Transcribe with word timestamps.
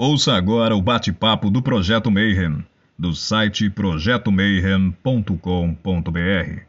Ouça 0.00 0.34
agora 0.34 0.76
o 0.76 0.80
bate-papo 0.80 1.50
do 1.50 1.60
Projeto 1.60 2.08
Mayhem, 2.08 2.64
do 2.96 3.12
site 3.12 3.68
projetomayhem.com.br. 3.68 6.62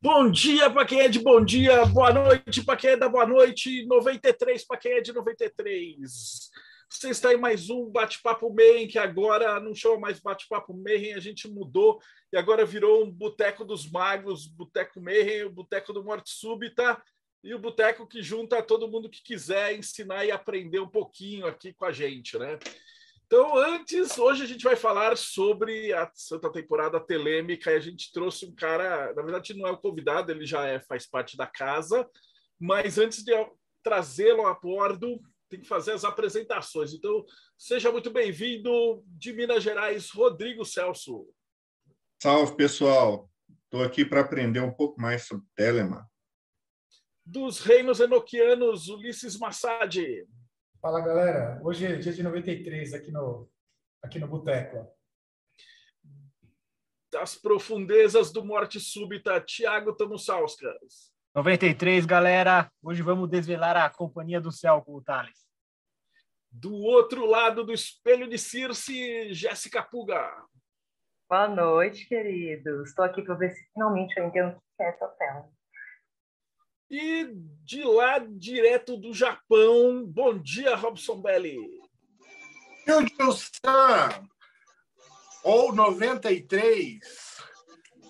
Bom 0.00 0.30
dia 0.30 0.70
para 0.70 0.86
quem 0.86 1.00
é 1.00 1.08
de 1.08 1.18
bom 1.18 1.44
dia, 1.44 1.84
boa 1.86 2.12
noite 2.12 2.64
para 2.64 2.76
quem 2.76 2.90
é 2.90 2.96
da 2.96 3.08
boa 3.08 3.26
noite, 3.26 3.84
93 3.86 4.64
para 4.64 4.76
quem 4.76 4.92
é 4.92 5.00
de 5.00 5.12
93. 5.12 6.48
Você 6.88 7.08
está 7.08 7.34
em 7.34 7.36
mais 7.36 7.68
um 7.68 7.90
Bate-Papo 7.90 8.54
Mayhem, 8.54 8.86
que 8.86 9.00
agora 9.00 9.58
não 9.58 9.74
chama 9.74 9.98
mais 9.98 10.20
Bate-Papo 10.20 10.72
Mayhem, 10.74 11.14
a 11.14 11.20
gente 11.20 11.50
mudou 11.50 11.98
e 12.32 12.36
agora 12.36 12.64
virou 12.64 13.02
um 13.02 13.10
Boteco 13.10 13.64
dos 13.64 13.90
Magos, 13.90 14.46
Boteco 14.46 15.00
Mayhem, 15.00 15.42
o 15.42 15.50
Boteco 15.50 15.92
do 15.92 16.04
Morte 16.04 16.30
Súbita 16.30 17.02
e 17.42 17.54
o 17.54 17.58
boteco 17.58 18.06
que 18.06 18.22
junta 18.22 18.62
todo 18.62 18.88
mundo 18.88 19.10
que 19.10 19.22
quiser 19.22 19.76
ensinar 19.76 20.24
e 20.24 20.30
aprender 20.30 20.78
um 20.78 20.88
pouquinho 20.88 21.46
aqui 21.46 21.72
com 21.72 21.84
a 21.84 21.92
gente, 21.92 22.38
né? 22.38 22.58
Então, 23.26 23.56
antes, 23.56 24.18
hoje 24.18 24.44
a 24.44 24.46
gente 24.46 24.62
vai 24.62 24.76
falar 24.76 25.16
sobre 25.16 25.92
a 25.92 26.08
Santa 26.14 26.52
Temporada 26.52 27.00
Telêmica 27.00 27.72
e 27.72 27.76
a 27.76 27.80
gente 27.80 28.12
trouxe 28.12 28.44
um 28.46 28.54
cara, 28.54 29.12
na 29.14 29.22
verdade 29.22 29.54
não 29.54 29.66
é 29.66 29.70
o 29.70 29.78
convidado, 29.78 30.30
ele 30.30 30.44
já 30.44 30.66
é, 30.66 30.78
faz 30.80 31.06
parte 31.06 31.36
da 31.36 31.46
casa, 31.46 32.08
mas 32.60 32.98
antes 32.98 33.24
de 33.24 33.32
trazê-lo 33.82 34.46
a 34.46 34.54
bordo, 34.54 35.18
tem 35.48 35.60
que 35.60 35.66
fazer 35.66 35.92
as 35.92 36.04
apresentações. 36.04 36.92
Então, 36.92 37.24
seja 37.58 37.90
muito 37.90 38.10
bem-vindo 38.10 39.02
de 39.06 39.32
Minas 39.32 39.62
Gerais, 39.62 40.10
Rodrigo 40.10 40.64
Celso. 40.64 41.26
Salve, 42.22 42.54
pessoal. 42.54 43.28
Estou 43.64 43.82
aqui 43.82 44.04
para 44.04 44.20
aprender 44.20 44.60
um 44.60 44.72
pouco 44.72 45.00
mais 45.00 45.26
sobre 45.26 45.46
Telema 45.56 46.06
dos 47.24 47.60
reinos 47.60 48.00
enoquianos, 48.00 48.88
Ulisses 48.88 49.38
Massad. 49.38 49.96
Fala, 50.80 51.00
galera. 51.00 51.60
Hoje 51.62 51.86
é 51.86 51.96
dia 51.96 52.12
de 52.12 52.22
93 52.22 52.94
aqui 52.94 53.12
no, 53.12 53.48
aqui 54.02 54.18
no 54.18 54.26
Boteco. 54.26 54.88
Das 57.10 57.34
profundezas 57.34 58.32
do 58.32 58.44
Morte 58.44 58.80
Súbita, 58.80 59.40
Tiago 59.40 59.94
Tamussauskas. 59.94 61.12
93, 61.34 62.04
galera. 62.04 62.70
Hoje 62.82 63.02
vamos 63.02 63.28
desvelar 63.28 63.76
a 63.76 63.88
Companhia 63.88 64.40
do 64.40 64.50
Céu 64.50 64.82
com 64.82 64.94
o 64.96 65.02
Thales. 65.02 65.46
Do 66.50 66.74
outro 66.74 67.24
lado 67.24 67.64
do 67.64 67.72
espelho 67.72 68.28
de 68.28 68.36
Circe, 68.36 69.32
Jéssica 69.32 69.82
Puga. 69.82 70.30
Boa 71.28 71.48
noite, 71.48 72.06
queridos. 72.06 72.90
Estou 72.90 73.04
aqui 73.04 73.22
para 73.22 73.34
ver 73.36 73.50
se 73.50 73.64
finalmente 73.72 74.18
eu 74.18 74.26
entendo 74.26 74.56
o 74.56 74.60
que 74.76 74.82
é 74.82 74.88
essa 74.88 75.08
tela. 75.08 75.48
E 76.92 77.24
de 77.64 77.82
lá, 77.84 78.18
direto 78.18 78.98
do 78.98 79.14
Japão, 79.14 80.04
bom 80.04 80.36
dia, 80.36 80.76
Robson 80.76 81.22
Belli. 81.22 81.56
Yuji-san, 82.86 84.28
ou 85.42 85.74
93. 85.74 87.00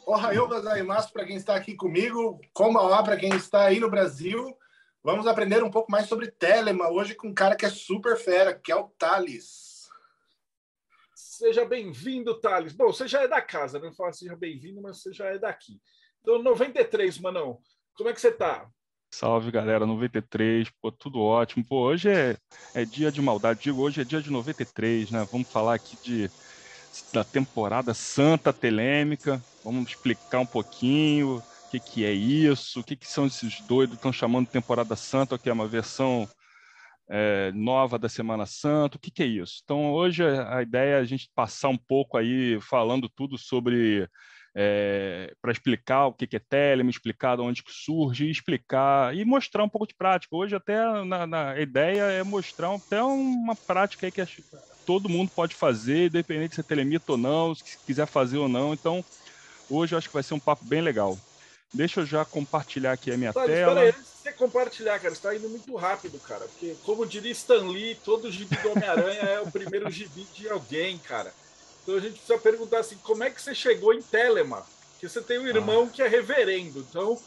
Ohayou 0.05 0.49
gozaimasu 0.49 1.13
para 1.13 1.25
quem 1.25 1.37
está 1.37 1.55
aqui 1.55 1.77
comigo, 1.77 2.41
Kombawa 2.53 3.05
para 3.05 3.17
quem 3.17 3.33
está 3.37 3.67
aí 3.67 3.79
no 3.79 3.89
Brasil. 3.89 4.59
Vamos 5.01 5.29
aprender 5.29 5.63
um 5.63 5.71
pouco 5.71 5.89
mais 5.89 6.09
sobre 6.09 6.33
Telema 6.33 6.91
hoje 6.91 7.15
com 7.15 7.29
um 7.29 7.35
cara 7.35 7.55
que 7.55 7.65
é 7.65 7.71
super 7.71 8.17
fera, 8.17 8.53
que 8.53 8.73
é 8.73 8.75
o 8.75 8.89
Thales. 8.99 9.89
Seja 11.15 11.65
bem-vindo, 11.65 12.41
Thales. 12.41 12.73
Bom, 12.73 12.87
você 12.87 13.07
já 13.07 13.23
é 13.23 13.29
da 13.29 13.41
casa, 13.41 13.79
não 13.79 13.95
fala 13.95 14.13
seja 14.13 14.35
bem-vindo, 14.35 14.83
mas 14.83 15.01
você 15.01 15.13
já 15.13 15.27
é 15.27 15.39
daqui. 15.39 15.81
Então, 16.21 16.43
93, 16.43 17.21
Manão. 17.21 17.63
Como 17.95 18.09
é 18.09 18.13
que 18.13 18.21
você 18.21 18.33
tá? 18.33 18.69
Salve, 19.11 19.51
galera, 19.51 19.85
93, 19.85 20.71
pô, 20.81 20.91
tudo 20.91 21.21
ótimo. 21.21 21.63
Pô, 21.65 21.83
hoje 21.83 22.09
é, 22.09 22.37
é 22.75 22.85
dia 22.85 23.13
de 23.13 23.21
maldade, 23.21 23.61
digo, 23.61 23.83
hoje 23.83 24.01
é 24.01 24.05
dia 24.05 24.23
de 24.23 24.31
93, 24.31 25.11
né? 25.11 25.29
Vamos 25.31 25.49
falar 25.49 25.75
aqui 25.75 25.99
de, 26.03 26.31
da 27.13 27.23
temporada 27.23 27.93
Santa 27.93 28.53
Telêmica, 28.53 29.43
vamos 29.63 29.91
explicar 29.91 30.41
um 30.41 30.47
pouquinho 30.47 31.37
o 31.37 31.71
que, 31.71 31.79
que 31.79 32.05
é 32.07 32.13
isso, 32.13 32.81
o 32.81 32.85
que, 32.85 32.97
que 32.97 33.07
são 33.07 33.27
esses 33.27 33.61
doidos 33.61 33.97
que 33.97 33.99
estão 33.99 34.13
chamando 34.13 34.47
de 34.47 34.53
temporada 34.53 34.97
Santa, 34.97 35.39
que 35.39 35.51
é 35.51 35.53
uma 35.53 35.69
versão 35.69 36.27
é, 37.11 37.53
nova 37.53 37.99
da 37.99 38.09
Semana 38.09 38.47
Santa, 38.47 38.97
o 38.97 39.01
que, 39.01 39.11
que 39.11 39.23
é 39.23 39.27
isso? 39.27 39.61
Então, 39.63 39.93
hoje 39.93 40.25
a 40.25 40.63
ideia 40.63 40.95
é 40.95 40.99
a 40.99 41.05
gente 41.05 41.31
passar 41.35 41.69
um 41.69 41.77
pouco 41.77 42.17
aí 42.17 42.59
falando 42.63 43.11
tudo 43.11 43.37
sobre 43.37 44.09
é, 44.55 45.35
para 45.41 45.53
explicar 45.53 46.07
o 46.07 46.13
que, 46.13 46.27
que 46.27 46.37
é 46.37 46.39
Telema, 46.39 46.91
explicar 46.91 47.37
de 47.37 47.43
onde 47.43 47.63
que 47.63 47.73
surge, 47.73 48.31
explicar 48.31 49.17
e 49.17 49.25
mostrar 49.25 49.65
um 49.65 49.69
pouco 49.69 49.87
de 49.87 49.95
prática. 49.95 50.37
Hoje 50.37 50.55
até 50.55 50.77
na, 51.05 51.27
na 51.27 51.61
ideia 51.61 52.03
é 52.03 52.23
mostrar 52.23 52.75
até 52.75 53.03
uma 53.03 53.57
prática 53.57 54.07
aí 54.07 54.13
que 54.13 54.25
todo 54.85 55.09
mundo 55.09 55.31
pode 55.35 55.55
fazer, 55.55 56.09
independente 56.09 56.55
se 56.55 56.61
é 56.61 56.65
telemita 56.65 57.13
ou 57.13 57.19
não, 57.19 57.55
se 57.55 57.79
quiser 57.87 58.07
fazer 58.07 58.39
ou 58.39 58.49
não. 58.49 58.75
Então, 58.75 59.05
hoje 59.71 59.95
eu 59.95 59.99
acho 59.99 60.09
que 60.09 60.15
vai 60.15 60.23
ser 60.23 60.35
um 60.35 60.41
papo 60.41 60.65
bem 60.65 60.83
legal. 60.83 61.19
Deixa 61.73 62.01
eu 62.01 62.07
já 62.07 62.23
compartilhar 62.23 62.93
aqui 62.93 63.11
a 63.11 63.17
minha 63.17 63.33
tela. 63.33 63.47
Espera 63.47 63.81
aí, 63.81 63.89
antes 63.89 64.03
de 64.03 64.09
você 64.09 64.33
compartilhar, 64.33 64.99
cara, 64.99 65.15
está 65.15 65.35
indo 65.35 65.49
muito 65.49 65.75
rápido, 65.75 66.19
cara. 66.19 66.41
Porque, 66.41 66.77
como 66.85 67.07
diria 67.07 67.33
Stan 67.33 67.67
Lee, 67.67 67.95
todo 68.05 68.31
gibi 68.31 68.55
do 68.57 68.73
Homem-Aranha 68.73 69.23
é 69.23 69.41
o 69.41 69.51
primeiro 69.51 69.91
gibi 69.91 70.27
de 70.35 70.51
alguém, 70.51 70.99
cara. 70.99 71.33
Então 71.83 71.97
a 71.97 72.01
gente 72.01 72.15
precisa 72.15 72.39
perguntar 72.39 72.79
assim, 72.79 72.97
como 73.03 73.25
é 73.25 73.31
que 73.31 73.43
você 73.43 73.55
chegou 73.55 73.93
em 73.93 74.03
Telema? 74.03 74.65
Porque 74.93 75.09
você 75.09 75.21
tem 75.21 75.39
um 75.39 75.47
irmão 75.47 75.85
ah. 75.85 75.93
que 75.93 76.03
é 76.03 76.09
reverendo, 76.09 76.79
então 76.81 77.21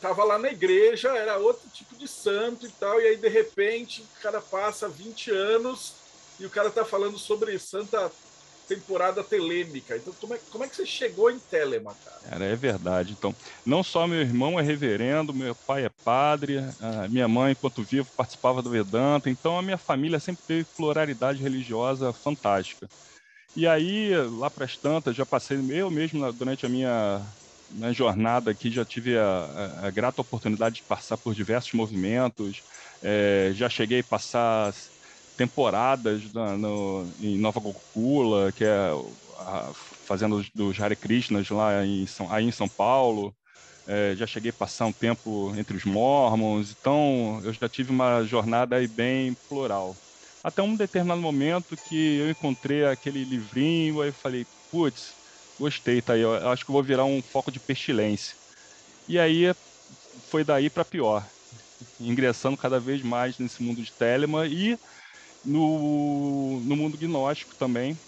tava 0.00 0.24
lá 0.24 0.38
na 0.38 0.50
igreja, 0.50 1.08
era 1.16 1.38
outro 1.38 1.68
tipo 1.70 1.96
de 1.96 2.06
santo 2.06 2.66
e 2.66 2.68
tal, 2.70 3.00
e 3.00 3.06
aí 3.06 3.16
de 3.16 3.28
repente 3.28 4.02
o 4.02 4.22
cara 4.22 4.40
passa 4.40 4.88
20 4.88 5.30
anos 5.30 5.94
e 6.38 6.44
o 6.44 6.50
cara 6.50 6.70
tá 6.70 6.84
falando 6.84 7.18
sobre 7.18 7.58
santa 7.58 8.10
temporada 8.68 9.22
telêmica. 9.22 9.96
Então, 9.96 10.12
como 10.20 10.34
é, 10.34 10.38
como 10.50 10.64
é 10.64 10.68
que 10.68 10.76
você 10.76 10.86
chegou 10.86 11.30
em 11.30 11.38
Telema, 11.38 11.94
cara? 12.04 12.20
Cara, 12.30 12.44
é 12.44 12.56
verdade. 12.56 13.12
Então, 13.12 13.34
não 13.64 13.82
só 13.82 14.06
meu 14.06 14.20
irmão 14.20 14.58
é 14.58 14.62
reverendo, 14.62 15.34
meu 15.34 15.54
pai 15.54 15.84
é 15.84 15.90
padre, 16.04 16.60
minha 17.10 17.28
mãe, 17.28 17.52
enquanto 17.52 17.82
vivo, 17.82 18.08
participava 18.16 18.62
do 18.62 18.70
Vedanta. 18.70 19.28
Então, 19.28 19.58
a 19.58 19.62
minha 19.62 19.78
família 19.78 20.18
sempre 20.18 20.42
teve 20.46 20.64
pluralidade 20.76 21.42
religiosa 21.42 22.12
fantástica. 22.12 22.88
E 23.56 23.66
aí, 23.68 24.10
lá 24.30 24.50
para 24.50 24.64
as 24.64 24.76
tantas, 24.78 25.14
já 25.16 25.24
passei, 25.24 25.56
eu 25.70 25.90
mesmo, 25.90 26.32
durante 26.32 26.66
a 26.66 26.68
minha, 26.68 27.32
minha 27.68 27.92
jornada 27.92 28.50
aqui, 28.50 28.70
já 28.70 28.84
tive 28.84 29.16
a, 29.16 29.24
a, 29.24 29.86
a 29.88 29.90
grata 29.90 30.20
oportunidade 30.22 30.76
de 30.76 30.84
passar 30.84 31.18
por 31.18 31.34
diversos 31.34 31.72
movimentos. 31.72 32.62
É, 33.00 33.50
já 33.54 33.68
cheguei 33.68 34.00
a 34.00 34.04
passar 34.04 34.72
temporadas 35.36 36.32
na, 36.32 36.56
no, 36.56 37.14
em 37.18 37.38
Nova 37.38 37.60
Gokula, 37.60 38.52
que 38.52 38.64
é 38.64 38.90
a, 39.38 39.70
fazendo 40.06 40.42
dos 40.54 40.80
Hare 40.80 40.96
Krishnas 40.96 41.48
lá 41.50 41.84
em 41.86 42.06
São, 42.06 42.30
aí 42.32 42.44
em 42.44 42.50
São 42.52 42.68
Paulo. 42.68 43.36
É, 43.86 44.16
já 44.16 44.26
cheguei 44.26 44.50
a 44.52 44.54
passar 44.54 44.86
um 44.86 44.92
tempo 44.94 45.54
entre 45.56 45.76
os 45.76 45.84
Mormons, 45.84 46.72
então 46.78 47.40
eu 47.44 47.52
já 47.54 47.68
tive 47.68 47.90
uma 47.92 48.24
jornada 48.24 48.76
aí 48.76 48.88
bem 48.88 49.36
plural. 49.48 50.00
Até 50.44 50.62
um 50.62 50.76
determinado 50.76 51.22
momento 51.22 51.78
que 51.78 52.18
eu 52.18 52.30
encontrei 52.30 52.86
aquele 52.86 53.24
livrinho, 53.24 54.02
aí 54.02 54.10
eu 54.10 54.14
falei, 54.14 54.46
putz, 54.70 55.16
gostei, 55.58 56.02
tá 56.02 56.14
aí, 56.14 56.22
eu 56.22 56.34
acho 56.50 56.66
que 56.66 56.72
vou 56.72 56.84
virar 56.84 57.06
um 57.06 57.22
foco 57.22 57.52
de 57.52 57.60
pestilência. 57.60 58.36
E 59.08 59.18
aí 59.18 59.54
foi 60.22 60.44
daí 60.44 60.70
para 60.70 60.84
pior, 60.84 61.30
ingressando 61.98 62.56
cada 62.56 62.80
vez 62.80 63.02
mais 63.02 63.38
nesse 63.38 63.62
mundo 63.62 63.82
de 63.82 63.94
Telema 63.96 64.46
e 64.46 64.78
no, 65.44 66.62
no 66.64 66.76
mundo 66.76 66.98
gnóstico 66.98 67.56
também, 67.56 68.00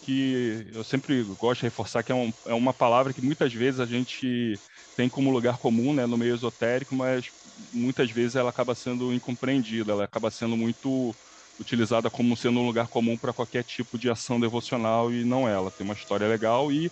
que 0.00 0.66
eu 0.72 0.84
sempre 0.84 1.22
gosto 1.24 1.60
de 1.60 1.66
reforçar 1.66 2.02
que 2.04 2.12
é, 2.12 2.14
um, 2.14 2.32
é 2.46 2.54
uma 2.54 2.74
palavra 2.74 3.14
que 3.14 3.22
muitas 3.22 3.52
vezes 3.54 3.80
a 3.80 3.86
gente 3.86 4.62
tem 4.96 5.08
como 5.08 5.30
lugar 5.30 5.58
comum 5.58 5.94
né, 5.94 6.06
no 6.06 6.18
meio 6.18 6.34
esotérico, 6.34 6.94
mas 6.94 7.30
muitas 7.72 8.10
vezes 8.10 8.36
ela 8.36 8.50
acaba 8.50 8.74
sendo 8.74 9.12
incompreendida, 9.14 9.92
ela 9.92 10.04
acaba 10.04 10.30
sendo 10.30 10.56
muito 10.56 11.18
utilizada 11.60 12.10
como 12.10 12.36
sendo 12.36 12.60
um 12.60 12.66
lugar 12.66 12.88
comum 12.88 13.16
para 13.16 13.32
qualquer 13.32 13.64
tipo 13.64 13.98
de 13.98 14.10
ação 14.10 14.40
devocional 14.40 15.12
e 15.12 15.24
não 15.24 15.48
ela. 15.48 15.70
Tem 15.70 15.84
uma 15.84 15.94
história 15.94 16.26
legal 16.26 16.72
e 16.72 16.90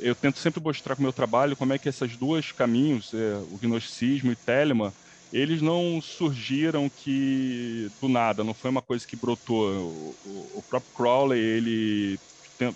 eu 0.00 0.14
tento 0.14 0.38
sempre 0.38 0.60
mostrar 0.60 0.96
com 0.96 1.00
o 1.00 1.04
meu 1.04 1.12
trabalho 1.12 1.56
como 1.56 1.72
é 1.72 1.78
que 1.78 1.88
esses 1.88 2.16
dois 2.16 2.52
caminhos, 2.52 3.12
é, 3.14 3.36
o 3.50 3.58
gnosticismo 3.58 4.32
e 4.32 4.36
Telema, 4.36 4.92
eles 5.32 5.60
não 5.60 6.00
surgiram 6.00 6.88
que 6.88 7.90
do 8.00 8.08
nada, 8.08 8.44
não 8.44 8.54
foi 8.54 8.70
uma 8.70 8.82
coisa 8.82 9.06
que 9.06 9.16
brotou. 9.16 10.14
O, 10.24 10.50
o, 10.54 10.64
próprio 10.68 10.92
Crowley, 10.94 11.40
ele, 11.40 12.20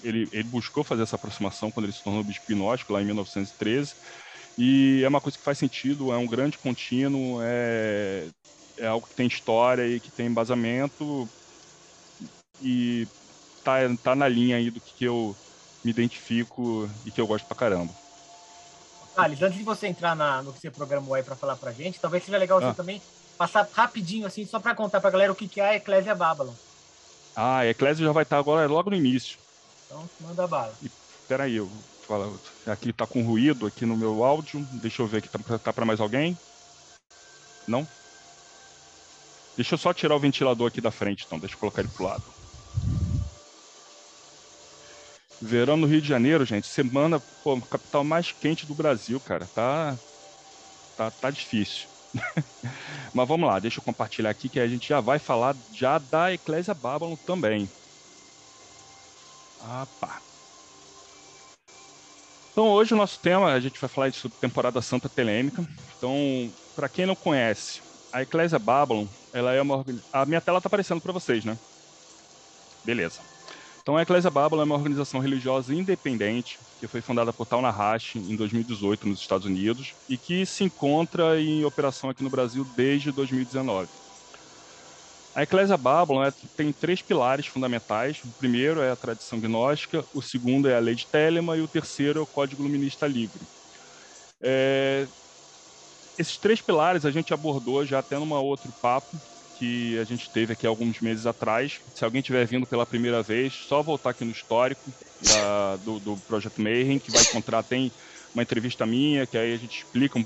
ele, 0.03 0.29
ele 0.33 0.43
buscou 0.45 0.83
fazer 0.83 1.03
essa 1.03 1.17
aproximação 1.17 1.71
quando 1.71 1.87
ele 1.87 1.93
se 1.93 2.03
tornou 2.03 2.25
bispo 2.25 2.47
gnóstico, 2.49 2.93
lá 2.93 3.01
em 3.01 3.05
1913, 3.05 3.95
e 4.59 5.03
é 5.05 5.09
uma 5.09 5.21
coisa 5.21 5.39
que 5.39 5.45
faz 5.45 5.57
sentido, 5.57 6.13
é 6.13 6.17
um 6.17 6.27
grande 6.27 6.59
contínuo, 6.59 7.39
é, 7.43 8.27
é 8.79 8.87
algo 8.87 9.07
que 9.07 9.15
tem 9.15 9.27
história 9.27 9.87
e 9.87 10.01
que 10.01 10.11
tem 10.11 10.27
embasamento 10.27 11.29
e 12.63 13.07
tá, 13.65 13.77
tá 14.03 14.15
na 14.15 14.29
linha 14.29 14.57
aí 14.57 14.71
do 14.71 14.81
que 14.81 15.05
eu 15.05 15.37
me 15.85 15.91
identifico 15.91 16.89
e 17.05 17.11
que 17.11 17.21
eu 17.21 17.27
gosto 17.27 17.47
pra 17.47 17.57
caramba. 17.57 17.93
Thales, 19.15 19.43
antes 19.43 19.59
de 19.59 19.65
você 19.65 19.87
entrar 19.87 20.15
na, 20.15 20.43
no 20.43 20.53
que 20.53 20.61
você 20.61 20.71
programou 20.71 21.15
aí 21.15 21.23
para 21.23 21.37
falar 21.37 21.57
pra 21.57 21.73
gente, 21.73 21.99
talvez 21.99 22.25
seja 22.25 22.39
legal 22.39 22.59
ah. 22.59 22.71
você 22.71 22.77
também 22.77 23.03
passar 23.37 23.69
rapidinho, 23.73 24.27
assim, 24.27 24.45
só 24.47 24.59
para 24.59 24.75
contar 24.75 25.01
para 25.01 25.09
a 25.09 25.13
galera 25.13 25.33
o 25.33 25.37
que, 25.37 25.49
que 25.49 25.61
é 25.61 25.69
a 25.71 25.77
Eclésia 25.77 26.15
Babylon. 26.15 26.53
Ah, 27.35 27.59
a 27.59 27.67
Eclésia 27.67 28.05
já 28.05 28.13
vai 28.13 28.25
estar 28.25 28.39
agora 28.39 28.67
logo 28.67 28.91
no 28.91 28.97
início. 28.97 29.39
Então, 29.87 30.09
manda 30.21 30.47
bala. 30.47 30.75
Espera 30.83 31.45
aí, 31.45 31.57
eu 31.57 31.71
falo, 32.07 32.39
aqui 32.67 32.93
tá 32.93 33.07
com 33.07 33.23
ruído 33.23 33.67
aqui 33.67 33.87
no 33.87 33.97
meu 33.97 34.25
áudio. 34.25 34.67
Deixa 34.73 35.03
eu 35.03 35.07
ver 35.07 35.19
aqui, 35.19 35.29
tá, 35.29 35.59
tá 35.59 35.73
para 35.73 35.85
mais 35.85 36.01
alguém? 36.01 36.37
Não? 37.67 37.87
Deixa 39.59 39.75
eu 39.75 39.79
só 39.79 39.93
tirar 39.93 40.15
o 40.15 40.21
ventilador 40.21 40.69
aqui 40.69 40.81
da 40.81 40.93
frente, 40.93 41.25
então. 41.27 41.37
Deixa 41.37 41.57
eu 41.57 41.59
colocar 41.59 41.83
ele 41.83 41.91
pro 41.91 42.05
lado. 42.05 42.23
Verão 45.43 45.77
no 45.77 45.89
Rio 45.89 46.01
de 46.01 46.07
Janeiro, 46.07 46.45
gente, 46.45 46.69
semana, 46.69 47.21
pô, 47.43 47.61
capital 47.63 48.05
mais 48.05 48.31
quente 48.31 48.65
do 48.65 48.73
Brasil, 48.73 49.19
cara. 49.19 49.49
Tá, 49.53 49.97
tá, 50.97 51.11
tá 51.11 51.31
difícil. 51.31 51.89
Mas 53.13 53.27
vamos 53.27 53.49
lá, 53.49 53.59
deixa 53.59 53.81
eu 53.81 53.85
compartilhar 53.85 54.31
aqui 54.31 54.49
que 54.49 54.61
a 54.61 54.69
gente 54.69 54.89
já 54.89 55.01
vai 55.01 55.19
falar 55.19 55.57
já 55.73 55.99
da 55.99 56.33
Eclésia 56.33 56.73
Babylon 56.73 57.17
também. 57.27 57.69
Opa. 59.61 60.23
Então 62.53 62.69
hoje 62.69 62.95
o 62.95 62.97
nosso 62.97 63.19
tema, 63.19 63.53
a 63.53 63.59
gente 63.59 63.81
vai 63.81 63.91
falar 63.91 64.13
sobre 64.13 64.39
temporada 64.39 64.81
santa 64.81 65.09
telêmica. 65.09 65.67
Então, 65.97 66.49
para 66.77 66.89
quem 66.89 67.07
não 67.07 67.17
conhece, 67.17 67.81
a 68.13 68.23
Eclésia 68.23 68.59
Babylon, 68.59 69.07
ela 69.39 69.53
é 69.53 69.63
uma 69.63 69.85
a 70.13 70.27
minha 70.27 70.41
tela 70.41 70.61
tá 70.61 70.67
aparecendo 70.67 71.01
para 71.01 71.13
vocês, 71.13 71.45
né? 71.45 71.57
Beleza. 72.85 73.21
Então, 73.89 73.97
a 73.97 74.03
Eclésia 74.03 74.31
Babylon 74.31 74.61
é 74.61 74.65
uma 74.65 74.75
organização 74.75 75.19
religiosa 75.19 75.75
independente 75.75 76.59
que 76.79 76.87
foi 76.87 77.01
fundada 77.01 77.33
por 77.33 77.47
Tal 77.47 77.63
Nahashi 77.63 78.19
em 78.19 78.37
2018 78.37 79.09
nos 79.09 79.19
Estados 79.19 79.47
Unidos 79.47 79.95
e 80.07 80.19
que 80.19 80.45
se 80.45 80.63
encontra 80.63 81.41
em 81.41 81.65
operação 81.65 82.11
aqui 82.11 82.23
no 82.23 82.29
Brasil 82.29 82.67
desde 82.77 83.11
2019. 83.11 83.89
A 85.35 85.43
Eclésia 85.43 85.77
Babylon 85.77 86.25
é, 86.25 86.33
tem 86.57 86.73
três 86.73 87.01
pilares 87.01 87.47
fundamentais. 87.47 88.21
O 88.25 88.29
primeiro 88.39 88.83
é 88.83 88.91
a 88.91 88.97
tradição 88.97 89.41
gnóstica, 89.41 90.05
o 90.13 90.21
segundo 90.21 90.69
é 90.69 90.77
a 90.77 90.81
lei 90.81 90.95
de 90.95 91.07
Telema 91.07 91.57
e 91.57 91.63
o 91.63 91.69
terceiro 91.69 92.19
é 92.19 92.23
o 92.23 92.27
Código 92.27 92.63
Luminista 92.63 93.07
Livre. 93.07 93.41
É, 94.43 95.07
esses 96.19 96.37
três 96.37 96.61
pilares 96.61 97.05
a 97.05 97.11
gente 97.11 97.33
abordou 97.33 97.85
já 97.85 98.01
até 98.01 98.19
numa 98.19 98.41
outro 98.41 98.73
papo, 98.83 99.17
que 99.59 99.99
a 99.99 100.05
gente 100.05 100.31
teve 100.31 100.53
aqui 100.53 100.67
alguns 100.67 101.01
meses 101.01 101.27
atrás. 101.27 101.81
Se 101.95 102.05
alguém 102.05 102.21
estiver 102.21 102.47
vindo 102.47 102.67
pela 102.67 102.87
primeira 102.87 103.23
vez, 103.23 103.53
só 103.53 103.83
voltar 103.83 104.11
aqui 104.11 104.25
no 104.25 104.31
histórico 104.31 104.91
da, 105.23 105.77
do, 105.77 105.99
do 105.99 106.17
Projeto 106.29 106.61
Mayhem, 106.61 106.99
que 106.99 107.11
vai 107.11 107.23
encontrar, 107.23 107.63
tem 107.63 107.91
uma 108.33 108.43
entrevista 108.43 108.87
minha, 108.87 109.27
que 109.27 109.37
aí 109.37 109.53
a 109.53 109.57
gente 109.57 109.79
explica 109.79 110.25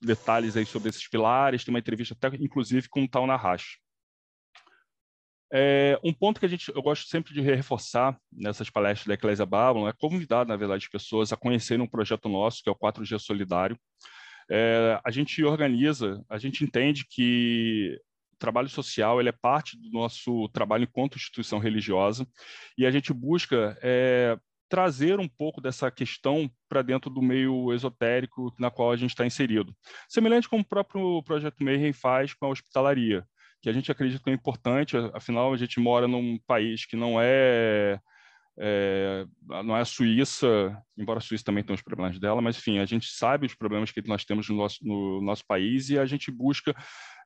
detalhes 0.00 0.56
aí 0.56 0.66
sobre 0.66 0.88
esses 0.88 1.06
pilares, 1.06 1.64
tem 1.64 1.72
uma 1.72 1.78
entrevista 1.78 2.14
até, 2.14 2.36
inclusive, 2.36 2.88
com 2.88 3.04
o 3.04 3.08
Tal 3.08 3.26
Nahash. 3.26 3.78
É, 5.54 6.00
um 6.02 6.14
ponto 6.14 6.40
que 6.40 6.46
a 6.46 6.48
gente, 6.48 6.74
eu 6.74 6.82
gosto 6.82 7.06
sempre 7.08 7.34
de 7.34 7.42
reforçar 7.42 8.18
nessas 8.32 8.70
palestras 8.70 9.06
da 9.06 9.14
Eclésia 9.14 9.44
Babylon 9.44 9.86
é 9.86 9.92
convidar, 9.92 10.46
na 10.46 10.56
verdade, 10.56 10.86
as 10.86 10.90
pessoas 10.90 11.30
a 11.32 11.36
conhecerem 11.36 11.84
um 11.84 11.88
projeto 11.88 12.28
nosso, 12.28 12.62
que 12.62 12.70
é 12.70 12.72
o 12.72 12.76
4G 12.76 13.18
Solidário. 13.18 13.78
É, 14.54 15.00
a 15.02 15.10
gente 15.10 15.42
organiza, 15.42 16.22
a 16.28 16.36
gente 16.36 16.62
entende 16.62 17.06
que 17.08 17.98
trabalho 18.38 18.68
social 18.68 19.18
ele 19.18 19.30
é 19.30 19.32
parte 19.32 19.78
do 19.78 19.88
nosso 19.90 20.46
trabalho 20.50 20.84
enquanto 20.84 21.16
instituição 21.16 21.58
religiosa 21.58 22.26
e 22.76 22.84
a 22.84 22.90
gente 22.90 23.14
busca 23.14 23.78
é, 23.80 24.36
trazer 24.68 25.18
um 25.18 25.28
pouco 25.28 25.58
dessa 25.58 25.90
questão 25.90 26.50
para 26.68 26.82
dentro 26.82 27.08
do 27.08 27.22
meio 27.22 27.72
esotérico 27.72 28.52
na 28.58 28.70
qual 28.70 28.92
a 28.92 28.96
gente 28.96 29.10
está 29.10 29.24
inserido. 29.24 29.74
Semelhante 30.06 30.50
como 30.50 30.62
o 30.62 30.68
próprio 30.68 31.22
Projeto 31.22 31.64
Mayhem 31.64 31.94
faz 31.94 32.34
com 32.34 32.44
a 32.44 32.50
hospitalaria, 32.50 33.24
que 33.62 33.70
a 33.70 33.72
gente 33.72 33.90
acredita 33.90 34.22
que 34.22 34.28
é 34.28 34.34
importante, 34.34 34.98
afinal 35.14 35.54
a 35.54 35.56
gente 35.56 35.80
mora 35.80 36.06
num 36.06 36.38
país 36.46 36.84
que 36.84 36.96
não 36.96 37.14
é 37.18 37.98
é, 38.64 39.26
não 39.64 39.76
é 39.76 39.80
a 39.80 39.84
Suíça, 39.84 40.80
embora 40.96 41.18
a 41.18 41.20
Suíça 41.20 41.42
também 41.42 41.64
tenha 41.64 41.74
os 41.74 41.82
problemas 41.82 42.16
dela, 42.20 42.40
mas 42.40 42.56
enfim, 42.56 42.78
a 42.78 42.86
gente 42.86 43.08
sabe 43.08 43.44
os 43.44 43.56
problemas 43.56 43.90
que 43.90 44.00
nós 44.06 44.24
temos 44.24 44.48
no 44.48 44.54
nosso, 44.54 44.86
no 44.86 45.20
nosso 45.20 45.44
país 45.44 45.90
e 45.90 45.98
a 45.98 46.06
gente 46.06 46.30
busca 46.30 46.72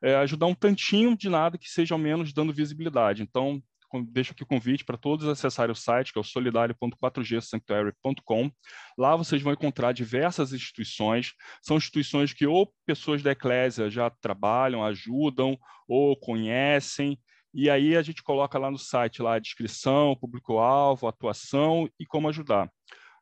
é, 0.03 0.17
ajudar 0.17 0.47
um 0.47 0.55
tantinho 0.55 1.15
de 1.15 1.29
nada 1.29 1.59
que 1.59 1.69
seja 1.69 1.95
ao 1.95 1.99
menos 1.99 2.33
dando 2.33 2.55
visibilidade. 2.55 3.23
Então, 3.23 3.63
deixo 4.11 4.33
aqui 4.33 4.45
o 4.45 4.47
convite 4.47 4.83
para 4.83 4.97
todos 4.97 5.29
acessarem 5.29 5.73
o 5.73 5.77
site, 5.77 6.11
que 6.11 6.19
é 6.19 6.23
o 6.23 6.25
solidario.4gsanctuary.com. 6.25 8.51
Lá 8.97 9.15
vocês 9.15 9.43
vão 9.43 9.53
encontrar 9.53 9.93
diversas 9.93 10.55
instituições, 10.55 11.35
são 11.61 11.77
instituições 11.77 12.33
que 12.33 12.47
ou 12.47 12.73
pessoas 12.87 13.23
da 13.23 13.33
Eclésia 13.33 13.91
já 13.91 14.09
trabalham, 14.09 14.83
ajudam 14.83 15.59
ou 15.87 16.17
conhecem, 16.17 17.19
e 17.57 17.71
aí 17.71 17.97
a 17.97 18.03
gente 18.03 18.23
coloca 18.23 18.59
lá 18.59 18.71
no 18.71 18.77
site 18.77 19.23
lá 19.23 19.37
a 19.37 19.39
descrição, 19.39 20.15
público-alvo, 20.15 21.09
atuação 21.09 21.89
e 21.99 22.05
como 22.05 22.29
ajudar. 22.29 22.71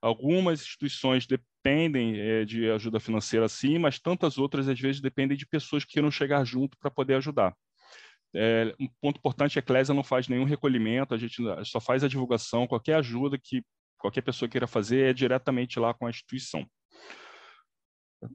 Algumas 0.03 0.61
instituições 0.61 1.25
dependem 1.25 2.19
é, 2.19 2.45
de 2.45 2.69
ajuda 2.69 2.99
financeira 2.99 3.49
sim, 3.49 3.79
mas 3.79 4.01
tantas 4.01 4.37
outras 4.37 4.69
às 4.69 4.81
vezes 4.81 5.01
dependem 5.01 5.37
de 5.37 5.47
pessoas 5.47 5.85
que 5.85 5.93
queiram 5.93 6.11
chegar 6.11 6.45
junto 6.45 6.77
para 6.77 6.91
poder 6.91 7.15
ajudar. 7.15 7.55
É, 8.35 8.75
um 8.81 8.89
ponto 9.01 9.19
importante, 9.19 9.57
a 9.57 9.61
Eclésia 9.61 9.95
não 9.95 10.03
faz 10.03 10.27
nenhum 10.27 10.43
recolhimento, 10.43 11.15
a 11.15 11.17
gente 11.17 11.41
só 11.63 11.79
faz 11.81 12.03
a 12.03 12.09
divulgação, 12.09 12.67
qualquer 12.67 12.97
ajuda 12.97 13.39
que 13.39 13.63
qualquer 13.99 14.23
pessoa 14.23 14.49
queira 14.49 14.67
fazer 14.67 15.11
é 15.11 15.13
diretamente 15.13 15.79
lá 15.79 15.95
com 15.95 16.07
a 16.07 16.11
instituição. 16.11 16.67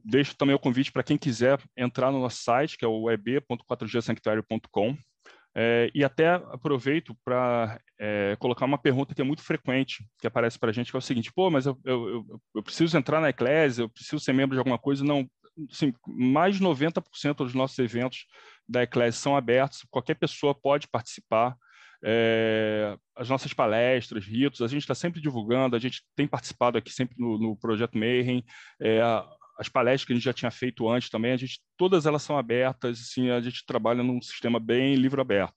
Deixo 0.02 0.34
também 0.34 0.54
o 0.54 0.58
convite 0.58 0.90
para 0.90 1.02
quem 1.02 1.18
quiser 1.18 1.62
entrar 1.76 2.10
no 2.10 2.20
nosso 2.20 2.42
site, 2.42 2.78
que 2.78 2.86
é 2.86 2.88
o 2.88 3.10
eb.4gsanctuário.com. 3.10 4.96
É, 5.54 5.90
e 5.94 6.04
até 6.04 6.28
aproveito 6.28 7.16
para 7.24 7.80
é, 7.98 8.36
colocar 8.38 8.64
uma 8.64 8.78
pergunta 8.78 9.14
que 9.14 9.20
é 9.20 9.24
muito 9.24 9.42
frequente, 9.42 10.04
que 10.20 10.26
aparece 10.26 10.58
para 10.58 10.70
a 10.70 10.72
gente, 10.72 10.90
que 10.90 10.96
é 10.96 10.98
o 10.98 11.02
seguinte, 11.02 11.32
pô, 11.32 11.50
mas 11.50 11.66
eu, 11.66 11.78
eu, 11.84 12.40
eu, 12.54 12.62
preciso 12.62 12.96
entrar 12.96 13.20
na 13.20 13.30
Eclésia, 13.30 13.82
eu 13.82 13.88
preciso 13.88 14.20
ser 14.20 14.32
membro 14.32 14.54
de 14.54 14.58
alguma 14.58 14.78
coisa. 14.78 15.04
Não, 15.04 15.28
assim, 15.70 15.92
mais 16.06 16.56
de 16.56 16.62
90% 16.62 17.34
dos 17.34 17.54
nossos 17.54 17.78
eventos 17.78 18.26
da 18.68 18.82
Eclésia 18.84 19.20
são 19.20 19.36
abertos, 19.36 19.84
qualquer 19.90 20.14
pessoa 20.14 20.54
pode 20.54 20.86
participar. 20.88 21.56
É, 22.02 22.96
as 23.14 23.28
nossas 23.28 23.52
palestras, 23.52 24.24
ritos, 24.24 24.62
a 24.62 24.68
gente 24.68 24.82
está 24.82 24.94
sempre 24.94 25.20
divulgando, 25.20 25.76
a 25.76 25.78
gente 25.78 26.02
tem 26.16 26.26
participado 26.26 26.78
aqui 26.78 26.90
sempre 26.90 27.14
no, 27.18 27.36
no 27.36 27.56
Projeto 27.56 27.98
Mayhem, 27.98 28.42
é, 28.80 29.02
as 29.60 29.68
palestras 29.68 30.06
que 30.06 30.12
a 30.14 30.16
gente 30.16 30.24
já 30.24 30.32
tinha 30.32 30.50
feito 30.50 30.88
antes 30.88 31.10
também, 31.10 31.32
a 31.32 31.36
gente, 31.36 31.60
todas 31.76 32.06
elas 32.06 32.22
são 32.22 32.38
abertas, 32.38 32.98
assim, 32.98 33.28
a 33.28 33.42
gente 33.42 33.62
trabalha 33.66 34.02
num 34.02 34.20
sistema 34.22 34.58
bem 34.58 34.94
livre 34.94 35.20
aberto. 35.20 35.54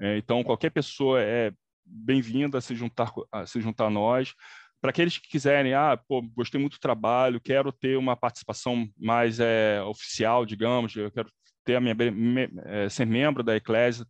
É, 0.00 0.16
então, 0.16 0.42
qualquer 0.42 0.70
pessoa 0.70 1.20
é 1.20 1.52
bem-vinda 1.84 2.56
a 2.56 2.60
se 2.62 2.74
juntar 2.74 3.12
a 3.30 3.44
se 3.44 3.60
juntar 3.60 3.86
a 3.86 3.90
nós. 3.90 4.32
Para 4.80 4.88
aqueles 4.88 5.18
que 5.18 5.28
quiserem, 5.28 5.74
ah, 5.74 6.00
pô, 6.08 6.22
gostei 6.34 6.58
muito 6.58 6.78
do 6.78 6.80
trabalho, 6.80 7.40
quero 7.40 7.70
ter 7.70 7.98
uma 7.98 8.16
participação 8.16 8.88
mais 8.96 9.38
é, 9.38 9.82
oficial, 9.82 10.46
digamos, 10.46 10.96
eu 10.96 11.10
quero 11.10 11.30
ter 11.62 11.76
a 11.76 11.80
minha, 11.80 11.94
me, 11.94 12.48
é, 12.64 12.88
ser 12.88 13.04
membro 13.04 13.42
da 13.42 13.54
Eclésia, 13.54 14.06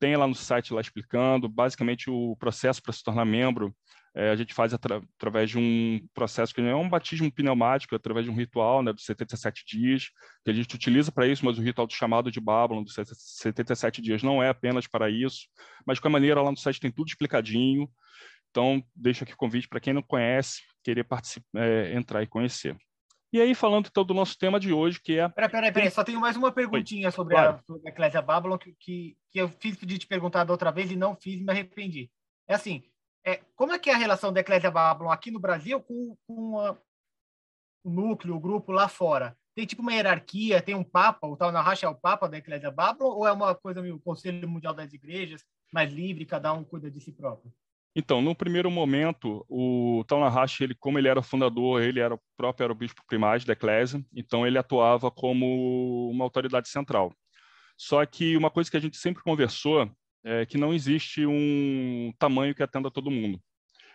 tem 0.00 0.16
lá 0.16 0.26
no 0.26 0.34
site 0.34 0.74
lá 0.74 0.80
explicando, 0.80 1.48
basicamente 1.48 2.10
o 2.10 2.34
processo 2.40 2.82
para 2.82 2.92
se 2.92 3.04
tornar 3.04 3.24
membro 3.24 3.72
é, 4.14 4.30
a 4.30 4.36
gente 4.36 4.54
faz 4.54 4.72
atra 4.72 5.02
através 5.16 5.50
de 5.50 5.58
um 5.58 6.00
processo 6.14 6.54
que 6.54 6.60
não 6.60 6.68
é 6.68 6.76
um 6.76 6.88
batismo 6.88 7.30
pneumático, 7.32 7.94
é 7.94 7.96
através 7.96 8.24
de 8.24 8.30
um 8.30 8.34
ritual 8.34 8.82
né, 8.82 8.92
dos 8.92 9.04
77 9.04 9.64
dias, 9.66 10.10
que 10.44 10.50
a 10.50 10.54
gente 10.54 10.74
utiliza 10.74 11.10
para 11.10 11.26
isso, 11.26 11.44
mas 11.44 11.58
o 11.58 11.62
ritual 11.62 11.86
do 11.86 11.92
chamado 11.92 12.30
de 12.30 12.40
Babylon 12.40 12.84
dos 12.84 12.94
77 12.94 14.00
dias 14.00 14.22
não 14.22 14.42
é 14.42 14.50
apenas 14.50 14.86
para 14.86 15.10
isso, 15.10 15.48
mas 15.84 15.96
de 15.96 16.00
qualquer 16.00 16.12
maneira 16.12 16.40
lá 16.40 16.50
no 16.50 16.56
site 16.56 16.80
tem 16.80 16.92
tudo 16.92 17.08
explicadinho, 17.08 17.90
então 18.50 18.80
deixo 18.94 19.24
aqui 19.24 19.34
o 19.34 19.36
convite 19.36 19.68
para 19.68 19.80
quem 19.80 19.92
não 19.92 20.02
conhece, 20.02 20.62
querer 20.84 21.04
é, 21.56 21.92
entrar 21.94 22.22
e 22.22 22.26
conhecer. 22.28 22.76
E 23.32 23.40
aí, 23.40 23.52
falando 23.52 23.88
então 23.88 24.04
do 24.04 24.14
nosso 24.14 24.38
tema 24.38 24.60
de 24.60 24.72
hoje, 24.72 25.00
que 25.02 25.18
é. 25.18 25.28
Peraí, 25.28 25.50
peraí, 25.50 25.72
peraí, 25.72 25.90
só 25.90 26.04
tenho 26.04 26.20
mais 26.20 26.36
uma 26.36 26.52
perguntinha 26.52 27.10
sobre, 27.10 27.34
claro. 27.34 27.56
a, 27.56 27.62
sobre 27.64 27.88
a 27.88 27.90
Eclésia 27.90 28.22
Babylon 28.22 28.56
que, 28.56 28.76
que, 28.78 29.16
que 29.28 29.40
eu 29.40 29.48
fiz 29.48 29.76
de 29.76 29.98
te 29.98 30.06
perguntar 30.06 30.44
da 30.44 30.52
outra 30.52 30.70
vez 30.70 30.88
e 30.92 30.94
não 30.94 31.16
fiz 31.16 31.40
e 31.40 31.42
me 31.44 31.50
arrependi. 31.50 32.08
É 32.46 32.54
assim, 32.54 32.84
é, 33.24 33.40
como 33.56 33.72
é 33.72 33.78
que 33.78 33.90
é 33.90 33.94
a 33.94 33.98
relação 33.98 34.32
da 34.32 34.40
Eclésia 34.40 34.70
Babylon 34.70 35.10
aqui 35.10 35.30
no 35.30 35.40
Brasil 35.40 35.80
com, 35.80 36.16
com 36.26 36.60
a, 36.60 36.76
o 37.82 37.90
núcleo, 37.90 38.36
o 38.36 38.40
grupo 38.40 38.70
lá 38.70 38.88
fora? 38.88 39.36
Tem 39.54 39.64
tipo 39.64 39.82
uma 39.82 39.92
hierarquia, 39.92 40.60
tem 40.60 40.74
um 40.74 40.84
papa, 40.84 41.26
o 41.26 41.36
tal 41.36 41.52
Nahash 41.52 41.84
é 41.84 41.88
o 41.88 41.94
papa 41.94 42.28
da 42.28 42.38
Eclésia 42.38 42.70
Babylon, 42.70 43.10
ou 43.10 43.26
é 43.26 43.32
uma 43.32 43.54
coisa 43.54 43.80
meio 43.80 44.00
Conselho 44.00 44.48
Mundial 44.48 44.74
das 44.74 44.92
Igrejas, 44.92 45.44
mais 45.72 45.92
livre, 45.92 46.26
cada 46.26 46.52
um 46.52 46.64
cuida 46.64 46.90
de 46.90 47.00
si 47.00 47.12
próprio? 47.12 47.52
Então, 47.96 48.20
no 48.20 48.34
primeiro 48.34 48.68
momento, 48.70 49.46
o 49.48 50.04
Tal 50.08 50.18
Nahash, 50.18 50.60
ele, 50.60 50.74
como 50.74 50.98
ele 50.98 51.06
era 51.06 51.22
fundador, 51.22 51.80
ele 51.80 52.00
era 52.00 52.14
o 52.14 52.20
próprio 52.36 52.64
era 52.64 52.72
o 52.72 52.76
bispo 52.76 53.02
primaz 53.06 53.44
da 53.44 53.52
Eclésia, 53.52 54.04
então 54.12 54.44
ele 54.44 54.58
atuava 54.58 55.12
como 55.12 56.10
uma 56.10 56.24
autoridade 56.24 56.68
central. 56.68 57.14
Só 57.76 58.04
que 58.04 58.36
uma 58.36 58.50
coisa 58.50 58.68
que 58.68 58.76
a 58.76 58.80
gente 58.80 58.96
sempre 58.96 59.22
conversou 59.22 59.88
é, 60.24 60.46
que 60.46 60.58
não 60.58 60.72
existe 60.72 61.26
um 61.26 62.12
tamanho 62.18 62.54
que 62.54 62.62
atenda 62.62 62.90
todo 62.90 63.10
mundo. 63.10 63.40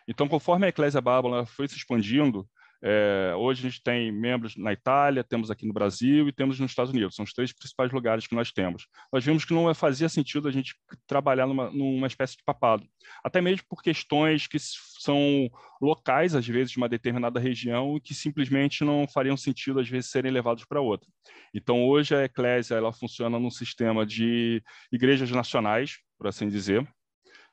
Então, 0.07 0.27
conforme 0.27 0.65
a 0.65 0.69
Eclésia 0.69 1.01
Babylon 1.01 1.45
foi 1.45 1.67
se 1.67 1.75
expandindo, 1.75 2.47
É, 2.81 3.33
hoje 3.35 3.59
a 3.59 3.69
gente 3.69 3.83
tem 3.83 4.11
membros 4.11 4.55
na 4.55 4.71
Itália, 4.71 5.23
temos 5.23 5.51
aqui 5.51 5.65
no 5.65 5.73
Brasil 5.73 6.27
e 6.27 6.31
temos 6.31 6.59
nos 6.59 6.71
Estados 6.71 6.91
Unidos. 6.91 7.15
São 7.15 7.25
os 7.25 7.33
três 7.33 7.51
principais 7.51 7.91
lugares 7.91 8.25
que 8.25 8.35
nós 8.35 8.51
temos. 8.51 8.87
Nós 9.11 9.23
vimos 9.23 9.43
que 9.43 9.53
não 9.53 9.73
fazia 9.73 10.07
sentido 10.07 10.47
a 10.47 10.51
gente 10.51 10.75
trabalhar 11.05 11.45
numa, 11.45 11.69
numa 11.71 12.07
espécie 12.07 12.37
de 12.37 12.43
papado, 12.43 12.85
até 13.23 13.41
mesmo 13.41 13.65
por 13.67 13.81
questões 13.81 14.47
que 14.47 14.57
são 14.59 15.49
locais, 15.81 16.35
às 16.35 16.47
vezes, 16.47 16.71
de 16.71 16.77
uma 16.77 16.89
determinada 16.89 17.39
região 17.39 17.97
e 17.97 18.01
que 18.01 18.13
simplesmente 18.13 18.83
não 18.83 19.07
fariam 19.07 19.35
sentido, 19.35 19.79
às 19.79 19.89
vezes, 19.89 20.09
serem 20.09 20.31
levados 20.31 20.63
para 20.65 20.81
outra. 20.81 21.09
Então, 21.53 21.85
hoje 21.85 22.15
a 22.15 22.23
Eclésia 22.23 22.75
ela 22.75 22.93
funciona 22.93 23.37
num 23.37 23.51
sistema 23.51 24.05
de 24.05 24.63
igrejas 24.91 25.29
nacionais, 25.31 25.97
por 26.17 26.27
assim 26.27 26.47
dizer. 26.47 26.87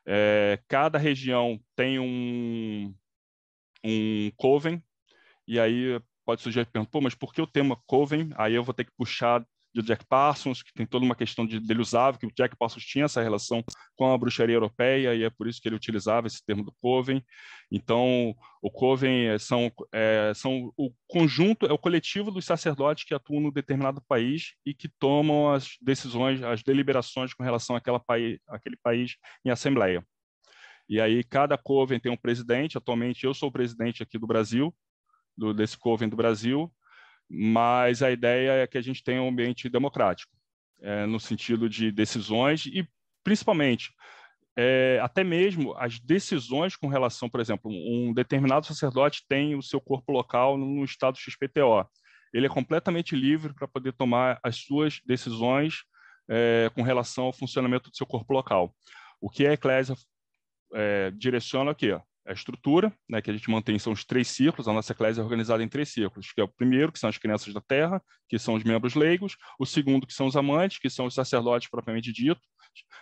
É, 0.05 0.59
cada 0.69 0.97
região 0.97 1.59
tem 1.75 1.99
um, 1.99 2.95
um 3.83 4.31
coven, 4.37 4.81
e 5.47 5.59
aí 5.59 5.99
pode 6.25 6.41
surgir 6.41 6.61
a 6.61 6.65
pergunta, 6.65 6.91
pô, 6.91 7.01
mas 7.01 7.15
por 7.15 7.33
que 7.33 7.41
o 7.41 7.47
tema 7.47 7.77
Coven? 7.85 8.29
Aí 8.35 8.53
eu 8.53 8.63
vou 8.63 8.73
ter 8.73 8.83
que 8.83 8.91
puxar 8.97 9.45
de 9.73 9.81
Jack 9.81 10.05
Parsons, 10.05 10.63
que 10.63 10.73
tem 10.73 10.85
toda 10.85 11.05
uma 11.05 11.15
questão 11.15 11.45
de, 11.45 11.59
dele 11.59 11.81
usava, 11.81 12.17
que 12.17 12.25
o 12.25 12.31
Jack 12.35 12.55
Parsons 12.57 12.83
tinha 12.83 13.05
essa 13.05 13.21
relação 13.21 13.63
com 13.95 14.11
a 14.11 14.17
bruxaria 14.17 14.55
europeia, 14.55 15.13
e 15.13 15.23
é 15.23 15.29
por 15.29 15.47
isso 15.47 15.61
que 15.61 15.67
ele 15.67 15.75
utilizava 15.75 16.27
esse 16.27 16.43
termo 16.45 16.63
do 16.63 16.73
Coven. 16.81 17.23
Então, 17.71 18.35
o 18.61 18.71
Coven 18.71 19.27
é, 19.27 19.37
são, 19.37 19.71
é, 19.93 20.31
são 20.35 20.73
o 20.75 20.91
conjunto, 21.07 21.65
é 21.65 21.73
o 21.73 21.77
coletivo 21.77 22.31
dos 22.31 22.45
sacerdotes 22.45 23.03
que 23.03 23.13
atuam 23.13 23.41
no 23.41 23.51
determinado 23.51 24.01
país 24.07 24.53
e 24.65 24.73
que 24.73 24.89
tomam 24.99 25.51
as 25.51 25.77
decisões, 25.81 26.41
as 26.43 26.63
deliberações 26.63 27.33
com 27.33 27.43
relação 27.43 27.75
àquela 27.75 27.99
país, 27.99 28.39
àquele 28.47 28.77
país 28.77 29.15
em 29.45 29.49
assembleia. 29.49 30.03
E 30.89 31.01
aí, 31.01 31.23
cada 31.23 31.57
Coven 31.57 31.99
tem 31.99 32.11
um 32.11 32.17
presidente. 32.17 32.77
Atualmente, 32.77 33.25
eu 33.25 33.33
sou 33.33 33.49
o 33.49 33.51
presidente 33.51 34.01
aqui 34.01 34.17
do 34.17 34.25
Brasil, 34.25 34.73
do, 35.37 35.53
desse 35.53 35.77
Coven 35.77 36.09
do 36.09 36.15
Brasil, 36.15 36.71
mas 37.29 38.01
a 38.01 38.11
ideia 38.11 38.63
é 38.63 38.67
que 38.67 38.77
a 38.77 38.81
gente 38.81 39.03
tenha 39.03 39.21
um 39.21 39.29
ambiente 39.29 39.69
democrático, 39.69 40.31
é, 40.81 41.05
no 41.05 41.19
sentido 41.19 41.69
de 41.69 41.91
decisões 41.91 42.65
e, 42.65 42.87
principalmente, 43.23 43.91
é, 44.59 44.99
até 45.03 45.23
mesmo 45.23 45.75
as 45.77 45.99
decisões 45.99 46.75
com 46.75 46.87
relação, 46.87 47.29
por 47.29 47.39
exemplo, 47.39 47.69
um 47.69 48.11
determinado 48.11 48.65
sacerdote 48.65 49.23
tem 49.29 49.55
o 49.55 49.61
seu 49.61 49.79
corpo 49.79 50.11
local 50.11 50.57
no 50.57 50.83
estado 50.83 51.17
XPTO. 51.17 51.87
Ele 52.33 52.47
é 52.47 52.49
completamente 52.49 53.15
livre 53.15 53.53
para 53.53 53.67
poder 53.67 53.93
tomar 53.93 54.39
as 54.41 54.57
suas 54.57 54.99
decisões 55.05 55.83
é, 56.27 56.71
com 56.73 56.81
relação 56.81 57.25
ao 57.25 57.33
funcionamento 57.33 57.89
do 57.89 57.95
seu 57.95 58.07
corpo 58.07 58.33
local. 58.33 58.73
O 59.21 59.29
que 59.29 59.45
a 59.45 59.53
Eclésia 59.53 59.95
é, 60.73 61.11
direciona 61.11 61.71
aqui? 61.71 61.95
A 62.27 62.33
estrutura, 62.33 62.93
né, 63.09 63.21
que 63.21 63.31
a 63.31 63.33
gente 63.33 63.49
mantém 63.49 63.79
são 63.79 63.93
os 63.93 64.03
três 64.03 64.27
círculos, 64.27 64.67
a 64.67 64.73
nossa 64.73 64.91
eclésia 64.91 65.21
é 65.21 65.23
organizada 65.23 65.63
em 65.63 65.67
três 65.67 65.89
círculos, 65.89 66.31
que 66.33 66.41
é 66.41 66.43
o 66.43 66.47
primeiro, 66.47 66.91
que 66.91 66.99
são 66.99 67.09
as 67.09 67.17
crianças 67.17 67.53
da 67.53 67.61
terra, 67.61 68.01
que 68.27 68.37
são 68.37 68.55
os 68.55 68.63
membros 68.63 68.95
leigos, 68.95 69.37
o 69.57 69.65
segundo, 69.65 70.05
que 70.05 70.13
são 70.13 70.27
os 70.27 70.35
amantes, 70.35 70.77
que 70.77 70.89
são 70.89 71.05
os 71.05 71.13
sacerdotes 71.13 71.69
propriamente 71.69 72.11
dito, 72.11 72.41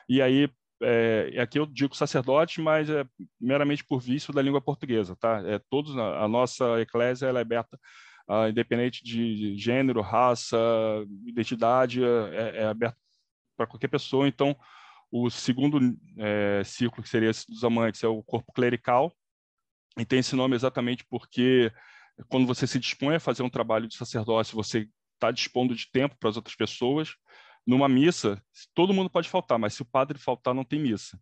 e 0.08 0.22
aí, 0.22 0.50
é, 0.82 1.40
aqui 1.40 1.58
eu 1.58 1.66
digo 1.66 1.96
sacerdote, 1.96 2.62
mas 2.62 2.90
é 2.90 3.06
meramente 3.40 3.84
por 3.84 4.00
vício 4.00 4.34
da 4.34 4.42
língua 4.42 4.62
portuguesa, 4.62 5.16
tá? 5.16 5.42
É, 5.46 5.60
todos, 5.70 5.98
a, 5.98 6.28
nossa 6.28 6.80
eclésia 6.82 7.28
ela 7.28 7.40
é 7.40 7.42
aberta, 7.42 7.80
uh, 8.30 8.48
independente 8.50 9.04
de 9.04 9.58
gênero, 9.58 10.02
raça, 10.02 10.58
identidade, 11.26 12.04
é, 12.04 12.58
é 12.58 12.66
aberta 12.66 12.98
para 13.58 13.66
qualquer 13.68 13.88
pessoa, 13.88 14.28
então 14.28 14.56
o 15.18 15.30
segundo 15.30 15.80
é, 16.18 16.62
ciclo, 16.66 17.02
que 17.02 17.08
seria 17.08 17.30
esse 17.30 17.48
dos 17.48 17.64
amantes, 17.64 18.04
é 18.04 18.08
o 18.08 18.22
corpo 18.22 18.52
clerical, 18.52 19.16
e 19.98 20.04
tem 20.04 20.20
esse 20.20 20.36
nome 20.36 20.56
exatamente 20.56 21.06
porque 21.10 21.72
quando 22.28 22.46
você 22.46 22.68
se 22.68 22.78
dispõe 22.78 23.16
a 23.16 23.20
fazer 23.20 23.42
um 23.42 23.50
trabalho 23.50 23.88
de 23.88 23.96
sacerdócio, 23.96 24.56
você 24.56 24.90
está 25.14 25.32
dispondo 25.32 25.74
de 25.74 25.90
tempo 25.90 26.18
para 26.20 26.30
as 26.30 26.36
outras 26.36 26.54
pessoas. 26.54 27.16
Numa 27.66 27.88
missa, 27.88 28.44
todo 28.74 28.94
mundo 28.94 29.10
pode 29.10 29.30
faltar, 29.30 29.58
mas 29.58 29.74
se 29.74 29.82
o 29.82 29.86
padre 29.86 30.20
faltar, 30.20 30.54
não 30.54 30.66
tem 30.66 30.80
missa. 30.80 31.18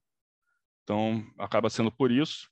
Então, 0.83 1.23
acaba 1.37 1.69
sendo 1.69 1.91
por 1.91 2.11
isso. 2.11 2.49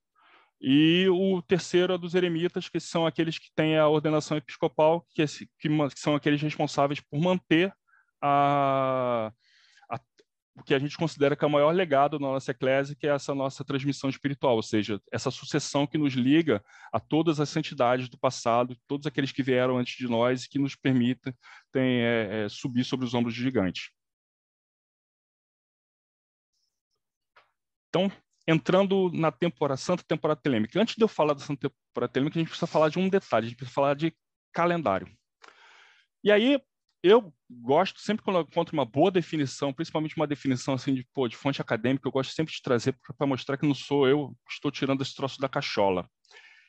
E 0.61 1.07
o 1.09 1.41
terceiro 1.41 1.93
é 1.93 1.97
dos 1.97 2.13
eremitas, 2.13 2.69
que 2.69 2.79
são 2.79 3.07
aqueles 3.07 3.39
que 3.39 3.51
têm 3.55 3.79
a 3.79 3.87
ordenação 3.87 4.37
episcopal, 4.37 5.07
que, 5.09 5.23
é 5.23 5.25
que, 5.25 5.69
que 5.69 5.99
são 5.99 6.13
aqueles 6.13 6.39
responsáveis 6.39 6.99
por 6.99 7.19
manter 7.19 7.73
a, 8.21 9.33
o 10.55 10.63
que 10.63 10.73
a 10.73 10.79
gente 10.79 10.97
considera 10.97 11.35
que 11.35 11.43
é 11.45 11.47
o 11.47 11.51
maior 11.51 11.73
legado 11.73 12.19
da 12.19 12.25
nossa 12.25 12.51
eclésia, 12.51 12.95
que 12.95 13.07
é 13.07 13.11
essa 13.11 13.33
nossa 13.33 13.63
transmissão 13.63 14.09
espiritual, 14.09 14.55
ou 14.55 14.63
seja, 14.63 15.01
essa 15.11 15.31
sucessão 15.31 15.87
que 15.87 15.97
nos 15.97 16.13
liga 16.13 16.63
a 16.91 16.99
todas 16.99 17.39
as 17.39 17.49
santidades 17.49 18.09
do 18.09 18.17
passado, 18.17 18.77
todos 18.87 19.07
aqueles 19.07 19.31
que 19.31 19.41
vieram 19.41 19.77
antes 19.77 19.95
de 19.95 20.07
nós 20.07 20.43
e 20.43 20.49
que 20.49 20.59
nos 20.59 20.75
permitem 20.75 21.33
tem, 21.71 22.01
é, 22.01 22.43
é, 22.45 22.49
subir 22.49 22.83
sobre 22.83 23.05
os 23.05 23.13
ombros 23.13 23.33
de 23.33 23.41
gigantes. 23.41 23.91
Então, 27.89 28.11
entrando 28.47 29.11
na 29.13 29.31
temporada 29.31 29.77
Santa 29.77 30.03
Temporada 30.03 30.39
Telêmica. 30.41 30.79
Antes 30.79 30.95
de 30.95 31.03
eu 31.03 31.07
falar 31.07 31.33
da 31.33 31.39
Santa 31.39 31.69
Temporada 31.69 32.11
Telêmica, 32.11 32.39
a 32.39 32.41
gente 32.41 32.49
precisa 32.49 32.67
falar 32.67 32.89
de 32.89 32.99
um 32.99 33.09
detalhe, 33.09 33.45
a 33.45 33.49
gente 33.49 33.57
precisa 33.57 33.73
falar 33.73 33.95
de 33.95 34.15
calendário. 34.53 35.07
E 36.23 36.31
aí, 36.31 36.61
eu 37.03 37.33
gosto 37.49 37.99
sempre 37.99 38.23
quando 38.23 38.37
eu 38.37 38.43
encontro 38.43 38.73
uma 38.73 38.85
boa 38.85 39.09
definição, 39.09 39.73
principalmente 39.73 40.15
uma 40.15 40.27
definição 40.27 40.73
assim 40.73 40.93
de, 40.93 41.05
pô, 41.13 41.27
de 41.27 41.35
fonte 41.35 41.61
acadêmica, 41.61 42.07
eu 42.07 42.11
gosto 42.11 42.33
sempre 42.33 42.53
de 42.53 42.61
trazer 42.61 42.95
para 43.17 43.27
mostrar 43.27 43.57
que 43.57 43.65
não 43.65 43.73
sou 43.73 44.07
eu 44.07 44.29
que 44.47 44.53
estou 44.53 44.71
tirando 44.71 45.01
esse 45.01 45.15
troço 45.15 45.39
da 45.39 45.49
cachola. 45.49 46.07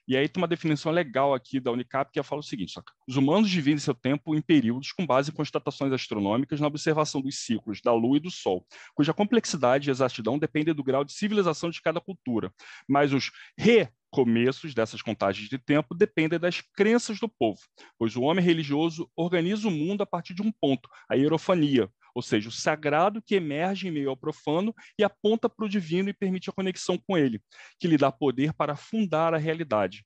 E 0.06 0.16
aí 0.16 0.28
tem 0.28 0.40
uma 0.40 0.48
definição 0.48 0.90
legal 0.90 1.32
aqui 1.32 1.60
da 1.60 1.70
Unicap 1.70 2.10
que 2.12 2.22
fala 2.22 2.40
o 2.40 2.44
seguinte: 2.44 2.74
os 3.06 3.16
humanos 3.16 3.48
dividem 3.48 3.78
seu 3.78 3.94
tempo 3.94 4.34
em 4.34 4.40
períodos 4.40 4.92
com 4.92 5.06
base 5.06 5.30
em 5.30 5.34
constatações 5.34 5.92
astronômicas 5.92 6.60
na 6.60 6.66
observação 6.66 7.20
dos 7.20 7.38
ciclos 7.38 7.80
da 7.80 7.92
Lua 7.92 8.16
e 8.16 8.20
do 8.20 8.30
Sol, 8.30 8.66
cuja 8.94 9.14
complexidade 9.14 9.88
e 9.88 9.90
exatidão 9.90 10.38
dependem 10.38 10.74
do 10.74 10.82
grau 10.82 11.04
de 11.04 11.12
civilização 11.12 11.70
de 11.70 11.80
cada 11.80 12.00
cultura. 12.00 12.52
Mas 12.88 13.12
os 13.12 13.30
re 13.56 13.88
começos 14.10 14.74
dessas 14.74 15.00
contagens 15.00 15.48
de 15.48 15.58
tempo 15.58 15.94
dependem 15.94 16.38
das 16.38 16.60
crenças 16.60 17.18
do 17.18 17.26
povo, 17.26 17.58
pois 17.98 18.14
o 18.14 18.20
homem 18.20 18.44
religioso 18.44 19.10
organiza 19.16 19.66
o 19.66 19.70
mundo 19.70 20.02
a 20.02 20.06
partir 20.06 20.34
de 20.34 20.42
um 20.42 20.52
ponto, 20.52 20.86
a 21.08 21.14
hierofania, 21.14 21.88
ou 22.14 22.22
seja, 22.22 22.48
o 22.48 22.52
sagrado 22.52 23.22
que 23.22 23.34
emerge 23.34 23.88
em 23.88 23.90
meio 23.90 24.10
ao 24.10 24.16
profano 24.16 24.74
e 24.98 25.04
aponta 25.04 25.48
para 25.48 25.64
o 25.64 25.68
divino 25.68 26.08
e 26.08 26.14
permite 26.14 26.50
a 26.50 26.52
conexão 26.52 26.98
com 26.98 27.16
ele, 27.16 27.40
que 27.78 27.88
lhe 27.88 27.96
dá 27.96 28.12
poder 28.12 28.52
para 28.52 28.76
fundar 28.76 29.34
a 29.34 29.38
realidade. 29.38 30.04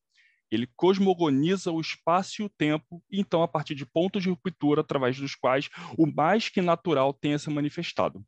Ele 0.51 0.69
cosmogoniza 0.77 1.73
o 1.73 1.81
espaço 1.81 2.43
e 2.43 2.45
o 2.45 2.49
tempo, 2.49 3.03
e 3.11 3.21
então, 3.21 3.43
a 3.43 3.49
partir 3.49 3.75
de 3.75 3.85
pontos 3.85 4.23
de 4.23 4.31
ruptura 4.31 4.81
através 4.81 5.19
dos 5.19 5.35
quais 5.35 5.69
o 5.99 6.07
mais 6.07 6.49
que 6.49 6.63
natural 6.63 7.13
tenha 7.13 7.39
se 7.39 7.51
manifestado. 7.51 8.25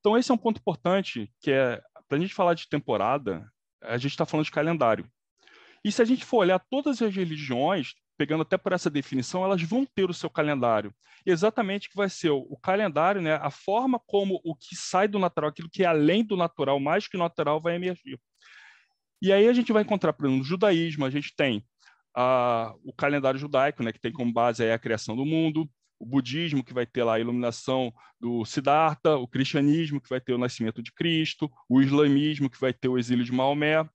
Então, 0.00 0.16
esse 0.16 0.30
é 0.30 0.34
um 0.34 0.38
ponto 0.38 0.58
importante, 0.58 1.32
que 1.40 1.50
é, 1.50 1.82
para 2.06 2.18
a 2.18 2.20
gente 2.20 2.34
falar 2.34 2.54
de 2.54 2.68
temporada, 2.68 3.50
a 3.82 3.96
gente 3.96 4.12
está 4.12 4.26
falando 4.26 4.44
de 4.44 4.52
calendário. 4.52 5.10
E 5.84 5.90
se 5.90 6.02
a 6.02 6.04
gente 6.04 6.24
for 6.24 6.38
olhar 6.38 6.58
todas 6.70 7.00
as 7.00 7.14
religiões, 7.14 7.94
pegando 8.18 8.42
até 8.42 8.58
por 8.58 8.72
essa 8.72 8.90
definição, 8.90 9.44
elas 9.44 9.62
vão 9.62 9.86
ter 9.86 10.10
o 10.10 10.14
seu 10.14 10.28
calendário. 10.28 10.92
Exatamente 11.24 11.88
que 11.88 11.96
vai 11.96 12.10
ser 12.10 12.30
o, 12.30 12.38
o, 12.50 12.56
calendário, 12.58 13.22
né, 13.22 13.34
a 13.36 13.50
forma 13.50 14.00
como 14.06 14.40
o 14.44 14.56
que 14.56 14.74
sai 14.74 15.06
do 15.06 15.18
natural, 15.18 15.50
aquilo 15.50 15.70
que 15.70 15.84
é 15.84 15.86
além 15.86 16.24
do 16.24 16.36
natural, 16.36 16.80
mais 16.80 17.06
que 17.06 17.16
natural, 17.16 17.60
vai 17.60 17.76
emergir. 17.76 18.20
E 19.22 19.32
aí 19.32 19.48
a 19.48 19.52
gente 19.52 19.72
vai 19.72 19.82
encontrar, 19.82 20.12
por 20.12 20.26
exemplo, 20.26 20.38
no 20.38 20.44
judaísmo, 20.44 21.04
a 21.04 21.10
gente 21.10 21.34
tem 21.34 21.64
a, 22.14 22.74
o 22.84 22.92
calendário 22.92 23.38
judaico, 23.38 23.82
né, 23.82 23.92
que 23.92 24.00
tem 24.00 24.12
como 24.12 24.32
base 24.32 24.68
a 24.68 24.78
criação 24.78 25.16
do 25.16 25.24
mundo, 25.24 25.68
o 26.00 26.06
budismo, 26.06 26.64
que 26.64 26.74
vai 26.74 26.86
ter 26.86 27.04
lá 27.04 27.14
a 27.14 27.20
iluminação 27.20 27.92
do 28.20 28.44
Siddhartha, 28.44 29.16
o 29.16 29.26
cristianismo, 29.28 30.00
que 30.00 30.08
vai 30.08 30.20
ter 30.20 30.32
o 30.32 30.38
nascimento 30.38 30.82
de 30.82 30.92
Cristo, 30.92 31.50
o 31.68 31.80
islamismo, 31.80 32.50
que 32.50 32.60
vai 32.60 32.72
ter 32.72 32.88
o 32.88 32.98
exílio 32.98 33.24
de 33.24 33.32
Maomé. 33.32 33.88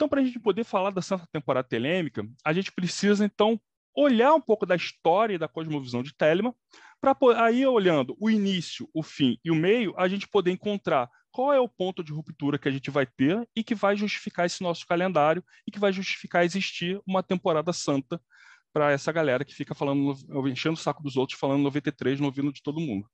Então, 0.00 0.08
para 0.08 0.22
a 0.22 0.24
gente 0.24 0.40
poder 0.40 0.64
falar 0.64 0.92
da 0.92 1.02
Santa 1.02 1.28
Temporada 1.30 1.68
Telêmica, 1.68 2.26
a 2.42 2.54
gente 2.54 2.72
precisa, 2.72 3.22
então, 3.22 3.60
olhar 3.94 4.32
um 4.32 4.40
pouco 4.40 4.64
da 4.64 4.74
história 4.74 5.34
e 5.34 5.38
da 5.38 5.46
cosmovisão 5.46 6.02
de 6.02 6.14
Telema, 6.14 6.56
para 6.98 7.14
aí, 7.36 7.66
olhando 7.66 8.16
o 8.18 8.30
início, 8.30 8.88
o 8.94 9.02
fim 9.02 9.38
e 9.44 9.50
o 9.50 9.54
meio, 9.54 9.92
a 9.98 10.08
gente 10.08 10.26
poder 10.26 10.52
encontrar 10.52 11.06
qual 11.30 11.52
é 11.52 11.60
o 11.60 11.68
ponto 11.68 12.02
de 12.02 12.14
ruptura 12.14 12.58
que 12.58 12.66
a 12.66 12.70
gente 12.70 12.90
vai 12.90 13.04
ter 13.04 13.46
e 13.54 13.62
que 13.62 13.74
vai 13.74 13.94
justificar 13.94 14.46
esse 14.46 14.62
nosso 14.62 14.86
calendário 14.86 15.44
e 15.66 15.70
que 15.70 15.78
vai 15.78 15.92
justificar 15.92 16.46
existir 16.46 16.98
uma 17.06 17.22
temporada 17.22 17.70
santa 17.70 18.18
para 18.72 18.90
essa 18.92 19.12
galera 19.12 19.44
que 19.44 19.54
fica 19.54 19.74
falando, 19.74 20.14
enchendo 20.48 20.76
o 20.76 20.82
saco 20.82 21.02
dos 21.02 21.18
outros, 21.18 21.38
falando 21.38 21.62
93 21.62 22.20
no 22.20 22.24
ouvido 22.24 22.50
de 22.50 22.62
todo 22.62 22.80
mundo. 22.80 23.06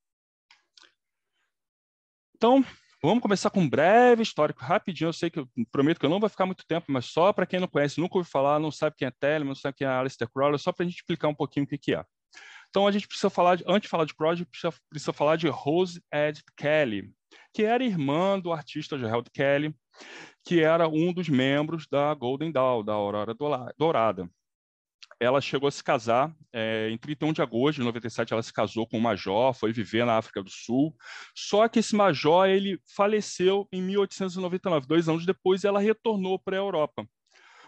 Então, 2.36 2.64
vamos 3.06 3.22
começar 3.22 3.50
com 3.50 3.60
um 3.60 3.68
breve 3.68 4.22
histórico, 4.22 4.64
rapidinho. 4.64 5.08
Eu 5.08 5.12
sei 5.12 5.30
que 5.30 5.38
eu 5.38 5.48
prometo 5.70 6.00
que 6.00 6.06
eu 6.06 6.10
não 6.10 6.20
vai 6.20 6.28
ficar 6.28 6.44
muito 6.44 6.66
tempo, 6.66 6.86
mas 6.88 7.06
só 7.06 7.32
para 7.32 7.46
quem 7.46 7.60
não 7.60 7.68
conhece, 7.68 8.00
nunca 8.00 8.18
ouviu 8.18 8.30
falar, 8.30 8.58
não 8.58 8.70
sabe 8.70 8.96
quem 8.96 9.06
é 9.06 9.10
Telemann, 9.10 9.48
não 9.48 9.54
sabe 9.54 9.76
quem 9.76 9.86
é 9.86 9.90
Aleister 9.90 10.28
Crowley, 10.28 10.58
só 10.58 10.72
para 10.72 10.84
a 10.84 10.88
gente 10.88 10.98
explicar 10.98 11.28
um 11.28 11.34
pouquinho 11.34 11.64
o 11.64 11.68
que, 11.68 11.78
que 11.78 11.94
é. 11.94 12.04
Então, 12.68 12.86
a 12.86 12.90
gente 12.90 13.06
precisa 13.06 13.30
falar, 13.30 13.56
de, 13.56 13.64
antes 13.66 13.82
de 13.82 13.88
falar 13.88 14.04
de 14.04 14.14
Crowley, 14.14 14.44
precisa, 14.44 14.75
precisa 14.90 15.12
falar 15.12 15.36
de 15.36 15.48
Rose 15.48 16.02
Ed 16.12 16.42
Kelly. 16.56 17.12
que 17.54 17.62
era 17.62 17.84
irmã 17.84 18.38
do 18.38 18.52
artista 18.52 18.98
Gerald 18.98 19.30
Kelly, 19.32 19.75
que 20.44 20.60
era 20.60 20.88
um 20.88 21.12
dos 21.12 21.28
membros 21.28 21.86
da 21.86 22.12
Golden 22.12 22.52
Dawn, 22.52 22.84
da 22.84 22.92
Aurora 22.92 23.34
Dourada. 23.78 24.28
Ela 25.18 25.40
chegou 25.40 25.66
a 25.66 25.70
se 25.70 25.82
casar 25.82 26.35
é, 26.52 26.90
em 26.90 26.99
31 26.99 27.32
de 27.32 27.40
agosto 27.40 27.78
de 27.78 27.85
97. 27.85 28.32
Ela 28.32 28.42
se 28.42 28.52
casou 28.52 28.87
com 28.87 28.99
um 28.99 29.00
major, 29.00 29.54
foi 29.54 29.73
viver 29.73 30.04
na 30.04 30.18
África 30.18 30.42
do 30.42 30.50
Sul. 30.50 30.94
Só 31.35 31.66
que 31.68 31.78
esse 31.78 31.96
major 31.96 32.46
ele 32.49 32.78
faleceu 32.94 33.66
em 33.73 33.80
1899, 33.82 34.87
dois 34.87 35.08
anos 35.08 35.25
depois. 35.25 35.64
Ela 35.64 35.80
retornou 35.80 36.38
para 36.38 36.56
a 36.56 36.61
Europa, 36.61 37.08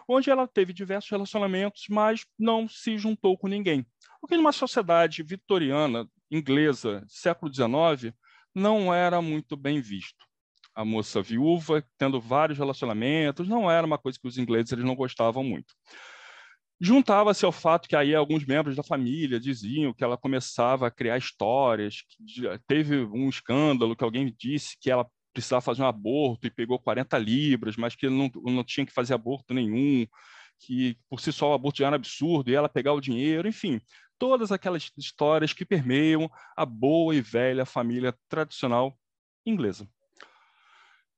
onde 0.07 0.31
ela 0.31 0.47
teve 0.47 0.73
diversos 0.73 1.11
relacionamentos, 1.11 1.85
mas 1.89 2.27
não 2.39 2.69
se 2.69 2.99
juntou 2.99 3.39
com 3.39 3.49
ninguém. 3.49 3.87
O 4.21 4.27
que 4.27 4.37
numa 4.37 4.53
sociedade 4.53 5.23
vitoriana 5.23 6.07
inglesa 6.31 7.03
século 7.09 7.53
XIX 7.53 8.15
não 8.55 8.93
era 8.93 9.23
muito 9.23 9.57
bem 9.57 9.81
visto 9.81 10.29
a 10.79 10.85
moça 10.85 11.21
viúva, 11.21 11.85
tendo 11.99 12.21
vários 12.21 12.57
relacionamentos, 12.57 13.49
não 13.49 13.69
era 13.69 13.85
uma 13.85 13.99
coisa 13.99 14.17
que 14.17 14.29
os 14.29 14.39
ingleses 14.39 14.71
eles 14.71 14.85
não 14.85 14.95
gostavam 14.95 15.43
muito. 15.43 15.75
Juntava-se 16.81 17.45
ao 17.45 17.51
fato 17.51 17.89
que 17.89 17.97
aí 17.97 18.15
alguns 18.15 18.45
membros 18.47 18.77
da 18.77 18.85
família 18.85 19.41
diziam 19.41 19.93
que 19.93 20.05
ela 20.05 20.17
começava 20.17 20.87
a 20.87 20.91
criar 20.91 21.19
histórias, 21.19 22.05
teve 22.69 23.05
um 23.05 23.29
escândalo 23.29 23.97
que 23.97 24.05
alguém 24.05 24.33
disse 24.39 24.77
que 24.81 24.91
ela 24.91 25.07
precisava 25.33 25.61
fazer 25.61 25.83
um 25.83 25.87
aborto 25.87 26.47
e 26.47 26.51
pegou 26.51 26.79
40 26.79 27.19
libras, 27.19 27.77
mas 27.77 27.97
que 27.97 28.09
não, 28.09 28.31
não 28.45 28.63
tinha 28.63 28.87
que 28.87 28.93
fazer 28.93 29.15
aborto 29.15 29.53
nenhum, 29.53 30.07
que 30.61 30.97
por 31.09 31.21
si 31.21 31.33
só 31.33 31.51
o 31.51 31.55
aborto 31.55 31.79
já 31.79 31.89
era 31.89 31.97
absurdo, 31.97 32.51
e 32.51 32.55
ela 32.55 32.69
pegar 32.69 32.93
o 32.93 33.01
dinheiro, 33.01 33.49
enfim, 33.49 33.81
todas 34.19 34.53
aquelas 34.53 34.91
histórias 34.97 35.53
que 35.53 35.65
permeiam 35.65 36.31
a 36.57 36.65
boa 36.65 37.15
e 37.15 37.21
velha 37.21 37.65
família 37.65 38.15
tradicional 38.29 38.97
inglesa. 39.45 39.89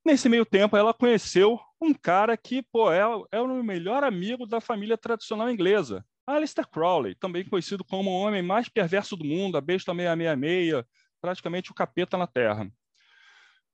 Nesse 0.04 0.28
meio 0.28 0.46
tempo, 0.46 0.76
ela 0.76 0.94
conheceu 0.94 1.60
um 1.80 1.92
cara 1.92 2.36
que 2.36 2.62
pô, 2.62 2.90
é, 2.92 3.02
é 3.32 3.40
o 3.40 3.62
melhor 3.62 4.02
amigo 4.02 4.46
da 4.46 4.60
família 4.60 4.96
tradicional 4.96 5.50
inglesa, 5.50 6.04
Alistair 6.26 6.66
Crowley, 6.68 7.14
também 7.14 7.44
conhecido 7.44 7.84
como 7.84 8.10
o 8.10 8.14
homem 8.14 8.42
mais 8.42 8.68
perverso 8.68 9.16
do 9.16 9.24
mundo, 9.24 9.56
a 9.56 9.60
besta 9.60 9.94
666, 9.94 10.84
praticamente 11.20 11.70
o 11.70 11.74
capeta 11.74 12.16
na 12.16 12.26
Terra. 12.26 12.70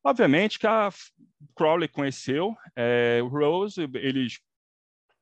Obviamente 0.02 0.59
que 0.59 0.66
a 0.66 0.88
Crowley 1.54 1.88
conheceu 1.88 2.56
é, 2.75 3.21
o 3.23 3.28
Rose, 3.28 3.80
eles 3.95 4.40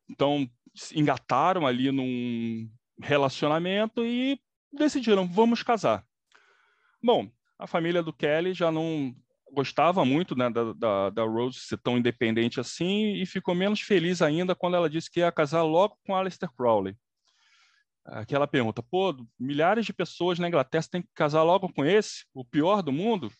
então 0.09 0.49
engataram 0.95 1.67
ali 1.67 1.91
num 1.91 2.71
relacionamento 3.01 4.05
e 4.05 4.39
decidiram, 4.73 5.27
vamos 5.27 5.63
casar. 5.63 6.05
Bom, 7.03 7.31
a 7.59 7.67
família 7.67 8.03
do 8.03 8.13
Kelly 8.13 8.53
já 8.53 8.71
não 8.71 9.15
gostava 9.55 10.05
muito 10.05 10.37
né, 10.37 10.51
da, 10.51 10.73
da, 10.73 11.11
da, 11.11 11.23
Rose 11.23 11.61
ser 11.61 11.79
tão 11.79 11.97
independente 11.97 12.61
assim 12.61 13.15
e 13.15 13.25
ficou 13.25 13.55
menos 13.55 13.81
feliz 13.81 14.21
ainda 14.21 14.55
quando 14.55 14.77
ela 14.77 14.91
disse 14.91 15.11
que 15.11 15.21
ia 15.21 15.33
casar 15.33 15.63
logo 15.63 15.97
com 16.05 16.15
Aleister 16.15 16.51
Crowley. 16.55 16.97
Aquela 18.05 18.47
pergunta, 18.47 18.83
pô, 18.83 19.17
milhares 19.41 19.87
de 19.87 19.93
pessoas 19.93 20.39
na 20.39 20.49
Inglaterra 20.49 20.85
têm 20.91 21.03
que 21.03 21.09
casar 21.15 21.43
logo 21.43 21.73
com 21.73 21.85
esse, 21.85 22.27
o 22.35 22.45
pior 22.45 22.83
do 22.83 22.93
mundo? 22.93 23.31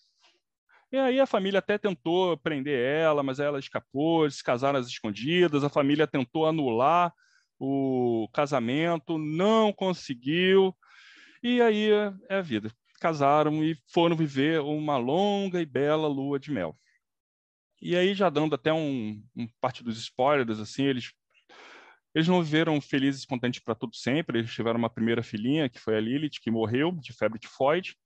E 0.91 0.97
aí 0.97 1.21
a 1.21 1.27
família 1.27 1.59
até 1.59 1.77
tentou 1.77 2.39
prender 2.39 2.79
ela, 2.79 3.23
mas 3.23 3.41
ela 3.41 3.59
escapou, 3.59 4.31
se 4.31 4.43
casaram 4.43 4.79
às 4.79 4.87
escondidas, 4.87 5.65
a 5.65 5.69
família 5.69 6.07
tentou 6.07 6.47
anular 6.47 7.13
o 7.59 8.29
casamento, 8.33 9.19
não 9.19 9.73
conseguiu, 9.73 10.75
e 11.43 11.61
aí 11.61 11.91
é 12.31 12.37
a 12.37 12.41
vida 12.41 12.71
casaram 13.01 13.63
e 13.65 13.77
foram 13.93 14.17
viver 14.17 14.61
uma 14.61 14.97
longa 14.97 15.61
e 15.61 15.67
bela 15.67 16.09
lua 16.09 16.39
de 16.39 16.51
mel. 16.51 16.77
E 17.81 17.97
aí, 17.97 18.15
já 18.15 18.31
dando 18.31 18.55
até 18.55 18.73
um, 18.73 19.23
um 19.37 19.47
parte 19.61 19.85
dos 19.85 19.99
spoilers, 19.99 20.59
assim, 20.59 20.85
eles 20.85 21.13
eles 22.15 22.29
não 22.29 22.43
viveram 22.43 22.81
felizes 22.81 23.25
e 23.25 23.27
contentes 23.27 23.61
para 23.61 23.75
tudo 23.75 23.97
sempre. 23.97 24.39
Eles 24.39 24.55
tiveram 24.55 24.79
uma 24.79 24.89
primeira 24.89 25.23
filhinha, 25.23 25.69
que 25.69 25.81
foi 25.81 25.97
a 25.97 26.01
Lilith, 26.01 26.39
que 26.41 26.51
morreu 26.51 26.93
de 26.93 27.13
febre 27.13 27.41
tifoide. 27.41 27.97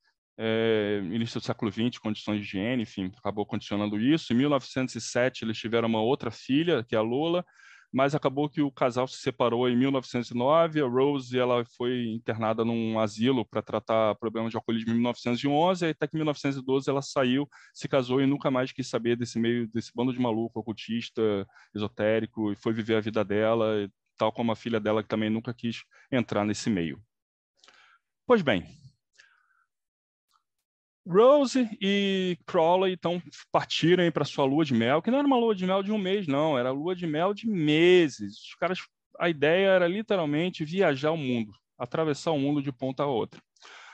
É, 0.40 1.00
início 1.04 1.40
do 1.40 1.44
século 1.44 1.70
XX, 1.70 1.98
condições 1.98 2.40
de 2.40 2.46
higiene, 2.46 2.84
enfim, 2.84 3.12
acabou 3.18 3.44
condicionando 3.44 4.00
isso. 4.00 4.32
Em 4.32 4.36
1907, 4.36 5.44
eles 5.44 5.58
tiveram 5.58 5.88
uma 5.88 6.00
outra 6.00 6.30
filha, 6.30 6.82
que 6.84 6.94
é 6.94 6.98
a 6.98 7.02
Lola, 7.02 7.44
mas 7.92 8.14
acabou 8.14 8.48
que 8.48 8.60
o 8.60 8.70
casal 8.70 9.06
se 9.08 9.18
separou 9.18 9.68
em 9.68 9.76
1909. 9.76 10.82
A 10.82 10.86
Rose 10.86 11.38
ela 11.38 11.64
foi 11.76 12.06
internada 12.08 12.64
num 12.64 12.98
asilo 12.98 13.44
para 13.44 13.62
tratar 13.62 14.14
problemas 14.16 14.50
de 14.50 14.56
alcoolismo 14.56 14.90
em 14.90 14.94
1911, 14.94 15.86
e 15.86 15.90
até 15.90 16.06
que 16.06 16.16
em 16.16 16.18
1912 16.18 16.88
ela 16.90 17.02
saiu, 17.02 17.48
se 17.72 17.88
casou 17.88 18.20
e 18.20 18.26
nunca 18.26 18.50
mais 18.50 18.72
quis 18.72 18.88
saber 18.88 19.16
desse 19.16 19.38
meio, 19.38 19.68
desse 19.68 19.90
bando 19.94 20.12
de 20.12 20.20
maluco, 20.20 20.60
ocultista, 20.60 21.46
esotérico, 21.74 22.52
e 22.52 22.56
foi 22.56 22.72
viver 22.72 22.96
a 22.96 23.00
vida 23.00 23.24
dela, 23.24 23.88
tal 24.16 24.32
como 24.32 24.52
a 24.52 24.56
filha 24.56 24.80
dela 24.80 25.02
que 25.02 25.08
também 25.08 25.30
nunca 25.30 25.54
quis 25.54 25.84
entrar 26.10 26.44
nesse 26.44 26.68
meio. 26.68 27.00
Pois 28.26 28.42
bem, 28.42 28.66
Rose 31.08 31.66
e 31.80 32.36
Crowley 32.46 32.92
então 32.92 33.22
partiram 33.50 34.10
para 34.12 34.26
sua 34.26 34.44
lua 34.44 34.62
de 34.62 34.74
mel, 34.74 35.00
que 35.00 35.10
não 35.10 35.18
era 35.18 35.26
uma 35.26 35.38
lua 35.38 35.54
de 35.54 35.66
mel 35.66 35.82
de 35.82 35.90
um 35.90 35.96
mês, 35.96 36.26
não, 36.26 36.58
era 36.58 36.70
lua 36.70 36.94
de 36.94 37.06
mel 37.06 37.32
de 37.32 37.48
meses. 37.48 38.34
Os 38.44 38.54
caras, 38.56 38.78
a 39.18 39.30
ideia 39.30 39.68
era 39.68 39.88
literalmente 39.88 40.66
viajar 40.66 41.10
o 41.10 41.16
mundo, 41.16 41.52
atravessar 41.78 42.32
o 42.32 42.38
mundo 42.38 42.62
de 42.62 42.70
ponta 42.70 43.04
a 43.04 43.06
outra. 43.06 43.40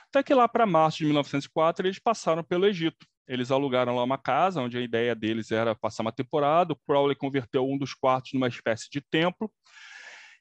Até 0.09 0.23
que 0.23 0.33
lá 0.33 0.47
para 0.47 0.65
março 0.65 0.97
de 0.97 1.05
1904 1.05 1.87
eles 1.87 1.99
passaram 1.99 2.43
pelo 2.43 2.65
Egito. 2.65 3.07
Eles 3.27 3.49
alugaram 3.49 3.95
lá 3.95 4.03
uma 4.03 4.17
casa, 4.17 4.61
onde 4.61 4.77
a 4.77 4.81
ideia 4.81 5.15
deles 5.15 5.51
era 5.51 5.73
passar 5.73 6.03
uma 6.03 6.11
temporada. 6.11 6.73
O 6.73 6.75
Crowley 6.75 7.15
converteu 7.15 7.67
um 7.67 7.77
dos 7.77 7.93
quartos 7.93 8.33
numa 8.33 8.47
espécie 8.47 8.89
de 8.89 9.01
templo. 9.01 9.51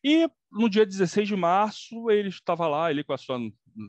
E 0.03 0.29
no 0.53 0.69
dia 0.69 0.85
16 0.85 1.27
de 1.27 1.35
março, 1.35 2.11
ele 2.11 2.29
estava 2.29 2.69
lá, 2.69 2.91
ele 2.91 3.03
com 3.03 3.15
a 3.15 3.19
sua 3.19 3.39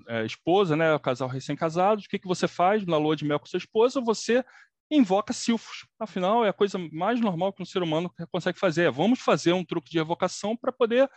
é, 0.07 0.25
esposa, 0.25 0.75
né, 0.75 0.97
casal 0.99 1.27
recém-casado, 1.27 2.01
o 2.01 2.09
que, 2.09 2.19
que 2.19 2.27
você 2.27 2.47
faz 2.47 2.85
na 2.85 2.97
lua 2.97 3.15
de 3.15 3.25
mel 3.25 3.39
com 3.39 3.45
sua 3.45 3.57
esposa? 3.57 4.01
Você 4.01 4.43
invoca 4.89 5.33
silfos. 5.33 5.85
Afinal, 5.99 6.45
é 6.45 6.49
a 6.49 6.53
coisa 6.53 6.77
mais 6.91 7.19
normal 7.19 7.53
que 7.53 7.61
um 7.61 7.65
ser 7.65 7.81
humano 7.81 8.11
consegue 8.31 8.59
fazer. 8.59 8.85
É, 8.85 8.91
vamos 8.91 9.19
fazer 9.19 9.53
um 9.53 9.63
truque 9.63 9.89
de 9.89 9.99
evocação 9.99 10.55
para 10.55 10.71
poder 10.71 11.09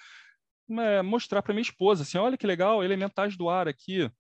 é, 0.70 1.02
mostrar 1.02 1.42
para 1.42 1.54
minha 1.54 1.62
esposa, 1.62 2.02
assim, 2.02 2.18
olha 2.18 2.36
que 2.36 2.46
legal, 2.46 2.84
elementais 2.84 3.36
do 3.36 3.48
ar 3.48 3.68
aqui. 3.68 4.10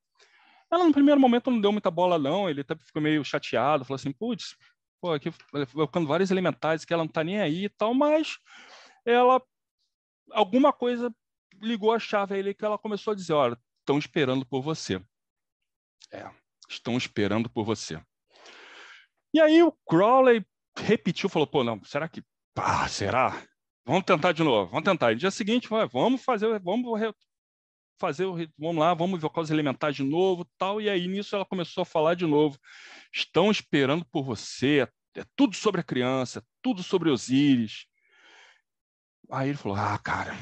Ela, 0.70 0.84
no 0.84 0.92
primeiro 0.92 1.20
momento, 1.20 1.50
não 1.50 1.60
deu 1.60 1.72
muita 1.72 1.90
bola, 1.90 2.18
não. 2.18 2.48
Ele 2.48 2.60
até 2.60 2.76
ficou 2.76 3.00
meio 3.00 3.24
chateado, 3.24 3.84
falou 3.84 3.96
assim, 3.96 4.12
putz, 4.12 4.56
pô, 5.00 5.12
aqui 5.12 5.32
evocando 5.54 6.06
vários 6.06 6.30
elementais 6.30 6.84
que 6.84 6.92
ela 6.92 7.04
não 7.04 7.08
está 7.08 7.24
nem 7.24 7.40
aí 7.40 7.64
e 7.64 7.68
tal, 7.68 7.94
mas 7.94 8.38
ela, 9.04 9.42
alguma 10.32 10.72
coisa 10.72 11.14
ligou 11.60 11.92
a 11.92 11.98
chave 11.98 12.34
a 12.34 12.38
ele 12.38 12.54
que 12.54 12.64
ela 12.64 12.78
começou 12.78 13.12
a 13.12 13.16
dizer, 13.16 13.32
olha, 13.32 13.58
estão 13.88 13.98
esperando 13.98 14.44
por 14.44 14.60
você. 14.60 15.02
É, 16.12 16.30
estão 16.68 16.98
esperando 16.98 17.48
por 17.48 17.64
você. 17.64 18.00
E 19.32 19.40
aí 19.40 19.62
o 19.62 19.72
Crowley 19.86 20.44
repetiu, 20.76 21.28
falou, 21.28 21.46
pô, 21.46 21.64
não, 21.64 21.82
será 21.84 22.06
que, 22.06 22.22
pá, 22.54 22.86
será? 22.86 23.42
Vamos 23.86 24.04
tentar 24.04 24.32
de 24.32 24.42
novo, 24.42 24.70
vamos 24.70 24.84
tentar. 24.84 25.10
E 25.10 25.14
no 25.14 25.20
dia 25.20 25.30
seguinte, 25.30 25.68
vamos 25.68 26.22
fazer, 26.22 26.58
vamos 26.60 27.14
fazer, 27.98 28.26
vamos 28.58 28.78
lá, 28.78 28.92
vamos 28.92 29.18
invocar 29.18 29.42
os 29.42 29.50
elementares 29.50 29.96
de 29.96 30.04
novo, 30.04 30.46
tal. 30.58 30.80
E 30.80 30.90
aí 30.90 31.08
nisso 31.08 31.34
ela 31.34 31.46
começou 31.46 31.82
a 31.82 31.86
falar 31.86 32.14
de 32.14 32.26
novo. 32.26 32.58
Estão 33.12 33.50
esperando 33.50 34.04
por 34.04 34.22
você, 34.22 34.86
é 35.16 35.24
tudo 35.34 35.56
sobre 35.56 35.80
a 35.80 35.84
criança, 35.84 36.44
tudo 36.60 36.82
sobre 36.82 37.08
Osíris. 37.08 37.86
Aí 39.30 39.48
ele 39.48 39.58
falou: 39.58 39.78
Ah, 39.78 39.98
cara, 39.98 40.36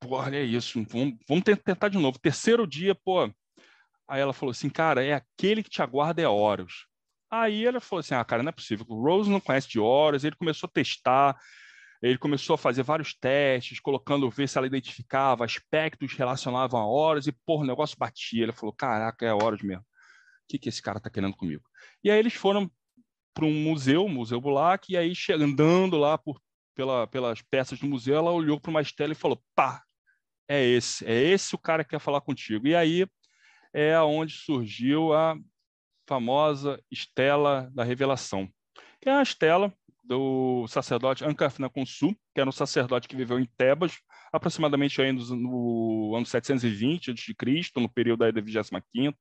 pô, 0.00 0.16
olha 0.16 0.42
isso, 0.42 0.82
vamos, 0.88 1.18
vamos 1.28 1.44
tentar 1.44 1.88
de 1.88 1.98
novo. 1.98 2.18
Terceiro 2.18 2.66
dia, 2.66 2.94
pô. 2.94 3.30
Aí 4.08 4.20
ela 4.20 4.32
falou 4.32 4.50
assim, 4.50 4.68
cara, 4.68 5.04
é 5.04 5.12
aquele 5.12 5.62
que 5.62 5.70
te 5.70 5.82
aguarda 5.82 6.20
é 6.22 6.28
Horus. 6.28 6.86
Aí 7.30 7.64
ela 7.64 7.80
falou 7.80 8.00
assim, 8.00 8.14
ah, 8.14 8.24
cara, 8.24 8.42
não 8.42 8.48
é 8.48 8.52
possível. 8.52 8.84
O 8.88 9.00
Rose 9.00 9.30
não 9.30 9.40
conhece 9.40 9.68
de 9.68 9.78
Horus. 9.78 10.24
Ele 10.24 10.34
começou 10.34 10.66
a 10.66 10.72
testar, 10.72 11.38
ele 12.02 12.18
começou 12.18 12.54
a 12.54 12.58
fazer 12.58 12.82
vários 12.82 13.14
testes, 13.14 13.78
colocando, 13.78 14.28
ver 14.28 14.48
se 14.48 14.58
ela 14.58 14.66
identificava 14.66 15.44
aspectos 15.44 16.14
relacionavam 16.14 16.80
a 16.80 16.86
Horus 16.86 17.28
e, 17.28 17.32
pô, 17.32 17.60
o 17.60 17.64
negócio 17.64 17.96
batia. 17.96 18.42
Ele 18.42 18.52
falou, 18.52 18.74
caraca, 18.74 19.24
é 19.24 19.32
Horus 19.32 19.62
mesmo. 19.62 19.82
O 19.82 19.86
que, 20.48 20.58
que 20.58 20.68
esse 20.68 20.82
cara 20.82 20.98
tá 20.98 21.08
querendo 21.08 21.36
comigo? 21.36 21.62
E 22.02 22.10
aí 22.10 22.18
eles 22.18 22.34
foram 22.34 22.68
para 23.32 23.44
um 23.44 23.62
museu, 23.62 24.06
o 24.06 24.08
Museu 24.08 24.40
Bulac, 24.40 24.92
e 24.92 24.96
aí, 24.96 25.12
andando 25.30 25.96
lá 25.96 26.18
por, 26.18 26.40
pela, 26.74 27.06
pelas 27.06 27.42
peças 27.42 27.78
do 27.78 27.86
museu, 27.86 28.16
ela 28.16 28.32
olhou 28.32 28.58
para 28.58 28.70
uma 28.70 28.80
estela 28.82 29.12
e 29.12 29.16
falou, 29.16 29.40
pá, 29.54 29.84
é 30.50 30.66
esse, 30.66 31.06
é 31.06 31.14
esse 31.14 31.54
o 31.54 31.58
cara 31.58 31.84
que 31.84 31.90
quer 31.90 32.00
falar 32.00 32.20
contigo. 32.20 32.66
E 32.66 32.74
aí 32.74 33.06
é 33.72 33.98
onde 34.00 34.32
surgiu 34.32 35.12
a 35.12 35.36
famosa 36.08 36.82
estela 36.90 37.70
da 37.72 37.84
revelação. 37.84 38.48
Que 39.00 39.08
é 39.08 39.12
a 39.12 39.22
estela 39.22 39.72
do 40.02 40.66
sacerdote 40.66 41.24
Ankafnakonsu, 41.24 42.16
que 42.34 42.40
era 42.40 42.48
um 42.48 42.52
sacerdote 42.52 43.06
que 43.06 43.14
viveu 43.14 43.38
em 43.38 43.48
Tebas, 43.56 44.00
aproximadamente 44.32 45.00
no 45.00 46.16
ano 46.16 46.26
720 46.26 47.12
a.C., 47.12 47.70
no 47.76 47.88
período 47.88 48.24
aí 48.24 48.32
da 48.32 48.42
25ª, 48.42 49.14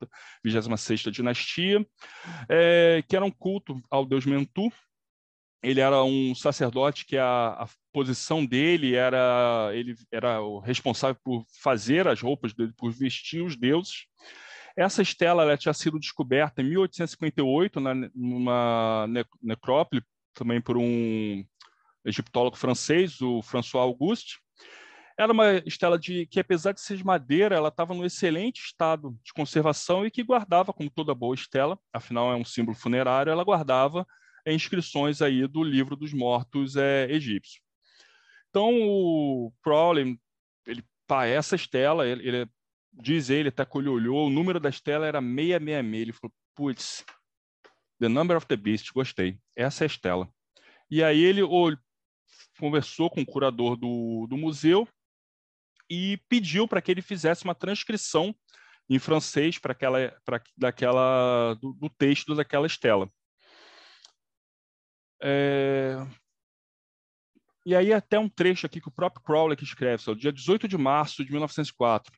26ª 0.43 1.11
dinastia, 1.11 1.85
é, 2.49 3.03
que 3.07 3.15
era 3.15 3.23
um 3.23 3.29
culto 3.29 3.79
ao 3.91 4.03
deus 4.03 4.25
Mentu. 4.25 4.71
Ele 5.61 5.81
era 5.81 6.03
um 6.03 6.33
sacerdote 6.33 7.05
que 7.05 7.17
a, 7.17 7.49
a 7.49 7.67
posição 7.91 8.45
dele 8.45 8.95
era 8.95 9.69
ele 9.73 9.95
era 10.11 10.41
o 10.41 10.59
responsável 10.59 11.19
por 11.23 11.43
fazer 11.61 12.07
as 12.07 12.21
roupas 12.21 12.53
dele, 12.53 12.73
por 12.77 12.91
vestir 12.91 13.43
os 13.43 13.57
deuses. 13.57 14.05
Essa 14.77 15.01
estela 15.01 15.43
ela 15.43 15.57
tinha 15.57 15.73
sido 15.73 15.99
descoberta 15.99 16.61
em 16.61 16.69
1858 16.69 17.79
na, 17.81 17.93
numa 18.15 19.05
necrópole 19.41 20.01
também 20.33 20.61
por 20.61 20.77
um 20.77 21.43
egiptólogo 22.05 22.55
francês, 22.55 23.19
o 23.21 23.41
François 23.41 23.83
Auguste. 23.83 24.39
Era 25.17 25.33
uma 25.33 25.55
estela 25.65 25.99
de 25.99 26.25
que, 26.27 26.39
apesar 26.39 26.71
de 26.71 26.79
ser 26.79 26.95
de 26.95 27.05
madeira, 27.05 27.53
ela 27.53 27.67
estava 27.67 27.93
num 27.93 28.05
excelente 28.05 28.61
estado 28.61 29.17
de 29.21 29.33
conservação 29.33 30.05
e 30.05 30.11
que 30.11 30.23
guardava, 30.23 30.71
como 30.71 30.89
toda 30.89 31.13
boa 31.13 31.35
estela, 31.35 31.77
afinal 31.91 32.31
é 32.31 32.37
um 32.37 32.45
símbolo 32.45 32.77
funerário, 32.77 33.29
ela 33.29 33.43
guardava 33.43 34.07
inscrições 34.45 35.21
aí 35.21 35.47
do 35.47 35.63
livro 35.63 35.95
dos 35.95 36.13
mortos 36.13 36.75
é, 36.75 37.09
egípcios. 37.11 37.61
Então 38.49 38.71
o 38.81 39.53
Crowley, 39.63 40.19
ele, 40.65 40.83
essa 41.27 41.55
estela, 41.55 42.07
ele, 42.07 42.27
ele 42.27 42.49
diz 42.93 43.29
ele, 43.29 43.49
até 43.49 43.65
que 43.65 43.77
ele 43.77 43.89
olhou, 43.89 44.27
o 44.27 44.29
número 44.29 44.59
da 44.59 44.69
estela 44.69 45.05
era 45.05 45.21
666. 45.21 46.01
Ele 46.01 46.13
falou, 46.13 46.33
putz, 46.55 47.05
The 47.99 48.07
Number 48.07 48.37
of 48.37 48.47
the 48.47 48.55
Beast, 48.55 48.91
gostei. 48.93 49.37
Essa 49.55 49.83
é 49.83 49.85
a 49.85 49.87
Estela. 49.87 50.29
E 50.89 51.03
aí 51.03 51.21
ele 51.21 51.41
conversou 52.57 53.09
com 53.09 53.21
o 53.21 53.25
curador 53.25 53.75
do, 53.75 54.25
do 54.27 54.37
museu 54.37 54.87
e 55.89 56.17
pediu 56.29 56.67
para 56.67 56.81
que 56.81 56.91
ele 56.91 57.01
fizesse 57.01 57.43
uma 57.43 57.53
transcrição 57.53 58.33
em 58.89 58.97
francês 58.97 59.57
para 59.57 59.73
aquela, 59.73 60.11
para 60.25 60.41
daquela 60.57 61.53
do, 61.55 61.73
do, 61.73 61.89
texto 61.89 62.33
daquela 62.33 62.65
estela. 62.65 63.09
É... 65.21 65.95
E 67.65 67.75
aí 67.75 67.93
até 67.93 68.17
um 68.17 68.29
trecho 68.29 68.65
aqui 68.65 68.81
que 68.81 68.87
o 68.87 68.91
próprio 68.91 69.23
Crowley 69.23 69.57
que 69.57 69.63
escreve, 69.63 70.01
só, 70.01 70.13
dia 70.13 70.31
18 70.31 70.67
de 70.67 70.77
março 70.77 71.23
de 71.23 71.31
1904. 71.31 72.11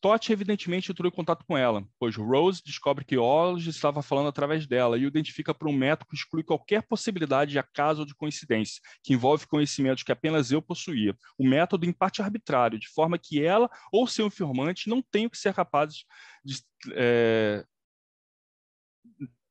Totti 0.00 0.32
evidentemente 0.32 0.92
entrou 0.92 1.08
em 1.08 1.14
contato 1.14 1.44
com 1.44 1.58
ela, 1.58 1.84
pois 1.98 2.14
Rose 2.14 2.62
descobre 2.64 3.04
que 3.04 3.16
Ollage 3.16 3.68
estava 3.68 4.00
falando 4.00 4.28
através 4.28 4.66
dela 4.66 4.96
e 4.96 5.04
o 5.04 5.08
identifica 5.08 5.52
por 5.52 5.68
um 5.68 5.72
método 5.72 6.08
que 6.08 6.14
exclui 6.14 6.44
qualquer 6.44 6.82
possibilidade 6.82 7.50
de 7.50 7.58
acaso 7.58 8.00
ou 8.00 8.06
de 8.06 8.14
coincidência, 8.14 8.80
que 9.02 9.12
envolve 9.12 9.46
conhecimentos 9.48 10.04
que 10.04 10.12
apenas 10.12 10.52
eu 10.52 10.62
possuía. 10.62 11.16
O 11.36 11.46
método 11.46 11.84
em 11.84 11.92
parte 11.92 12.22
arbitrário, 12.22 12.78
de 12.78 12.88
forma 12.88 13.18
que 13.18 13.44
ela 13.44 13.68
ou 13.92 14.06
seu 14.06 14.26
informante 14.26 14.88
não 14.88 15.02
tenham 15.02 15.28
que 15.28 15.38
ser 15.38 15.52
capazes 15.52 16.04
de, 16.44 16.62
é, 16.92 17.64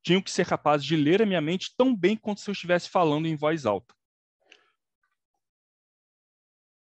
tinham 0.07 0.21
que 0.21 0.31
ser 0.31 0.47
capazes 0.47 0.85
de 0.85 0.95
ler 0.95 1.21
a 1.21 1.25
minha 1.25 1.41
mente 1.41 1.75
tão 1.75 1.93
bem 1.93 2.15
quanto 2.15 2.39
se 2.39 2.49
eu 2.49 2.53
estivesse 2.53 2.89
falando 2.89 3.27
em 3.27 3.35
voz 3.35 3.65
alta. 3.65 3.93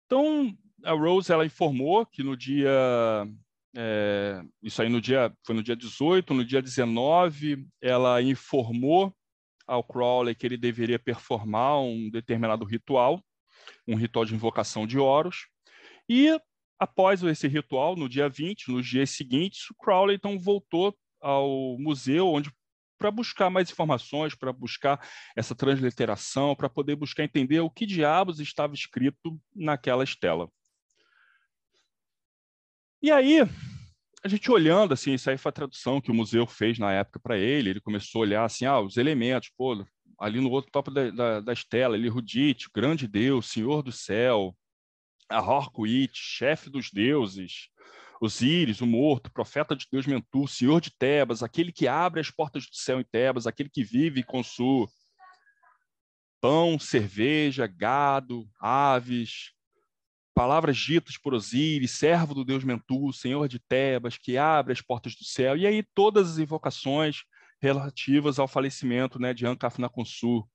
Então, 0.04 0.54
a 0.84 0.92
Rose 0.92 1.32
ela 1.32 1.46
informou 1.46 2.04
que 2.04 2.22
no 2.22 2.36
dia 2.36 2.70
é, 3.74 4.44
isso 4.62 4.82
aí 4.82 4.90
no 4.90 5.00
dia, 5.00 5.34
foi 5.42 5.54
no 5.54 5.62
dia 5.62 5.74
18, 5.74 6.34
no 6.34 6.44
dia 6.44 6.60
19, 6.60 7.66
ela 7.80 8.20
informou 8.20 9.16
ao 9.66 9.82
Crowley 9.82 10.34
que 10.34 10.46
ele 10.46 10.58
deveria 10.58 10.98
performar 10.98 11.80
um 11.80 12.10
determinado 12.10 12.62
ritual, 12.66 13.24
um 13.88 13.96
ritual 13.96 14.26
de 14.26 14.34
invocação 14.34 14.86
de 14.86 14.98
Horus. 14.98 15.46
E 16.06 16.38
após 16.78 17.22
esse 17.22 17.48
ritual, 17.48 17.96
no 17.96 18.06
dia 18.06 18.28
20, 18.28 18.70
nos 18.70 18.86
dias 18.86 19.08
seguintes, 19.08 19.70
o 19.70 19.74
Crowley 19.74 20.16
então 20.16 20.38
voltou 20.38 20.94
ao 21.22 21.78
museu 21.78 22.28
onde 22.28 22.52
para 23.04 23.10
buscar 23.10 23.50
mais 23.50 23.70
informações, 23.70 24.34
para 24.34 24.50
buscar 24.50 24.98
essa 25.36 25.54
transliteração, 25.54 26.56
para 26.56 26.70
poder 26.70 26.96
buscar 26.96 27.22
entender 27.22 27.60
o 27.60 27.68
que 27.68 27.84
diabos 27.84 28.40
estava 28.40 28.72
escrito 28.72 29.38
naquela 29.54 30.02
estela. 30.02 30.48
E 33.02 33.10
aí, 33.10 33.40
a 34.24 34.28
gente 34.28 34.50
olhando, 34.50 34.94
assim, 34.94 35.12
isso 35.12 35.28
aí 35.28 35.36
foi 35.36 35.50
a 35.50 35.52
tradução 35.52 36.00
que 36.00 36.10
o 36.10 36.14
museu 36.14 36.46
fez 36.46 36.78
na 36.78 36.92
época 36.92 37.20
para 37.20 37.36
ele, 37.36 37.68
ele 37.68 37.80
começou 37.80 38.22
a 38.22 38.24
olhar, 38.24 38.44
assim, 38.46 38.64
ah, 38.64 38.80
os 38.80 38.96
elementos, 38.96 39.50
pô, 39.54 39.84
ali 40.18 40.40
no 40.40 40.48
outro 40.48 40.70
topo 40.72 40.90
da, 40.90 41.10
da, 41.10 41.40
da 41.40 41.52
estela, 41.52 41.96
ali, 41.96 42.08
Rudite, 42.08 42.70
grande 42.74 43.06
Deus, 43.06 43.50
Senhor 43.50 43.82
do 43.82 43.92
céu, 43.92 44.56
a 45.28 45.42
Horkuit, 45.42 46.10
chefe 46.14 46.70
dos 46.70 46.90
deuses, 46.90 47.68
Osíris, 48.20 48.80
o 48.80 48.86
morto, 48.86 49.30
profeta 49.30 49.74
de 49.74 49.86
Deus 49.90 50.06
Mentu, 50.06 50.46
Senhor 50.46 50.80
de 50.80 50.90
Tebas, 50.90 51.42
aquele 51.42 51.72
que 51.72 51.88
abre 51.88 52.20
as 52.20 52.30
portas 52.30 52.64
do 52.64 52.74
céu 52.74 53.00
em 53.00 53.04
Tebas, 53.04 53.46
aquele 53.46 53.68
que 53.68 53.82
vive 53.82 54.20
e 54.20 54.24
consuma 54.24 54.88
pão, 56.40 56.78
cerveja, 56.78 57.66
gado, 57.66 58.46
aves, 58.60 59.52
palavras 60.34 60.76
ditas 60.76 61.16
por 61.16 61.32
Osíris, 61.32 61.92
servo 61.92 62.34
do 62.34 62.44
deus 62.44 62.62
Mentu, 62.62 63.10
senhor 63.14 63.48
de 63.48 63.58
Tebas, 63.58 64.18
que 64.18 64.36
abre 64.36 64.72
as 64.72 64.82
portas 64.82 65.14
do 65.14 65.24
céu, 65.24 65.56
e 65.56 65.66
aí 65.66 65.82
todas 65.94 66.32
as 66.32 66.38
invocações 66.38 67.22
relativas 67.62 68.38
ao 68.38 68.46
falecimento 68.46 69.18
né, 69.18 69.32
de 69.32 69.46
Ankafnakonsu, 69.46 70.46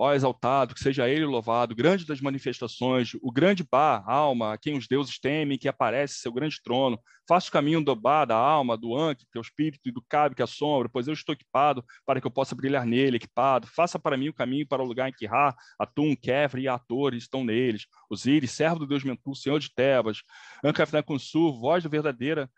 Ó 0.00 0.14
exaltado, 0.14 0.74
que 0.74 0.80
seja 0.80 1.08
ele 1.08 1.24
louvado, 1.24 1.74
grande 1.74 2.06
das 2.06 2.20
manifestações, 2.20 3.14
o 3.20 3.32
grande 3.32 3.66
Ba, 3.68 4.04
alma, 4.06 4.52
a 4.52 4.58
quem 4.58 4.78
os 4.78 4.86
deuses 4.86 5.18
temem, 5.18 5.58
que 5.58 5.66
aparece 5.66 6.20
seu 6.20 6.32
grande 6.32 6.62
trono. 6.62 7.00
Faça 7.28 7.48
o 7.48 7.52
caminho 7.52 7.84
do 7.84 7.96
Ba, 7.96 8.24
da 8.24 8.36
alma, 8.36 8.76
do 8.76 8.96
Anki, 8.96 9.26
que 9.30 9.36
é 9.36 9.40
o 9.40 9.42
espírito, 9.42 9.88
e 9.88 9.90
do 9.90 10.00
Cabe, 10.08 10.36
que 10.36 10.40
é 10.40 10.44
a 10.44 10.46
sombra, 10.46 10.88
pois 10.88 11.08
eu 11.08 11.14
estou 11.14 11.32
equipado 11.32 11.84
para 12.06 12.20
que 12.20 12.26
eu 12.28 12.30
possa 12.30 12.54
brilhar 12.54 12.86
nele, 12.86 13.16
equipado. 13.16 13.66
Faça 13.66 13.98
para 13.98 14.16
mim 14.16 14.28
o 14.28 14.34
caminho 14.34 14.68
para 14.68 14.82
o 14.82 14.86
lugar 14.86 15.08
em 15.08 15.12
que 15.12 15.26
Ra, 15.26 15.52
Atum, 15.76 16.14
Kefri 16.14 16.62
e 16.62 16.68
Ator 16.68 17.12
estão 17.14 17.44
neles. 17.44 17.86
Osíris, 18.08 18.52
servo 18.52 18.78
do 18.78 18.86
Deus 18.86 19.02
Mentu, 19.02 19.34
senhor 19.34 19.58
de 19.58 19.74
Tebas. 19.74 20.22
Ankafnakunsu, 20.62 21.58
voz 21.58 21.82
do 21.82 21.90
verdadeira 21.90 22.48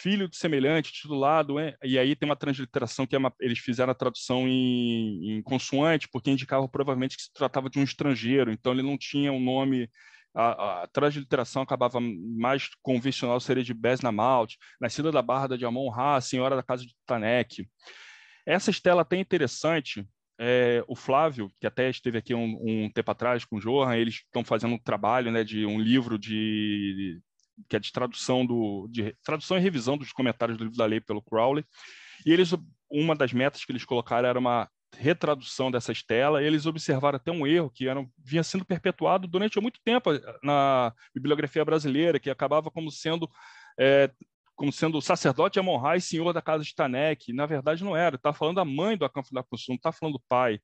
filho 0.00 0.28
de 0.28 0.36
semelhante, 0.36 0.92
titulado, 0.92 1.58
é, 1.58 1.76
e 1.82 1.98
aí 1.98 2.14
tem 2.14 2.28
uma 2.28 2.36
transliteração 2.36 3.06
que 3.06 3.16
é 3.16 3.18
uma, 3.18 3.32
eles 3.40 3.58
fizeram 3.58 3.90
a 3.90 3.94
tradução 3.94 4.46
em, 4.46 5.32
em, 5.32 5.42
consoante, 5.42 6.08
porque 6.08 6.30
indicava 6.30 6.68
provavelmente 6.68 7.16
que 7.16 7.22
se 7.24 7.32
tratava 7.32 7.68
de 7.68 7.78
um 7.78 7.82
estrangeiro, 7.82 8.52
então 8.52 8.72
ele 8.72 8.82
não 8.82 8.96
tinha 8.96 9.32
um 9.32 9.40
nome, 9.40 9.90
a, 10.34 10.82
a 10.82 10.86
transliteração 10.88 11.62
acabava 11.62 11.98
mais 12.00 12.68
convencional, 12.82 13.40
seria 13.40 13.64
de 13.64 13.74
Besna 13.74 14.12
Malt, 14.12 14.54
nascida 14.80 15.10
da 15.10 15.20
Barra 15.20 15.56
de 15.56 15.64
Amon 15.64 15.88
Ra, 15.90 16.20
senhora 16.20 16.54
da 16.54 16.62
casa 16.62 16.84
de 16.84 16.94
Tanek. 17.04 17.68
Essa 18.46 18.70
estela 18.70 19.02
até 19.02 19.16
interessante, 19.16 20.06
é, 20.40 20.84
o 20.86 20.94
Flávio, 20.94 21.50
que 21.60 21.66
até 21.66 21.90
esteve 21.90 22.18
aqui 22.18 22.34
um, 22.34 22.56
um 22.62 22.90
tempo 22.90 23.10
atrás 23.10 23.44
com 23.44 23.56
o 23.56 23.60
Johan, 23.60 23.96
eles 23.96 24.22
estão 24.24 24.44
fazendo 24.44 24.74
um 24.74 24.78
trabalho 24.78 25.32
né, 25.32 25.42
de 25.42 25.66
um 25.66 25.80
livro 25.80 26.16
de 26.16 27.20
que 27.68 27.76
é 27.76 27.78
de 27.78 27.92
tradução 27.92 28.44
do 28.44 28.88
de 28.90 29.16
tradução 29.24 29.56
e 29.56 29.60
revisão 29.60 29.96
dos 29.96 30.12
comentários 30.12 30.58
do 30.58 30.64
livro 30.64 30.78
da 30.78 30.86
lei 30.86 31.00
pelo 31.00 31.22
Crowley. 31.22 31.64
E 32.26 32.32
eles 32.32 32.54
uma 32.90 33.14
das 33.14 33.32
metas 33.32 33.64
que 33.64 33.72
eles 33.72 33.84
colocaram 33.84 34.28
era 34.28 34.38
uma 34.38 34.68
retradução 34.96 35.70
dessa 35.70 35.92
estela, 35.92 36.42
eles 36.42 36.66
observaram 36.66 37.16
até 37.16 37.30
um 37.30 37.46
erro 37.46 37.70
que 37.70 37.86
era, 37.86 38.04
vinha 38.16 38.42
sendo 38.42 38.64
perpetuado 38.64 39.28
durante 39.28 39.60
muito 39.60 39.78
tempo 39.84 40.12
eh, 40.12 40.20
na 40.42 40.92
bibliografia 41.14 41.64
brasileira, 41.64 42.18
que 42.18 42.30
acabava 42.30 42.70
como 42.70 42.90
sendo 42.90 43.30
é, 43.78 44.10
como 44.56 44.72
sendo 44.72 44.98
o 44.98 45.02
sacerdote 45.02 45.60
Amon-Ra 45.60 45.96
e 45.96 46.00
senhor 46.00 46.32
da 46.32 46.42
casa 46.42 46.64
de 46.64 46.74
Tanek. 46.74 47.32
Na 47.32 47.46
verdade, 47.46 47.84
não 47.84 47.96
era. 47.96 48.16
Está 48.16 48.32
falando 48.32 48.56
da 48.56 48.64
mãe 48.64 48.96
do 48.96 49.04
Acampo 49.04 49.28
da 49.32 49.42
Consum, 49.42 49.72
não 49.72 49.76
está 49.76 49.92
falando 49.92 50.14
do 50.14 50.22
pai. 50.28 50.58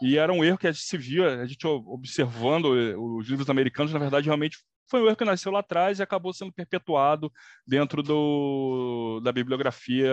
E 0.00 0.16
era 0.16 0.32
um 0.32 0.42
erro 0.42 0.56
que 0.56 0.66
a 0.66 0.72
gente 0.72 0.84
se 0.84 0.96
via, 0.96 1.42
a 1.42 1.46
gente 1.46 1.66
observando 1.66 2.78
eh, 2.78 2.96
os 2.96 3.28
livros 3.28 3.50
americanos, 3.50 3.92
na 3.92 3.98
verdade, 3.98 4.26
realmente 4.26 4.58
foi 4.88 5.02
um 5.02 5.06
erro 5.06 5.16
que 5.16 5.24
nasceu 5.24 5.52
lá 5.52 5.60
atrás 5.60 5.98
e 5.98 6.02
acabou 6.02 6.32
sendo 6.32 6.52
perpetuado 6.52 7.32
dentro 7.66 8.02
do, 8.02 9.20
da 9.22 9.32
bibliografia 9.32 10.12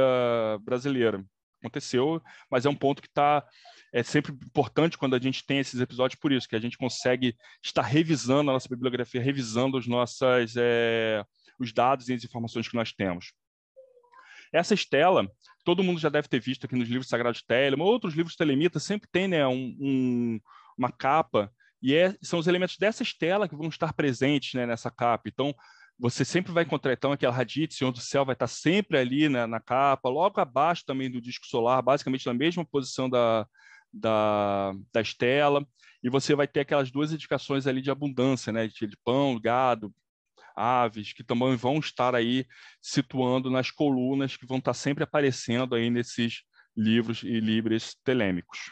brasileira. 0.61 1.23
Aconteceu, 1.61 2.21
mas 2.51 2.65
é 2.65 2.69
um 2.69 2.75
ponto 2.75 3.01
que 3.01 3.07
está 3.07 3.45
é 3.93 4.01
sempre 4.01 4.31
importante 4.31 4.97
quando 4.97 5.15
a 5.15 5.19
gente 5.19 5.45
tem 5.45 5.59
esses 5.59 5.79
episódios 5.79 6.19
por 6.19 6.31
isso, 6.31 6.49
que 6.49 6.55
a 6.55 6.59
gente 6.59 6.77
consegue 6.77 7.37
estar 7.63 7.83
revisando 7.83 8.49
a 8.49 8.53
nossa 8.53 8.67
bibliografia, 8.67 9.21
revisando 9.21 9.77
os 9.77 9.87
nossas 9.87 10.55
é, 10.57 11.23
os 11.59 11.71
dados 11.71 12.09
e 12.09 12.13
as 12.13 12.23
informações 12.23 12.67
que 12.67 12.75
nós 12.75 12.91
temos. 12.91 13.31
Essa 14.51 14.73
estela, 14.73 15.27
todo 15.63 15.83
mundo 15.83 15.99
já 15.99 16.09
deve 16.09 16.27
ter 16.27 16.39
visto 16.39 16.65
aqui 16.65 16.75
nos 16.75 16.89
livros 16.89 17.07
sagrados 17.07 17.43
Telema, 17.43 17.83
outros 17.83 18.15
livros 18.15 18.35
telemitas 18.35 18.83
sempre 18.83 19.07
tem 19.11 19.27
né, 19.27 19.47
um, 19.47 19.75
um, 19.79 20.39
uma 20.77 20.91
capa 20.91 21.51
e 21.83 21.93
é, 21.93 22.15
são 22.21 22.39
os 22.39 22.47
elementos 22.47 22.77
dessa 22.77 23.03
estela 23.03 23.47
que 23.47 23.57
vão 23.57 23.67
estar 23.67 23.91
presentes 23.91 24.53
né, 24.53 24.65
nessa 24.65 24.89
capa. 24.89 25.27
Então, 25.27 25.53
você 25.99 26.23
sempre 26.23 26.53
vai 26.53 26.63
encontrar 26.63 26.93
então 26.93 27.11
aquela 27.11 27.33
radite, 27.33 27.75
Senhor 27.75 27.91
do 27.91 27.99
Céu, 27.99 28.25
vai 28.25 28.33
estar 28.33 28.47
sempre 28.47 28.97
ali 28.97 29.27
né, 29.27 29.45
na 29.45 29.59
capa, 29.59 30.07
logo 30.07 30.39
abaixo 30.39 30.83
também 30.85 31.11
do 31.11 31.21
disco 31.21 31.45
solar, 31.45 31.81
basicamente 31.81 32.25
na 32.25 32.33
mesma 32.33 32.65
posição 32.65 33.09
da, 33.09 33.45
da, 33.91 34.73
da 34.93 35.01
estela, 35.01 35.67
e 36.01 36.09
você 36.09 36.33
vai 36.33 36.47
ter 36.47 36.61
aquelas 36.61 36.89
duas 36.89 37.11
indicações 37.11 37.67
ali 37.67 37.81
de 37.81 37.91
abundância, 37.91 38.53
né, 38.53 38.67
de 38.67 38.97
pão, 39.03 39.37
gado, 39.39 39.93
aves, 40.55 41.11
que 41.11 41.23
também 41.23 41.55
vão 41.57 41.79
estar 41.79 42.15
aí 42.15 42.45
situando 42.81 43.51
nas 43.51 43.71
colunas 43.71 44.37
que 44.37 44.45
vão 44.45 44.59
estar 44.59 44.73
sempre 44.73 45.03
aparecendo 45.03 45.75
aí 45.75 45.89
nesses 45.89 46.43
livros 46.75 47.23
e 47.23 47.39
livros 47.39 47.95
telêmicos. 48.05 48.71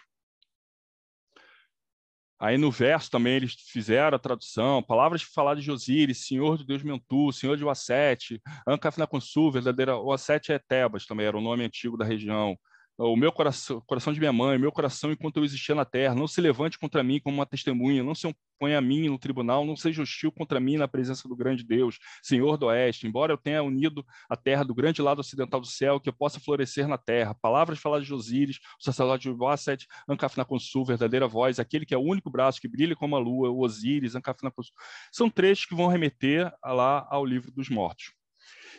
Aí 2.41 2.57
no 2.57 2.71
verso 2.71 3.11
também 3.11 3.35
eles 3.35 3.53
fizeram 3.53 4.15
a 4.15 4.19
tradução, 4.19 4.81
palavras 4.81 5.21
faladas 5.21 5.63
de 5.63 5.69
Osíris, 5.69 6.25
Senhor 6.25 6.57
de 6.57 6.65
Deus 6.65 6.81
Mentu, 6.81 7.31
Senhor 7.31 7.55
de 7.55 7.63
Ossete, 7.63 8.41
Ancafnaconsu, 8.65 9.51
verdadeira, 9.51 9.95
Ossete 9.95 10.51
é 10.51 10.57
Tebas 10.57 11.05
também, 11.05 11.27
era 11.27 11.37
o 11.37 11.41
nome 11.41 11.63
antigo 11.63 11.95
da 11.95 12.03
região, 12.03 12.57
o 13.03 13.15
meu 13.15 13.31
coração, 13.31 13.81
coração 13.81 14.13
de 14.13 14.19
minha 14.19 14.31
mãe, 14.31 14.59
meu 14.59 14.71
coração 14.71 15.11
enquanto 15.11 15.37
eu 15.37 15.43
existia 15.43 15.73
na 15.73 15.83
terra, 15.83 16.13
não 16.13 16.27
se 16.27 16.39
levante 16.39 16.77
contra 16.77 17.03
mim 17.03 17.19
como 17.19 17.37
uma 17.37 17.47
testemunha, 17.47 18.03
não 18.03 18.13
se 18.13 18.27
oponha 18.27 18.77
a 18.77 18.81
mim 18.81 19.09
no 19.09 19.17
tribunal, 19.17 19.65
não 19.65 19.75
seja 19.75 20.03
hostil 20.03 20.31
contra 20.31 20.59
mim 20.59 20.77
na 20.77 20.87
presença 20.87 21.27
do 21.27 21.35
grande 21.35 21.63
Deus, 21.63 21.97
Senhor 22.21 22.57
do 22.57 22.67
Oeste, 22.67 23.07
embora 23.07 23.33
eu 23.33 23.37
tenha 23.37 23.63
unido 23.63 24.05
a 24.29 24.37
terra 24.37 24.63
do 24.63 24.75
grande 24.75 25.01
lado 25.01 25.19
ocidental 25.19 25.59
do 25.59 25.65
céu, 25.65 25.99
que 25.99 26.09
eu 26.09 26.13
possa 26.13 26.39
florescer 26.39 26.87
na 26.87 26.97
terra. 26.97 27.33
Palavras 27.33 27.79
faladas 27.79 28.05
de 28.05 28.13
Osíris, 28.13 28.57
o 28.79 28.83
sacerdote 28.83 29.29
de 29.29 29.35
Basset, 29.35 29.87
Ancafnaconsu, 30.07 30.85
verdadeira 30.85 31.27
voz, 31.27 31.59
aquele 31.59 31.87
que 31.87 31.95
é 31.95 31.97
o 31.97 32.03
único 32.03 32.29
braço 32.29 32.61
que 32.61 32.67
brilha 32.67 32.95
como 32.95 33.15
a 33.15 33.19
lua, 33.19 33.49
o 33.49 33.61
Osíris, 33.61 34.15
Ancafnaconsu. 34.15 34.71
São 35.11 35.27
trechos 35.27 35.65
que 35.65 35.73
vão 35.73 35.87
remeter 35.87 36.53
lá 36.63 37.07
ao 37.09 37.25
livro 37.25 37.51
dos 37.51 37.67
mortos. 37.67 38.13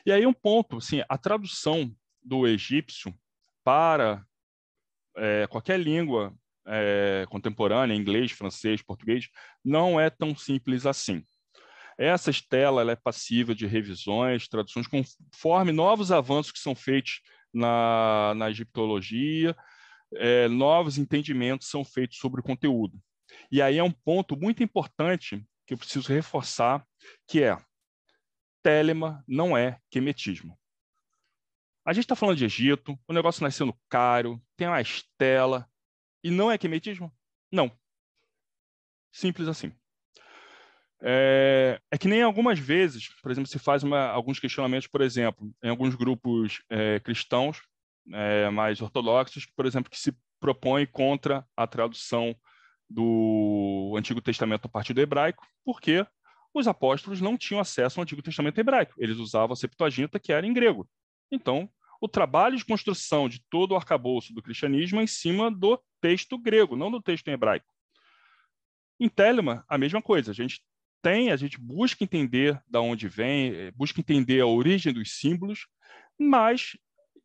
E 0.06 0.12
aí 0.12 0.24
um 0.24 0.32
ponto, 0.32 0.76
assim, 0.76 1.02
a 1.08 1.18
tradução 1.18 1.92
do 2.24 2.46
egípcio 2.46 3.12
para 3.64 4.24
é, 5.16 5.46
qualquer 5.46 5.78
língua 5.78 6.34
é, 6.66 7.26
contemporânea, 7.28 7.94
inglês, 7.94 8.32
francês, 8.32 8.82
português, 8.82 9.28
não 9.64 10.00
é 10.00 10.08
tão 10.10 10.34
simples 10.34 10.86
assim. 10.86 11.24
Essa 11.98 12.30
estela 12.30 12.80
ela 12.80 12.92
é 12.92 12.96
passível 12.96 13.54
de 13.54 13.66
revisões, 13.66 14.48
traduções, 14.48 14.86
conforme 14.86 15.72
novos 15.72 16.10
avanços 16.10 16.52
que 16.52 16.58
são 16.58 16.74
feitos 16.74 17.20
na, 17.52 18.32
na 18.34 18.50
egiptologia, 18.50 19.54
é, 20.14 20.48
novos 20.48 20.98
entendimentos 20.98 21.68
são 21.68 21.84
feitos 21.84 22.18
sobre 22.18 22.40
o 22.40 22.44
conteúdo. 22.44 22.98
E 23.50 23.60
aí 23.62 23.78
é 23.78 23.82
um 23.82 23.92
ponto 23.92 24.36
muito 24.36 24.62
importante 24.62 25.44
que 25.66 25.74
eu 25.74 25.78
preciso 25.78 26.08
reforçar, 26.08 26.84
que 27.26 27.42
é 27.42 27.56
Telema 28.62 29.24
não 29.26 29.56
é 29.56 29.78
quemetismo. 29.90 30.58
A 31.84 31.92
gente 31.92 32.04
está 32.04 32.14
falando 32.14 32.36
de 32.36 32.44
Egito, 32.44 32.98
o 33.08 33.12
negócio 33.12 33.42
nasceu 33.42 33.66
no 33.66 33.78
Cairo, 33.88 34.40
tem 34.56 34.68
uma 34.68 34.80
estela, 34.80 35.68
e 36.22 36.30
não 36.30 36.50
é 36.50 36.56
quemetismo? 36.56 37.12
Não. 37.50 37.70
Simples 39.10 39.48
assim. 39.48 39.72
É, 41.04 41.80
é, 41.90 41.98
que 41.98 42.06
nem 42.06 42.22
algumas 42.22 42.58
vezes, 42.58 43.08
por 43.20 43.32
exemplo, 43.32 43.50
se 43.50 43.58
faz 43.58 43.82
uma, 43.82 44.06
alguns 44.06 44.38
questionamentos, 44.38 44.86
por 44.86 45.00
exemplo, 45.00 45.52
em 45.60 45.68
alguns 45.68 45.96
grupos 45.96 46.62
é, 46.70 47.00
cristãos 47.00 47.60
é, 48.12 48.48
mais 48.50 48.80
ortodoxos, 48.80 49.44
por 49.46 49.66
exemplo, 49.66 49.90
que 49.90 49.98
se 49.98 50.16
propõem 50.38 50.86
contra 50.86 51.44
a 51.56 51.66
tradução 51.66 52.34
do 52.88 53.94
Antigo 53.98 54.20
Testamento 54.20 54.66
a 54.66 54.68
partir 54.68 54.92
do 54.92 55.00
hebraico, 55.00 55.44
porque 55.64 56.06
os 56.54 56.68
apóstolos 56.68 57.20
não 57.20 57.36
tinham 57.36 57.60
acesso 57.60 57.98
ao 57.98 58.02
Antigo 58.02 58.22
Testamento 58.22 58.58
hebraico. 58.58 58.94
Eles 58.98 59.16
usavam 59.16 59.54
a 59.54 59.56
Septuaginta, 59.56 60.20
que 60.20 60.32
era 60.32 60.46
em 60.46 60.52
grego. 60.52 60.88
Então, 61.32 61.68
o 62.00 62.06
trabalho 62.06 62.56
de 62.56 62.64
construção 62.64 63.28
de 63.28 63.42
todo 63.48 63.72
o 63.72 63.76
arcabouço 63.76 64.34
do 64.34 64.42
cristianismo 64.42 65.00
é 65.00 65.04
em 65.04 65.06
cima 65.06 65.50
do 65.50 65.82
texto 66.00 66.36
grego, 66.36 66.76
não 66.76 66.90
do 66.90 67.00
texto 67.00 67.28
em 67.28 67.32
hebraico. 67.32 67.72
Em 69.00 69.08
Telema, 69.08 69.64
a 69.66 69.78
mesma 69.78 70.02
coisa. 70.02 70.30
A 70.30 70.34
gente 70.34 70.62
tem, 71.00 71.32
a 71.32 71.36
gente 71.36 71.58
busca 71.58 72.04
entender 72.04 72.62
da 72.68 72.80
onde 72.80 73.08
vem, 73.08 73.54
eh, 73.54 73.70
busca 73.72 74.00
entender 74.00 74.40
a 74.40 74.46
origem 74.46 74.92
dos 74.92 75.18
símbolos, 75.18 75.66
mas 76.18 76.76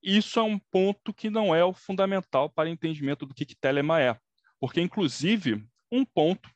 isso 0.01 0.39
é 0.39 0.43
um 0.43 0.57
ponto 0.57 1.13
que 1.13 1.29
não 1.29 1.53
é 1.53 1.63
o 1.63 1.73
fundamental 1.73 2.49
para 2.49 2.69
o 2.69 2.71
entendimento 2.71 3.25
do 3.25 3.33
que, 3.33 3.45
que 3.45 3.55
Telema 3.55 4.01
é. 4.01 4.17
Porque, 4.59 4.81
inclusive, 4.81 5.63
um 5.91 6.05
ponto 6.05 6.49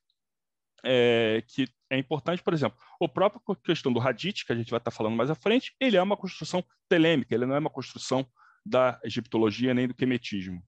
é, 0.83 1.43
que 1.47 1.67
é 1.91 1.97
importante, 1.97 2.41
por 2.41 2.54
exemplo, 2.54 2.77
o 2.99 3.10
próprio 3.10 3.41
questão 3.58 3.91
do 3.91 3.99
Hadith, 3.99 4.45
que 4.45 4.54
a 4.54 4.56
gente 4.56 4.71
vai 4.71 4.77
estar 4.77 4.91
falando 4.91 5.15
mais 5.15 5.30
à 5.30 5.36
frente, 5.36 5.75
ele 5.77 5.97
é 5.97 6.01
uma 6.01 6.15
construção 6.15 6.63
telêmica, 6.88 7.36
ele 7.36 7.45
não 7.45 7.56
é 7.56 7.60
uma 7.60 7.69
construção 7.69 8.25
da 8.65 8.97
egiptologia 9.04 9.73
nem 9.73 9.89
do 9.89 9.93
quemetismo. 9.93 10.63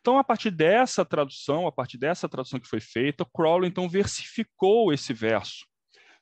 Então, 0.00 0.18
a 0.18 0.24
partir 0.24 0.52
dessa 0.52 1.04
tradução, 1.04 1.66
a 1.66 1.72
partir 1.72 1.98
dessa 1.98 2.28
tradução 2.28 2.60
que 2.60 2.68
foi 2.68 2.78
feita, 2.78 3.26
Crowley 3.34 3.68
então 3.68 3.88
versificou 3.88 4.92
esse 4.92 5.12
verso. 5.12 5.66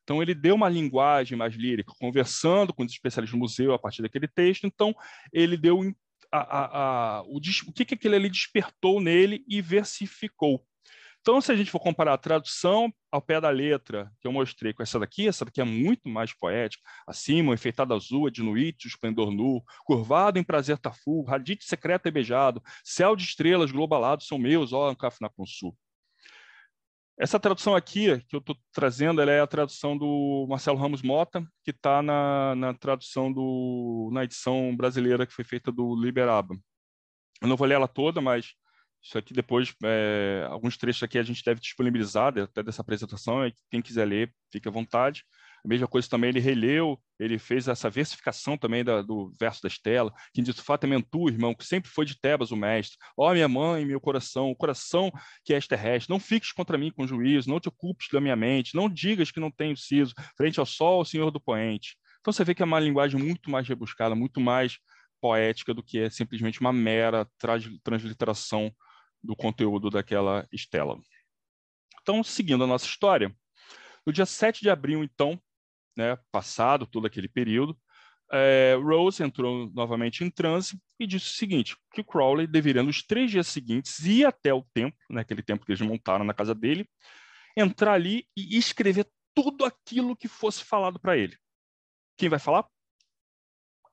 Então, 0.02 0.22
ele 0.22 0.34
deu 0.34 0.54
uma 0.54 0.70
linguagem 0.70 1.36
mais 1.36 1.54
lírica, 1.54 1.92
conversando 2.00 2.72
com 2.72 2.82
os 2.82 2.92
especialistas 2.92 3.38
do 3.38 3.40
museu 3.40 3.74
a 3.74 3.78
partir 3.78 4.00
daquele 4.00 4.26
texto. 4.26 4.66
Então, 4.66 4.94
ele 5.34 5.58
deu 5.58 5.82
a, 6.32 6.38
a, 6.38 7.18
a, 7.18 7.22
o, 7.24 7.36
o 7.36 7.72
que, 7.72 7.84
que 7.84 7.94
aquele 7.94 8.16
ali 8.16 8.30
despertou 8.30 9.02
nele 9.02 9.44
e 9.46 9.60
versificou. 9.60 10.64
Então, 11.24 11.40
se 11.40 11.50
a 11.50 11.56
gente 11.56 11.70
for 11.70 11.80
comparar 11.80 12.12
a 12.12 12.18
tradução 12.18 12.92
ao 13.10 13.22
pé 13.22 13.40
da 13.40 13.48
letra 13.48 14.12
que 14.20 14.28
eu 14.28 14.32
mostrei 14.32 14.74
com 14.74 14.82
essa 14.82 14.98
daqui, 14.98 15.26
essa 15.26 15.42
daqui 15.42 15.58
é 15.58 15.64
muito 15.64 16.06
mais 16.06 16.34
poética. 16.34 16.84
Acima, 17.06 17.54
enfeitado 17.54 17.94
azul, 17.94 18.28
de 18.28 18.42
noite, 18.42 18.86
o 18.86 18.88
esplendor 18.88 19.30
nu, 19.30 19.64
curvado 19.86 20.38
em 20.38 20.44
prazer 20.44 20.76
tafu, 20.76 21.22
radite 21.22 21.64
secreto 21.64 22.06
e 22.06 22.10
beijado, 22.10 22.62
céu 22.84 23.16
de 23.16 23.24
estrelas 23.24 23.72
globalado 23.72 24.22
são 24.22 24.36
meus, 24.36 24.74
ó, 24.74 24.90
Ancaf 24.90 25.16
na 25.18 25.30
Consul. 25.30 25.74
Essa 27.18 27.40
tradução 27.40 27.74
aqui 27.74 28.20
que 28.28 28.36
eu 28.36 28.40
estou 28.40 28.54
trazendo, 28.70 29.22
ela 29.22 29.32
é 29.32 29.40
a 29.40 29.46
tradução 29.46 29.96
do 29.96 30.46
Marcelo 30.46 30.76
Ramos 30.76 31.00
Mota, 31.00 31.42
que 31.62 31.70
está 31.70 32.02
na, 32.02 32.54
na 32.54 32.74
tradução 32.74 33.32
do, 33.32 34.10
na 34.12 34.24
edição 34.24 34.76
brasileira 34.76 35.26
que 35.26 35.32
foi 35.32 35.44
feita 35.44 35.72
do 35.72 35.96
Liberaba. 35.98 36.54
Eu 37.40 37.48
não 37.48 37.56
vou 37.56 37.66
ler 37.66 37.76
ela 37.76 37.88
toda, 37.88 38.20
mas 38.20 38.52
isso 39.04 39.18
aqui 39.18 39.34
depois, 39.34 39.74
é, 39.84 40.46
alguns 40.48 40.78
trechos 40.78 41.02
aqui 41.02 41.18
a 41.18 41.22
gente 41.22 41.44
deve 41.44 41.60
disponibilizar 41.60 42.32
até 42.38 42.62
dessa 42.62 42.80
apresentação, 42.80 43.40
quem 43.70 43.82
quiser 43.82 44.06
ler, 44.06 44.32
fique 44.50 44.66
à 44.66 44.70
vontade. 44.70 45.24
A 45.62 45.68
mesma 45.68 45.86
coisa 45.86 46.08
também, 46.08 46.30
ele 46.30 46.40
releu, 46.40 46.98
ele 47.18 47.38
fez 47.38 47.68
essa 47.68 47.90
versificação 47.90 48.56
também 48.56 48.82
da, 48.82 49.02
do 49.02 49.30
verso 49.38 49.62
da 49.62 49.68
Estela, 49.68 50.12
que 50.32 50.40
diz, 50.40 50.58
fato 50.58 50.84
é 50.84 50.86
mentu, 50.86 51.28
irmão, 51.28 51.54
que 51.54 51.66
sempre 51.66 51.90
foi 51.90 52.06
de 52.06 52.18
Tebas 52.18 52.50
o 52.50 52.56
mestre. 52.56 52.96
Ó 53.16 53.32
minha 53.32 53.48
mãe, 53.48 53.84
meu 53.84 54.00
coração, 54.00 54.50
o 54.50 54.56
coração 54.56 55.10
que 55.44 55.52
és 55.52 55.66
terrestre, 55.66 56.10
não 56.10 56.20
fiques 56.20 56.52
contra 56.52 56.78
mim 56.78 56.90
com 56.90 57.06
juízo, 57.06 57.48
não 57.48 57.60
te 57.60 57.68
ocupes 57.68 58.08
da 58.10 58.20
minha 58.20 58.36
mente, 58.36 58.74
não 58.74 58.88
digas 58.88 59.30
que 59.30 59.40
não 59.40 59.50
tenho 59.50 59.76
siso, 59.76 60.14
frente 60.36 60.58
ao 60.58 60.66
sol, 60.66 61.04
senhor 61.04 61.30
do 61.30 61.40
poente. 61.40 61.96
Então 62.20 62.32
você 62.32 62.42
vê 62.42 62.54
que 62.54 62.62
é 62.62 62.66
uma 62.66 62.80
linguagem 62.80 63.20
muito 63.20 63.50
mais 63.50 63.68
rebuscada, 63.68 64.14
muito 64.14 64.40
mais 64.40 64.78
poética 65.20 65.72
do 65.74 65.82
que 65.82 65.98
é 65.98 66.10
simplesmente 66.10 66.60
uma 66.60 66.72
mera 66.72 67.26
transliteração 67.82 68.70
do 69.24 69.34
conteúdo 69.34 69.90
daquela 69.90 70.46
estela. 70.52 71.00
Então, 72.02 72.22
seguindo 72.22 72.64
a 72.64 72.66
nossa 72.66 72.86
história, 72.86 73.34
no 74.06 74.12
dia 74.12 74.26
7 74.26 74.60
de 74.60 74.68
abril, 74.68 75.02
então, 75.02 75.40
né, 75.96 76.18
passado 76.30 76.86
todo 76.86 77.06
aquele 77.06 77.28
período, 77.28 77.76
é, 78.30 78.74
Rose 78.74 79.22
entrou 79.22 79.70
novamente 79.72 80.24
em 80.24 80.30
transe 80.30 80.80
e 80.98 81.06
disse 81.06 81.30
o 81.30 81.36
seguinte, 81.36 81.76
que 81.92 82.02
Crowley 82.02 82.46
deveria, 82.46 82.82
nos 82.82 83.02
três 83.02 83.30
dias 83.30 83.46
seguintes, 83.46 83.98
ir 84.00 84.26
até 84.26 84.52
o 84.52 84.62
templo, 84.74 84.98
naquele 85.08 85.40
né, 85.40 85.44
templo 85.46 85.64
que 85.64 85.72
eles 85.72 85.80
montaram 85.80 86.24
na 86.24 86.34
casa 86.34 86.54
dele, 86.54 86.88
entrar 87.56 87.94
ali 87.94 88.26
e 88.36 88.56
escrever 88.58 89.08
tudo 89.34 89.64
aquilo 89.64 90.16
que 90.16 90.28
fosse 90.28 90.64
falado 90.64 90.98
para 90.98 91.16
ele. 91.16 91.36
Quem 92.16 92.28
vai 92.28 92.38
falar? 92.38 92.66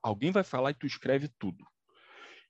Alguém 0.02 0.30
vai 0.30 0.44
falar 0.44 0.70
e 0.70 0.74
tu 0.74 0.86
escreve 0.86 1.28
tudo. 1.38 1.64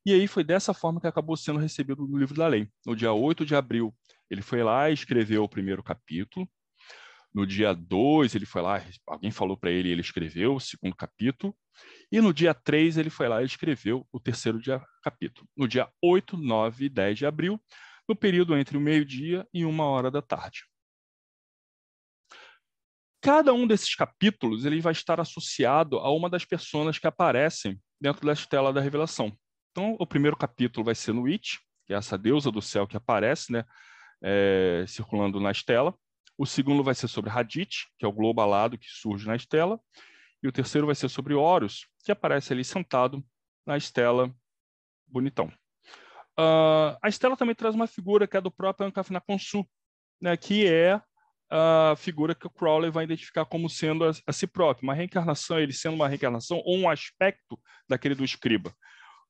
E 0.05 0.13
aí 0.13 0.27
foi 0.27 0.43
dessa 0.43 0.75
forma 0.75 1.01
que 1.01 1.07
acabou 1.07 1.37
sendo 1.37 1.61
recebido 1.61 2.07
no 2.07 2.19
livro 2.19 2.35
da 2.35 2.49
lei. 2.49 2.69
No 2.85 2.97
dia 2.97 3.13
8 3.13 3.47
de 3.47 3.55
abril, 3.55 3.95
ele 4.29 4.43
foi 4.43 4.63
lá 4.63 4.91
e 4.91 4.95
escreveu 4.95 5.45
o 5.45 5.49
primeiro 5.49 5.83
capítulo. 5.83 6.49
No 7.33 7.47
dia 7.47 7.73
2, 7.73 8.35
ele 8.35 8.45
foi 8.45 8.61
lá, 8.61 8.83
alguém 9.07 9.31
falou 9.31 9.57
para 9.57 9.71
ele, 9.71 9.91
ele 9.91 10.01
escreveu 10.01 10.57
o 10.57 10.61
segundo 10.61 10.95
capítulo. 10.95 11.57
E 12.11 12.21
no 12.21 12.35
dia 12.35 12.53
3, 12.53 12.99
ele 12.99 13.11
foi 13.11 13.29
lá 13.29 13.43
e 13.43 13.47
escreveu 13.47 14.07
o 14.13 14.21
terceiro 14.21 14.61
dia, 14.61 14.85
capítulo. 15.03 15.49
No 15.57 15.67
dia 15.67 15.89
8, 16.03 16.37
9 16.37 16.85
e 16.85 16.89
10 16.89 17.19
de 17.19 17.27
abril, 17.27 17.63
no 18.09 18.17
período 18.17 18.57
entre 18.57 18.77
o 18.77 18.81
meio-dia 18.81 19.47
e 19.55 19.65
uma 19.65 19.85
hora 19.85 20.11
da 20.11 20.21
tarde. 20.21 20.65
Cada 23.23 23.55
um 23.55 23.67
desses 23.69 23.95
capítulos 23.95 24.65
ele 24.65 24.81
vai 24.81 24.93
estar 24.93 25.21
associado 25.21 25.99
a 25.99 26.11
uma 26.11 26.29
das 26.29 26.45
personas 26.45 26.99
que 26.99 27.07
aparecem 27.07 27.81
dentro 28.01 28.27
da 28.27 28.33
estela 28.33 28.73
da 28.73 28.81
revelação. 28.81 29.33
Então, 29.73 29.97
o 29.99 30.07
primeiro 30.07 30.37
capítulo 30.37 30.85
vai 30.85 30.95
ser 30.95 31.13
no 31.13 31.27
It, 31.27 31.59
que 31.87 31.95
é 31.95 31.97
essa 31.97 32.17
deusa 32.17 32.51
do 32.53 32.63
céu 32.63 32.87
que 32.87 32.97
aparece, 32.97 33.51
né, 33.51 33.65
é, 34.23 34.85
circulando 34.87 35.41
na 35.41 35.51
estela. 35.51 35.95
O 36.39 36.47
segundo 36.47 36.85
vai 36.85 36.95
ser 36.95 37.09
sobre 37.09 37.31
Hadith, 37.31 37.87
que 37.99 38.05
é 38.05 38.09
o 38.09 38.13
globo 38.13 38.41
alado 38.41 38.79
que 38.79 38.87
surge 38.87 39.27
na 39.27 39.35
estela. 39.35 39.81
E 40.43 40.49
o 40.49 40.53
terceiro 40.53 40.87
vai 40.87 40.95
ser 40.95 41.09
sobre 41.09 41.35
Horus, 41.35 41.87
que 42.05 42.13
aparece 42.13 42.53
ali 42.53 42.65
sentado 42.65 43.25
na 43.67 43.77
estela 43.77 44.35
bonitão. 45.07 45.53
Uh, 46.39 46.97
a 47.03 47.09
Estela 47.09 47.37
também 47.37 47.55
traz 47.55 47.75
uma 47.75 47.87
figura 47.87 48.27
que 48.27 48.37
é 48.37 48.41
do 48.41 48.51
próprio 48.51 48.87
Ankafna 48.87 49.21
Konsu, 49.21 49.67
né, 50.21 50.37
que 50.37 50.67
é 50.67 51.01
a 51.51 51.95
figura 51.97 52.35
que 52.35 52.47
o 52.47 52.51
Crowley 52.51 52.91
vai 52.91 53.05
identificar 53.05 53.45
como 53.45 53.69
sendo 53.69 54.07
a, 54.07 54.13
a 54.27 54.33
si 54.33 54.47
próprio, 54.47 54.85
uma 54.85 54.95
reencarnação, 54.95 55.59
ele 55.59 55.73
sendo 55.73 55.95
uma 55.95 56.09
reencarnação 56.09 56.63
ou 56.65 56.79
um 56.79 56.89
aspecto 56.89 57.61
daquele 57.87 58.15
do 58.15 58.25
escriba. 58.25 58.75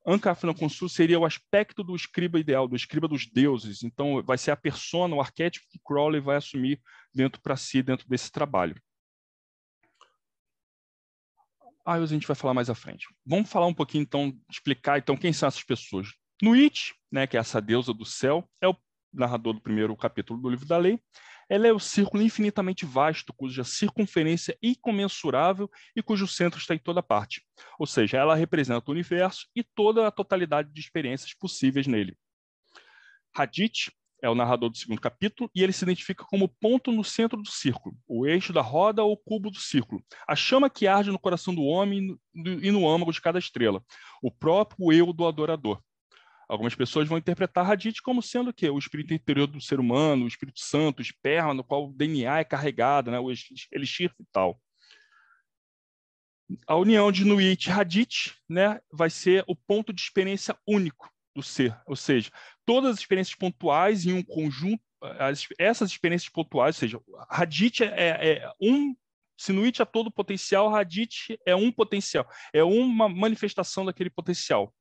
Ankafna 0.05 0.53
Konsu 0.53 0.89
seria 0.89 1.17
o 1.17 1.25
aspecto 1.25 1.83
do 1.83 1.95
escriba 1.95 2.39
ideal, 2.39 2.67
do 2.67 2.75
escriba 2.75 3.07
dos 3.07 3.25
deuses. 3.25 3.83
Então, 3.83 4.21
vai 4.23 4.37
ser 4.37 4.51
a 4.51 4.57
persona, 4.57 5.15
o 5.15 5.21
arquétipo 5.21 5.65
que 5.69 5.79
Crowley 5.79 6.19
vai 6.19 6.35
assumir 6.35 6.81
dentro 7.13 7.41
para 7.41 7.55
si, 7.55 7.81
dentro 7.81 8.07
desse 8.07 8.31
trabalho. 8.31 8.75
Aí 11.85 12.01
a 12.01 12.05
gente 12.05 12.27
vai 12.27 12.35
falar 12.35 12.53
mais 12.53 12.69
à 12.69 12.75
frente. 12.75 13.07
Vamos 13.25 13.49
falar 13.49 13.67
um 13.67 13.73
pouquinho, 13.73 14.03
então, 14.03 14.37
explicar 14.49 14.99
então 14.99 15.17
quem 15.17 15.31
são 15.31 15.47
essas 15.47 15.63
pessoas. 15.63 16.09
Nuit, 16.41 16.93
né, 17.11 17.25
que 17.25 17.37
é 17.37 17.39
essa 17.39 17.61
deusa 17.61 17.93
do 17.93 18.05
céu, 18.05 18.49
é 18.61 18.67
o 18.67 18.75
narrador 19.13 19.53
do 19.53 19.61
primeiro 19.61 19.95
capítulo 19.95 20.41
do 20.41 20.49
livro 20.49 20.65
da 20.65 20.77
lei. 20.77 20.99
Ela 21.53 21.67
é 21.67 21.71
o 21.71 21.77
círculo 21.77 22.23
infinitamente 22.23 22.83
vasto, 22.83 23.31
cuja 23.31 23.63
circunferência 23.63 24.53
é 24.53 24.69
incomensurável 24.69 25.69
e 25.95 26.01
cujo 26.01 26.27
centro 26.27 26.59
está 26.59 26.73
em 26.73 26.79
toda 26.79 27.03
parte. 27.03 27.45
Ou 27.77 27.85
seja, 27.85 28.17
ela 28.17 28.33
representa 28.33 28.89
o 28.89 28.91
universo 28.91 29.47
e 29.55 29.61
toda 29.61 30.07
a 30.07 30.09
totalidade 30.09 30.73
de 30.73 30.81
experiências 30.81 31.31
possíveis 31.35 31.85
nele. 31.85 32.17
Hadith 33.35 33.91
é 34.19 34.27
o 34.27 34.33
narrador 34.33 34.71
do 34.71 34.77
segundo 34.79 34.99
capítulo, 34.99 35.47
e 35.53 35.61
ele 35.61 35.73
se 35.73 35.83
identifica 35.85 36.25
como 36.25 36.47
ponto 36.47 36.91
no 36.91 37.03
centro 37.03 37.39
do 37.39 37.51
círculo, 37.51 37.95
o 38.07 38.25
eixo 38.25 38.51
da 38.51 38.61
roda 38.61 39.03
ou 39.03 39.15
cubo 39.15 39.51
do 39.51 39.59
círculo, 39.59 40.03
a 40.27 40.35
chama 40.35 40.71
que 40.71 40.87
arde 40.87 41.11
no 41.11 41.19
coração 41.19 41.53
do 41.53 41.61
homem 41.61 42.17
e 42.33 42.71
no 42.71 42.89
âmago 42.89 43.11
de 43.11 43.21
cada 43.21 43.37
estrela, 43.37 43.83
o 44.23 44.31
próprio 44.31 44.91
eu 44.91 45.13
do 45.13 45.27
adorador. 45.27 45.79
Algumas 46.47 46.75
pessoas 46.75 47.07
vão 47.07 47.17
interpretar 47.17 47.69
Hadith 47.69 48.01
como 48.03 48.21
sendo 48.21 48.49
o 48.49 48.53
quê? 48.53 48.69
O 48.69 48.77
espírito 48.77 49.13
interior 49.13 49.47
do 49.47 49.61
ser 49.61 49.79
humano, 49.79 50.25
o 50.25 50.27
Espírito 50.27 50.59
Santo, 50.59 50.99
o 50.99 51.01
esperma, 51.01 51.53
no 51.53 51.63
qual 51.63 51.87
o 51.87 51.93
DNA 51.93 52.39
é 52.39 52.43
carregado, 52.43 53.09
né? 53.09 53.19
o 53.19 53.31
elixir 53.71 54.13
tal. 54.31 54.59
A 56.67 56.75
união 56.75 57.11
de 57.11 57.25
Nuit 57.25 57.67
e 57.67 57.71
Hadith 57.71 58.35
né, 58.49 58.79
vai 58.91 59.09
ser 59.09 59.43
o 59.47 59.55
ponto 59.55 59.93
de 59.93 60.01
experiência 60.01 60.55
único 60.67 61.09
do 61.35 61.41
ser, 61.41 61.75
ou 61.87 61.95
seja, 61.95 62.29
todas 62.63 62.91
as 62.91 62.99
experiências 62.99 63.35
pontuais 63.35 64.05
em 64.05 64.13
um 64.13 64.21
conjunto, 64.21 64.83
as, 65.01 65.47
essas 65.57 65.89
experiências 65.89 66.29
pontuais, 66.29 66.75
ou 66.75 66.79
seja, 66.79 67.01
Hadith 67.27 67.81
é, 67.81 67.87
é, 67.87 68.33
é 68.37 68.51
um 68.61 68.95
Sinuit 69.37 69.81
é 69.81 69.85
todo 69.85 70.11
potencial, 70.11 70.73
Hadith 70.73 71.37
é 71.45 71.55
um 71.55 71.71
potencial, 71.71 72.27
é 72.53 72.63
uma 72.63 73.09
manifestação 73.09 73.83
daquele 73.83 74.09
potencial. 74.09 74.73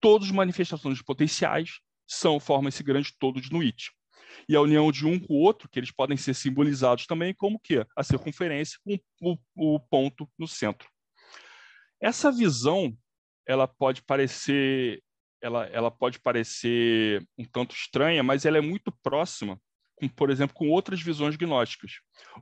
Todas 0.00 0.28
as 0.28 0.34
manifestações 0.34 1.02
potenciais 1.02 1.80
são 2.06 2.40
formam 2.40 2.68
esse 2.68 2.82
grande 2.82 3.12
todo 3.18 3.40
de 3.40 3.52
Nuit. 3.52 3.90
E 4.48 4.56
a 4.56 4.60
união 4.60 4.90
de 4.90 5.06
um 5.06 5.18
com 5.18 5.34
o 5.34 5.40
outro, 5.40 5.68
que 5.68 5.78
eles 5.78 5.90
podem 5.90 6.16
ser 6.16 6.34
simbolizados 6.34 7.06
também 7.06 7.34
como 7.34 7.60
que 7.60 7.84
a 7.96 8.02
circunferência 8.02 8.78
com 8.84 8.98
o, 9.20 9.36
o 9.56 9.80
ponto 9.80 10.28
no 10.38 10.46
centro. 10.46 10.88
Essa 12.00 12.32
visão, 12.32 12.96
ela 13.46 13.66
pode 13.66 14.02
parecer 14.02 15.02
ela, 15.42 15.66
ela 15.66 15.90
pode 15.90 16.20
parecer 16.20 17.26
um 17.38 17.44
tanto 17.44 17.74
estranha, 17.74 18.22
mas 18.22 18.44
ela 18.44 18.58
é 18.58 18.60
muito 18.60 18.92
próxima, 19.02 19.58
com, 19.96 20.08
por 20.08 20.30
exemplo, 20.30 20.54
com 20.54 20.68
outras 20.68 21.00
visões 21.00 21.36
gnósticas. 21.36 21.92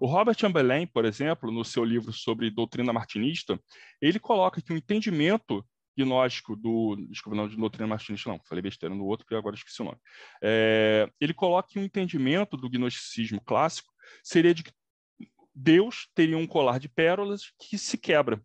O 0.01 0.07
Robert 0.07 0.39
Chamberlain, 0.39 0.87
por 0.87 1.05
exemplo, 1.05 1.51
no 1.51 1.65
seu 1.65 1.85
livro 1.85 2.13
sobre 2.13 2.51
doutrina 2.51 2.93
martinista, 2.93 3.61
ele 4.01 4.19
coloca 4.19 4.61
que 4.61 4.73
o 4.73 4.77
entendimento 4.77 5.65
gnóstico 5.99 6.55
do. 6.55 6.97
Desculpa, 7.11 7.37
não, 7.37 7.49
de 7.49 7.57
doutrina 7.57 7.87
martinista, 7.87 8.31
não, 8.31 8.41
falei 8.45 8.63
besteira 8.63 8.95
no 8.95 9.05
outro, 9.05 9.25
porque 9.25 9.35
agora 9.35 9.57
esqueci 9.57 9.83
o 9.83 9.85
nome. 9.85 9.99
É, 10.43 11.11
ele 11.21 11.35
coloca 11.35 11.69
que 11.69 11.79
o 11.79 11.83
entendimento 11.83 12.57
do 12.57 12.69
gnosticismo 12.69 13.41
clássico 13.41 13.93
seria 14.23 14.55
de 14.55 14.63
que 14.63 14.73
Deus 15.55 16.09
teria 16.15 16.39
um 16.39 16.47
colar 16.47 16.79
de 16.79 16.89
pérolas 16.89 17.53
que 17.59 17.77
se 17.77 17.99
quebra. 17.99 18.41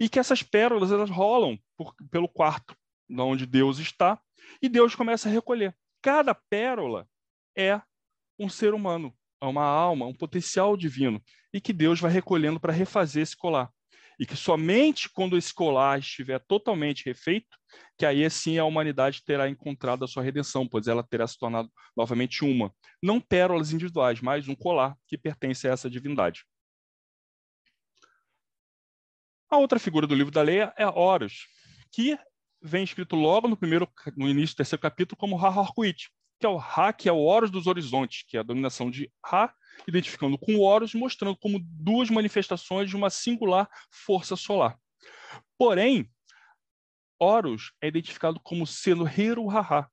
E 0.00 0.08
que 0.08 0.18
essas 0.18 0.42
pérolas 0.42 0.90
elas 0.90 1.10
rolam 1.10 1.58
por, 1.76 1.94
pelo 2.10 2.28
quarto 2.28 2.76
onde 3.08 3.46
Deus 3.46 3.78
está, 3.78 4.20
e 4.60 4.68
Deus 4.68 4.94
começa 4.94 5.28
a 5.28 5.32
recolher. 5.32 5.76
Cada 6.02 6.34
pérola 6.34 7.08
é 7.56 7.80
um 8.38 8.48
ser 8.48 8.74
humano, 8.74 9.16
é 9.40 9.46
uma 9.46 9.64
alma, 9.64 10.06
um 10.06 10.14
potencial 10.14 10.76
divino, 10.76 11.22
e 11.52 11.60
que 11.60 11.72
Deus 11.72 12.00
vai 12.00 12.10
recolhendo 12.10 12.58
para 12.58 12.72
refazer 12.72 13.22
esse 13.22 13.36
colar. 13.36 13.70
E 14.18 14.24
que 14.24 14.36
somente 14.36 15.10
quando 15.10 15.36
esse 15.36 15.52
colar 15.52 15.98
estiver 15.98 16.38
totalmente 16.38 17.04
refeito, 17.04 17.56
que 17.98 18.06
aí 18.06 18.28
sim 18.30 18.58
a 18.58 18.64
humanidade 18.64 19.22
terá 19.24 19.48
encontrado 19.48 20.04
a 20.04 20.08
sua 20.08 20.22
redenção, 20.22 20.66
pois 20.66 20.86
ela 20.86 21.02
terá 21.02 21.26
se 21.26 21.38
tornado 21.38 21.70
novamente 21.96 22.44
uma. 22.44 22.74
Não 23.02 23.20
pérolas 23.20 23.72
individuais, 23.72 24.20
mas 24.20 24.48
um 24.48 24.54
colar 24.54 24.96
que 25.06 25.18
pertence 25.18 25.68
a 25.68 25.72
essa 25.72 25.90
divindade. 25.90 26.44
A 29.48 29.58
outra 29.58 29.78
figura 29.78 30.06
do 30.06 30.14
livro 30.14 30.32
da 30.32 30.42
lei 30.42 30.60
é 30.76 30.86
Horus, 30.86 31.46
que 31.92 32.18
vem 32.60 32.82
escrito 32.82 33.14
logo 33.14 33.46
no 33.46 33.56
primeiro, 33.56 33.88
no 34.16 34.28
início 34.28 34.54
do 34.54 34.58
terceiro 34.58 34.82
capítulo 34.82 35.16
como 35.16 35.38
Ha-Harkuit, 35.38 36.10
que 36.38 36.46
é 36.46 36.48
o 36.48 36.56
Ra, 36.56 36.92
que 36.92 37.08
é 37.08 37.12
o 37.12 37.18
Horus 37.18 37.50
dos 37.50 37.66
horizontes, 37.66 38.24
que 38.26 38.36
é 38.36 38.40
a 38.40 38.42
dominação 38.42 38.90
de 38.90 39.10
Ra, 39.24 39.52
identificando 39.86 40.38
com 40.38 40.54
o 40.54 40.60
Horus, 40.60 40.94
mostrando 40.94 41.36
como 41.36 41.60
duas 41.62 42.10
manifestações 42.10 42.88
de 42.88 42.96
uma 42.96 43.10
singular 43.10 43.68
força 43.90 44.36
solar. 44.36 44.78
Porém, 45.58 46.10
Horus 47.18 47.72
é 47.80 47.88
identificado 47.88 48.38
como 48.40 48.66
sendo 48.66 49.08
Heru 49.08 49.46
Haha, 49.46 49.88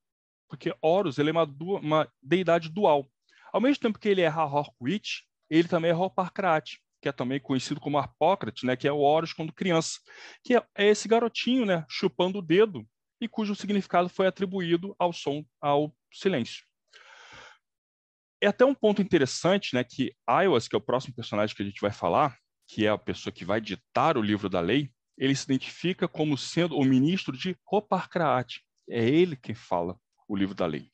porque 0.50 0.76
Horus 0.82 1.18
ele 1.18 1.30
é 1.30 1.34
uma, 1.34 1.46
uma 1.82 2.14
deidade 2.22 2.70
dual. 2.70 3.10
Ao 3.52 3.62
mesmo 3.62 3.82
tempo 3.82 4.00
que 4.00 4.10
ele 4.10 4.22
é 4.22 4.28
Ha-Harkuit, 4.28 5.24
ele 5.50 5.68
também 5.68 5.92
é 5.92 5.96
Hoparkrat, 5.96 6.78
que 7.02 7.10
é 7.10 7.12
também 7.12 7.40
conhecido 7.40 7.80
como 7.80 7.98
Arpócrates, 7.98 8.64
né, 8.64 8.76
que 8.76 8.88
é 8.88 8.92
o 8.92 9.00
Horus 9.00 9.34
quando 9.34 9.54
criança, 9.54 10.00
que 10.44 10.56
é, 10.56 10.64
é 10.76 10.88
esse 10.88 11.08
garotinho, 11.08 11.66
né, 11.66 11.86
chupando 11.90 12.40
o 12.40 12.42
dedo 12.42 12.88
e 13.20 13.28
cujo 13.28 13.56
significado 13.56 14.10
foi 14.10 14.28
atribuído 14.28 14.96
ao 14.98 15.14
som, 15.14 15.46
ao 15.62 15.94
silêncio. 16.13 16.63
É 18.41 18.47
até 18.47 18.65
um 18.65 18.76
ponto 18.76 19.02
interessante, 19.02 19.73
né, 19.73 19.84
que 19.84 20.13
Aiwas, 20.28 20.67
que 20.67 20.76
é 20.76 20.78
o 20.78 20.82
próximo 20.82 21.15
personagem 21.15 21.56
que 21.56 21.63
a 21.63 21.65
gente 21.65 21.80
vai 21.80 21.91
falar, 21.91 22.38
que 22.67 22.86
é 22.86 22.89
a 22.89 22.97
pessoa 22.97 23.34
que 23.34 23.45
vai 23.45 23.62
ditar 23.62 24.17
o 24.17 24.21
livro 24.21 24.49
da 24.49 24.60
lei, 24.60 24.91
ele 25.17 25.36
se 25.36 25.45
identifica 25.45 26.08
como 26.08 26.38
sendo 26.38 26.78
o 26.78 26.84
ministro 26.84 27.38
de 27.38 27.58
Hoparkraat. 27.71 28.62
É 28.89 29.08
ele 29.08 29.36
quem 29.36 29.56
fala 29.56 29.97
o 30.28 30.36
livro 30.36 30.56
da 30.56 30.65
lei. 30.65 30.89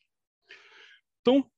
Então, 1.22 1.50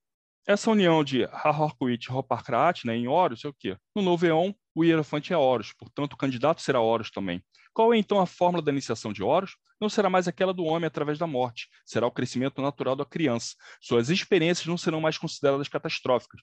essa 0.46 0.70
união 0.70 1.04
de 1.04 1.24
Harhorkuit 1.24 2.06
e 2.08 2.12
Hoparkrat 2.12 2.84
né, 2.86 2.96
em 2.96 3.06
Horus 3.06 3.44
é 3.44 3.48
o 3.48 3.54
quê? 3.54 3.76
No 3.94 4.02
novo 4.02 4.26
Eon, 4.26 4.52
o 4.74 4.84
hierofante 4.84 5.32
é 5.32 5.36
Horus, 5.36 5.72
portanto, 5.72 6.14
o 6.14 6.16
candidato 6.16 6.60
será 6.60 6.80
Horus 6.80 7.10
também. 7.10 7.42
Qual 7.72 7.94
é 7.94 7.98
então 7.98 8.20
a 8.20 8.26
fórmula 8.26 8.62
da 8.62 8.72
iniciação 8.72 9.12
de 9.12 9.22
Horus? 9.22 9.56
Não 9.80 9.88
será 9.88 10.08
mais 10.08 10.28
aquela 10.28 10.52
do 10.54 10.64
homem 10.64 10.86
através 10.86 11.18
da 11.18 11.26
morte, 11.26 11.68
será 11.84 12.06
o 12.06 12.10
crescimento 12.10 12.62
natural 12.62 12.94
da 12.94 13.04
criança. 13.04 13.54
Suas 13.80 14.10
experiências 14.10 14.66
não 14.66 14.78
serão 14.78 15.00
mais 15.00 15.18
consideradas 15.18 15.68
catastróficas. 15.68 16.40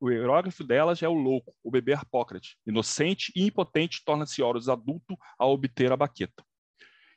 O 0.00 0.10
hierógrafo 0.10 0.62
delas 0.62 1.02
é 1.02 1.08
o 1.08 1.14
louco, 1.14 1.52
o 1.62 1.70
bebê 1.70 1.92
Harpócrates. 1.92 2.56
Inocente 2.66 3.32
e 3.34 3.44
impotente 3.44 4.02
torna-se 4.04 4.42
Horus 4.42 4.68
adulto 4.68 5.16
ao 5.38 5.52
obter 5.52 5.90
a 5.90 5.96
baqueta. 5.96 6.44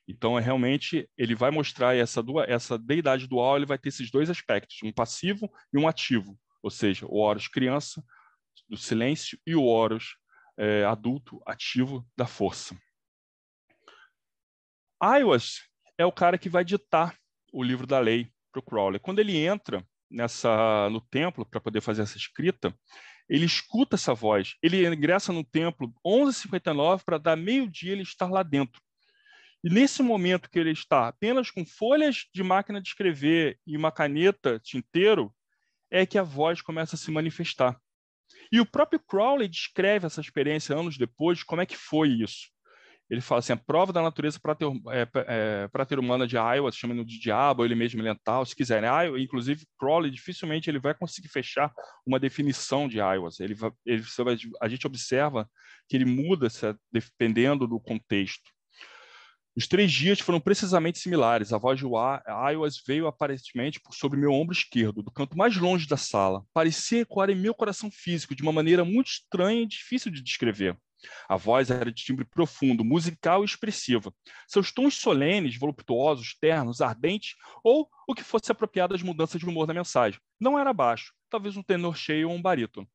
Então, 0.07 0.37
é 0.37 0.41
realmente, 0.41 1.09
ele 1.17 1.33
vai 1.33 1.49
mostrar 1.49 1.95
essa, 1.95 2.23
essa 2.47 2.77
deidade 2.77 3.27
dual, 3.27 3.57
ele 3.57 3.65
vai 3.65 3.77
ter 3.77 3.89
esses 3.89 4.11
dois 4.11 4.29
aspectos, 4.29 4.77
um 4.83 4.91
passivo 4.91 5.51
e 5.73 5.77
um 5.77 5.87
ativo, 5.87 6.37
ou 6.61 6.69
seja, 6.69 7.05
o 7.07 7.17
Horus 7.17 7.47
criança, 7.47 8.03
do 8.69 8.77
silêncio, 8.77 9.39
e 9.45 9.55
o 9.55 9.63
Horus 9.63 10.15
é, 10.57 10.83
adulto, 10.85 11.41
ativo, 11.45 12.07
da 12.15 12.25
força. 12.25 12.77
Aiwas 15.01 15.61
é 15.97 16.05
o 16.05 16.11
cara 16.11 16.37
que 16.37 16.49
vai 16.49 16.63
ditar 16.63 17.15
o 17.51 17.63
livro 17.63 17.85
da 17.85 17.99
lei 17.99 18.31
para 18.51 18.59
o 18.59 18.63
Crowley. 18.63 18.99
Quando 18.99 19.19
ele 19.19 19.37
entra 19.37 19.85
nessa 20.09 20.89
no 20.89 21.01
templo 21.01 21.45
para 21.45 21.59
poder 21.59 21.81
fazer 21.81 22.03
essa 22.03 22.17
escrita, 22.17 22.73
ele 23.29 23.45
escuta 23.45 23.95
essa 23.95 24.13
voz. 24.13 24.55
Ele 24.61 24.87
ingressa 24.87 25.33
no 25.33 25.43
templo 25.43 25.93
11h59 26.05 27.03
para 27.03 27.17
dar 27.17 27.35
meio-dia 27.35 27.91
ele 27.91 28.03
estar 28.03 28.29
lá 28.29 28.43
dentro. 28.43 28.81
E 29.65 29.69
nesse 29.69 30.03
momento 30.03 30.47
que 30.47 30.59
ele 30.59 30.69
está 30.69 31.07
apenas 31.07 31.49
com 31.49 31.65
folhas 31.65 32.27
de 32.31 32.43
máquina 32.43 32.79
de 32.79 32.89
escrever 32.89 33.57
e 33.65 33.75
uma 33.75 33.91
caneta 33.91 34.59
tinteiro, 34.59 35.33
é 35.89 36.05
que 36.05 36.19
a 36.19 36.23
voz 36.23 36.61
começa 36.61 36.95
a 36.95 36.99
se 36.99 37.09
manifestar. 37.09 37.75
E 38.51 38.59
o 38.59 38.65
próprio 38.65 38.99
Crowley 38.99 39.47
descreve 39.47 40.05
essa 40.05 40.21
experiência 40.21 40.75
anos 40.75 40.99
depois, 40.99 41.41
como 41.41 41.63
é 41.63 41.65
que 41.65 41.75
foi 41.75 42.09
isso. 42.09 42.51
Ele 43.09 43.21
fala 43.21 43.39
assim, 43.39 43.53
a 43.53 43.57
prova 43.57 43.91
da 43.91 44.03
natureza 44.03 44.39
prater, 44.39 44.67
é, 44.91 45.07
é, 45.27 45.97
humana 45.97 46.27
de 46.27 46.35
Iowa, 46.35 46.71
se 46.71 46.77
chama 46.77 47.03
de 47.03 47.19
diabo, 47.19 47.65
ele 47.65 47.73
mesmo 47.73 48.03
mental, 48.03 48.45
se 48.45 48.55
quiser. 48.55 48.83
Né? 48.83 49.05
Iowa, 49.05 49.19
inclusive, 49.19 49.65
Crowley 49.79 50.11
dificilmente 50.11 50.69
ele 50.69 50.79
vai 50.79 50.93
conseguir 50.93 51.29
fechar 51.29 51.73
uma 52.05 52.19
definição 52.19 52.87
de 52.87 52.97
Iowa. 52.97 53.29
Ele, 53.39 53.55
ele, 53.83 54.03
a 54.61 54.67
gente 54.67 54.85
observa 54.85 55.49
que 55.89 55.97
ele 55.97 56.05
muda 56.05 56.49
dependendo 56.91 57.67
do 57.67 57.79
contexto. 57.79 58.54
Os 59.57 59.67
três 59.67 59.89
dias 59.89 60.19
foram 60.19 60.41
precisamente 60.41 60.99
similares. 60.99 61.53
A 61.53 61.57
voz 61.57 61.79
de 61.79 61.85
Iowas 61.85 62.81
veio 62.85 63.07
aparentemente 63.07 63.79
por 63.79 63.93
sobre 63.93 64.19
meu 64.19 64.33
ombro 64.33 64.53
esquerdo, 64.53 65.01
do 65.01 65.09
canto 65.09 65.37
mais 65.37 65.55
longe 65.55 65.87
da 65.87 65.95
sala. 65.95 66.43
Parecia 66.53 67.01
ecoar 67.01 67.29
em 67.29 67.35
meu 67.35 67.53
coração 67.53 67.89
físico 67.89 68.35
de 68.35 68.43
uma 68.43 68.51
maneira 68.51 68.83
muito 68.83 69.07
estranha 69.07 69.61
e 69.61 69.65
difícil 69.65 70.11
de 70.11 70.21
descrever. 70.21 70.77
A 71.29 71.37
voz 71.37 71.69
era 71.69 71.89
de 71.89 72.03
timbre 72.03 72.25
profundo, 72.25 72.83
musical 72.83 73.43
e 73.43 73.45
expressiva. 73.45 74.13
Seus 74.45 74.73
tons 74.73 74.95
solenes, 74.95 75.57
voluptuosos, 75.57 76.35
ternos, 76.37 76.81
ardentes, 76.81 77.35
ou 77.63 77.89
o 78.07 78.13
que 78.13 78.23
fosse 78.23 78.51
apropriado 78.51 78.93
às 78.93 79.01
mudanças 79.01 79.39
de 79.39 79.47
humor 79.47 79.67
da 79.67 79.73
mensagem. 79.73 80.19
Não 80.37 80.59
era 80.59 80.73
baixo, 80.73 81.13
talvez 81.29 81.55
um 81.55 81.63
tenor 81.63 81.95
cheio 81.95 82.29
ou 82.29 82.35
um 82.35 82.41
barítono. 82.41 82.89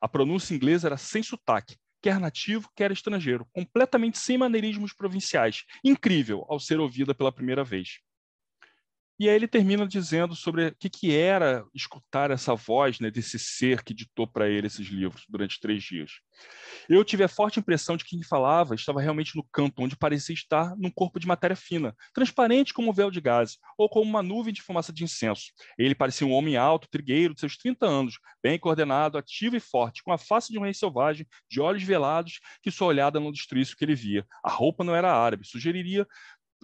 A 0.00 0.08
pronúncia 0.08 0.54
inglesa 0.54 0.88
era 0.88 0.96
sem 0.96 1.22
sotaque, 1.22 1.76
quer 2.04 2.20
nativo, 2.20 2.70
quer 2.76 2.92
estrangeiro, 2.92 3.46
completamente 3.50 4.18
sem 4.18 4.36
maneirismos 4.36 4.92
provinciais, 4.92 5.64
incrível 5.82 6.44
ao 6.50 6.60
ser 6.60 6.78
ouvida 6.78 7.14
pela 7.14 7.32
primeira 7.32 7.64
vez. 7.64 8.00
E 9.18 9.28
aí 9.28 9.36
ele 9.36 9.46
termina 9.46 9.86
dizendo 9.86 10.34
sobre 10.34 10.66
o 10.66 10.74
que, 10.76 10.90
que 10.90 11.16
era 11.16 11.64
escutar 11.72 12.32
essa 12.32 12.54
voz 12.56 12.98
né, 12.98 13.12
desse 13.12 13.38
ser 13.38 13.84
que 13.84 13.94
ditou 13.94 14.26
para 14.26 14.48
ele 14.48 14.66
esses 14.66 14.88
livros 14.88 15.24
durante 15.28 15.60
três 15.60 15.84
dias. 15.84 16.10
Eu 16.88 17.04
tive 17.04 17.22
a 17.22 17.28
forte 17.28 17.60
impressão 17.60 17.96
de 17.96 18.04
que 18.04 18.10
quem 18.10 18.24
falava 18.24 18.74
estava 18.74 19.00
realmente 19.00 19.36
no 19.36 19.46
canto, 19.52 19.82
onde 19.82 19.96
parecia 19.96 20.34
estar 20.34 20.74
num 20.76 20.90
corpo 20.90 21.20
de 21.20 21.28
matéria 21.28 21.54
fina, 21.54 21.94
transparente 22.12 22.74
como 22.74 22.90
um 22.90 22.92
véu 22.92 23.08
de 23.08 23.20
gás, 23.20 23.56
ou 23.78 23.88
como 23.88 24.10
uma 24.10 24.22
nuvem 24.22 24.52
de 24.52 24.62
fumaça 24.62 24.92
de 24.92 25.04
incenso. 25.04 25.52
Ele 25.78 25.94
parecia 25.94 26.26
um 26.26 26.32
homem 26.32 26.56
alto, 26.56 26.88
trigueiro, 26.90 27.34
de 27.34 27.40
seus 27.40 27.56
30 27.56 27.86
anos, 27.86 28.18
bem 28.42 28.58
coordenado, 28.58 29.16
ativo 29.16 29.54
e 29.54 29.60
forte, 29.60 30.02
com 30.02 30.12
a 30.12 30.18
face 30.18 30.52
de 30.52 30.58
um 30.58 30.62
rei 30.62 30.74
selvagem, 30.74 31.24
de 31.48 31.60
olhos 31.60 31.84
velados, 31.84 32.40
que 32.60 32.70
sua 32.70 32.88
olhada 32.88 33.20
não 33.20 33.30
destruísse 33.30 33.74
o 33.74 33.76
que 33.76 33.84
ele 33.84 33.94
via. 33.94 34.26
A 34.42 34.50
roupa 34.50 34.82
não 34.82 34.94
era 34.94 35.14
árabe, 35.14 35.46
sugeriria 35.46 36.04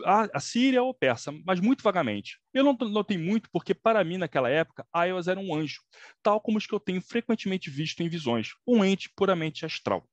a, 0.05 0.41
Síria 0.41 0.83
ou 0.83 0.95
Persa, 0.95 1.33
mas 1.45 1.61
muito 1.61 1.83
vagamente. 1.83 2.39
Eu 2.53 2.65
não 2.65 2.73
notei 2.73 3.19
muito 3.19 3.49
porque, 3.53 3.75
para 3.75 4.03
mim, 4.05 4.17
naquela 4.19 4.49
época, 4.49 4.87
Aiwas 4.93 5.29
era 5.29 5.39
um 5.41 5.55
anjo, 5.55 5.81
tal 6.23 6.41
como 6.41 6.59
os 6.59 6.67
que 6.67 6.75
eu 6.75 6.81
tenho 6.81 7.01
frequentemente 7.01 7.71
visto 7.71 8.01
em 8.03 8.09
visões, 8.09 8.51
um 8.67 8.85
ente 8.85 9.11
puramente 9.15 9.65
astral. 9.65 10.09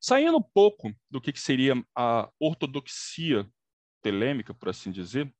Saindo 0.00 0.38
um 0.38 0.42
pouco 0.42 0.94
do 1.10 1.20
que 1.20 1.32
seria 1.38 1.74
a 1.94 2.28
ortodoxia 2.38 3.48
telêmica, 4.02 4.54
por 4.54 4.68
assim 4.68 4.90
dizer, 4.90 5.32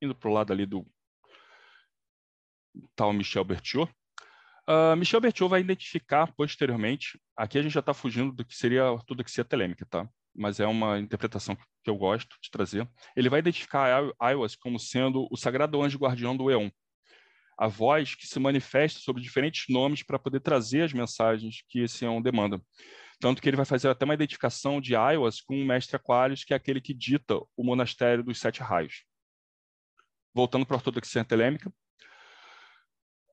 indo 0.00 0.14
para 0.14 0.30
o 0.30 0.32
lado 0.32 0.52
ali 0.52 0.64
do 0.64 0.86
tal 2.94 3.12
Michel 3.12 3.44
Berthiaud, 3.44 3.92
uh, 4.68 4.96
Michel 4.96 5.20
Berthiaud 5.20 5.50
vai 5.50 5.60
identificar 5.60 6.32
posteriormente, 6.34 7.20
aqui 7.36 7.58
a 7.58 7.62
gente 7.62 7.72
já 7.72 7.80
está 7.80 7.92
fugindo 7.92 8.32
do 8.32 8.44
que 8.44 8.54
seria 8.54 8.84
a 8.84 8.92
ortodoxia 8.92 9.44
telêmica, 9.44 9.84
tá? 9.86 10.08
Mas 10.34 10.60
é 10.60 10.66
uma 10.66 10.98
interpretação 10.98 11.56
que 11.82 11.90
eu 11.90 11.96
gosto 11.96 12.36
de 12.42 12.50
trazer. 12.50 12.88
Ele 13.16 13.28
vai 13.28 13.40
identificar 13.40 14.02
Aiwas 14.18 14.54
como 14.54 14.78
sendo 14.78 15.26
o 15.30 15.36
sagrado 15.36 15.82
anjo 15.82 15.98
guardião 15.98 16.36
do 16.36 16.50
Eon, 16.50 16.70
a 17.58 17.66
voz 17.66 18.14
que 18.14 18.26
se 18.26 18.38
manifesta 18.38 19.00
sobre 19.00 19.22
diferentes 19.22 19.64
nomes 19.68 20.02
para 20.02 20.18
poder 20.18 20.40
trazer 20.40 20.82
as 20.82 20.92
mensagens 20.92 21.62
que 21.68 21.80
esse 21.80 22.04
Eon 22.04 22.22
demanda. 22.22 22.60
Tanto 23.20 23.42
que 23.42 23.48
ele 23.48 23.56
vai 23.56 23.66
fazer 23.66 23.88
até 23.88 24.06
uma 24.06 24.14
identificação 24.14 24.80
de 24.80 24.96
Aiwas 24.96 25.42
com 25.42 25.54
o 25.54 25.66
mestre 25.66 25.94
Aquarius, 25.94 26.42
que 26.42 26.54
é 26.54 26.56
aquele 26.56 26.80
que 26.80 26.94
dita 26.94 27.36
o 27.54 27.62
monastério 27.62 28.24
dos 28.24 28.38
sete 28.40 28.62
raios. 28.62 29.04
Voltando 30.32 30.64
para 30.64 30.76
a 30.76 30.78
ortodoxia 30.78 31.22
telêmica, 31.22 31.70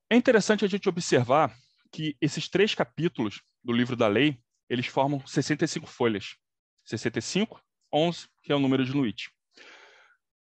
é 0.09 0.15
interessante 0.15 0.65
a 0.65 0.67
gente 0.67 0.89
observar 0.89 1.55
que 1.91 2.17
esses 2.19 2.49
três 2.49 2.75
capítulos 2.75 3.41
do 3.63 3.71
livro 3.71 3.95
da 3.95 4.07
lei, 4.07 4.39
eles 4.69 4.87
formam 4.87 5.25
65 5.25 5.87
folhas. 5.87 6.35
65, 6.87 7.61
11, 7.93 8.27
que 8.41 8.51
é 8.51 8.55
o 8.55 8.59
número 8.59 8.83
de 8.83 8.95
Nuit. 8.95 9.29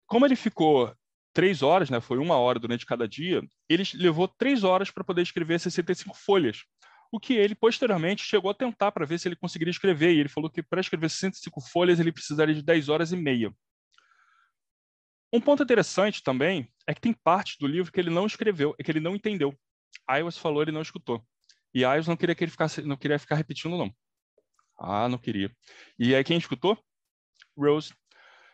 Como 0.07 0.25
ele 0.25 0.37
ficou 0.37 0.95
três 1.33 1.63
horas, 1.63 1.91
né, 1.91 2.01
foi 2.01 2.19
uma 2.19 2.37
hora 2.37 2.59
durante 2.59 2.87
cada 2.87 3.07
dia, 3.07 3.43
ele 3.69 3.83
levou 3.95 4.27
três 4.27 4.65
horas 4.65 4.91
para 4.91 5.05
poder 5.05 5.23
escrever 5.23 5.61
65 5.61 6.17
folhas. 6.17 6.65
O 7.13 7.19
que 7.19 7.35
ele, 7.35 7.55
posteriormente, 7.55 8.23
chegou 8.23 8.51
a 8.51 8.55
tentar 8.55 8.93
para 8.93 9.05
ver 9.05 9.19
se 9.19 9.27
ele 9.27 9.37
conseguiria 9.37 9.71
escrever. 9.71 10.15
E 10.15 10.21
ele 10.21 10.29
falou 10.29 10.49
que 10.49 10.63
para 10.63 10.81
escrever 10.81 11.11
65 11.11 11.61
folhas 11.61 11.99
ele 11.99 12.13
precisaria 12.13 12.55
de 12.55 12.63
10 12.63 12.89
horas 12.89 13.11
e 13.11 13.17
meia. 13.17 13.53
Um 15.33 15.41
ponto 15.41 15.63
interessante 15.63 16.23
também 16.23 16.73
é 16.87 16.95
que 16.95 17.01
tem 17.01 17.13
parte 17.13 17.57
do 17.59 17.67
livro 17.67 17.93
que 17.93 18.01
ele 18.01 18.11
não 18.11 18.27
escreveu, 18.27 18.75
é 18.79 18.83
que 18.83 18.91
ele 18.91 19.01
não 19.01 19.15
entendeu. 19.15 19.57
Iwas 20.09 20.39
falou, 20.39 20.63
ele 20.63 20.73
não 20.73 20.83
escutou. 20.83 21.25
E 21.75 21.81
Iwas 21.81 22.07
não 22.07 22.17
queria 22.17 22.35
que 22.35 22.45
ele 22.45 22.51
ficasse, 22.51 22.83
não 22.83 22.97
queria 22.97 23.19
ficar 23.19 23.37
repetindo, 23.37 23.77
não. 23.77 23.93
Ah, 24.81 25.09
não 25.09 25.19
queria. 25.19 25.55
E 25.99 26.15
aí 26.15 26.25
quem 26.25 26.39
escutou? 26.39 26.79
Rose. 27.57 27.93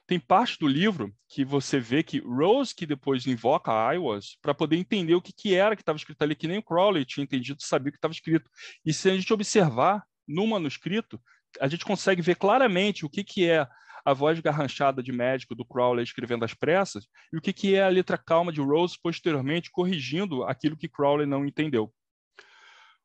Tem 0.07 0.20
parte 0.20 0.59
do 0.59 0.68
livro 0.68 1.12
que 1.29 1.45
você 1.45 1.81
vê 1.81 2.03
que 2.03 2.20
Rose, 2.20 2.74
que 2.74 2.87
depois 2.87 3.27
invoca 3.27 3.72
a 3.72 3.95
Iwas, 3.95 4.37
para 4.41 4.55
poder 4.55 4.77
entender 4.77 5.14
o 5.14 5.22
que, 5.22 5.33
que 5.33 5.55
era 5.55 5.74
que 5.74 5.83
estava 5.83 5.97
escrito 5.97 6.22
ali, 6.22 6.35
que 6.35 6.47
nem 6.47 6.59
o 6.59 6.62
Crowley 6.62 7.05
tinha 7.05 7.24
entendido, 7.24 7.61
sabia 7.61 7.89
o 7.89 7.93
que 7.93 7.99
estava 7.99 8.14
escrito. 8.14 8.49
E 8.85 8.93
se 8.93 9.11
a 9.11 9.16
gente 9.16 9.33
observar 9.33 10.05
no 10.27 10.47
manuscrito, 10.47 11.20
a 11.61 11.68
gente 11.68 11.85
consegue 11.85 12.22
ver 12.22 12.37
claramente 12.37 13.05
o 13.05 13.11
que, 13.11 13.24
que 13.24 13.49
é 13.49 13.66
a 14.05 14.12
voz 14.12 14.39
garranchada 14.39 15.03
de 15.03 15.11
médico 15.11 15.55
do 15.55 15.64
Crowley 15.64 16.05
escrevendo 16.05 16.45
as 16.45 16.55
pressas 16.55 17.09
e 17.33 17.37
o 17.37 17.41
que, 17.41 17.53
que 17.53 17.74
é 17.74 17.83
a 17.83 17.89
letra 17.89 18.16
calma 18.16 18.53
de 18.53 18.61
Rose 18.61 18.97
posteriormente 19.03 19.70
corrigindo 19.72 20.45
aquilo 20.45 20.77
que 20.77 20.89
Crowley 20.89 21.27
não 21.27 21.45
entendeu. 21.45 21.93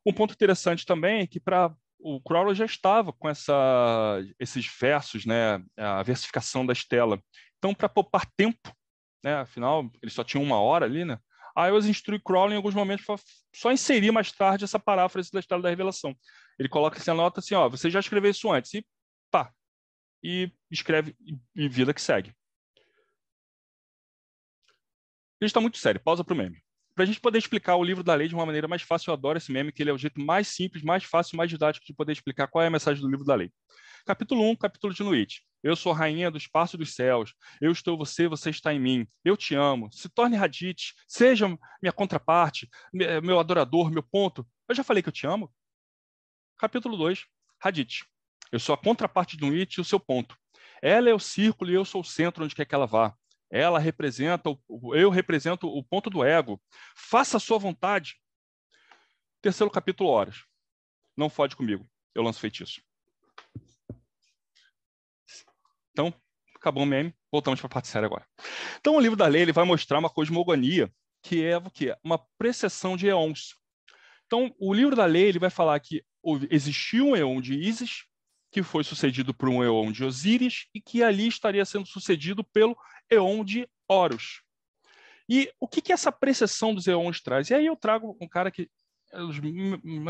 Um 0.05 0.13
ponto 0.13 0.33
interessante 0.33 0.85
também 0.85 1.21
é 1.21 1.27
que 1.27 1.39
para 1.39 1.73
o 2.03 2.21
Crowley 2.21 2.55
já 2.55 2.65
estava 2.65 3.13
com 3.13 3.29
essa, 3.29 4.19
esses 4.39 4.65
versos, 4.79 5.25
né, 5.25 5.63
a 5.77 6.03
versificação 6.03 6.65
da 6.65 6.73
Estela. 6.73 7.21
Então, 7.57 7.73
para 7.73 7.89
poupar 7.89 8.25
tempo, 8.35 8.75
né, 9.23 9.35
afinal, 9.35 9.89
ele 10.01 10.11
só 10.11 10.23
tinha 10.23 10.41
uma 10.41 10.59
hora 10.59 10.85
ali, 10.85 11.05
né, 11.05 11.19
aí 11.55 11.71
eu 11.71 11.77
instrui 11.79 12.19
Crowley 12.19 12.53
em 12.53 12.57
alguns 12.57 12.73
momentos 12.73 13.05
para 13.05 13.17
só 13.53 13.71
inserir 13.71 14.11
mais 14.11 14.31
tarde 14.31 14.63
essa 14.63 14.79
paráfrase 14.79 15.31
da 15.31 15.39
Estela 15.39 15.61
da 15.61 15.69
Revelação. 15.69 16.15
Ele 16.57 16.69
coloca 16.69 16.97
assim, 16.97 17.11
a 17.11 17.15
nota 17.15 17.39
assim, 17.39 17.55
ó, 17.55 17.69
você 17.69 17.89
já 17.89 17.99
escreveu 17.99 18.31
isso 18.31 18.51
antes, 18.51 18.73
e 18.73 18.85
pá, 19.29 19.53
e 20.23 20.51
escreve, 20.69 21.15
e 21.55 21.67
vida 21.69 21.93
que 21.93 22.01
segue. 22.01 22.33
Ele 25.39 25.47
está 25.47 25.59
muito 25.59 25.77
sério, 25.77 25.99
pausa 25.99 26.23
para 26.23 26.33
o 26.33 26.37
meme 26.37 26.61
para 27.01 27.05
a 27.05 27.07
gente 27.07 27.19
poder 27.19 27.39
explicar 27.39 27.77
o 27.77 27.83
livro 27.83 28.03
da 28.03 28.13
lei 28.13 28.27
de 28.27 28.35
uma 28.35 28.45
maneira 28.45 28.67
mais 28.67 28.83
fácil, 28.83 29.09
eu 29.09 29.15
adoro 29.15 29.35
esse 29.35 29.51
meme, 29.51 29.71
que 29.71 29.81
ele 29.81 29.89
é 29.89 29.93
o 29.93 29.97
jeito 29.97 30.21
mais 30.21 30.47
simples, 30.47 30.83
mais 30.83 31.03
fácil, 31.03 31.35
mais 31.35 31.49
didático 31.49 31.83
de 31.83 31.95
poder 31.95 32.11
explicar 32.11 32.45
qual 32.47 32.63
é 32.63 32.67
a 32.67 32.69
mensagem 32.69 33.01
do 33.01 33.09
livro 33.09 33.25
da 33.25 33.33
lei. 33.33 33.51
Capítulo 34.05 34.47
1, 34.51 34.55
capítulo 34.57 34.93
de 34.93 35.01
Nuit. 35.01 35.41
Eu 35.63 35.75
sou 35.75 35.93
rainha 35.93 36.29
do 36.29 36.37
espaço 36.37 36.77
dos 36.77 36.93
céus. 36.93 37.33
Eu 37.59 37.71
estou 37.71 37.97
você, 37.97 38.27
você 38.27 38.51
está 38.51 38.71
em 38.71 38.79
mim. 38.79 39.07
Eu 39.25 39.35
te 39.35 39.55
amo. 39.55 39.89
Se 39.91 40.09
torne 40.09 40.37
Radit. 40.37 40.93
Seja 41.07 41.47
minha 41.81 41.91
contraparte, 41.91 42.69
meu 42.93 43.39
adorador, 43.39 43.89
meu 43.89 44.03
ponto. 44.03 44.47
Eu 44.69 44.75
já 44.75 44.83
falei 44.83 45.01
que 45.01 45.09
eu 45.09 45.13
te 45.13 45.25
amo. 45.25 45.51
Capítulo 46.55 46.95
2, 46.97 47.25
Radit. 47.59 48.05
Eu 48.51 48.59
sou 48.59 48.75
a 48.75 48.77
contraparte 48.77 49.35
de 49.35 49.43
Nuit 49.43 49.73
e 49.73 49.81
o 49.81 49.85
seu 49.85 49.99
ponto. 49.99 50.37
Ela 50.83 51.09
é 51.09 51.13
o 51.15 51.19
círculo 51.19 51.71
e 51.71 51.73
eu 51.73 51.83
sou 51.83 52.01
o 52.01 52.05
centro 52.05 52.45
onde 52.45 52.53
quer 52.53 52.65
que 52.65 52.75
ela 52.75 52.85
vá. 52.85 53.11
Ela 53.51 53.79
representa, 53.79 54.49
eu 54.93 55.09
represento 55.09 55.67
o 55.67 55.83
ponto 55.83 56.09
do 56.09 56.23
ego. 56.23 56.61
Faça 56.95 57.35
a 57.35 57.39
sua 57.39 57.57
vontade. 57.57 58.15
Terceiro 59.41 59.69
capítulo, 59.69 60.09
horas. 60.09 60.45
Não 61.17 61.29
fode 61.29 61.55
comigo. 61.55 61.85
Eu 62.15 62.23
lanço 62.23 62.39
feitiço. 62.39 62.81
Então, 65.91 66.13
acabou 66.55 66.83
o 66.83 66.85
meme. 66.85 67.13
Voltamos 67.29 67.59
para 67.59 67.67
a 67.67 67.71
parte 67.71 67.89
séria 67.89 68.05
agora. 68.05 68.25
Então, 68.79 68.95
o 68.95 68.99
livro 68.99 69.17
da 69.17 69.27
lei 69.27 69.41
ele 69.41 69.51
vai 69.51 69.65
mostrar 69.65 69.99
uma 69.99 70.09
cosmogonia, 70.09 70.91
que 71.21 71.43
é 71.43 71.57
o 71.57 71.69
quê? 71.69 71.95
Uma 72.03 72.17
precessão 72.37 72.95
de 72.95 73.07
eons. 73.07 73.55
Então, 74.25 74.55
o 74.57 74.73
livro 74.73 74.95
da 74.95 75.05
lei 75.05 75.23
ele 75.23 75.39
vai 75.39 75.49
falar 75.49 75.77
que 75.81 76.05
existiu 76.49 77.07
um 77.07 77.15
eon 77.17 77.41
de 77.41 77.53
Isis, 77.53 78.05
que 78.51 78.61
foi 78.61 78.83
sucedido 78.83 79.33
por 79.33 79.47
um 79.47 79.63
Eon 79.63 79.91
de 79.91 80.03
Osíris 80.03 80.67
e 80.75 80.81
que 80.81 81.01
ali 81.01 81.27
estaria 81.27 81.63
sendo 81.63 81.85
sucedido 81.85 82.43
pelo 82.43 82.77
Eon 83.11 83.43
de 83.43 83.67
Horus. 83.87 84.41
E 85.29 85.51
o 85.59 85.67
que, 85.67 85.81
que 85.81 85.93
essa 85.93 86.11
precessão 86.11 86.73
dos 86.73 86.87
Eons 86.87 87.21
traz? 87.21 87.49
E 87.49 87.53
aí 87.53 87.65
eu 87.65 87.75
trago 87.75 88.17
um 88.19 88.27
cara 88.27 88.49
que 88.49 88.69
é 89.13 89.17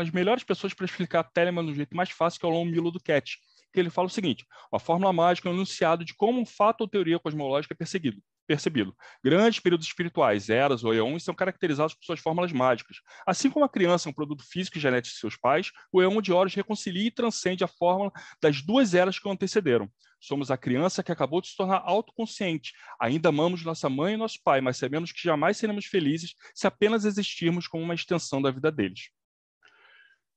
as 0.00 0.10
melhores 0.10 0.44
pessoas 0.44 0.72
para 0.72 0.84
explicar 0.86 1.24
Telemann 1.24 1.66
do 1.66 1.74
jeito 1.74 1.96
mais 1.96 2.10
fácil, 2.10 2.38
que 2.38 2.46
é 2.46 2.48
o 2.48 2.52
Lon 2.52 2.64
Milo 2.64 2.90
do 2.90 3.02
Cat, 3.02 3.36
que 3.72 3.80
ele 3.80 3.90
fala 3.90 4.06
o 4.06 4.10
seguinte: 4.10 4.46
a 4.72 4.78
fórmula 4.78 5.12
mágica 5.12 5.48
é 5.48 5.52
um 5.52 5.54
enunciado 5.54 6.04
de 6.04 6.14
como 6.14 6.40
um 6.40 6.46
fato 6.46 6.82
ou 6.82 6.88
teoria 6.88 7.18
cosmológica 7.18 7.74
é 7.74 7.76
perseguido 7.76 8.22
percebido. 8.46 8.94
Grandes 9.24 9.60
períodos 9.60 9.86
espirituais, 9.86 10.50
eras 10.50 10.84
ou 10.84 10.92
eons, 10.92 11.24
são 11.24 11.34
caracterizados 11.34 11.94
por 11.94 12.04
suas 12.04 12.20
fórmulas 12.20 12.52
mágicas. 12.52 12.98
Assim 13.26 13.50
como 13.50 13.64
a 13.64 13.68
criança 13.68 14.08
é 14.08 14.10
um 14.10 14.14
produto 14.14 14.44
físico 14.44 14.78
e 14.78 14.80
genético 14.80 15.14
de 15.14 15.20
seus 15.20 15.36
pais, 15.36 15.70
o 15.92 16.02
eon 16.02 16.20
de 16.20 16.32
Horus 16.32 16.54
reconcilia 16.54 17.06
e 17.06 17.10
transcende 17.10 17.64
a 17.64 17.68
fórmula 17.68 18.10
das 18.42 18.60
duas 18.62 18.94
eras 18.94 19.18
que 19.18 19.26
o 19.26 19.30
antecederam. 19.30 19.88
Somos 20.22 20.52
a 20.52 20.56
criança 20.56 21.02
que 21.02 21.10
acabou 21.10 21.40
de 21.40 21.48
se 21.48 21.56
tornar 21.56 21.82
autoconsciente. 21.84 22.74
Ainda 23.00 23.30
amamos 23.30 23.64
nossa 23.64 23.90
mãe 23.90 24.14
e 24.14 24.16
nosso 24.16 24.38
pai, 24.44 24.60
mas 24.60 24.76
sabemos 24.76 25.10
que 25.10 25.20
jamais 25.20 25.56
seremos 25.56 25.86
felizes 25.86 26.36
se 26.54 26.64
apenas 26.64 27.04
existirmos 27.04 27.66
como 27.66 27.82
uma 27.82 27.94
extensão 27.94 28.40
da 28.40 28.48
vida 28.52 28.70
deles. 28.70 29.10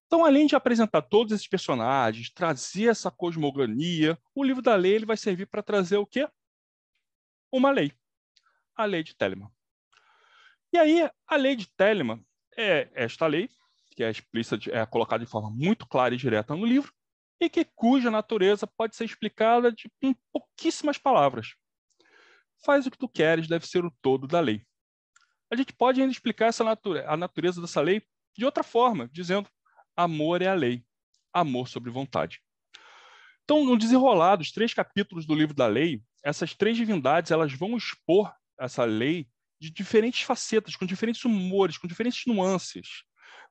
Então, 0.07 0.25
além 0.25 0.47
de 0.47 0.55
apresentar 0.55 1.03
todos 1.03 1.33
esses 1.33 1.47
personagens, 1.47 2.31
trazer 2.31 2.89
essa 2.89 3.11
cosmogonia, 3.11 4.17
o 4.33 4.43
livro 4.43 4.61
da 4.63 4.75
lei 4.75 4.93
ele 4.93 5.05
vai 5.05 5.17
servir 5.17 5.45
para 5.45 5.61
trazer 5.61 5.97
o 5.97 6.05
quê? 6.05 6.27
Uma 7.51 7.69
lei. 7.69 7.93
A 8.75 8.85
lei 8.85 9.03
de 9.03 9.15
Telemann. 9.15 9.51
E 10.73 10.79
aí, 10.79 11.07
a 11.27 11.35
lei 11.35 11.55
de 11.55 11.67
Telemann 11.67 12.25
é 12.57 12.89
esta 12.95 13.27
lei, 13.27 13.51
que 13.91 14.03
é 14.03 14.09
explícita, 14.09 14.57
é 14.71 14.83
colocada 14.87 15.23
de 15.23 15.29
forma 15.29 15.51
muito 15.51 15.85
clara 15.85 16.15
e 16.15 16.17
direta 16.17 16.55
no 16.55 16.65
livro, 16.65 16.91
e 17.39 17.49
que 17.49 17.65
cuja 17.65 18.09
natureza 18.09 18.65
pode 18.65 18.95
ser 18.95 19.05
explicada 19.05 19.71
de, 19.71 19.91
em 20.01 20.15
pouquíssimas 20.31 20.97
palavras. 20.97 21.55
Faz 22.63 22.85
o 22.85 22.91
que 22.91 22.97
tu 22.97 23.09
queres 23.09 23.47
deve 23.47 23.67
ser 23.67 23.85
o 23.85 23.91
todo 24.01 24.27
da 24.27 24.39
lei. 24.39 24.65
A 25.51 25.55
gente 25.55 25.73
pode 25.73 26.01
ainda 26.01 26.11
explicar 26.11 26.47
essa 26.47 26.63
natureza, 26.63 27.09
a 27.09 27.17
natureza 27.17 27.61
dessa 27.61 27.81
lei 27.81 28.01
de 28.37 28.45
outra 28.45 28.63
forma, 28.63 29.09
dizendo 29.11 29.49
amor 29.95 30.41
é 30.41 30.47
a 30.47 30.53
lei, 30.53 30.83
amor 31.33 31.67
sobre 31.67 31.91
vontade. 31.91 32.41
Então, 33.43 33.63
no 33.63 33.77
desenrolar 33.77 34.37
dos 34.37 34.51
três 34.51 34.73
capítulos 34.73 35.25
do 35.25 35.35
livro 35.35 35.53
da 35.53 35.67
lei, 35.67 36.01
essas 36.23 36.55
três 36.55 36.75
divindades 36.75 37.31
elas 37.31 37.53
vão 37.53 37.77
expor 37.77 38.33
essa 38.59 38.83
lei 38.83 39.29
de 39.59 39.69
diferentes 39.69 40.23
facetas, 40.23 40.75
com 40.75 40.85
diferentes 40.85 41.23
humores, 41.23 41.77
com 41.77 41.87
diferentes 41.87 42.25
nuances. 42.25 43.03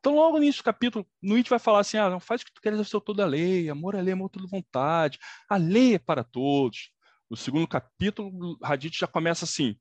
Então, 0.04 0.16
logo 0.16 0.38
nisso 0.38 0.62
capítulo, 0.62 1.06
Nietzsche 1.22 1.48
vai 1.48 1.58
falar 1.58 1.80
assim: 1.80 1.96
ah, 1.96 2.10
não 2.10 2.20
faz 2.20 2.42
o 2.42 2.44
que 2.44 2.52
tu 2.52 2.60
queres, 2.60 2.76
deve 2.76 2.90
ser 2.90 3.00
toda 3.00 3.22
a 3.22 3.26
lei, 3.26 3.70
amor 3.70 3.94
é 3.94 4.02
lei, 4.02 4.12
amor 4.12 4.26
é 4.26 4.32
toda 4.34 4.46
vontade, 4.46 5.18
a 5.48 5.56
lei 5.56 5.94
é 5.94 5.98
para 5.98 6.22
todos. 6.22 6.90
No 7.30 7.38
segundo 7.38 7.66
capítulo, 7.66 8.58
Hadith 8.62 8.98
já 8.98 9.06
começa 9.06 9.46
assim: 9.46 9.74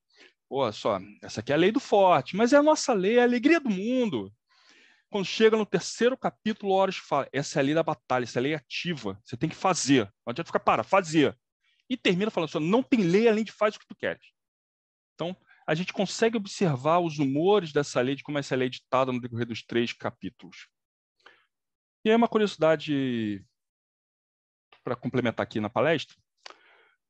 olha 0.49 0.71
só, 0.71 0.97
essa 1.21 1.41
aqui 1.41 1.51
é 1.51 1.55
a 1.55 1.57
lei 1.57 1.73
do 1.73 1.79
forte, 1.81 2.37
mas 2.37 2.53
é 2.53 2.55
a 2.55 2.63
nossa 2.63 2.93
lei, 2.93 3.17
é 3.17 3.19
a 3.19 3.23
alegria 3.23 3.59
do 3.59 3.69
mundo. 3.69 4.31
Quando 5.09 5.25
chega 5.25 5.57
no 5.57 5.65
terceiro 5.65 6.17
capítulo, 6.17 6.71
Horus 6.71 6.95
fala: 6.95 7.27
essa 7.33 7.59
é 7.59 7.61
a 7.61 7.65
lei 7.65 7.75
da 7.75 7.83
batalha, 7.83 8.23
essa 8.23 8.39
é 8.39 8.41
a 8.41 8.43
lei 8.43 8.53
ativa, 8.53 9.19
você 9.25 9.35
tem 9.35 9.49
que 9.49 9.57
fazer. 9.57 10.05
Não 10.25 10.31
adianta 10.31 10.47
ficar, 10.47 10.61
para, 10.61 10.85
fazer. 10.85 11.37
E 11.89 11.97
termina 11.97 12.31
falando 12.31 12.47
assim: 12.47 12.65
não 12.65 12.81
tem 12.81 13.01
lei 13.01 13.27
além 13.27 13.43
de 13.43 13.51
faz 13.51 13.75
o 13.75 13.79
que 13.79 13.87
tu 13.87 13.95
queres. 13.95 14.23
Então, 15.15 15.35
a 15.65 15.75
gente 15.75 15.93
consegue 15.93 16.37
observar 16.37 16.99
os 16.99 17.19
humores 17.19 17.71
dessa 17.71 18.01
lei, 18.01 18.15
de 18.15 18.23
como 18.23 18.37
essa 18.37 18.55
lei 18.55 18.67
é 18.67 18.71
ditada 18.71 19.11
no 19.11 19.21
decorrer 19.21 19.47
dos 19.47 19.63
três 19.63 19.93
capítulos. 19.93 20.67
E 22.05 22.09
aí 22.09 22.15
uma 22.15 22.27
curiosidade 22.27 23.43
para 24.83 24.95
complementar 24.95 25.43
aqui 25.43 25.59
na 25.59 25.69
palestra, 25.69 26.15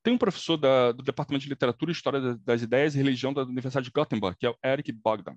tem 0.03 0.13
um 0.13 0.17
professor 0.17 0.57
da, 0.57 0.91
do 0.91 1.01
Departamento 1.01 1.43
de 1.43 1.49
Literatura 1.49 1.89
e 1.89 1.93
História 1.93 2.35
das 2.37 2.61
Ideias 2.61 2.93
e 2.93 2.97
Religião 2.97 3.33
da 3.33 3.43
Universidade 3.43 3.85
de 3.85 3.91
Gothenburg, 3.91 4.37
que 4.37 4.45
é 4.45 4.49
o 4.49 4.57
Eric 4.63 4.91
Bogdan. 4.91 5.35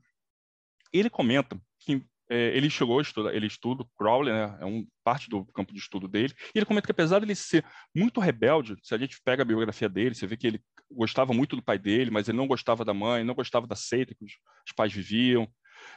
Ele 0.93 1.09
comenta 1.09 1.61
que 1.79 2.05
ele 2.29 2.69
chegou 2.69 2.99
a 2.99 3.03
estudar, 3.03 3.35
ele 3.35 3.47
estuda 3.47 3.85
Crowley, 3.97 4.33
né, 4.33 4.59
é 4.61 4.65
um 4.65 4.87
parte 5.05 5.29
do 5.29 5.45
campo 5.47 5.73
de 5.73 5.79
estudo 5.79 6.09
dele, 6.09 6.35
e 6.55 6.59
ele 6.59 6.67
comenta 6.67 6.87
que 6.87 6.93
apesar 6.93 7.19
de 7.19 7.27
ele 7.27 7.35
ser 7.35 7.65
muito 7.95 8.21
rebelde, 8.21 8.77
se 8.83 8.95
a 8.95 8.99
gente 8.99 9.21
pega 9.25 9.43
a 9.43 9.47
biografia 9.47 9.89
dele, 9.89 10.15
você 10.15 10.27
vê 10.27 10.37
que 10.37 10.47
ele 10.47 10.61
gostava 10.91 11.33
muito 11.33 11.57
do 11.57 11.63
pai 11.63 11.79
dele, 11.79 12.11
mas 12.11 12.29
ele 12.29 12.39
não 12.39 12.47
gostava 12.47 12.85
da 12.85 12.95
mãe, 12.95 13.25
não 13.25 13.35
gostava 13.35 13.67
da 13.67 13.77
seita 13.77 14.15
que 14.15 14.25
os, 14.25 14.33
os 14.67 14.73
pais 14.75 14.93
viviam. 14.93 15.49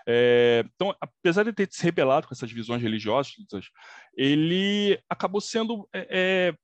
É, 0.08 0.64
então, 0.76 0.96
apesar 1.00 1.44
de 1.44 1.54
ter 1.54 1.68
se 1.72 1.84
rebelado 1.84 2.28
com 2.28 2.34
essas 2.34 2.52
visões 2.52 2.82
religiosas, 2.82 3.34
ele 4.16 5.00
acabou 5.10 5.40
sendo 5.42 5.88
é, 5.94 6.08
é 6.10 6.56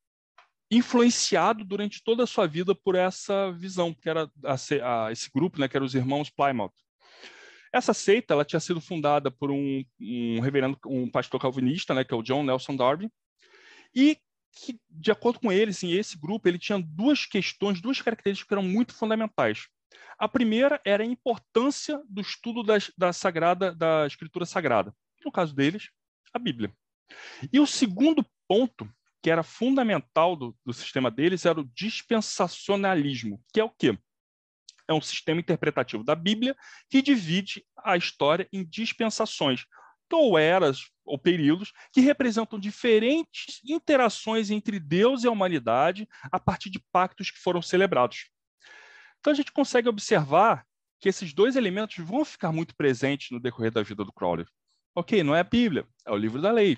influenciado 0.72 1.64
durante 1.64 2.04
toda 2.04 2.24
a 2.24 2.28
sua 2.28 2.48
vida 2.48 2.74
por 2.76 2.96
essa 2.96 3.52
visão, 3.52 3.94
que 3.94 4.10
era 4.10 4.30
a, 4.44 5.06
a, 5.06 5.12
esse 5.12 5.30
grupo, 5.34 5.60
né, 5.60 5.68
que 5.68 5.78
eram 5.78 5.86
os 5.86 5.96
irmãos 5.96 6.30
Plymouth. 6.30 6.74
Essa 7.76 7.94
seita 7.94 8.34
ela 8.34 8.46
tinha 8.46 8.60
sido 8.62 8.80
fundada 8.80 9.30
por 9.30 9.52
um, 9.52 9.84
um 10.00 10.40
reverendo, 10.40 10.80
um 10.86 11.12
pastor 11.12 11.42
calvinista, 11.42 11.94
né, 11.94 12.06
que 12.06 12.14
é 12.14 12.18
o 12.18 12.24
John 12.24 12.42
Nelson 12.42 12.74
Darby, 12.74 13.12
e 13.94 14.18
que, 14.54 14.80
de 14.90 15.12
acordo 15.12 15.42
com 15.42 15.52
ele, 15.52 15.72
assim, 15.72 15.92
esse 15.92 16.18
grupo 16.18 16.48
ele 16.48 16.58
tinha 16.58 16.80
duas 16.80 17.26
questões, 17.26 17.82
duas 17.82 18.02
características 18.02 18.48
que 18.48 18.54
eram 18.54 18.64
muito 18.64 18.94
fundamentais. 18.94 19.68
A 20.18 20.26
primeira 20.26 20.80
era 20.86 21.04
a 21.04 21.06
importância 21.06 22.02
do 22.08 22.22
estudo 22.22 22.64
da, 22.64 22.76
da 22.98 23.12
sagrada, 23.12 23.76
da 23.76 24.08
escritura 24.08 24.46
sagrada. 24.46 24.96
No 25.26 25.32
caso 25.32 25.54
deles, 25.54 25.90
a 26.34 26.40
Bíblia. 26.40 26.74
E 27.52 27.60
o 27.60 27.68
segundo 27.68 28.26
ponto 28.48 28.90
que 29.22 29.30
era 29.30 29.44
fundamental 29.44 30.38
do, 30.38 30.56
do 30.66 30.72
sistema 30.72 31.12
deles 31.12 31.46
era 31.46 31.60
o 31.60 31.70
dispensacionalismo, 31.76 33.44
que 33.52 33.60
é 33.60 33.64
o 33.66 33.70
quê? 33.70 33.98
É 34.88 34.94
um 34.94 35.02
sistema 35.02 35.40
interpretativo 35.40 36.04
da 36.04 36.16
Bíblia 36.16 36.56
que 36.90 37.02
divide 37.02 37.66
a 37.84 37.98
história 37.98 38.48
em 38.52 38.64
dispensações, 38.64 39.66
ou 40.12 40.38
eras 40.38 40.90
ou 41.04 41.18
períodos 41.20 41.74
que 41.92 42.00
representam 42.00 42.60
diferentes 42.60 43.60
interações 43.66 44.50
entre 44.50 44.80
Deus 44.80 45.24
e 45.24 45.28
a 45.28 45.32
humanidade 45.32 46.08
a 46.32 46.40
partir 46.40 46.70
de 46.70 46.80
pactos 46.92 47.32
que 47.32 47.40
foram 47.40 47.62
celebrados. 47.62 48.30
Então 49.20 49.34
a 49.34 49.36
gente 49.36 49.52
consegue 49.52 49.90
observar 49.90 50.66
que 51.00 51.10
esses 51.10 51.34
dois 51.34 51.56
elementos 51.56 51.98
vão 51.98 52.24
ficar 52.24 52.52
muito 52.52 52.76
presentes 52.76 53.32
no 53.32 53.40
decorrer 53.40 53.72
da 53.72 53.84
vida 53.84 54.04
do 54.04 54.14
Crowley. 54.14 54.46
Ok, 54.96 55.22
não 55.24 55.36
é 55.36 55.42
a 55.42 55.44
Bíblia, 55.44 55.86
é 56.06 56.12
o 56.12 56.18
livro 56.18 56.42
da 56.42 56.52
lei. 56.52 56.78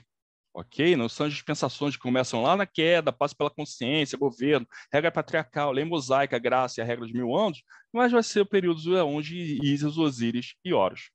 Ok? 0.53 0.95
Não 0.95 1.07
são 1.07 1.27
as 1.27 1.33
dispensações 1.33 1.95
que 1.95 2.01
começam 2.01 2.41
lá 2.41 2.55
na 2.55 2.65
queda, 2.65 3.11
passam 3.11 3.37
pela 3.37 3.49
consciência, 3.49 4.17
governo, 4.17 4.67
regra 4.91 5.11
patriarcal, 5.11 5.71
lei 5.71 5.85
mosaica, 5.85 6.39
graça 6.39 6.79
e 6.79 6.81
a 6.81 6.85
regra 6.85 7.05
de 7.05 7.13
mil 7.13 7.35
anos, 7.35 7.61
mas 7.93 8.11
vai 8.11 8.23
ser 8.23 8.41
o 8.41 8.45
período 8.45 8.79
onde 9.05 9.59
Isis, 9.63 9.97
Osíris 9.97 10.55
e 10.65 10.73
Horus. 10.73 11.11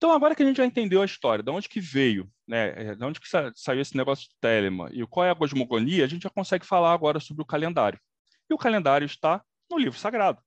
Então, 0.00 0.12
agora 0.12 0.34
que 0.34 0.42
a 0.42 0.46
gente 0.46 0.56
já 0.56 0.64
entendeu 0.64 1.02
a 1.02 1.04
história, 1.04 1.44
de 1.44 1.50
onde 1.50 1.68
que 1.68 1.78
veio, 1.78 2.26
né, 2.48 2.68
é, 2.70 2.94
de 2.94 3.04
onde 3.04 3.20
que 3.20 3.28
saiu 3.54 3.82
esse 3.82 3.94
negócio 3.94 4.26
de 4.26 4.34
Telemann 4.40 4.88
e 4.92 5.06
qual 5.06 5.26
é 5.26 5.30
a 5.30 5.34
cosmogonia, 5.34 6.06
a 6.06 6.08
gente 6.08 6.22
já 6.22 6.30
consegue 6.30 6.64
falar 6.64 6.94
agora 6.94 7.20
sobre 7.20 7.42
o 7.42 7.46
calendário. 7.46 8.00
E 8.48 8.54
o 8.54 8.58
calendário 8.58 9.04
está 9.04 9.44
no 9.70 9.78
livro 9.78 9.98
sagrado. 9.98 10.42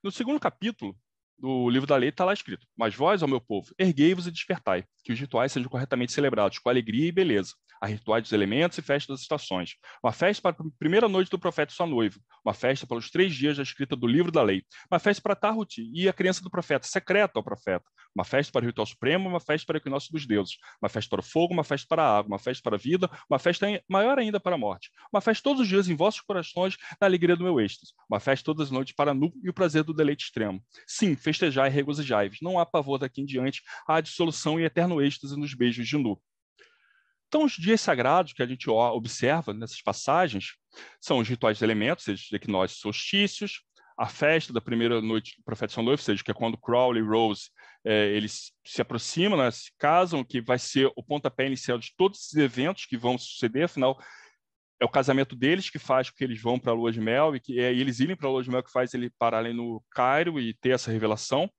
No 0.00 0.12
segundo 0.12 0.38
capítulo, 0.38 0.96
do 1.38 1.70
livro 1.70 1.86
da 1.86 1.96
lei 1.96 2.08
está 2.08 2.24
lá 2.24 2.32
escrito: 2.32 2.66
Mas 2.76 2.94
vós, 2.94 3.22
ó 3.22 3.26
meu 3.26 3.40
povo, 3.40 3.72
erguei-vos 3.78 4.26
e 4.26 4.30
despertai, 4.30 4.84
que 5.04 5.12
os 5.12 5.20
rituais 5.20 5.52
sejam 5.52 5.70
corretamente 5.70 6.12
celebrados, 6.12 6.58
com 6.58 6.68
alegria 6.68 7.08
e 7.08 7.12
beleza. 7.12 7.54
Há 7.80 7.86
rituais 7.86 8.22
dos 8.22 8.32
elementos 8.32 8.78
e 8.78 8.82
festa 8.82 9.12
das 9.12 9.22
estações. 9.22 9.76
Uma 10.02 10.12
festa 10.12 10.42
para 10.42 10.66
a 10.66 10.70
primeira 10.78 11.08
noite 11.08 11.30
do 11.30 11.38
profeta 11.38 11.72
e 11.72 11.76
sua 11.76 11.86
noiva. 11.86 12.18
Uma 12.44 12.54
festa 12.54 12.86
para 12.86 12.98
os 12.98 13.10
três 13.10 13.34
dias 13.34 13.56
da 13.56 13.62
escrita 13.62 13.94
do 13.94 14.06
livro 14.06 14.32
da 14.32 14.42
lei. 14.42 14.62
Uma 14.90 14.98
festa 14.98 15.22
para 15.22 15.36
Tahut 15.36 15.80
e 15.92 16.08
a 16.08 16.12
criança 16.12 16.42
do 16.42 16.50
profeta, 16.50 16.86
secreta 16.86 17.38
ao 17.38 17.42
profeta. 17.42 17.84
Uma 18.14 18.24
festa 18.24 18.52
para 18.52 18.64
o 18.64 18.66
ritual 18.66 18.86
supremo, 18.86 19.28
uma 19.28 19.40
festa 19.40 19.66
para 19.66 19.74
o 19.74 19.76
equinócio 19.78 20.12
dos 20.12 20.26
deuses. 20.26 20.56
Uma 20.82 20.88
festa 20.88 21.10
para 21.10 21.20
o 21.20 21.22
fogo, 21.22 21.52
uma 21.52 21.64
festa 21.64 21.86
para 21.88 22.02
a 22.02 22.18
água. 22.18 22.28
Uma 22.28 22.38
festa 22.38 22.62
para 22.62 22.76
a 22.76 22.78
vida, 22.78 23.08
uma 23.30 23.38
festa 23.38 23.66
maior 23.88 24.18
ainda 24.18 24.40
para 24.40 24.54
a 24.54 24.58
morte. 24.58 24.90
Uma 25.12 25.20
festa 25.20 25.42
todos 25.42 25.62
os 25.62 25.68
dias 25.68 25.88
em 25.88 25.94
vossos 25.94 26.20
corações, 26.20 26.76
na 27.00 27.06
alegria 27.06 27.36
do 27.36 27.44
meu 27.44 27.60
êxtase. 27.60 27.92
Uma 28.10 28.18
festa 28.18 28.44
todas 28.44 28.66
as 28.66 28.70
noites 28.70 28.94
para 28.94 29.14
nu 29.14 29.32
e 29.42 29.48
o 29.48 29.54
prazer 29.54 29.84
do 29.84 29.94
deleite 29.94 30.24
extremo. 30.24 30.62
Sim, 30.86 31.14
festejai 31.14 31.68
e 31.68 31.72
regozijai-vos. 31.72 32.38
Não 32.42 32.58
há 32.58 32.66
pavor 32.66 32.98
daqui 32.98 33.22
em 33.22 33.24
diante, 33.24 33.62
há 33.86 34.00
dissolução 34.00 34.58
e 34.58 34.64
eterno 34.64 35.00
êxtase 35.00 35.38
nos 35.38 35.54
beijos 35.54 35.86
de 35.86 35.96
nu. 35.96 36.20
Então, 37.28 37.44
os 37.44 37.52
dias 37.52 37.80
sagrados 37.80 38.32
que 38.32 38.42
a 38.42 38.46
gente 38.46 38.68
observa 38.70 39.52
nessas 39.52 39.82
passagens 39.82 40.56
são 41.00 41.18
os 41.18 41.28
rituais 41.28 41.58
de 41.58 41.64
elementos, 41.64 42.04
seja, 42.04 42.24
equinócios 42.32 42.80
solstícios, 42.80 43.60
a 43.98 44.06
festa 44.06 44.52
da 44.52 44.60
primeira 44.60 45.02
noite 45.02 45.36
do 45.36 45.44
profeta 45.44 45.72
São 45.72 45.84
Luís, 45.84 46.00
seja, 46.00 46.22
que 46.22 46.30
é 46.30 46.34
quando 46.34 46.56
Crowley 46.56 47.02
e 47.02 47.06
Rose 47.06 47.50
é, 47.84 48.06
eles 48.08 48.52
se 48.64 48.80
aproximam, 48.80 49.36
né, 49.36 49.50
se 49.50 49.72
casam, 49.76 50.24
que 50.24 50.40
vai 50.40 50.58
ser 50.58 50.90
o 50.96 51.02
pontapé 51.02 51.46
inicial 51.46 51.78
de 51.78 51.92
todos 51.96 52.20
esses 52.20 52.34
eventos 52.34 52.86
que 52.86 52.96
vão 52.96 53.18
suceder, 53.18 53.64
afinal, 53.64 53.98
é 54.80 54.84
o 54.84 54.88
casamento 54.88 55.34
deles 55.34 55.68
que 55.68 55.78
faz 55.78 56.08
com 56.08 56.16
que 56.16 56.24
eles 56.24 56.40
vão 56.40 56.58
para 56.58 56.70
a 56.70 56.74
lua 56.74 56.92
de 56.92 57.00
mel 57.00 57.34
e 57.34 57.40
que 57.40 57.58
é, 57.58 57.72
eles 57.72 57.98
irem 57.98 58.14
para 58.14 58.28
a 58.28 58.30
lua 58.30 58.42
de 58.42 58.48
mel 58.48 58.62
que 58.62 58.70
faz 58.70 58.94
ele 58.94 59.10
pararem 59.18 59.52
no 59.52 59.82
Cairo 59.90 60.38
e 60.38 60.54
ter 60.54 60.70
essa 60.70 60.92
revelação. 60.92 61.50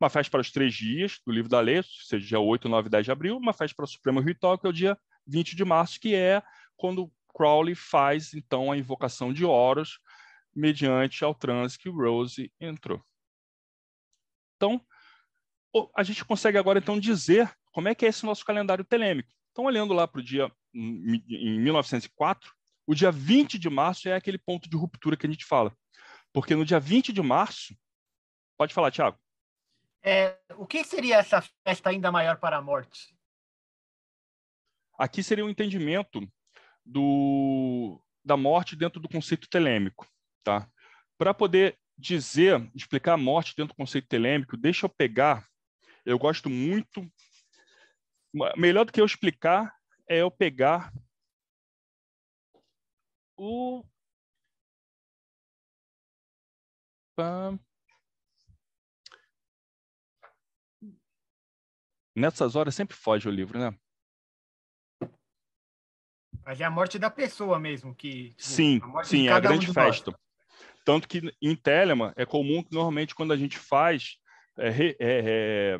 Uma 0.00 0.08
festa 0.08 0.30
para 0.30 0.40
os 0.40 0.50
três 0.50 0.74
dias 0.74 1.20
do 1.26 1.32
livro 1.32 1.50
da 1.50 1.60
lei, 1.60 1.82
seja 2.08 2.26
dia 2.26 2.40
8, 2.40 2.68
9 2.68 2.88
e 2.88 2.90
10 2.90 3.04
de 3.04 3.12
abril, 3.12 3.36
uma 3.36 3.52
festa 3.52 3.76
para 3.76 3.84
o 3.84 3.88
Supremo 3.88 4.20
Ritual, 4.20 4.58
que 4.58 4.66
é 4.66 4.70
o 4.70 4.72
dia 4.72 4.98
20 5.26 5.56
de 5.56 5.64
março, 5.64 6.00
que 6.00 6.14
é 6.14 6.42
quando 6.76 7.12
Crowley 7.34 7.74
faz, 7.74 8.34
então, 8.34 8.70
a 8.70 8.76
invocação 8.76 9.32
de 9.32 9.44
Horus, 9.44 9.98
mediante 10.54 11.24
ao 11.24 11.34
transe 11.34 11.78
que 11.78 11.88
Rose 11.88 12.52
entrou. 12.60 13.02
Então, 14.56 14.84
a 15.96 16.02
gente 16.02 16.24
consegue 16.24 16.58
agora, 16.58 16.78
então, 16.78 17.00
dizer 17.00 17.52
como 17.72 17.88
é 17.88 17.94
que 17.94 18.04
é 18.04 18.08
esse 18.08 18.24
nosso 18.26 18.44
calendário 18.44 18.84
telêmico. 18.84 19.30
Então, 19.50 19.64
olhando 19.64 19.94
lá 19.94 20.06
para 20.06 20.20
o 20.20 20.24
dia, 20.24 20.50
em 20.74 21.60
1904, 21.60 22.52
o 22.86 22.94
dia 22.94 23.10
20 23.10 23.58
de 23.58 23.70
março 23.70 24.08
é 24.08 24.14
aquele 24.14 24.38
ponto 24.38 24.68
de 24.68 24.76
ruptura 24.76 25.16
que 25.16 25.26
a 25.26 25.30
gente 25.30 25.44
fala. 25.44 25.74
Porque 26.32 26.54
no 26.54 26.64
dia 26.64 26.80
20 26.80 27.12
de 27.12 27.22
março, 27.22 27.74
pode 28.56 28.74
falar, 28.74 28.90
Tiago. 28.90 29.18
É, 30.02 30.38
o 30.56 30.66
que 30.66 30.82
seria 30.82 31.16
essa 31.16 31.42
festa 31.66 31.90
ainda 31.90 32.10
maior 32.10 32.38
para 32.38 32.56
a 32.56 32.62
morte? 32.62 33.11
Aqui 34.98 35.22
seria 35.22 35.44
um 35.44 35.50
entendimento 35.50 36.20
do, 36.84 38.00
da 38.24 38.36
morte 38.36 38.76
dentro 38.76 39.00
do 39.00 39.08
conceito 39.08 39.48
telêmico. 39.48 40.06
Tá? 40.44 40.68
Para 41.18 41.32
poder 41.32 41.78
dizer, 41.96 42.70
explicar 42.74 43.14
a 43.14 43.18
morte 43.18 43.54
dentro 43.56 43.74
do 43.74 43.76
conceito 43.76 44.08
telêmico, 44.08 44.56
deixa 44.56 44.86
eu 44.86 44.90
pegar, 44.90 45.46
eu 46.04 46.18
gosto 46.18 46.50
muito 46.50 47.08
melhor 48.56 48.84
do 48.84 48.92
que 48.92 49.00
eu 49.00 49.04
explicar 49.04 49.74
é 50.08 50.18
eu 50.18 50.30
pegar 50.30 50.92
o 53.36 53.84
Nessas 62.14 62.56
horas 62.56 62.74
sempre 62.74 62.96
foge 62.96 63.28
o 63.28 63.30
livro, 63.30 63.58
né? 63.58 63.78
Mas 66.44 66.60
é 66.60 66.64
a 66.64 66.70
morte 66.70 66.98
da 66.98 67.10
pessoa 67.10 67.58
mesmo 67.58 67.94
que. 67.94 68.30
Tipo, 68.30 68.42
sim, 68.42 68.80
a 68.96 69.04
sim, 69.04 69.28
é 69.28 69.32
a 69.32 69.40
grande 69.40 69.70
um 69.70 69.72
festa. 69.72 70.14
Tanto 70.84 71.06
que 71.06 71.32
em 71.40 71.54
Telemann 71.54 72.12
é 72.16 72.26
comum 72.26 72.62
que 72.62 72.74
normalmente 72.74 73.14
quando 73.14 73.32
a 73.32 73.36
gente 73.36 73.56
faz 73.56 74.16
é, 74.58 74.68
é, 74.68 74.96
é, 74.98 75.78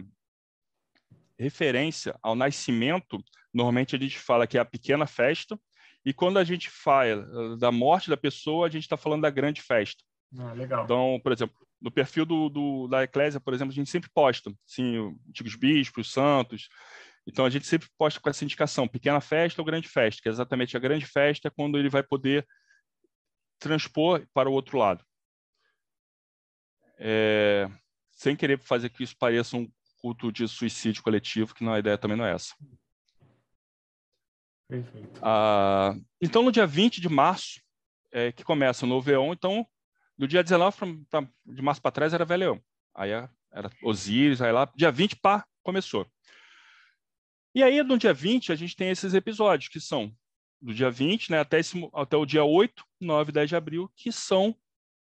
referência 1.38 2.16
ao 2.22 2.34
nascimento, 2.34 3.22
normalmente 3.52 3.96
a 3.96 3.98
gente 3.98 4.18
fala 4.18 4.46
que 4.46 4.56
é 4.56 4.60
a 4.60 4.64
pequena 4.64 5.06
festa, 5.06 5.58
e 6.04 6.12
quando 6.12 6.38
a 6.38 6.44
gente 6.44 6.70
fala 6.70 7.56
da 7.56 7.70
morte 7.70 8.10
da 8.10 8.16
pessoa, 8.16 8.66
a 8.66 8.70
gente 8.70 8.84
está 8.84 8.96
falando 8.96 9.22
da 9.22 9.30
grande 9.30 9.60
festa. 9.60 10.02
Ah, 10.38 10.52
legal. 10.52 10.84
Então, 10.84 11.20
por 11.22 11.32
exemplo, 11.32 11.54
no 11.80 11.90
perfil 11.90 12.24
do, 12.24 12.48
do, 12.48 12.88
da 12.88 13.02
Eclésia, 13.02 13.40
por 13.40 13.52
exemplo, 13.52 13.72
a 13.72 13.74
gente 13.74 13.90
sempre 13.90 14.10
posta, 14.12 14.52
sim, 14.64 15.16
antigos 15.28 15.56
bispos, 15.56 16.12
santos. 16.12 16.68
Então, 17.26 17.44
a 17.44 17.50
gente 17.50 17.66
sempre 17.66 17.88
posta 17.96 18.20
com 18.20 18.28
essa 18.28 18.44
indicação, 18.44 18.88
pequena 18.88 19.20
festa 19.20 19.60
ou 19.60 19.64
grande 19.64 19.88
festa, 19.88 20.20
que 20.20 20.28
é 20.28 20.32
exatamente 20.32 20.76
a 20.76 20.80
grande 20.80 21.06
festa 21.06 21.48
é 21.48 21.50
quando 21.50 21.78
ele 21.78 21.88
vai 21.88 22.02
poder 22.02 22.46
transpor 23.58 24.26
para 24.34 24.50
o 24.50 24.52
outro 24.52 24.76
lado. 24.76 25.04
É, 26.98 27.68
sem 28.10 28.36
querer 28.36 28.60
fazer 28.60 28.88
que 28.90 29.02
isso 29.02 29.16
pareça 29.16 29.56
um 29.56 29.70
culto 29.98 30.32
de 30.32 30.46
suicídio 30.48 31.02
coletivo, 31.02 31.54
que 31.54 31.64
não, 31.64 31.72
a 31.72 31.78
ideia 31.78 31.96
também 31.96 32.16
não 32.16 32.24
é 32.24 32.34
essa. 32.34 32.54
Perfeito. 34.68 35.20
Ah, 35.22 35.94
então, 36.20 36.42
no 36.42 36.50
dia 36.50 36.66
20 36.66 37.00
de 37.00 37.08
março, 37.08 37.60
é, 38.10 38.32
que 38.32 38.44
começa 38.44 38.84
o 38.84 38.88
novo 38.88 39.10
Eon, 39.10 39.32
então 39.32 39.66
do 40.16 40.28
dia 40.28 40.42
19 40.42 40.76
pra, 40.76 41.22
pra, 41.22 41.30
de 41.46 41.62
março 41.62 41.80
para 41.80 41.90
trás 41.90 42.12
era 42.12 42.24
Velhão. 42.24 42.62
Aí 42.94 43.10
era 43.10 43.70
Osíris, 43.82 44.40
aí 44.40 44.52
lá, 44.52 44.70
dia 44.76 44.90
20, 44.90 45.16
pá, 45.16 45.44
começou. 45.62 46.06
E 47.54 47.62
aí, 47.62 47.82
no 47.82 47.98
dia 47.98 48.14
20, 48.14 48.50
a 48.50 48.54
gente 48.54 48.74
tem 48.74 48.90
esses 48.90 49.12
episódios, 49.12 49.68
que 49.68 49.80
são 49.80 50.14
do 50.60 50.72
dia 50.72 50.90
20 50.90 51.30
né, 51.30 51.40
até, 51.40 51.58
esse, 51.58 51.76
até 51.92 52.16
o 52.16 52.24
dia 52.24 52.44
8, 52.44 52.84
9 53.00 53.30
e 53.30 53.32
10 53.32 53.48
de 53.48 53.56
abril, 53.56 53.90
que 53.96 54.10
são 54.10 54.56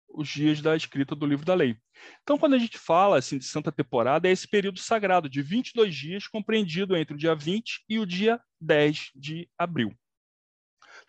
os 0.08 0.28
dias 0.28 0.62
da 0.62 0.76
escrita 0.76 1.16
do 1.16 1.26
livro 1.26 1.46
da 1.46 1.54
lei. 1.54 1.78
Então, 2.24 2.38
quando 2.38 2.54
a 2.54 2.58
gente 2.58 2.78
fala 2.78 3.18
assim, 3.18 3.38
de 3.38 3.46
Santa 3.46 3.72
Temporada, 3.72 4.28
é 4.28 4.32
esse 4.32 4.48
período 4.48 4.80
sagrado 4.80 5.30
de 5.30 5.42
22 5.42 5.94
dias, 5.94 6.28
compreendido 6.28 6.96
entre 6.96 7.14
o 7.14 7.18
dia 7.18 7.36
20 7.36 7.84
e 7.90 8.00
o 8.00 8.06
dia 8.06 8.40
10 8.62 9.12
de 9.16 9.50
abril. 9.58 9.94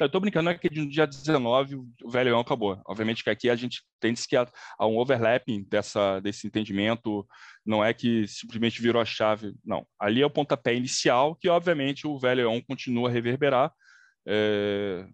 Tá, 0.00 0.04
eu 0.04 0.06
estou 0.06 0.20
brincando, 0.22 0.44
não 0.44 0.52
é 0.52 0.56
que 0.56 0.74
no 0.74 0.88
dia 0.88 1.06
19 1.06 1.76
o 1.76 2.08
velho 2.08 2.38
acabou. 2.38 2.80
Obviamente 2.86 3.22
que 3.22 3.28
aqui 3.28 3.50
a 3.50 3.54
gente 3.54 3.82
tem 4.00 4.14
que 4.14 4.34
há 4.34 4.86
um 4.86 4.96
overlapping 4.96 5.62
dessa, 5.64 6.20
desse 6.20 6.46
entendimento, 6.46 7.26
não 7.66 7.84
é 7.84 7.92
que 7.92 8.26
simplesmente 8.26 8.80
virou 8.80 9.02
a 9.02 9.04
chave, 9.04 9.54
não. 9.62 9.86
Ali 9.98 10.22
é 10.22 10.26
o 10.26 10.30
pontapé 10.30 10.74
inicial, 10.74 11.36
que 11.36 11.50
obviamente 11.50 12.06
o 12.06 12.18
velho 12.18 12.48
continua 12.66 13.10
a 13.10 13.12
reverberar, 13.12 13.70
é, 14.26 15.06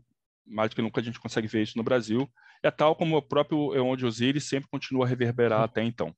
mais 0.46 0.70
do 0.70 0.76
que 0.76 0.82
nunca 0.82 1.00
a 1.00 1.04
gente 1.04 1.18
consegue 1.18 1.48
ver 1.48 1.62
isso 1.64 1.76
no 1.76 1.82
Brasil, 1.82 2.30
é 2.62 2.70
tal 2.70 2.94
como 2.94 3.16
o 3.16 3.22
próprio 3.22 3.74
Eon 3.74 3.96
de 3.96 4.06
Osiris 4.06 4.48
sempre 4.48 4.70
continua 4.70 5.04
a 5.04 5.08
reverberar 5.08 5.62
até 5.62 5.82
então. 5.82 6.14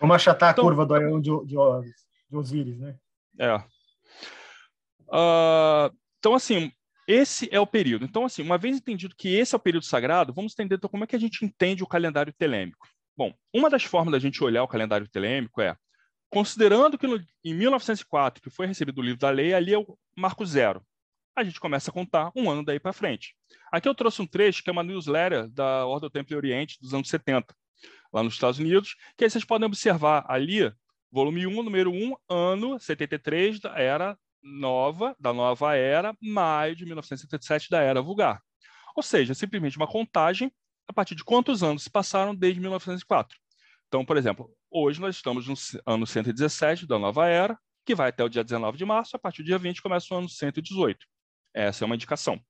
Vamos 0.00 0.16
achatar 0.16 0.52
então, 0.52 0.64
a 0.64 0.66
curva 0.66 0.86
do 0.86 0.96
Eon 0.96 1.20
de, 1.20 1.30
de, 1.44 1.56
de 2.30 2.36
Osiris, 2.36 2.78
né? 2.78 2.96
É. 3.38 3.56
Uh, 5.10 5.94
então, 6.18 6.34
assim, 6.34 6.72
esse 7.08 7.48
é 7.50 7.58
o 7.58 7.66
período. 7.66 8.04
Então, 8.04 8.26
assim, 8.26 8.42
uma 8.42 8.58
vez 8.58 8.76
entendido 8.76 9.16
que 9.16 9.34
esse 9.34 9.54
é 9.54 9.56
o 9.56 9.60
período 9.60 9.86
sagrado, 9.86 10.34
vamos 10.34 10.52
entender 10.52 10.74
então, 10.74 10.90
como 10.90 11.04
é 11.04 11.06
que 11.06 11.16
a 11.16 11.18
gente 11.18 11.42
entende 11.42 11.82
o 11.82 11.86
calendário 11.86 12.34
telêmico. 12.34 12.86
Bom, 13.16 13.34
uma 13.52 13.70
das 13.70 13.82
formas 13.82 14.12
da 14.12 14.18
gente 14.18 14.44
olhar 14.44 14.62
o 14.62 14.68
calendário 14.68 15.08
telêmico 15.08 15.62
é, 15.62 15.74
considerando 16.28 16.98
que 16.98 17.06
no, 17.06 17.18
em 17.42 17.54
1904, 17.54 18.42
que 18.42 18.50
foi 18.50 18.66
recebido 18.66 18.98
o 18.98 19.02
livro 19.02 19.18
da 19.18 19.30
lei, 19.30 19.54
ali 19.54 19.72
é 19.72 19.78
o 19.78 19.98
marco 20.14 20.44
zero. 20.44 20.84
A 21.34 21.42
gente 21.42 21.58
começa 21.58 21.90
a 21.90 21.94
contar 21.94 22.30
um 22.36 22.50
ano 22.50 22.62
daí 22.62 22.78
para 22.78 22.92
frente. 22.92 23.34
Aqui 23.72 23.88
eu 23.88 23.94
trouxe 23.94 24.20
um 24.20 24.26
trecho 24.26 24.62
que 24.62 24.68
é 24.68 24.72
uma 24.72 24.82
newsletter 24.82 25.48
da 25.48 25.86
Ordem 25.86 26.10
do 26.10 26.12
Templo 26.12 26.36
Oriente 26.36 26.78
dos 26.78 26.92
anos 26.92 27.08
70, 27.08 27.54
lá 28.12 28.22
nos 28.22 28.34
Estados 28.34 28.58
Unidos, 28.58 28.94
que 29.16 29.24
aí 29.24 29.30
vocês 29.30 29.44
podem 29.44 29.66
observar 29.66 30.26
ali, 30.28 30.70
volume 31.10 31.46
1, 31.46 31.62
número 31.62 31.90
1, 31.90 32.16
ano 32.28 32.78
73 32.78 33.60
da 33.60 33.78
era 33.78 34.18
nova, 34.42 35.16
da 35.18 35.32
nova 35.32 35.74
era, 35.74 36.16
maio 36.20 36.74
de 36.76 36.84
1977 36.84 37.68
da 37.70 37.80
era 37.80 38.02
vulgar. 38.02 38.40
Ou 38.96 39.02
seja, 39.02 39.34
simplesmente 39.34 39.76
uma 39.76 39.86
contagem 39.86 40.52
a 40.88 40.92
partir 40.92 41.14
de 41.14 41.24
quantos 41.24 41.62
anos 41.62 41.82
se 41.82 41.90
passaram 41.90 42.34
desde 42.34 42.60
1904. 42.60 43.38
Então, 43.86 44.04
por 44.04 44.16
exemplo, 44.16 44.50
hoje 44.70 45.00
nós 45.00 45.16
estamos 45.16 45.46
no 45.46 45.54
ano 45.86 46.06
117 46.06 46.86
da 46.86 46.98
nova 46.98 47.26
era, 47.26 47.58
que 47.84 47.94
vai 47.94 48.08
até 48.08 48.24
o 48.24 48.28
dia 48.28 48.44
19 48.44 48.76
de 48.76 48.84
março, 48.84 49.16
a 49.16 49.18
partir 49.18 49.42
do 49.42 49.46
dia 49.46 49.58
20 49.58 49.82
começa 49.82 50.14
o 50.14 50.18
ano 50.18 50.28
118. 50.28 51.06
Essa 51.54 51.84
é 51.84 51.86
uma 51.86 51.94
indicação. 51.94 52.40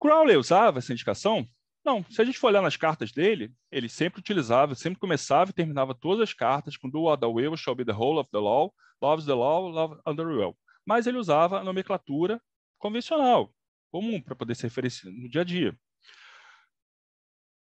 Crowley 0.00 0.36
usava 0.36 0.78
essa 0.78 0.92
indicação? 0.92 1.46
Não. 1.84 2.04
Se 2.10 2.20
a 2.20 2.24
gente 2.24 2.38
for 2.38 2.48
olhar 2.48 2.62
nas 2.62 2.76
cartas 2.76 3.12
dele, 3.12 3.52
ele 3.70 3.88
sempre 3.88 4.20
utilizava, 4.20 4.74
sempre 4.74 4.98
começava 4.98 5.50
e 5.50 5.54
terminava 5.54 5.94
todas 5.94 6.28
as 6.28 6.34
cartas 6.34 6.76
com 6.76 6.88
do 6.88 7.02
what 7.02 7.20
the 7.20 7.26
will 7.26 7.56
shall 7.56 7.74
be 7.74 7.84
the 7.84 7.92
whole 7.92 8.18
of 8.18 8.30
the 8.30 8.38
law, 8.38 8.72
loves 9.02 9.26
the 9.26 9.34
law, 9.34 9.68
love 9.68 10.00
under 10.06 10.26
will. 10.26 10.56
Mas 10.86 11.06
ele 11.06 11.18
usava 11.18 11.60
a 11.60 11.64
nomenclatura 11.64 12.40
convencional, 12.78 13.52
comum, 13.90 14.20
para 14.20 14.36
poder 14.36 14.54
ser 14.54 14.68
referenciado 14.68 15.16
no 15.16 15.28
dia 15.28 15.40
a 15.40 15.44
dia. 15.44 15.76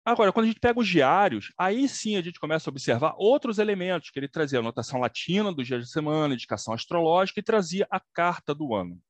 Agora, 0.05 0.33
quando 0.33 0.45
a 0.45 0.49
gente 0.49 0.61
pega 0.61 0.79
os 0.79 0.87
diários, 0.87 1.53
aí 1.59 1.89
sim 1.89 2.17
a 2.17 2.23
gente 2.23 2.39
começa 2.39 2.71
a 2.71 2.73
observar 2.73 3.15
outros 3.19 3.59
elementos, 3.59 4.11
que 4.11 4.19
ele 4.19 4.29
trazia 4.29 4.61
a 4.61 4.63
notação 4.63 5.01
latina 5.01 5.53
dos 5.53 5.67
dias 5.67 5.85
de 5.85 5.91
semana, 5.91 6.35
indicação 6.35 6.73
astrológica 6.73 7.41
e 7.41 7.43
trazia 7.43 7.89
a 7.91 8.01
carta 8.15 8.55
do 8.55 8.73
ano. 8.73 9.01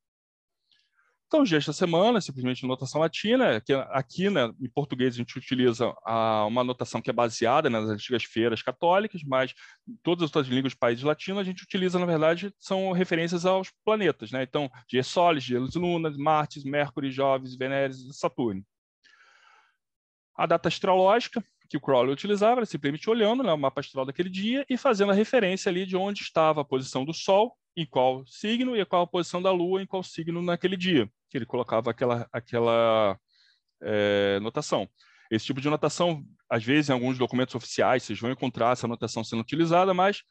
Então, 1.27 1.43
os 1.43 1.49
dias 1.49 1.66
da 1.66 1.72
semana, 1.72 2.20
simplesmente 2.20 2.64
notação 2.64 3.01
latina, 3.01 3.61
que 3.61 3.72
aqui 3.72 4.31
né, 4.31 4.49
em 4.61 4.70
português 4.70 5.14
a 5.14 5.16
gente 5.16 5.37
utiliza 5.37 5.93
a, 6.05 6.47
uma 6.47 6.62
notação 6.62 7.03
que 7.03 7.11
é 7.11 7.12
baseada 7.12 7.68
nas 7.68 7.89
antigas 7.89 8.22
feiras 8.22 8.62
católicas, 8.62 9.22
mas 9.24 9.53
todas 10.05 10.22
as 10.22 10.29
outras 10.29 10.47
línguas 10.47 10.72
dos 10.72 10.79
países 10.79 11.03
latinos 11.03 11.41
a 11.41 11.45
gente 11.45 11.64
utiliza, 11.64 11.99
na 11.99 12.07
verdade, 12.07 12.55
são 12.61 12.93
referências 12.93 13.45
aos 13.45 13.72
planetas. 13.85 14.31
Né? 14.31 14.45
Então, 14.45 14.70
dias 14.89 15.09
Solis, 15.09 15.43
dias 15.43 15.74
Lunas, 15.74 16.16
Marte, 16.16 16.64
Mercúrio, 16.64 17.11
Venérez 17.59 17.99
e 17.99 18.12
Saturno. 18.12 18.64
A 20.37 20.47
data 20.47 20.68
astrológica, 20.68 21.43
que 21.68 21.77
o 21.77 21.81
Crowley 21.81 22.12
utilizava, 22.12 22.61
era 22.61 22.66
simplesmente 22.66 23.11
olhando 23.11 23.43
né, 23.43 23.53
o 23.53 23.59
mapa 23.59 23.81
astral 23.81 24.05
daquele 24.05 24.31
dia 24.31 24.64
e 24.70 24.77
fazendo 24.77 25.11
a 25.11 25.14
referência 25.14 25.70
ali 25.70 25.85
de 25.85 25.97
onde 25.97 26.22
estava 26.22 26.61
a 26.61 26.64
posição 26.64 27.05
do 27.05 27.12
Sol, 27.12 27.57
em 27.77 27.85
qual 27.85 28.24
signo, 28.27 28.77
e 28.77 28.85
qual 28.87 29.03
a 29.03 29.07
posição 29.07 29.43
da 29.43 29.51
Lua, 29.53 29.83
em 29.83 29.87
qual 29.87 30.03
signo 30.03 30.41
naquele 30.41 30.77
dia 30.77 31.11
que 31.29 31.37
ele 31.37 31.47
colocava 31.47 31.91
aquela, 31.91 32.29
aquela 32.33 33.18
é, 33.83 34.39
notação. 34.41 34.89
Esse 35.31 35.47
tipo 35.47 35.61
de 35.61 35.68
notação, 35.68 36.24
às 36.49 36.64
vezes, 36.64 36.89
em 36.89 36.93
alguns 36.93 37.18
documentos 37.18 37.55
oficiais, 37.55 38.03
vocês 38.03 38.18
vão 38.18 38.31
encontrar 38.31 38.72
essa 38.72 38.87
notação 38.87 39.24
sendo 39.24 39.41
utilizada, 39.41 39.93
mas 39.93 40.22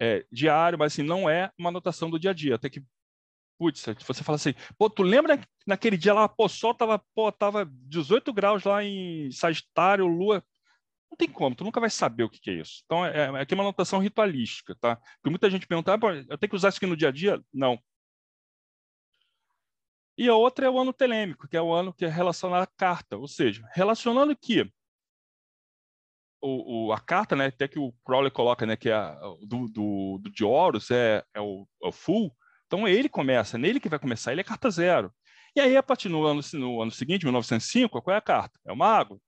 é, 0.00 0.24
diário, 0.32 0.78
mas 0.78 0.92
assim, 0.92 1.02
não 1.02 1.28
é 1.28 1.50
uma 1.58 1.70
notação 1.70 2.08
do 2.08 2.18
dia 2.18 2.30
a 2.30 2.34
dia. 2.34 2.54
Até 2.54 2.70
que, 2.70 2.82
putz, 3.58 3.84
você 4.06 4.24
fala 4.24 4.36
assim, 4.36 4.54
pô, 4.78 4.88
tu 4.88 5.02
lembra 5.02 5.40
naquele 5.66 5.96
dia 5.96 6.14
lá, 6.14 6.28
pô, 6.28 6.48
sol 6.48 6.74
tava, 6.74 7.02
pô, 7.14 7.30
tava 7.30 7.68
18 7.70 8.32
graus 8.32 8.64
lá 8.64 8.82
em 8.82 9.30
Sagitário, 9.30 10.06
Lua. 10.06 10.42
Não 11.10 11.16
tem 11.16 11.28
como, 11.28 11.56
tu 11.56 11.64
nunca 11.64 11.80
vai 11.80 11.90
saber 11.90 12.22
o 12.24 12.30
que, 12.30 12.40
que 12.40 12.50
é 12.50 12.54
isso. 12.54 12.82
Então, 12.84 13.04
é, 13.04 13.26
é 13.26 13.40
aqui 13.40 13.54
é 13.54 13.56
uma 13.56 13.64
notação 13.64 13.98
ritualística, 13.98 14.74
tá? 14.80 14.96
Porque 14.96 15.30
muita 15.30 15.50
gente 15.50 15.66
pergunta, 15.66 15.92
ah, 15.92 15.98
eu 16.28 16.38
tenho 16.38 16.50
que 16.50 16.56
usar 16.56 16.68
isso 16.68 16.78
aqui 16.78 16.86
no 16.86 16.96
dia 16.96 17.08
a 17.08 17.12
dia? 17.12 17.42
Não, 17.52 17.78
e 20.20 20.28
a 20.28 20.34
outra 20.34 20.66
é 20.66 20.70
o 20.70 20.78
ano 20.78 20.92
telêmico, 20.92 21.48
que 21.48 21.56
é 21.56 21.62
o 21.62 21.72
ano 21.72 21.94
que 21.94 22.04
é 22.04 22.08
relacionado 22.08 22.62
à 22.62 22.66
carta, 22.66 23.16
ou 23.16 23.26
seja, 23.26 23.66
relacionando 23.72 24.36
que 24.36 24.70
o, 26.42 26.88
o, 26.88 26.92
a 26.92 27.00
carta, 27.00 27.34
né, 27.34 27.46
até 27.46 27.66
que 27.66 27.78
o 27.78 27.90
Crowley 28.04 28.30
coloca, 28.30 28.66
né, 28.66 28.76
que 28.76 28.90
é 28.90 28.92
a, 28.92 29.14
do, 29.40 29.66
do, 29.68 30.18
do 30.22 30.30
de 30.30 30.44
Horus 30.44 30.90
é, 30.90 31.24
é, 31.32 31.40
o, 31.40 31.66
é 31.82 31.88
o 31.88 31.92
full, 31.92 32.36
então 32.66 32.86
ele 32.86 33.08
começa, 33.08 33.56
nele 33.56 33.80
que 33.80 33.88
vai 33.88 33.98
começar, 33.98 34.32
ele 34.32 34.42
é 34.42 34.44
carta 34.44 34.70
zero. 34.70 35.10
E 35.56 35.60
aí, 35.60 35.74
a 35.74 35.82
partir 35.82 36.10
do 36.10 36.22
ano, 36.26 36.42
no 36.52 36.82
ano 36.82 36.90
seguinte, 36.90 37.24
1905, 37.24 38.02
qual 38.02 38.14
é 38.14 38.18
a 38.18 38.22
carta? 38.22 38.60
É 38.66 38.72
o 38.72 38.76
mago. 38.76 39.20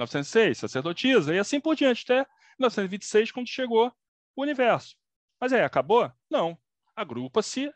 1906, 0.00 0.58
sacerdotisa, 0.58 1.34
e 1.34 1.38
assim 1.38 1.60
por 1.60 1.76
diante, 1.76 2.04
até 2.04 2.26
1926, 2.58 3.32
quando 3.32 3.48
chegou 3.48 3.92
o 4.36 4.42
universo. 4.42 4.96
Mas 5.40 5.52
aí, 5.52 5.62
acabou? 5.62 6.10
Não. 6.30 6.58
Agrupa-se 6.94 7.72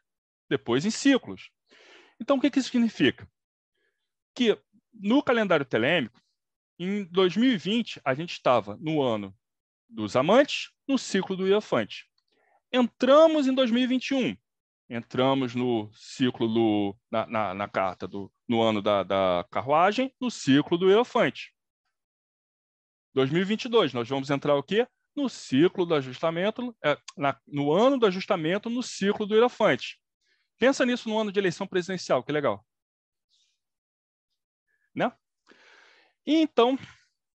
depois 0.48 0.84
em 0.84 0.90
ciclos. 0.90 1.50
Então, 2.20 2.36
o 2.36 2.40
que, 2.40 2.50
que 2.50 2.58
isso 2.58 2.70
significa? 2.70 3.28
Que 4.34 4.58
no 4.92 5.22
calendário 5.22 5.64
telêmico, 5.64 6.20
em 6.78 7.04
2020, 7.04 8.00
a 8.04 8.14
gente 8.14 8.32
estava 8.32 8.76
no 8.80 9.02
ano 9.02 9.34
dos 9.88 10.16
amantes, 10.16 10.70
no 10.86 10.98
ciclo 10.98 11.36
do 11.36 11.46
iofante. 11.46 12.06
Entramos 12.72 13.46
em 13.46 13.54
2021. 13.54 14.36
entramos 14.90 15.54
no 15.54 15.90
ciclo 15.94 16.46
do, 16.46 16.96
na, 17.10 17.26
na, 17.26 17.54
na 17.54 17.68
carta 17.68 18.06
do, 18.06 18.30
no 18.46 18.60
ano 18.60 18.82
da, 18.82 19.02
da 19.02 19.46
carruagem, 19.50 20.12
no 20.20 20.30
ciclo 20.30 20.76
do 20.76 20.90
elefante. 20.90 21.53
2022, 23.14 23.92
nós 23.92 24.08
vamos 24.08 24.30
entrar 24.30 24.56
o 24.56 24.62
quê? 24.62 24.86
No 25.14 25.28
ciclo 25.28 25.86
do 25.86 25.94
ajustamento, 25.94 26.76
é, 26.84 26.98
na, 27.16 27.38
no 27.46 27.72
ano 27.72 27.98
do 27.98 28.06
ajustamento, 28.06 28.68
no 28.68 28.82
ciclo 28.82 29.24
do 29.26 29.36
elefante. 29.36 30.00
Pensa 30.58 30.84
nisso 30.84 31.08
no 31.08 31.18
ano 31.18 31.30
de 31.30 31.38
eleição 31.38 31.66
presidencial, 31.66 32.22
que 32.22 32.32
legal. 32.32 32.64
Né? 34.94 35.12
Então, 36.26 36.78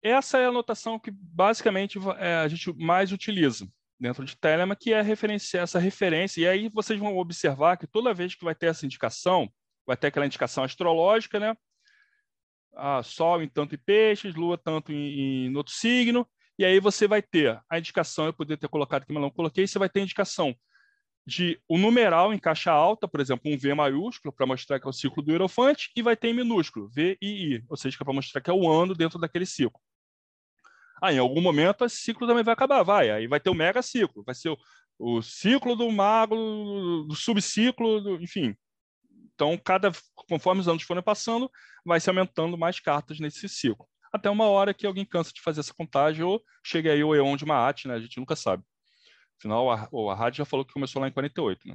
essa 0.02 0.38
é 0.38 0.46
a 0.46 0.52
notação 0.52 0.98
que 0.98 1.10
basicamente 1.10 1.98
é, 2.18 2.36
a 2.36 2.48
gente 2.48 2.72
mais 2.74 3.12
utiliza 3.12 3.68
dentro 4.00 4.24
de 4.24 4.36
Telema, 4.36 4.76
que 4.76 4.92
é 4.92 5.02
referenciar 5.02 5.64
essa 5.64 5.78
referência. 5.78 6.40
E 6.40 6.48
aí 6.48 6.68
vocês 6.68 6.98
vão 6.98 7.16
observar 7.16 7.76
que 7.76 7.86
toda 7.86 8.14
vez 8.14 8.34
que 8.34 8.44
vai 8.44 8.54
ter 8.54 8.66
essa 8.66 8.86
indicação, 8.86 9.52
vai 9.86 9.96
ter 9.96 10.08
aquela 10.08 10.26
indicação 10.26 10.64
astrológica, 10.64 11.40
né? 11.40 11.56
Ah, 12.78 13.02
Sol 13.02 13.42
em 13.42 13.48
tanto 13.48 13.74
em 13.74 13.78
peixes, 13.78 14.34
Lua 14.34 14.56
tanto 14.56 14.92
em, 14.92 15.46
em 15.46 15.56
outro 15.56 15.72
signo, 15.74 16.26
e 16.58 16.64
aí 16.64 16.78
você 16.80 17.08
vai 17.08 17.20
ter 17.20 17.60
a 17.68 17.78
indicação, 17.78 18.26
eu 18.26 18.32
poderia 18.32 18.56
ter 18.56 18.68
colocado 18.68 19.02
aqui, 19.02 19.12
mas 19.12 19.22
não 19.22 19.30
coloquei, 19.30 19.66
você 19.66 19.78
vai 19.78 19.88
ter 19.88 20.00
a 20.00 20.02
indicação 20.04 20.54
de 21.26 21.60
o 21.68 21.76
um 21.76 21.78
numeral 21.78 22.32
em 22.32 22.38
caixa 22.38 22.72
alta, 22.72 23.06
por 23.06 23.20
exemplo, 23.20 23.52
um 23.52 23.58
V 23.58 23.74
maiúsculo, 23.74 24.32
para 24.32 24.46
mostrar 24.46 24.80
que 24.80 24.86
é 24.86 24.90
o 24.90 24.92
ciclo 24.92 25.22
do 25.22 25.30
Hierofante, 25.30 25.90
e 25.94 26.02
vai 26.02 26.16
ter 26.16 26.28
em 26.28 26.34
minúsculo, 26.34 26.88
V 26.88 27.18
e 27.20 27.56
I, 27.56 27.64
ou 27.68 27.76
seja, 27.76 27.96
que 27.96 28.02
é 28.02 28.04
para 28.04 28.14
mostrar 28.14 28.40
que 28.40 28.50
é 28.50 28.54
o 28.54 28.70
ano 28.70 28.94
dentro 28.94 29.18
daquele 29.18 29.44
ciclo. 29.44 29.80
Ah, 31.02 31.12
em 31.12 31.18
algum 31.18 31.40
momento 31.40 31.84
esse 31.84 31.96
ciclo 31.98 32.26
também 32.26 32.42
vai 32.42 32.54
acabar, 32.54 32.82
vai. 32.82 33.10
Aí 33.10 33.26
vai 33.26 33.38
ter 33.40 33.50
o 33.50 33.54
mega 33.54 33.82
ciclo, 33.82 34.24
vai 34.24 34.34
ser 34.34 34.50
o, 34.50 34.58
o 34.98 35.22
ciclo 35.22 35.76
do 35.76 35.90
mago, 35.90 36.34
do 37.06 37.14
subciclo, 37.14 38.00
do, 38.00 38.22
enfim. 38.22 38.56
Então, 39.38 39.56
cada, 39.56 39.92
conforme 40.28 40.60
os 40.60 40.66
anos 40.66 40.82
forem 40.82 41.00
passando, 41.00 41.48
vai 41.86 42.00
se 42.00 42.10
aumentando 42.10 42.58
mais 42.58 42.80
cartas 42.80 43.20
nesse 43.20 43.48
ciclo. 43.48 43.86
Até 44.12 44.28
uma 44.28 44.46
hora 44.46 44.74
que 44.74 44.84
alguém 44.84 45.04
cansa 45.04 45.32
de 45.32 45.40
fazer 45.40 45.60
essa 45.60 45.72
contagem, 45.72 46.24
ou 46.24 46.42
chega 46.60 46.90
aí 46.90 47.04
o 47.04 47.14
Eon 47.14 47.36
de 47.36 47.46
Maat, 47.46 47.86
né? 47.86 47.94
A 47.94 48.00
gente 48.00 48.18
nunca 48.18 48.34
sabe. 48.34 48.64
Afinal, 49.38 49.70
a, 49.70 49.88
a 50.12 50.14
rádio 50.16 50.38
já 50.38 50.44
falou 50.44 50.66
que 50.66 50.72
começou 50.72 51.00
lá 51.00 51.06
em 51.06 51.12
48, 51.12 51.68
né? 51.68 51.74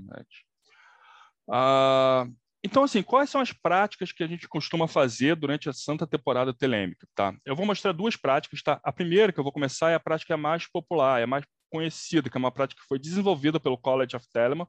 Ah, 1.50 2.28
então, 2.62 2.84
assim, 2.84 3.02
quais 3.02 3.30
são 3.30 3.40
as 3.40 3.54
práticas 3.54 4.12
que 4.12 4.26
a 4.26 4.28
gente 4.28 4.46
costuma 4.46 4.86
fazer 4.86 5.38
durante 5.38 5.70
a 5.70 5.74
santa 5.74 6.06
temporada 6.06 6.54
telêmica? 6.54 7.08
Tá? 7.16 7.34
Eu 7.46 7.56
vou 7.56 7.66
mostrar 7.66 7.94
duas 7.94 8.18
práticas. 8.18 8.62
Tá? 8.62 8.82
A 8.84 8.92
primeira 8.92 9.32
que 9.32 9.40
eu 9.40 9.44
vou 9.44 9.54
começar 9.54 9.90
é 9.90 9.96
a 9.96 10.00
prática 10.02 10.36
mais 10.36 10.68
popular, 10.68 11.22
é 11.22 11.26
mais 11.26 11.46
conhecida, 11.72 12.30
que 12.30 12.36
é 12.36 12.40
uma 12.40 12.52
prática 12.52 12.82
que 12.82 12.88
foi 12.90 13.00
desenvolvida 13.00 13.58
pelo 13.58 13.78
College 13.78 14.18
of 14.18 14.28
Telema, 14.34 14.68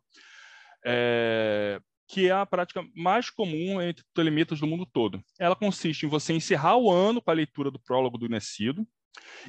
é, 0.87 1.81
que 2.07 2.29
é 2.29 2.33
a 2.33 2.47
prática 2.47 2.85
mais 2.95 3.31
comum 3.31 3.81
entre 3.81 4.05
telemitas 4.15 4.61
do 4.61 4.67
mundo 4.67 4.87
todo. 4.87 5.23
Ela 5.39 5.57
consiste 5.57 6.05
em 6.05 6.09
você 6.09 6.33
encerrar 6.33 6.77
o 6.77 6.91
ano 6.91 7.23
com 7.23 7.31
a 7.31 7.35
leitura 7.35 7.71
do 7.71 7.79
prólogo 7.79 8.19
do 8.19 8.29
Necido, 8.29 8.87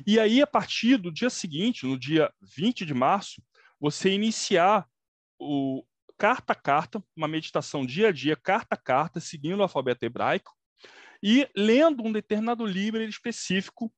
e 0.06 0.20
aí, 0.20 0.42
a 0.42 0.48
partir 0.48 0.98
do 0.98 1.12
dia 1.12 1.30
seguinte, 1.30 1.86
no 1.86 1.98
dia 1.98 2.32
20 2.56 2.86
de 2.86 2.94
março, 2.94 3.42
você 3.80 4.12
iniciar 4.12 4.88
o, 5.40 5.84
carta 6.18 6.54
a 6.54 6.56
carta, 6.56 7.04
uma 7.16 7.28
meditação 7.28 7.86
dia 7.86 8.10
a 8.10 8.12
dia, 8.12 8.36
carta 8.36 8.76
a 8.76 8.78
carta, 8.78 9.20
seguindo 9.20 9.60
o 9.60 9.64
alfabeto 9.64 10.06
hebraico 10.06 10.54
e 11.22 11.50
lendo 11.56 12.04
um 12.04 12.12
determinado 12.12 12.66
livro 12.66 13.02
específico 13.02 13.94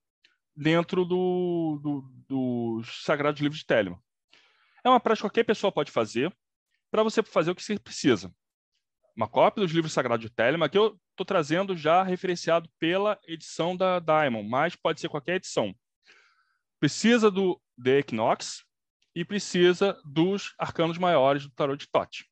dentro 0.56 1.06
do, 1.06 1.80
do, 1.82 2.02
do 2.28 2.84
Sagrado 2.84 3.42
Livro 3.42 3.58
de 3.58 3.66
Telema. 3.66 4.02
É 4.84 4.90
uma 4.90 5.00
prática 5.00 5.28
que 5.28 5.30
qualquer 5.30 5.44
pessoa 5.44 5.72
pode 5.72 5.92
fazer, 5.92 6.36
para 6.90 7.04
você 7.04 7.22
fazer 7.22 7.52
o 7.52 7.56
que 7.56 7.64
você 7.64 7.78
precisa. 7.78 8.34
Uma 9.18 9.28
cópia 9.28 9.64
dos 9.64 9.74
livros 9.74 9.92
sagrados 9.92 10.24
de 10.24 10.34
Telema, 10.34 10.70
que 10.70 10.78
eu 10.78 10.98
estou 11.10 11.26
trazendo 11.26 11.76
já 11.76 12.04
referenciado 12.04 12.70
pela 12.80 13.20
edição 13.28 13.76
da 13.76 14.00
Diamond, 14.00 14.48
mas 14.48 14.76
pode 14.76 15.02
ser 15.02 15.10
qualquer 15.10 15.36
edição. 15.36 15.76
Precisa 16.80 17.30
do 17.30 17.60
The 17.84 18.00
Equinox, 18.00 18.68
e 19.18 19.26
precisa 19.26 20.00
dos 20.06 20.54
arcanos 20.60 21.00
maiores 21.00 21.42
do 21.42 21.50
tarot 21.50 21.84
de 21.84 21.90
Tote. 21.90 22.30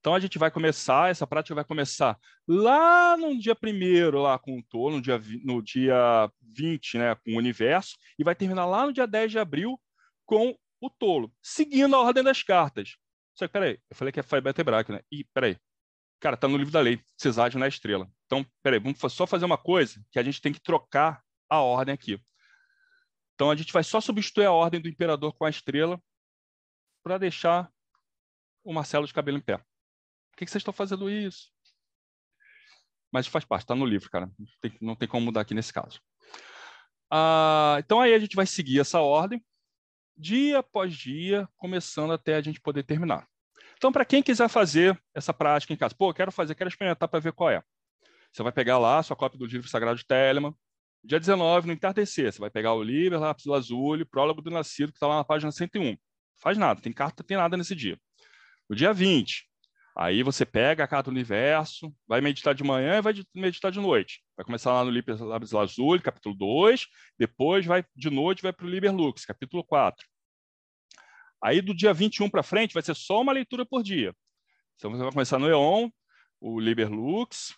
Então 0.00 0.14
a 0.14 0.18
gente 0.18 0.38
vai 0.38 0.50
começar, 0.50 1.10
essa 1.10 1.26
prática 1.26 1.54
vai 1.54 1.62
começar 1.62 2.18
lá 2.48 3.18
no 3.18 3.38
dia 3.38 3.54
primeiro, 3.54 4.22
lá 4.22 4.38
com 4.38 4.58
o 4.58 4.62
tolo, 4.62 4.96
no 4.96 5.02
dia, 5.02 5.20
no 5.44 5.60
dia 5.60 6.32
20, 6.40 6.96
né, 6.96 7.14
com 7.16 7.34
o 7.34 7.36
universo, 7.36 7.98
e 8.18 8.24
vai 8.24 8.34
terminar 8.34 8.64
lá 8.64 8.86
no 8.86 8.94
dia 8.94 9.06
10 9.06 9.30
de 9.30 9.38
abril 9.38 9.78
com 10.24 10.56
o 10.80 10.88
tolo, 10.88 11.30
seguindo 11.42 11.94
a 11.94 12.00
ordem 12.00 12.24
das 12.24 12.42
cartas. 12.42 12.96
Só 13.34 13.46
que, 13.46 13.52
peraí, 13.52 13.78
eu 13.88 13.96
falei 13.96 14.12
que 14.12 14.20
é 14.20 14.22
Faibeta 14.22 14.60
hebraico, 14.60 14.92
né? 14.92 15.00
E, 15.10 15.24
peraí, 15.32 15.56
cara, 16.20 16.36
tá 16.36 16.46
no 16.46 16.56
livro 16.56 16.72
da 16.72 16.80
lei, 16.80 17.00
Cesádio 17.16 17.58
na 17.58 17.68
estrela. 17.68 18.08
Então, 18.26 18.46
peraí, 18.62 18.78
vamos 18.78 18.98
só 19.12 19.26
fazer 19.26 19.44
uma 19.44 19.58
coisa, 19.58 20.04
que 20.10 20.18
a 20.18 20.22
gente 20.22 20.40
tem 20.40 20.52
que 20.52 20.60
trocar 20.60 21.22
a 21.48 21.60
ordem 21.60 21.94
aqui. 21.94 22.20
Então 23.34 23.50
a 23.50 23.56
gente 23.56 23.72
vai 23.72 23.82
só 23.82 24.00
substituir 24.00 24.46
a 24.46 24.52
ordem 24.52 24.80
do 24.80 24.88
imperador 24.88 25.32
com 25.34 25.44
a 25.44 25.50
estrela 25.50 26.00
para 27.02 27.18
deixar 27.18 27.70
o 28.64 28.72
Marcelo 28.72 29.06
de 29.06 29.12
cabelo 29.12 29.38
em 29.38 29.40
pé. 29.40 29.58
Por 29.58 30.36
que, 30.36 30.44
que 30.44 30.50
vocês 30.50 30.60
estão 30.60 30.72
fazendo 30.72 31.10
isso? 31.10 31.50
Mas 33.12 33.26
faz 33.26 33.44
parte, 33.44 33.62
está 33.62 33.74
no 33.74 33.84
livro, 33.84 34.08
cara. 34.08 34.30
Não 34.38 34.46
tem, 34.60 34.78
não 34.80 34.96
tem, 34.96 35.08
como 35.08 35.26
mudar 35.26 35.42
aqui 35.42 35.54
nesse 35.54 35.72
caso. 35.72 36.00
Ah, 37.10 37.76
então 37.80 38.00
aí 38.00 38.14
a 38.14 38.18
gente 38.18 38.36
vai 38.36 38.46
seguir 38.46 38.80
essa 38.80 39.00
ordem, 39.00 39.44
dia 40.16 40.58
após 40.58 40.94
dia, 40.94 41.48
começando 41.56 42.12
até 42.12 42.36
a 42.36 42.40
gente 42.40 42.60
poder 42.60 42.82
terminar. 42.82 43.26
Então, 43.76 43.90
para 43.90 44.04
quem 44.04 44.22
quiser 44.22 44.48
fazer 44.48 45.00
essa 45.14 45.34
prática 45.34 45.72
em 45.72 45.76
casa, 45.76 45.94
pô, 45.94 46.12
quero 46.14 46.30
fazer, 46.30 46.54
quero 46.54 46.68
experimentar 46.68 47.08
para 47.08 47.20
ver 47.20 47.32
qual 47.32 47.50
é. 47.50 47.62
Você 48.32 48.42
vai 48.42 48.52
pegar 48.52 48.78
lá 48.78 49.02
sua 49.02 49.16
cópia 49.16 49.38
do 49.38 49.46
livro 49.46 49.68
Sagrado 49.68 49.98
de 49.98 50.06
Telemann, 50.06 50.54
Dia 51.04 51.18
19, 51.18 51.66
no 51.66 51.72
entardecer, 51.72 52.32
você 52.32 52.38
vai 52.38 52.48
pegar 52.48 52.74
o 52.74 52.82
Liber, 52.82 53.18
Lápis 53.18 53.44
Lazuli, 53.44 54.04
Prólogo 54.04 54.40
do 54.40 54.52
Nascido, 54.52 54.92
que 54.92 54.96
está 54.96 55.08
lá 55.08 55.16
na 55.16 55.24
página 55.24 55.50
101. 55.50 55.96
Faz 56.40 56.56
nada, 56.56 56.80
tem 56.80 56.92
carta, 56.92 57.24
tem 57.24 57.36
nada 57.36 57.56
nesse 57.56 57.74
dia. 57.74 57.98
No 58.70 58.76
dia 58.76 58.92
20, 58.92 59.48
aí 59.96 60.22
você 60.22 60.44
pega 60.44 60.84
a 60.84 60.88
carta 60.88 61.10
do 61.10 61.14
universo, 61.14 61.94
vai 62.06 62.20
meditar 62.20 62.54
de 62.54 62.64
manhã 62.64 62.98
e 62.98 63.02
vai 63.02 63.14
meditar 63.34 63.70
de 63.70 63.80
noite. 63.80 64.22
Vai 64.36 64.44
começar 64.44 64.72
lá 64.72 64.84
no 64.84 64.90
Liber 64.90 65.22
Lápis 65.22 65.52
Lazuli, 65.52 66.00
capítulo 66.00 66.34
2, 66.34 66.86
depois 67.18 67.66
vai 67.66 67.84
de 67.94 68.10
noite 68.10 68.42
vai 68.42 68.52
para 68.52 68.66
o 68.66 68.68
Liber 68.68 68.94
Lux, 68.94 69.24
capítulo 69.24 69.64
4. 69.64 70.06
Aí 71.42 71.60
do 71.60 71.74
dia 71.74 71.92
21 71.92 72.30
para 72.30 72.42
frente 72.42 72.74
vai 72.74 72.82
ser 72.82 72.94
só 72.94 73.20
uma 73.20 73.32
leitura 73.32 73.66
por 73.66 73.82
dia. 73.82 74.14
Então 74.76 74.90
você 74.90 75.02
vai 75.02 75.12
começar 75.12 75.38
no 75.38 75.48
Eon, 75.48 75.88
o 76.40 76.58
Liber 76.58 76.90
Lux, 76.90 77.54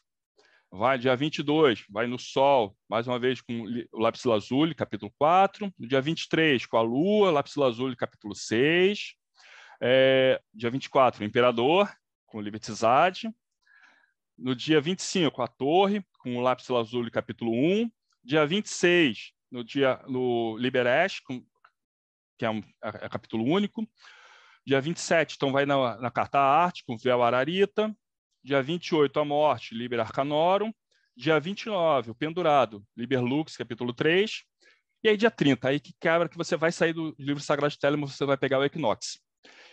Vai 0.77 0.99
dia 0.99 1.15
22, 1.15 1.85
vai 1.89 2.09
no 2.09 2.19
Sol, 2.19 2.77
mais 2.89 3.07
uma 3.07 3.17
vez 3.17 3.41
com 3.41 3.65
o 3.93 4.01
Lápis 4.01 4.25
Lazuli, 4.25 4.75
capítulo 4.75 5.13
4. 5.17 5.73
No 5.79 5.87
dia 5.87 6.01
23, 6.01 6.67
com 6.67 6.77
a 6.77 6.83
Lua, 6.83 7.31
Lápis 7.31 7.55
Lazuli, 7.55 7.95
capítulo 7.95 8.35
6. 8.35 9.15
É, 9.81 10.41
dia 10.53 10.71
24, 10.71 11.23
o 11.23 11.25
Imperador, 11.25 11.89
com 12.35 12.41
Libertizade. 12.41 13.33
No 14.37 14.57
dia 14.57 14.81
25, 14.81 15.41
a 15.41 15.47
Torre, 15.47 16.05
com 16.19 16.37
o 16.37 16.41
Lápis 16.41 16.67
Lazuli, 16.67 17.09
capítulo 17.09 17.53
1. 17.53 17.89
Dia 18.25 18.45
26, 18.45 19.31
no 19.53 19.63
dia 19.63 20.03
no 20.09 20.57
Liberesh, 20.59 21.21
que 22.37 22.45
é 22.45 22.51
um 22.51 22.59
é, 22.83 23.05
é 23.05 23.09
capítulo 23.09 23.45
único. 23.45 23.89
Dia 24.67 24.81
27, 24.81 25.37
então 25.37 25.53
vai 25.53 25.65
na, 25.65 25.97
na 25.99 26.11
Carta 26.11 26.41
Arte, 26.41 26.83
com 26.85 26.97
Véu 26.97 27.23
Ararita. 27.23 27.97
Dia 28.43 28.61
28, 28.61 29.21
a 29.21 29.25
morte, 29.25 29.73
Liber 29.73 30.01
Arcanorum. 30.01 30.73
Dia 31.17 31.39
29, 31.39 32.11
o 32.11 32.15
pendurado, 32.17 32.85
Liber 32.97 33.23
Lux, 33.23 33.57
capítulo 33.57 33.93
3. 33.93 34.43
E 35.05 35.09
aí, 35.09 35.17
dia 35.17 35.31
30, 35.31 35.69
aí 35.69 35.79
que 35.79 35.95
quebra 36.01 36.29
que 36.29 36.37
você 36.37 36.57
vai 36.57 36.73
sair 36.73 36.95
do 36.95 37.15
livro 37.17 37.41
Sagrado 37.41 37.71
de 37.71 37.79
Telemo, 37.79 38.09
você 38.09 38.27
vai 38.27 38.37
pegar 38.37 38.59
o 38.59 38.65
Equinox. 38.65 39.21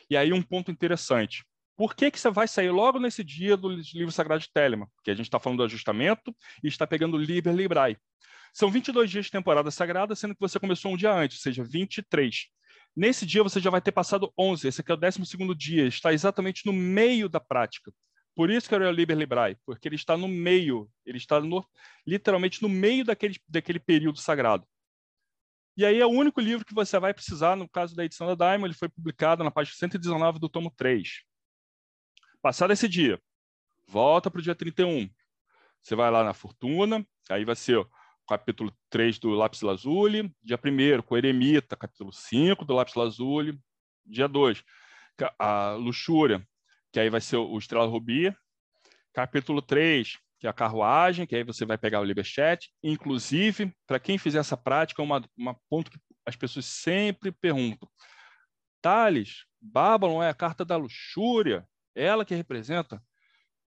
E 0.07 0.15
aí, 0.15 0.31
um 0.31 0.43
ponto 0.43 0.69
interessante. 0.69 1.43
Por 1.81 1.95
que, 1.95 2.11
que 2.11 2.19
você 2.19 2.29
vai 2.29 2.47
sair 2.47 2.69
logo 2.69 2.99
nesse 2.99 3.23
dia 3.23 3.57
do 3.57 3.67
livro 3.67 4.11
Sagrado 4.11 4.39
de 4.39 4.53
Telema? 4.53 4.87
Porque 4.93 5.09
a 5.09 5.15
gente 5.15 5.25
está 5.25 5.39
falando 5.39 5.57
do 5.57 5.63
ajustamento 5.63 6.31
e 6.63 6.67
está 6.67 6.85
pegando 6.85 7.17
Liber 7.17 7.55
Librai. 7.55 7.97
São 8.53 8.69
22 8.69 9.09
dias 9.09 9.25
de 9.25 9.31
temporada 9.31 9.71
sagrada, 9.71 10.15
sendo 10.15 10.35
que 10.35 10.39
você 10.39 10.59
começou 10.59 10.93
um 10.93 10.95
dia 10.95 11.11
antes, 11.11 11.39
ou 11.39 11.41
seja, 11.41 11.63
23. 11.63 12.49
Nesse 12.95 13.25
dia 13.25 13.41
você 13.41 13.59
já 13.59 13.71
vai 13.71 13.81
ter 13.81 13.91
passado 13.91 14.31
11, 14.37 14.67
esse 14.67 14.81
aqui 14.81 14.91
é 14.91 14.93
o 14.93 14.97
12 14.97 15.55
dia, 15.57 15.87
está 15.87 16.13
exatamente 16.13 16.67
no 16.67 16.71
meio 16.71 17.27
da 17.27 17.39
prática. 17.39 17.91
Por 18.35 18.51
isso 18.51 18.69
que 18.69 18.75
era 18.75 18.87
o 18.87 18.91
Liber 18.91 19.17
Librae, 19.17 19.57
porque 19.65 19.87
ele 19.87 19.95
está 19.95 20.15
no 20.15 20.27
meio, 20.27 20.87
ele 21.03 21.17
está 21.17 21.39
no, 21.39 21.67
literalmente 22.05 22.61
no 22.61 22.69
meio 22.69 23.03
daquele, 23.03 23.39
daquele 23.49 23.79
período 23.79 24.19
sagrado. 24.19 24.67
E 25.75 25.83
aí 25.83 25.99
é 25.99 26.05
o 26.05 26.11
único 26.11 26.41
livro 26.41 26.63
que 26.63 26.75
você 26.75 26.99
vai 26.99 27.11
precisar, 27.11 27.55
no 27.55 27.67
caso 27.67 27.95
da 27.95 28.05
edição 28.05 28.27
da 28.27 28.35
Daimon, 28.35 28.67
ele 28.67 28.75
foi 28.75 28.87
publicado 28.87 29.43
na 29.43 29.49
página 29.49 29.75
119 29.75 30.37
do 30.37 30.47
tomo 30.47 30.71
3. 30.77 31.30
Passado 32.41 32.73
esse 32.73 32.87
dia, 32.87 33.21
volta 33.87 34.31
para 34.31 34.39
o 34.39 34.41
dia 34.41 34.55
31. 34.55 35.07
Você 35.79 35.95
vai 35.95 36.09
lá 36.09 36.23
na 36.23 36.33
Fortuna, 36.33 37.05
aí 37.29 37.45
vai 37.45 37.55
ser 37.55 37.77
o 37.77 37.89
capítulo 38.27 38.75
3 38.89 39.19
do 39.19 39.29
Lápis 39.29 39.61
Lazuli, 39.61 40.33
dia 40.41 40.57
1 40.57 41.03
com 41.03 41.15
Eremita, 41.15 41.77
capítulo 41.77 42.11
5 42.11 42.65
do 42.65 42.73
Lápis 42.73 42.95
Lazuli, 42.95 43.59
dia 44.03 44.27
2, 44.27 44.63
a 45.37 45.73
Luxúria, 45.73 46.43
que 46.91 46.99
aí 46.99 47.11
vai 47.11 47.21
ser 47.21 47.37
o 47.37 47.55
Estrela 47.59 47.85
Rubi. 47.85 48.35
Capítulo 49.13 49.61
3, 49.61 50.17
que 50.39 50.47
é 50.47 50.49
a 50.49 50.53
carruagem, 50.53 51.27
que 51.27 51.35
aí 51.35 51.43
você 51.43 51.63
vai 51.63 51.77
pegar 51.77 51.99
o 51.99 52.03
Liberchat. 52.03 52.71
Inclusive, 52.81 53.71
para 53.85 53.99
quem 53.99 54.17
fizer 54.17 54.39
essa 54.39 54.57
prática, 54.57 54.99
é 54.99 55.05
uma, 55.05 55.23
uma 55.37 55.55
ponto 55.69 55.91
que 55.91 55.99
as 56.25 56.35
pessoas 56.35 56.65
sempre 56.65 57.31
perguntam. 57.31 57.87
Thales, 58.81 59.45
Babylon 59.61 60.23
é 60.23 60.29
a 60.29 60.33
carta 60.33 60.65
da 60.65 60.75
luxúria, 60.75 61.67
ela 61.95 62.25
que 62.25 62.35
representa. 62.35 63.01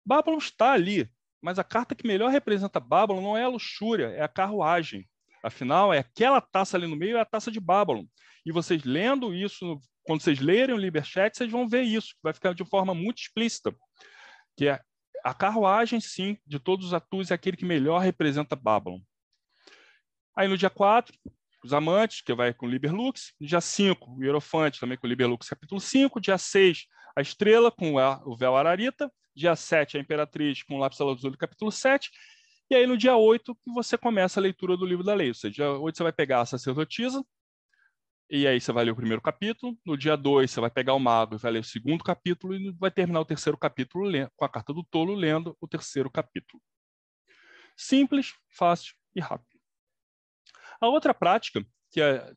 Babylon 0.05 0.39
está 0.39 0.72
ali, 0.72 1.11
mas 1.41 1.59
a 1.59 1.64
carta 1.64 1.95
que 1.95 2.07
melhor 2.07 2.31
representa 2.31 2.81
Babylon 2.81 3.22
não 3.22 3.37
é 3.37 3.45
a 3.45 3.49
luxúria, 3.49 4.07
é 4.09 4.22
a 4.22 4.29
carruagem. 4.29 5.09
Afinal, 5.43 5.93
é 5.93 5.99
aquela 5.99 6.41
taça 6.41 6.77
ali 6.77 6.87
no 6.87 6.97
meio, 6.97 7.16
é 7.16 7.20
a 7.20 7.25
taça 7.25 7.51
de 7.51 7.61
Babylon. 7.61 8.07
E 8.47 8.53
vocês 8.53 8.83
lendo 8.85 9.35
isso, 9.35 9.79
quando 10.05 10.22
vocês 10.22 10.41
lerem 10.41 10.75
o 10.75 10.79
Liberchat, 10.79 11.37
vocês 11.37 11.51
vão 11.51 11.68
ver 11.68 11.83
isso, 11.83 12.14
vai 12.22 12.33
ficar 12.33 12.55
de 12.55 12.64
forma 12.64 12.95
muito 12.95 13.18
explícita. 13.18 13.75
Que 14.57 14.68
é 14.68 14.81
a 15.22 15.35
carruagem, 15.35 16.01
sim, 16.01 16.39
de 16.47 16.59
todos 16.59 16.87
os 16.87 16.95
atus, 16.95 17.31
é 17.31 17.35
aquele 17.35 17.57
que 17.57 17.64
melhor 17.64 17.99
representa 17.99 18.55
Babylon. 18.57 19.01
Aí 20.37 20.49
no 20.49 20.57
dia 20.57 20.70
4, 20.70 21.16
os 21.64 21.72
amantes, 21.72 22.20
que 22.20 22.35
vai 22.35 22.53
com 22.53 22.66
Liberlux. 22.66 23.33
Dia 23.41 23.61
5, 23.61 24.16
o 24.18 24.22
Hierofante, 24.22 24.79
também 24.79 24.99
com 24.99 25.07
Liberlux, 25.07 25.49
capítulo 25.49 25.81
5. 25.81 26.20
Dia 26.20 26.37
6, 26.37 26.87
a 27.16 27.20
Estrela, 27.20 27.70
com 27.70 27.94
o 27.94 28.36
véu 28.36 28.56
Ararita. 28.56 29.12
Dia 29.36 29.56
7, 29.56 29.96
a 29.96 30.00
Imperatriz, 30.00 30.62
com 30.62 30.76
o 30.76 30.78
Lápis 30.78 30.98
Lazuli, 30.98 31.36
capítulo 31.36 31.72
7. 31.72 32.10
E 32.70 32.74
aí, 32.74 32.86
no 32.86 32.96
dia 32.96 33.16
8, 33.16 33.54
que 33.56 33.70
você 33.72 33.98
começa 33.98 34.38
a 34.38 34.42
leitura 34.42 34.76
do 34.76 34.86
livro 34.86 35.04
da 35.04 35.12
lei. 35.12 35.28
Ou 35.28 35.34
seja, 35.34 35.54
dia 35.54 35.70
8 35.72 35.96
você 35.96 36.02
vai 36.02 36.12
pegar 36.12 36.40
a 36.40 36.46
sacerdotisa, 36.46 37.24
e 38.30 38.46
aí 38.46 38.60
você 38.60 38.72
vai 38.72 38.84
ler 38.84 38.92
o 38.92 38.96
primeiro 38.96 39.20
capítulo. 39.20 39.76
No 39.84 39.96
dia 39.96 40.16
2, 40.16 40.50
você 40.50 40.60
vai 40.60 40.70
pegar 40.70 40.94
o 40.94 40.98
mago 40.98 41.34
e 41.34 41.38
vai 41.38 41.52
ler 41.52 41.58
o 41.58 41.64
segundo 41.64 42.02
capítulo, 42.02 42.54
e 42.54 42.70
vai 42.72 42.90
terminar 42.90 43.20
o 43.20 43.24
terceiro 43.24 43.58
capítulo 43.58 44.10
com 44.36 44.44
a 44.44 44.48
carta 44.48 44.72
do 44.72 44.82
tolo, 44.84 45.14
lendo 45.14 45.56
o 45.60 45.68
terceiro 45.68 46.10
capítulo. 46.10 46.62
Simples, 47.76 48.32
fácil 48.48 48.94
e 49.14 49.20
rápido. 49.20 49.58
A 50.80 50.88
outra 50.88 51.12
prática, 51.12 51.64
que 51.90 52.00
é 52.00 52.32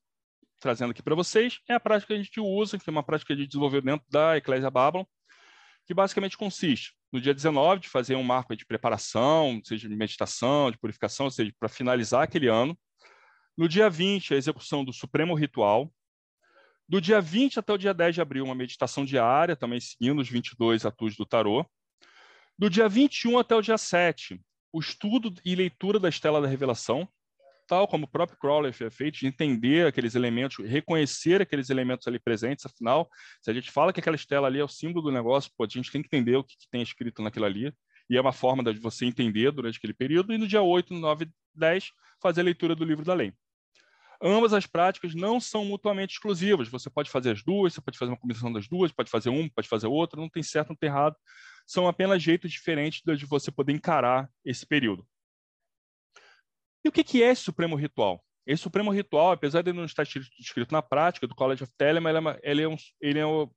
trazendo 0.59 0.91
aqui 0.91 1.03
para 1.03 1.15
vocês, 1.15 1.59
é 1.67 1.73
a 1.73 1.79
prática 1.79 2.13
que 2.13 2.19
a 2.19 2.23
gente 2.23 2.39
usa, 2.39 2.77
que 2.77 2.89
é 2.89 2.91
uma 2.91 3.03
prática 3.03 3.35
desenvolveu 3.35 3.81
dentro 3.81 4.05
da 4.09 4.37
Eclésia 4.37 4.69
Babylon, 4.69 5.05
que 5.85 5.93
basicamente 5.93 6.37
consiste 6.37 6.97
no 7.11 7.21
dia 7.21 7.33
19 7.33 7.81
de 7.81 7.89
fazer 7.89 8.15
um 8.15 8.23
marco 8.23 8.55
de 8.55 8.65
preparação, 8.65 9.61
seja 9.63 9.87
de 9.87 9.95
meditação, 9.95 10.71
de 10.71 10.77
purificação, 10.77 11.27
ou 11.27 11.31
seja, 11.31 11.53
para 11.59 11.69
finalizar 11.69 12.23
aquele 12.23 12.47
ano. 12.47 12.77
No 13.57 13.67
dia 13.67 13.89
20, 13.89 14.33
a 14.33 14.37
execução 14.37 14.83
do 14.83 14.93
Supremo 14.93 15.33
Ritual. 15.33 15.91
Do 16.87 17.01
dia 17.01 17.19
20 17.19 17.59
até 17.59 17.73
o 17.73 17.77
dia 17.77 17.93
10 17.93 18.15
de 18.15 18.21
abril, 18.21 18.45
uma 18.45 18.55
meditação 18.55 19.03
diária, 19.03 19.55
também 19.55 19.79
seguindo 19.79 20.19
os 20.19 20.29
22 20.29 20.85
atus 20.85 21.15
do 21.15 21.25
tarô. 21.25 21.65
Do 22.57 22.69
dia 22.69 22.87
21 22.87 23.37
até 23.37 23.55
o 23.55 23.61
dia 23.61 23.77
7, 23.77 24.39
o 24.71 24.79
estudo 24.79 25.33
e 25.43 25.55
leitura 25.55 25.99
da 25.99 26.09
Estela 26.09 26.41
da 26.41 26.47
Revelação, 26.47 27.07
tal 27.67 27.87
como 27.87 28.05
o 28.05 28.07
próprio 28.07 28.37
Crowley 28.39 28.71
fez 28.71 28.95
feito, 28.95 29.19
de 29.19 29.27
entender 29.27 29.85
aqueles 29.85 30.15
elementos, 30.15 30.65
reconhecer 30.65 31.41
aqueles 31.41 31.69
elementos 31.69 32.07
ali 32.07 32.19
presentes, 32.19 32.65
afinal, 32.65 33.09
se 33.41 33.51
a 33.51 33.53
gente 33.53 33.69
fala 33.69 33.91
que 33.91 33.99
aquela 33.99 34.15
estela 34.15 34.47
ali 34.47 34.59
é 34.59 34.63
o 34.63 34.67
símbolo 34.67 35.09
do 35.09 35.11
negócio, 35.11 35.51
pô, 35.57 35.65
a 35.65 35.67
gente 35.67 35.91
tem 35.91 36.01
que 36.01 36.07
entender 36.07 36.35
o 36.37 36.43
que, 36.43 36.55
que 36.57 36.69
tem 36.71 36.81
escrito 36.81 37.21
naquilo 37.21 37.45
ali, 37.45 37.73
e 38.09 38.15
é 38.15 38.21
uma 38.21 38.31
forma 38.31 38.63
de 38.63 38.79
você 38.79 39.05
entender 39.05 39.51
durante 39.51 39.77
aquele 39.77 39.93
período, 39.93 40.33
e 40.33 40.37
no 40.37 40.47
dia 40.47 40.61
8, 40.61 40.93
9 40.93 41.29
10, 41.53 41.91
fazer 42.21 42.41
a 42.41 42.43
leitura 42.43 42.75
do 42.75 42.85
livro 42.85 43.03
da 43.03 43.13
lei. 43.13 43.33
Ambas 44.21 44.51
as 44.51 44.65
práticas 44.65 45.13
não 45.13 45.39
são 45.39 45.63
mutuamente 45.63 46.13
exclusivas. 46.13 46.67
Você 46.69 46.89
pode 46.89 47.09
fazer 47.09 47.31
as 47.31 47.43
duas, 47.43 47.73
você 47.73 47.81
pode 47.81 47.97
fazer 47.97 48.11
uma 48.11 48.17
combinação 48.17 48.51
das 48.51 48.67
duas, 48.67 48.91
pode 48.91 49.11
fazer 49.11 49.29
uma, 49.29 49.49
pode 49.53 49.67
fazer 49.67 49.87
outra, 49.87 50.19
não 50.19 50.29
tem 50.29 50.41
certo, 50.41 50.69
não 50.69 50.75
tem 50.75 50.89
errado. 50.89 51.15
São 51.67 51.87
apenas 51.87 52.21
jeitos 52.23 52.51
diferentes 52.51 53.01
de 53.03 53.25
você 53.25 53.51
poder 53.51 53.73
encarar 53.73 54.27
esse 54.43 54.65
período. 54.65 55.05
E 56.87 56.89
o 56.89 56.91
que 56.91 57.21
é 57.21 57.31
esse 57.31 57.41
Supremo 57.41 57.75
Ritual? 57.75 58.23
Esse 58.45 58.63
Supremo 58.63 58.91
Ritual, 58.91 59.33
apesar 59.33 59.61
de 59.61 59.73
não 59.73 59.83
estar 59.83 60.03
escrito 60.39 60.71
na 60.71 60.81
prática 60.81 61.27
do 61.27 61.35
College 61.35 61.63
of 61.63 61.73
Telemann, 61.77 62.15
ele 62.15 62.29
é, 62.29 62.39
ele 62.43 62.61
é, 62.61 62.69
um, 62.69 62.75
ele 63.01 63.19
é 63.19 63.27
um, 63.27 63.49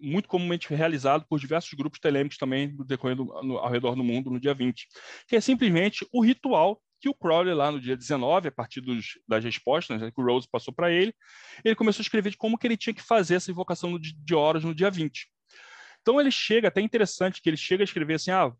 muito 0.00 0.28
comumente 0.28 0.72
realizado 0.72 1.26
por 1.28 1.40
diversos 1.40 1.72
grupos 1.74 1.98
telêmicos 1.98 2.38
também 2.38 2.76
do 2.76 2.84
decorrer 2.84 3.16
do, 3.16 3.24
no, 3.42 3.58
ao 3.58 3.68
redor 3.68 3.96
do 3.96 4.04
mundo 4.04 4.30
no 4.30 4.38
dia 4.38 4.54
20, 4.54 4.86
que 5.26 5.34
é 5.34 5.40
simplesmente 5.40 6.06
o 6.12 6.22
ritual 6.22 6.80
que 7.00 7.08
o 7.08 7.14
Crowley, 7.14 7.52
lá 7.52 7.72
no 7.72 7.80
dia 7.80 7.96
19, 7.96 8.46
a 8.46 8.52
partir 8.52 8.80
dos, 8.80 9.18
das 9.26 9.42
respostas 9.42 10.00
né, 10.00 10.12
que 10.12 10.20
o 10.20 10.24
Rose 10.24 10.46
passou 10.48 10.72
para 10.72 10.88
ele, 10.88 11.12
ele 11.64 11.74
começou 11.74 12.00
a 12.00 12.04
escrever 12.04 12.30
de 12.30 12.36
como 12.36 12.56
que 12.56 12.66
ele 12.68 12.76
tinha 12.76 12.94
que 12.94 13.02
fazer 13.02 13.34
essa 13.34 13.50
invocação 13.50 13.98
de, 13.98 14.12
de 14.12 14.34
horas 14.36 14.62
no 14.62 14.72
dia 14.72 14.88
20. 14.88 15.28
Então 16.00 16.20
ele 16.20 16.30
chega, 16.30 16.68
até 16.68 16.80
interessante 16.80 17.42
que 17.42 17.50
ele 17.50 17.56
chega 17.56 17.82
a 17.82 17.86
escrever 17.86 18.14
assim, 18.14 18.30
ah, 18.30 18.52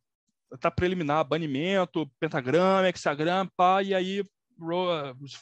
tá 0.61 0.71
preliminar, 0.71 1.25
banimento, 1.25 2.11
pentagrama, 2.19 2.89
hexagrama, 2.89 3.51
pá, 3.57 3.83
e 3.83 3.95
aí 3.95 4.25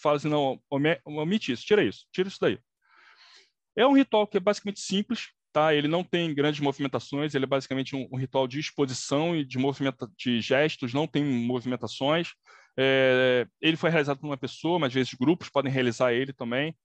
fala 0.00 0.16
assim, 0.16 0.28
não, 0.28 0.60
omite 1.04 1.52
isso, 1.52 1.64
tira 1.64 1.82
isso, 1.82 2.06
tira 2.12 2.28
isso 2.28 2.38
daí. 2.40 2.58
É 3.76 3.86
um 3.86 3.92
ritual 3.94 4.26
que 4.26 4.36
é 4.36 4.40
basicamente 4.40 4.80
simples, 4.80 5.28
tá? 5.52 5.74
Ele 5.74 5.88
não 5.88 6.02
tem 6.02 6.34
grandes 6.34 6.60
movimentações, 6.60 7.34
ele 7.34 7.44
é 7.44 7.48
basicamente 7.48 7.94
um, 7.94 8.08
um 8.12 8.16
ritual 8.16 8.46
de 8.46 8.58
exposição 8.58 9.36
e 9.36 9.44
de 9.44 9.58
movimento 9.58 10.10
de 10.16 10.40
gestos, 10.40 10.92
não 10.92 11.06
tem 11.06 11.24
movimentações. 11.24 12.30
É, 12.78 13.46
ele 13.60 13.76
foi 13.76 13.90
realizado 13.90 14.18
por 14.18 14.26
uma 14.26 14.36
pessoa, 14.36 14.78
mas 14.78 14.88
às 14.88 14.94
vezes 14.94 15.14
grupos 15.14 15.48
podem 15.48 15.72
realizar 15.72 16.12
ele 16.12 16.32
também. 16.32 16.76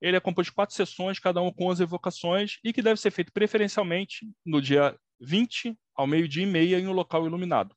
Ele 0.00 0.16
é 0.16 0.20
composto 0.20 0.50
de 0.50 0.54
quatro 0.54 0.74
sessões, 0.74 1.18
cada 1.18 1.40
uma 1.40 1.52
com 1.52 1.70
as 1.70 1.80
evocações, 1.80 2.58
e 2.62 2.72
que 2.72 2.82
deve 2.82 3.00
ser 3.00 3.10
feito 3.10 3.32
preferencialmente 3.32 4.26
no 4.44 4.60
dia 4.60 4.96
20 5.20 5.78
ao 5.94 6.06
meio-dia 6.06 6.42
e 6.42 6.46
meia 6.46 6.78
em 6.78 6.86
um 6.86 6.92
local 6.92 7.26
iluminado. 7.26 7.74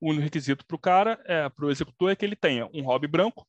O 0.00 0.10
único 0.10 0.24
requisito 0.24 0.66
para 0.66 0.76
o 0.76 0.78
cara, 0.78 1.22
é, 1.24 1.48
para 1.48 1.64
o 1.64 1.70
executor, 1.70 2.10
é 2.10 2.16
que 2.16 2.24
ele 2.24 2.36
tenha 2.36 2.68
um 2.74 2.82
hobby 2.82 3.06
branco, 3.06 3.46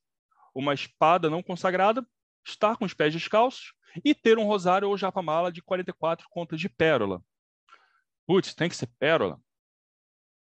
uma 0.54 0.72
espada 0.72 1.28
não 1.28 1.42
consagrada, 1.42 2.06
estar 2.46 2.76
com 2.76 2.84
os 2.84 2.94
pés 2.94 3.12
descalços 3.12 3.74
e 4.04 4.14
ter 4.14 4.38
um 4.38 4.44
rosário 4.44 4.88
ou 4.88 4.96
japamala 4.96 5.52
de 5.52 5.62
44 5.62 6.26
contas 6.30 6.60
de 6.60 6.68
pérola. 6.68 7.22
Putz, 8.26 8.54
tem 8.54 8.68
que 8.68 8.76
ser 8.76 8.88
pérola? 8.98 9.40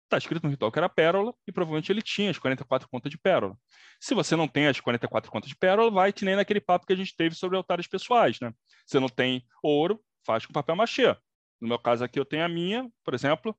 Está 0.04 0.18
escrito 0.18 0.42
no 0.42 0.50
ritual 0.50 0.72
que 0.72 0.78
era 0.78 0.88
pérola 0.88 1.32
e 1.46 1.52
provavelmente 1.52 1.92
ele 1.92 2.02
tinha 2.02 2.30
as 2.30 2.38
44 2.38 2.88
contas 2.88 3.10
de 3.10 3.16
pérola. 3.16 3.56
Se 4.00 4.12
você 4.12 4.34
não 4.34 4.48
tem 4.48 4.66
as 4.66 4.80
44 4.80 5.30
contas 5.30 5.48
de 5.48 5.56
pérola, 5.56 5.90
vai 5.90 6.12
que 6.12 6.24
nem 6.24 6.34
naquele 6.34 6.60
papo 6.60 6.84
que 6.84 6.92
a 6.92 6.96
gente 6.96 7.14
teve 7.14 7.34
sobre 7.36 7.56
altares 7.56 7.86
pessoais, 7.86 8.40
né? 8.40 8.52
Você 8.84 8.98
não 8.98 9.08
tem 9.08 9.46
ouro, 9.62 10.02
faz 10.26 10.44
com 10.44 10.52
papel 10.52 10.74
machê. 10.74 11.16
No 11.60 11.68
meu 11.68 11.78
caso 11.78 12.02
aqui, 12.04 12.18
eu 12.18 12.24
tenho 12.24 12.44
a 12.44 12.48
minha, 12.48 12.90
por 13.04 13.14
exemplo. 13.14 13.56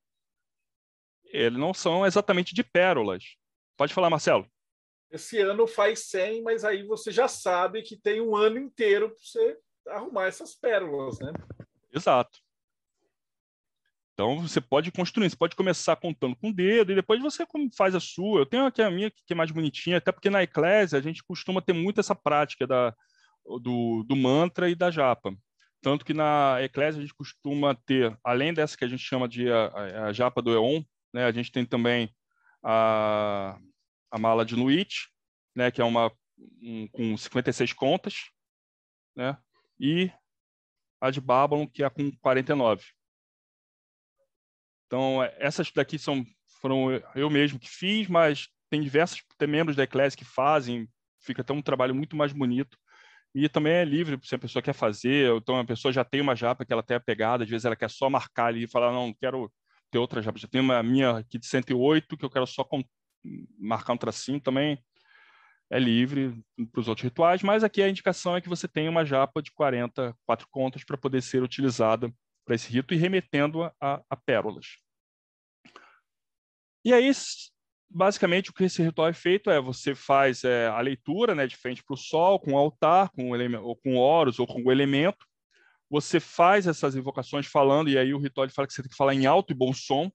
Eles 1.25 1.57
não 1.57 1.73
são 1.73 2.05
exatamente 2.05 2.53
de 2.53 2.63
pérolas. 2.63 3.35
Pode 3.77 3.93
falar, 3.93 4.09
Marcelo. 4.09 4.49
Esse 5.09 5.39
ano 5.39 5.67
faz 5.67 6.07
100, 6.07 6.41
mas 6.41 6.63
aí 6.63 6.83
você 6.83 7.11
já 7.11 7.27
sabe 7.27 7.83
que 7.83 7.97
tem 7.97 8.21
um 8.21 8.35
ano 8.35 8.57
inteiro 8.57 9.09
para 9.09 9.17
você 9.17 9.59
arrumar 9.87 10.27
essas 10.27 10.55
pérolas, 10.55 11.19
né? 11.19 11.31
Exato. 11.93 12.39
Então 14.13 14.41
você 14.41 14.61
pode 14.61 14.91
construir, 14.91 15.29
você 15.29 15.35
pode 15.35 15.55
começar 15.55 15.95
contando 15.95 16.35
com 16.35 16.49
o 16.49 16.53
dedo 16.53 16.91
e 16.91 16.95
depois 16.95 17.21
você 17.21 17.45
faz 17.75 17.95
a 17.95 17.99
sua. 17.99 18.41
Eu 18.41 18.45
tenho 18.45 18.65
aqui 18.65 18.81
a 18.81 18.91
minha 18.91 19.09
que 19.09 19.33
é 19.33 19.35
mais 19.35 19.51
bonitinha, 19.51 19.97
até 19.97 20.11
porque 20.11 20.29
na 20.29 20.43
Eclésia 20.43 20.99
a 20.99 21.01
gente 21.01 21.23
costuma 21.23 21.61
ter 21.61 21.73
muito 21.73 21.99
essa 21.99 22.15
prática 22.15 22.67
da, 22.67 22.95
do, 23.43 24.03
do 24.03 24.15
mantra 24.15 24.69
e 24.69 24.75
da 24.75 24.91
japa. 24.91 25.35
Tanto 25.81 26.05
que 26.05 26.13
na 26.13 26.61
Eclésia 26.61 26.99
a 26.99 27.01
gente 27.01 27.13
costuma 27.13 27.73
ter, 27.73 28.15
além 28.23 28.53
dessa 28.53 28.77
que 28.77 28.85
a 28.85 28.87
gente 28.87 29.03
chama 29.03 29.27
de 29.27 29.51
a, 29.51 30.05
a 30.05 30.13
japa 30.13 30.41
do 30.41 30.53
Eon, 30.53 30.83
né, 31.11 31.25
a 31.25 31.31
gente 31.31 31.51
tem 31.51 31.65
também 31.65 32.15
a, 32.63 33.57
a 34.11 34.19
mala 34.19 34.45
de 34.45 34.55
Nuit, 34.55 35.09
né, 35.55 35.71
que 35.71 35.81
é 35.81 35.83
uma 35.83 36.11
um, 36.61 36.87
com 36.89 37.17
56 37.17 37.73
contas, 37.73 38.29
né, 39.15 39.37
e 39.79 40.11
a 40.99 41.09
de 41.09 41.19
Babylon, 41.19 41.65
que 41.67 41.83
é 41.83 41.89
com 41.89 42.11
49. 42.17 42.85
Então, 44.85 45.23
essas 45.39 45.71
daqui 45.71 45.97
são, 45.97 46.23
foram 46.59 46.91
eu 47.15 47.29
mesmo 47.29 47.57
que 47.57 47.69
fiz, 47.69 48.07
mas 48.07 48.49
tem 48.69 48.81
diversos 48.81 49.23
tem 49.35 49.47
membros 49.47 49.75
da 49.75 49.83
Eclésia 49.83 50.17
que 50.17 50.25
fazem, 50.25 50.87
fica 51.19 51.41
até 51.41 51.53
um 51.53 51.61
trabalho 51.61 51.95
muito 51.95 52.15
mais 52.15 52.31
bonito 52.31 52.77
e 53.33 53.47
também 53.47 53.73
é 53.73 53.85
livre, 53.85 54.19
se 54.23 54.35
a 54.35 54.39
pessoa 54.39 54.61
quer 54.61 54.73
fazer, 54.73 55.33
então 55.35 55.57
a 55.57 55.65
pessoa 55.65 55.91
já 55.91 56.03
tem 56.03 56.19
uma 56.19 56.35
japa 56.35 56.65
que 56.65 56.73
ela 56.73 56.83
tem 56.83 56.97
a 56.97 56.99
pegada, 56.99 57.43
às 57.43 57.49
vezes 57.49 57.65
ela 57.65 57.75
quer 57.75 57.89
só 57.89 58.09
marcar 58.09 58.47
ali 58.47 58.63
e 58.63 58.67
falar, 58.67 58.91
não, 58.91 59.13
quero 59.13 59.51
ter 59.89 59.97
outra 59.97 60.21
japa, 60.21 60.37
já 60.37 60.47
tem 60.47 60.61
uma 60.61 60.83
minha 60.83 61.17
aqui 61.17 61.37
de 61.37 61.45
108 61.47 62.17
que 62.17 62.25
eu 62.25 62.29
quero 62.29 62.45
só 62.45 62.63
com, 62.63 62.83
marcar 63.57 63.93
um 63.93 63.97
tracinho 63.97 64.39
também, 64.39 64.77
é 65.69 65.79
livre 65.79 66.43
para 66.71 66.81
os 66.81 66.89
outros 66.89 67.03
rituais, 67.03 67.41
mas 67.41 67.63
aqui 67.63 67.81
a 67.81 67.89
indicação 67.89 68.35
é 68.35 68.41
que 68.41 68.49
você 68.49 68.67
tenha 68.67 68.91
uma 68.91 69.05
japa 69.05 69.41
de 69.41 69.51
44 69.53 70.47
contas 70.51 70.83
para 70.83 70.97
poder 70.97 71.21
ser 71.21 71.41
utilizada 71.41 72.13
para 72.45 72.55
esse 72.55 72.69
rito 72.69 72.93
e 72.93 72.97
remetendo 72.97 73.63
a, 73.63 73.73
a, 73.79 74.01
a 74.09 74.17
pérolas. 74.17 74.77
E 76.83 76.93
aí, 76.93 77.11
basicamente 77.93 78.49
o 78.49 78.53
que 78.53 78.63
esse 78.63 78.81
ritual 78.81 79.09
é 79.09 79.13
feito 79.13 79.49
é 79.49 79.59
você 79.59 79.93
faz 79.93 80.43
é, 80.43 80.67
a 80.67 80.79
leitura 80.79 81.35
né, 81.35 81.45
de 81.45 81.55
frente 81.55 81.83
para 81.83 81.93
o 81.93 81.97
sol, 81.97 82.39
com 82.39 82.53
o 82.53 82.57
altar, 82.57 83.09
com 83.09 83.31
o 83.31 83.61
ou 83.63 83.75
com 83.75 83.97
oros 83.97 84.39
ou 84.39 84.47
com 84.47 84.63
o 84.63 84.71
elemento. 84.71 85.25
você 85.89 86.19
faz 86.19 86.67
essas 86.67 86.95
invocações 86.95 87.45
falando, 87.47 87.89
e 87.89 87.97
aí 87.97 88.13
o 88.13 88.19
ritual 88.19 88.49
fala 88.49 88.67
que 88.67 88.73
você 88.73 88.81
tem 88.81 88.89
que 88.89 88.95
falar 88.95 89.13
em 89.13 89.25
alto 89.25 89.51
e 89.51 89.55
bom 89.55 89.73
som. 89.73 90.11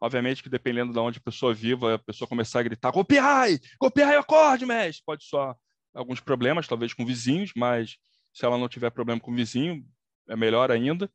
Obviamente 0.00 0.42
que 0.42 0.50
dependendo 0.50 0.92
de 0.92 0.98
onde 0.98 1.18
a 1.18 1.22
pessoa 1.22 1.54
viva, 1.54 1.94
a 1.94 1.98
pessoa 1.98 2.28
começar 2.28 2.60
a 2.60 2.62
gritar, 2.62 2.90
golpeai, 2.90 3.58
golpeai, 3.80 4.16
acorde, 4.16 4.66
mestre. 4.66 5.02
Pode 5.06 5.24
só 5.24 5.56
alguns 5.94 6.20
problemas, 6.20 6.68
talvez 6.68 6.92
com 6.92 7.06
vizinhos, 7.06 7.52
mas 7.56 7.96
se 8.32 8.44
ela 8.44 8.58
não 8.58 8.68
tiver 8.68 8.90
problema 8.90 9.20
com 9.20 9.30
o 9.30 9.34
vizinho, 9.34 9.82
é 10.28 10.36
melhor 10.36 10.70
ainda. 10.70 11.10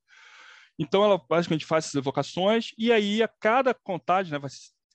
Então, 0.80 1.04
ela 1.04 1.22
basicamente 1.30 1.66
faz 1.66 1.86
essas 1.86 1.96
evocações, 1.96 2.72
e 2.78 2.92
aí 2.92 3.22
a 3.22 3.28
cada 3.28 3.74
contagem, 3.74 4.32
né, 4.32 4.40
vai, 4.40 4.50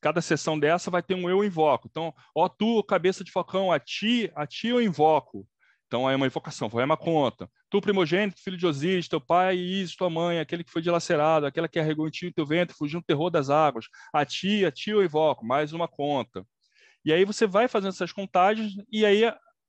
cada 0.04 0.20
sessão 0.20 0.58
dessa 0.58 0.90
vai 0.90 1.02
ter 1.02 1.14
um 1.14 1.30
eu 1.30 1.42
invoco. 1.42 1.88
Então, 1.90 2.14
ó 2.34 2.46
tu, 2.46 2.84
cabeça 2.84 3.24
de 3.24 3.32
focão, 3.32 3.72
a 3.72 3.80
ti, 3.80 4.30
a 4.34 4.46
ti 4.46 4.68
eu 4.68 4.82
invoco. 4.82 5.48
Então, 5.86 6.10
é 6.10 6.14
uma 6.14 6.26
invocação, 6.26 6.68
foi 6.68 6.84
uma 6.84 6.96
conta. 6.96 7.50
Tu, 7.70 7.80
primogênito, 7.80 8.38
filho 8.42 8.58
de 8.58 8.66
Osíris, 8.66 9.08
teu 9.08 9.18
pai, 9.18 9.56
Isis, 9.56 9.96
tua 9.96 10.10
mãe, 10.10 10.40
aquele 10.40 10.62
que 10.62 10.70
foi 10.70 10.82
dilacerado, 10.82 11.46
aquela 11.46 11.66
que 11.66 11.78
arregou 11.78 12.06
em 12.06 12.10
ti 12.10 12.26
o 12.26 12.34
teu 12.34 12.44
ventre, 12.44 12.76
fugiu 12.76 12.98
no 12.98 13.02
terror 13.02 13.30
das 13.30 13.48
águas. 13.48 13.86
A 14.12 14.26
ti, 14.26 14.66
a 14.66 14.70
ti 14.70 14.90
eu 14.90 15.02
invoco, 15.02 15.42
mais 15.46 15.72
uma 15.72 15.88
conta. 15.88 16.46
E 17.02 17.10
aí 17.10 17.24
você 17.24 17.46
vai 17.46 17.66
fazendo 17.66 17.94
essas 17.94 18.12
contagens, 18.12 18.74
e 18.92 19.06
aí 19.06 19.22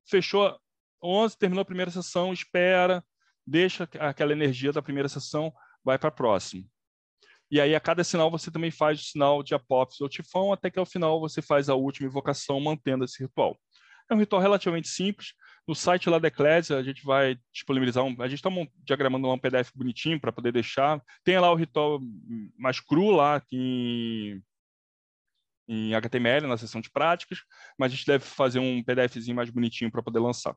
fechou 0.05 0.53
11, 1.01 1.37
terminou 1.37 1.61
a 1.61 1.65
primeira 1.65 1.91
sessão, 1.91 2.33
espera, 2.33 3.01
deixa 3.47 3.87
aquela 4.01 4.33
energia 4.33 4.73
da 4.73 4.81
primeira 4.81 5.07
sessão, 5.07 5.53
vai 5.81 5.97
para 5.97 6.09
a 6.09 6.11
próxima. 6.11 6.65
E 7.51 7.61
aí, 7.61 7.75
a 7.75 7.79
cada 7.79 8.03
sinal, 8.03 8.31
você 8.31 8.49
também 8.49 8.71
faz 8.71 8.99
o 8.99 9.03
sinal 9.03 9.43
de 9.43 9.53
apófise 9.53 10.01
ou 10.01 10.09
tifão, 10.09 10.51
até 10.51 10.69
que 10.69 10.79
ao 10.79 10.85
final 10.85 11.19
você 11.19 11.41
faz 11.41 11.69
a 11.69 11.75
última 11.75 12.07
invocação, 12.07 12.59
mantendo 12.59 13.05
esse 13.05 13.21
ritual. 13.21 13.57
É 14.09 14.13
um 14.13 14.19
ritual 14.19 14.41
relativamente 14.41 14.87
simples. 14.87 15.33
No 15.67 15.73
site 15.73 16.09
lá 16.09 16.19
da 16.19 16.27
Eclésia, 16.27 16.77
a 16.77 16.83
gente 16.83 17.03
vai 17.03 17.39
disponibilizar 17.51 18.03
um. 18.03 18.15
A 18.21 18.27
gente 18.27 18.37
está 18.37 18.49
diagramando 18.83 19.27
um 19.27 19.37
PDF 19.37 19.71
bonitinho 19.73 20.19
para 20.19 20.31
poder 20.31 20.51
deixar. 20.51 21.01
Tem 21.23 21.39
lá 21.39 21.51
o 21.51 21.55
ritual 21.55 21.99
mais 22.57 22.79
cru 22.79 23.09
lá 23.11 23.41
em, 23.51 24.41
em 25.67 25.95
HTML, 25.95 26.45
na 26.45 26.57
seção 26.57 26.81
de 26.81 26.91
práticas, 26.91 27.39
mas 27.79 27.91
a 27.91 27.95
gente 27.95 28.05
deve 28.05 28.23
fazer 28.23 28.59
um 28.59 28.83
PDFzinho 28.83 29.35
mais 29.35 29.49
bonitinho 29.49 29.91
para 29.91 30.03
poder 30.03 30.19
lançar. 30.19 30.55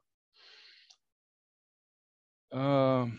Uh, 2.53 3.11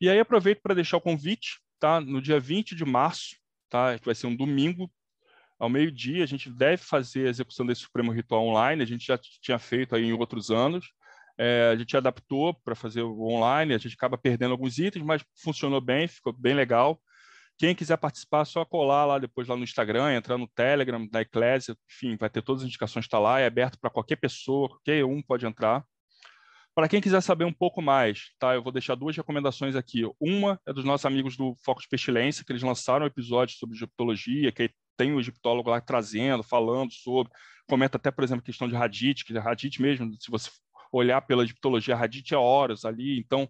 e 0.00 0.08
aí 0.08 0.18
aproveito 0.18 0.60
para 0.62 0.74
deixar 0.74 0.96
o 0.96 1.02
convite, 1.02 1.60
tá? 1.78 2.00
No 2.00 2.20
dia 2.20 2.40
20 2.40 2.74
de 2.74 2.84
março, 2.84 3.36
tá? 3.68 3.98
Que 3.98 4.04
vai 4.04 4.14
ser 4.14 4.26
um 4.26 4.36
domingo, 4.36 4.90
ao 5.58 5.68
meio-dia, 5.68 6.24
a 6.24 6.26
gente 6.26 6.50
deve 6.50 6.82
fazer 6.82 7.26
a 7.26 7.30
execução 7.30 7.64
desse 7.64 7.82
Supremo 7.82 8.12
Ritual 8.12 8.46
online, 8.46 8.82
a 8.82 8.86
gente 8.86 9.06
já 9.06 9.18
tinha 9.18 9.58
feito 9.58 9.94
aí 9.94 10.04
em 10.04 10.12
outros 10.12 10.50
anos, 10.50 10.86
é, 11.38 11.70
a 11.72 11.76
gente 11.76 11.96
adaptou 11.96 12.54
para 12.54 12.74
fazer 12.74 13.02
online, 13.02 13.74
a 13.74 13.78
gente 13.78 13.94
acaba 13.94 14.18
perdendo 14.18 14.52
alguns 14.52 14.78
itens, 14.78 15.04
mas 15.04 15.24
funcionou 15.42 15.80
bem, 15.80 16.06
ficou 16.06 16.32
bem 16.32 16.54
legal. 16.54 17.00
Quem 17.56 17.74
quiser 17.74 17.96
participar, 17.96 18.42
é 18.42 18.44
só 18.44 18.64
colar 18.64 19.04
lá 19.04 19.18
depois 19.18 19.46
lá 19.46 19.56
no 19.56 19.62
Instagram, 19.62 20.12
entrar 20.12 20.36
no 20.36 20.48
Telegram 20.48 21.06
da 21.06 21.20
Eclésia, 21.22 21.76
enfim, 21.88 22.16
vai 22.16 22.28
ter 22.28 22.42
todas 22.42 22.62
as 22.62 22.68
indicações, 22.68 23.04
está 23.04 23.18
lá, 23.18 23.38
é 23.38 23.46
aberto 23.46 23.78
para 23.78 23.90
qualquer 23.90 24.16
pessoa, 24.16 24.68
qualquer 24.68 25.04
um 25.04 25.22
pode 25.22 25.46
entrar. 25.46 25.84
Para 26.74 26.88
quem 26.88 27.00
quiser 27.00 27.20
saber 27.20 27.44
um 27.44 27.52
pouco 27.52 27.80
mais, 27.80 28.32
tá? 28.38 28.54
Eu 28.54 28.62
vou 28.62 28.72
deixar 28.72 28.96
duas 28.96 29.16
recomendações 29.16 29.76
aqui. 29.76 30.02
Uma 30.20 30.60
é 30.66 30.72
dos 30.72 30.84
nossos 30.84 31.06
amigos 31.06 31.36
do 31.36 31.54
Foco 31.64 31.80
de 31.80 31.88
Pestilência, 31.88 32.44
que 32.44 32.50
eles 32.50 32.62
lançaram 32.62 33.04
um 33.04 33.08
episódio 33.08 33.56
sobre 33.56 33.76
egiptologia, 33.76 34.50
que 34.50 34.70
tem 34.96 35.12
o 35.12 35.16
um 35.16 35.20
egiptólogo 35.20 35.70
lá 35.70 35.80
trazendo, 35.80 36.42
falando 36.42 36.92
sobre, 36.92 37.32
comenta 37.68 37.96
até, 37.96 38.10
por 38.10 38.24
exemplo, 38.24 38.42
a 38.42 38.46
questão 38.46 38.68
de 38.68 38.74
Hadith, 38.74 39.24
que 39.24 39.36
Hadith 39.38 39.80
mesmo, 39.80 40.12
se 40.20 40.30
você 40.30 40.50
olhar 40.92 41.20
pela 41.22 41.44
egiptologia, 41.44 41.96
Hadith 41.96 42.32
é 42.32 42.36
horas 42.36 42.84
ali, 42.84 43.18
então 43.18 43.48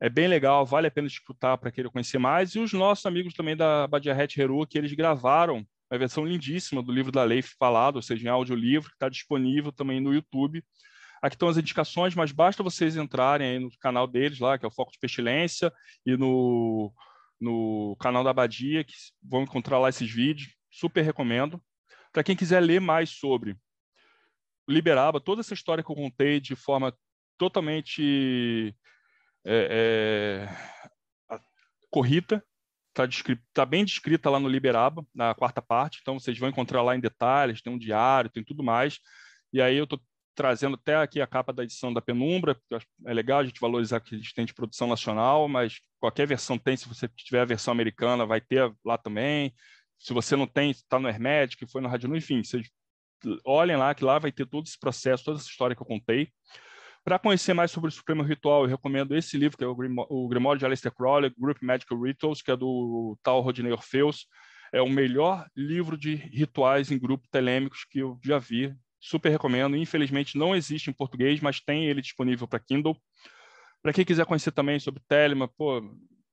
é 0.00 0.08
bem 0.08 0.26
legal, 0.28 0.64
vale 0.64 0.86
a 0.86 0.90
pena 0.90 1.06
escutar 1.06 1.56
para 1.58 1.70
querer 1.70 1.90
conhecer 1.90 2.18
mais. 2.18 2.54
E 2.54 2.60
os 2.60 2.72
nossos 2.72 3.06
amigos 3.06 3.34
também 3.34 3.56
da 3.56 3.86
Badia 3.86 4.12
Het 4.12 4.36
Heru, 4.38 4.66
que 4.66 4.78
eles 4.78 4.92
gravaram 4.92 5.66
uma 5.90 5.98
versão 5.98 6.24
lindíssima 6.24 6.82
do 6.82 6.90
livro 6.90 7.12
da 7.12 7.22
lei 7.22 7.42
falado, 7.42 7.96
ou 7.96 8.02
seja, 8.02 8.24
em 8.24 8.30
audiolivro, 8.30 8.88
que 8.88 8.96
está 8.96 9.08
disponível 9.08 9.70
também 9.70 10.00
no 10.00 10.12
YouTube. 10.12 10.64
Aqui 11.22 11.36
estão 11.36 11.48
as 11.48 11.56
indicações, 11.56 12.16
mas 12.16 12.32
basta 12.32 12.64
vocês 12.64 12.96
entrarem 12.96 13.48
aí 13.48 13.58
no 13.60 13.70
canal 13.78 14.08
deles 14.08 14.40
lá, 14.40 14.58
que 14.58 14.64
é 14.64 14.68
o 14.68 14.72
Foco 14.72 14.90
de 14.90 14.98
Pestilência, 14.98 15.72
e 16.04 16.16
no, 16.16 16.92
no 17.40 17.96
canal 18.00 18.24
da 18.24 18.30
Abadia, 18.30 18.82
que 18.82 18.92
vão 19.22 19.42
encontrar 19.42 19.78
lá 19.78 19.88
esses 19.88 20.10
vídeos. 20.10 20.52
Super 20.68 21.02
recomendo. 21.02 21.62
Para 22.12 22.24
quem 22.24 22.34
quiser 22.34 22.58
ler 22.58 22.80
mais 22.80 23.10
sobre 23.10 23.56
Liberaba, 24.68 25.20
toda 25.20 25.42
essa 25.42 25.54
história 25.54 25.82
que 25.84 25.90
eu 25.90 25.96
contei 25.96 26.40
de 26.40 26.56
forma 26.56 26.92
totalmente 27.38 28.74
é, 29.44 30.48
é, 31.30 31.38
corrida, 31.88 32.44
está 32.88 33.06
tá 33.52 33.64
bem 33.64 33.84
descrita 33.84 34.28
lá 34.28 34.40
no 34.40 34.48
Liberaba, 34.48 35.06
na 35.14 35.34
quarta 35.34 35.62
parte, 35.62 35.98
então 36.00 36.18
vocês 36.18 36.38
vão 36.38 36.48
encontrar 36.48 36.82
lá 36.82 36.96
em 36.96 37.00
detalhes, 37.00 37.62
tem 37.62 37.72
um 37.72 37.78
diário, 37.78 38.30
tem 38.30 38.42
tudo 38.42 38.62
mais. 38.62 38.98
E 39.52 39.60
aí 39.60 39.76
eu 39.76 39.84
estou 39.84 40.00
trazendo 40.34 40.74
até 40.74 40.96
aqui 40.96 41.20
a 41.20 41.26
capa 41.26 41.52
da 41.52 41.62
edição 41.62 41.92
da 41.92 42.00
Penumbra, 42.00 42.58
é 43.06 43.14
legal 43.14 43.40
a 43.40 43.44
gente 43.44 43.60
valorizar 43.60 44.00
que 44.00 44.14
a 44.14 44.18
gente 44.18 44.34
tem 44.34 44.44
de 44.44 44.54
produção 44.54 44.86
nacional, 44.88 45.48
mas 45.48 45.80
qualquer 46.00 46.26
versão 46.26 46.58
tem, 46.58 46.76
se 46.76 46.88
você 46.88 47.08
tiver 47.08 47.40
a 47.40 47.46
versão 47.46 47.72
americana, 47.72 48.26
vai 48.26 48.40
ter 48.40 48.72
lá 48.84 48.96
também. 48.96 49.54
Se 49.98 50.12
você 50.12 50.34
não 50.34 50.46
tem, 50.46 50.70
está 50.70 50.98
no 50.98 51.08
Hermético, 51.08 51.66
foi 51.70 51.80
no 51.80 51.88
Rádio 51.88 52.14
enfim, 52.16 52.42
vocês 52.42 52.68
olhem 53.44 53.76
lá, 53.76 53.94
que 53.94 54.04
lá 54.04 54.18
vai 54.18 54.32
ter 54.32 54.46
todo 54.46 54.66
esse 54.66 54.78
processo, 54.78 55.24
toda 55.24 55.38
essa 55.38 55.48
história 55.48 55.76
que 55.76 55.82
eu 55.82 55.86
contei. 55.86 56.28
Para 57.04 57.18
conhecer 57.18 57.52
mais 57.52 57.70
sobre 57.70 57.88
o 57.88 57.92
Supremo 57.92 58.22
Ritual, 58.22 58.62
eu 58.62 58.68
recomendo 58.68 59.16
esse 59.16 59.36
livro, 59.36 59.58
que 59.58 59.64
é 59.64 59.66
o 59.66 60.28
Grimório 60.28 60.58
de 60.58 60.64
Aleister 60.64 60.92
Crowley, 60.92 61.32
Group 61.36 61.60
Magical 61.60 62.00
Rituals, 62.00 62.42
que 62.42 62.50
é 62.50 62.56
do 62.56 63.18
tal 63.22 63.40
Rodney 63.40 63.72
Orfeus. 63.72 64.26
É 64.72 64.80
o 64.80 64.88
melhor 64.88 65.46
livro 65.54 65.98
de 65.98 66.14
rituais 66.14 66.90
em 66.90 66.98
grupo 66.98 67.26
telêmicos 67.30 67.84
que 67.84 67.98
eu 67.98 68.18
já 68.24 68.38
vi 68.38 68.74
super 69.02 69.30
recomendo. 69.30 69.76
Infelizmente 69.76 70.38
não 70.38 70.54
existe 70.54 70.88
em 70.88 70.92
português, 70.92 71.40
mas 71.40 71.60
tem 71.60 71.86
ele 71.86 72.00
disponível 72.00 72.46
para 72.46 72.60
Kindle. 72.60 72.96
Para 73.82 73.92
quem 73.92 74.04
quiser 74.04 74.24
conhecer 74.24 74.52
também 74.52 74.78
sobre 74.78 75.02
Telema, 75.08 75.48
pô, 75.48 75.82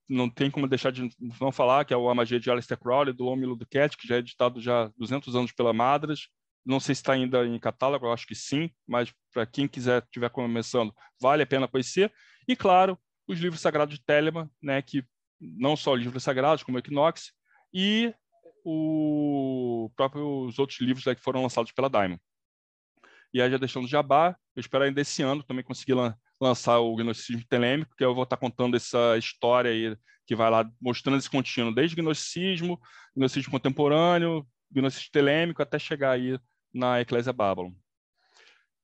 não 0.08 0.30
tem 0.30 0.52
como 0.52 0.68
deixar 0.68 0.92
de 0.92 1.10
não 1.42 1.52
falar 1.52 1.84
que 1.84 1.94
é 1.94 1.98
o 1.98 2.10
A 2.10 2.16
Magia 2.16 2.40
de 2.40 2.50
Aleister 2.50 2.78
Crowley, 2.78 3.14
do 3.14 3.26
Homem 3.26 3.54
do 3.56 3.68
Cat, 3.68 3.98
que 3.98 4.08
já 4.08 4.16
é 4.16 4.20
editado 4.20 4.62
já 4.62 4.86
há 4.86 4.92
200 4.98 5.36
anos 5.36 5.52
pela 5.52 5.74
Madras. 5.74 6.28
Não 6.64 6.80
sei 6.80 6.94
se 6.94 7.02
está 7.02 7.14
ainda 7.14 7.46
em 7.46 7.58
catálogo, 7.58 8.06
eu 8.06 8.14
acho 8.14 8.28
que 8.28 8.36
sim, 8.36 8.70
mas 8.88 9.12
para 9.34 9.46
quem 9.46 9.68
quiser 9.68 10.04
estiver 10.04 10.30
começando, 10.30 10.94
vale 11.20 11.42
a 11.42 11.48
pena 11.48 11.68
conhecer. 11.68 12.14
E, 12.48 12.56
claro, 12.56 12.98
os 13.28 13.40
livros 13.40 13.62
sagrados 13.62 13.96
de 13.96 14.04
Telema, 14.04 14.52
né, 14.62 14.82
que 14.82 15.04
não 15.40 15.76
só 15.76 15.96
livros 15.96 16.22
sagrados, 16.22 16.64
como 16.64 16.78
Equinox, 16.78 17.32
e 17.74 18.14
o 18.64 19.90
próprio, 19.96 20.46
os 20.46 20.60
outros 20.60 20.80
livros 20.82 21.06
né, 21.06 21.16
que 21.16 21.22
foram 21.22 21.42
lançados 21.42 21.72
pela 21.72 21.90
Diamond. 21.90 22.22
E 23.34 23.42
aí, 23.42 23.50
já 23.50 23.58
deixando 23.58 23.86
o 23.86 23.88
jabá, 23.88 24.36
eu 24.56 24.60
espero 24.60 24.84
ainda 24.84 25.02
esse 25.02 25.22
ano 25.22 25.44
também 25.44 25.64
conseguir 25.64 25.94
lan 25.94 26.16
lançar 26.42 26.80
o 26.80 26.96
Gnosticismo 26.96 27.44
Telêmico, 27.50 27.94
que 27.98 28.04
eu 28.04 28.16
vou 28.16 28.24
estar 28.24 28.38
contando 28.38 28.78
essa 28.78 29.18
história 29.18 29.72
aí, 29.72 29.98
que 30.26 30.36
vai 30.36 30.50
lá 30.50 30.70
mostrando 30.80 31.18
esse 31.18 31.30
contínuo, 31.30 31.76
desde 31.76 31.98
Gnosticismo, 31.98 32.80
Gnosticismo 33.14 33.52
Contemporâneo, 33.52 34.48
Gnosticismo 34.72 35.12
Telêmico, 35.12 35.62
até 35.62 35.78
chegar 35.78 36.12
aí 36.12 36.40
na 36.74 37.02
Eclésia 37.02 37.34
Babylon. 37.34 37.74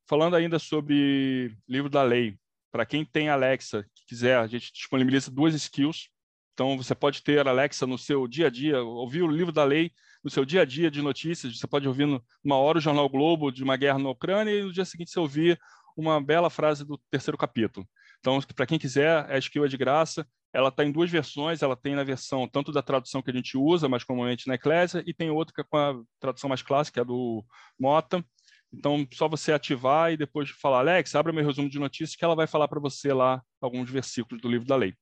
Falando 0.08 0.36
ainda 0.36 0.60
sobre 0.60 1.56
livro 1.68 1.90
da 1.90 2.04
lei, 2.04 2.38
para 2.72 2.86
quem 2.86 3.06
tem 3.06 3.30
Alexa, 3.30 3.84
que 3.96 4.06
quiser, 4.06 4.38
a 4.38 4.48
gente 4.48 4.74
disponibiliza 4.74 5.32
duas 5.32 5.56
skills. 5.56 6.10
Então, 6.54 6.78
você 6.78 6.94
pode 6.94 7.24
ter 7.24 7.48
Alexa 7.48 7.88
no 7.88 7.98
seu 7.98 8.28
dia 8.28 8.48
a 8.48 8.50
dia, 8.50 8.84
ouvir 8.84 9.24
o 9.24 9.28
livro 9.28 9.54
da 9.54 9.64
lei 9.64 9.92
no 10.26 10.32
seu 10.32 10.44
dia 10.44 10.64
a 10.64 10.66
dia 10.66 10.90
de 10.90 11.04
notícias. 11.04 11.56
Você 11.56 11.68
pode 11.68 11.88
ouvir 11.88 12.08
uma 12.44 12.58
hora 12.58 12.80
o 12.80 12.82
Jornal 12.82 13.08
Globo 13.08 13.52
de 13.52 13.64
uma 13.64 13.78
guerra 13.78 14.00
na 14.00 14.10
Ucrânia 14.10 14.52
e 14.52 14.64
no 14.64 14.74
dia 14.74 14.84
seguinte 14.84 15.12
você 15.12 15.20
ouvir 15.20 15.60
uma 15.96 16.20
bela 16.20 16.50
frase 16.50 16.84
do 16.84 17.00
terceiro 17.12 17.38
capítulo. 17.38 17.88
Então, 18.20 18.42
para 18.56 18.66
quem 18.66 18.80
quiser, 18.80 19.32
a 19.32 19.38
skill 19.38 19.64
é 19.66 19.68
de 19.68 19.78
graça. 19.78 20.28
Ela 20.52 20.70
está 20.70 20.84
em 20.84 20.92
duas 20.92 21.12
versões. 21.12 21.62
Ela 21.62 21.76
tem 21.76 21.94
na 21.94 22.04
versão 22.04 22.48
tanto 22.48 22.72
da 22.72 22.82
tradução 22.82 23.22
que 23.22 23.30
a 23.30 23.34
gente 23.34 23.56
usa, 23.56 23.88
mais 23.88 24.04
comumente 24.04 24.48
na 24.48 24.56
Eclésia, 24.56 25.04
e 25.06 25.14
tem 25.14 25.30
outra 25.30 25.54
que 25.54 25.62
é 25.62 25.64
com 25.64 25.78
a 25.78 26.02
tradução 26.20 26.50
mais 26.50 26.64
clássica, 26.64 26.96
que 26.96 27.00
é 27.02 27.06
do 27.06 27.46
Mota. 27.80 28.26
Então, 28.74 29.08
só 29.14 29.30
você 29.30 29.54
ativar 29.54 30.12
e 30.12 30.18
depois 30.18 30.50
falar, 30.50 30.80
Alex, 30.80 31.14
abra 31.14 31.32
meu 31.32 31.46
resumo 31.46 31.70
de 31.70 31.78
notícias, 31.78 32.16
que 32.16 32.26
ela 32.26 32.36
vai 32.36 32.48
falar 32.48 32.68
para 32.68 32.80
você 32.80 33.14
lá 33.14 33.44
alguns 33.62 33.92
versículos 33.92 34.42
do 34.42 34.50
livro 34.50 34.68
da 34.68 34.76
lei. 34.76 34.96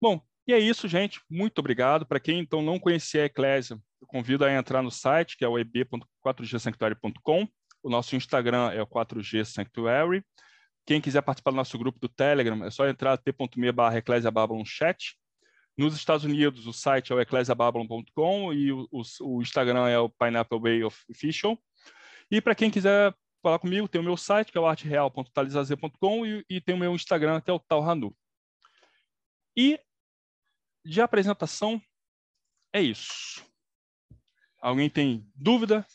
Bom, 0.00 0.22
e 0.46 0.54
é 0.54 0.58
isso, 0.58 0.88
gente. 0.88 1.20
Muito 1.28 1.58
obrigado. 1.58 2.06
Para 2.06 2.18
quem 2.18 2.40
então 2.40 2.62
não 2.62 2.78
conhecia 2.78 3.22
a 3.22 3.26
Eclésia, 3.26 3.78
convido 4.10 4.44
a 4.44 4.52
entrar 4.52 4.82
no 4.82 4.90
site, 4.90 5.36
que 5.36 5.44
é 5.44 5.48
o 5.48 5.58
eb.4gsanctuary.com. 5.58 7.48
O 7.82 7.88
nosso 7.88 8.14
Instagram 8.14 8.70
é 8.72 8.82
o 8.82 8.86
4G 8.86 9.44
Sanctuary. 9.44 10.22
Quem 10.86 11.00
quiser 11.00 11.22
participar 11.22 11.52
do 11.52 11.56
nosso 11.56 11.78
grupo 11.78 11.98
do 11.98 12.08
Telegram, 12.08 12.64
é 12.64 12.70
só 12.70 12.86
entrar 12.88 13.16
t.me 13.16 13.72
barra 13.72 14.02
chat. 14.64 15.16
Nos 15.78 15.94
Estados 15.94 16.24
Unidos, 16.24 16.66
o 16.66 16.72
site 16.72 17.12
é 17.12 17.14
o 17.14 17.20
eclesiababylon.com 17.20 18.52
e 18.52 18.72
o, 18.72 18.88
o, 18.90 19.02
o, 19.22 19.40
Instagram 19.40 19.88
é 19.88 19.98
o 19.98 20.10
Pineapple 20.10 20.60
Bay 20.60 20.82
Official. 20.84 21.56
E 22.30 22.40
para 22.40 22.54
quem 22.54 22.70
quiser 22.70 23.14
falar 23.42 23.58
comigo, 23.58 23.88
tem 23.88 24.00
o 24.00 24.04
meu 24.04 24.16
site, 24.16 24.52
que 24.52 24.58
é 24.58 24.60
o 24.60 24.66
artereal.talizazer.com 24.66 26.26
e, 26.26 26.44
e 26.50 26.60
tem 26.60 26.74
o 26.74 26.78
meu 26.78 26.94
Instagram, 26.94 27.40
que 27.40 27.50
é 27.50 27.54
o 27.54 27.60
Talhanu. 27.60 28.14
E 29.56 29.80
de 30.84 31.00
apresentação, 31.00 31.80
é 32.72 32.82
isso. 32.82 33.49
Alguém 34.60 34.90
tem 34.90 35.26
dúvida, 35.34 35.86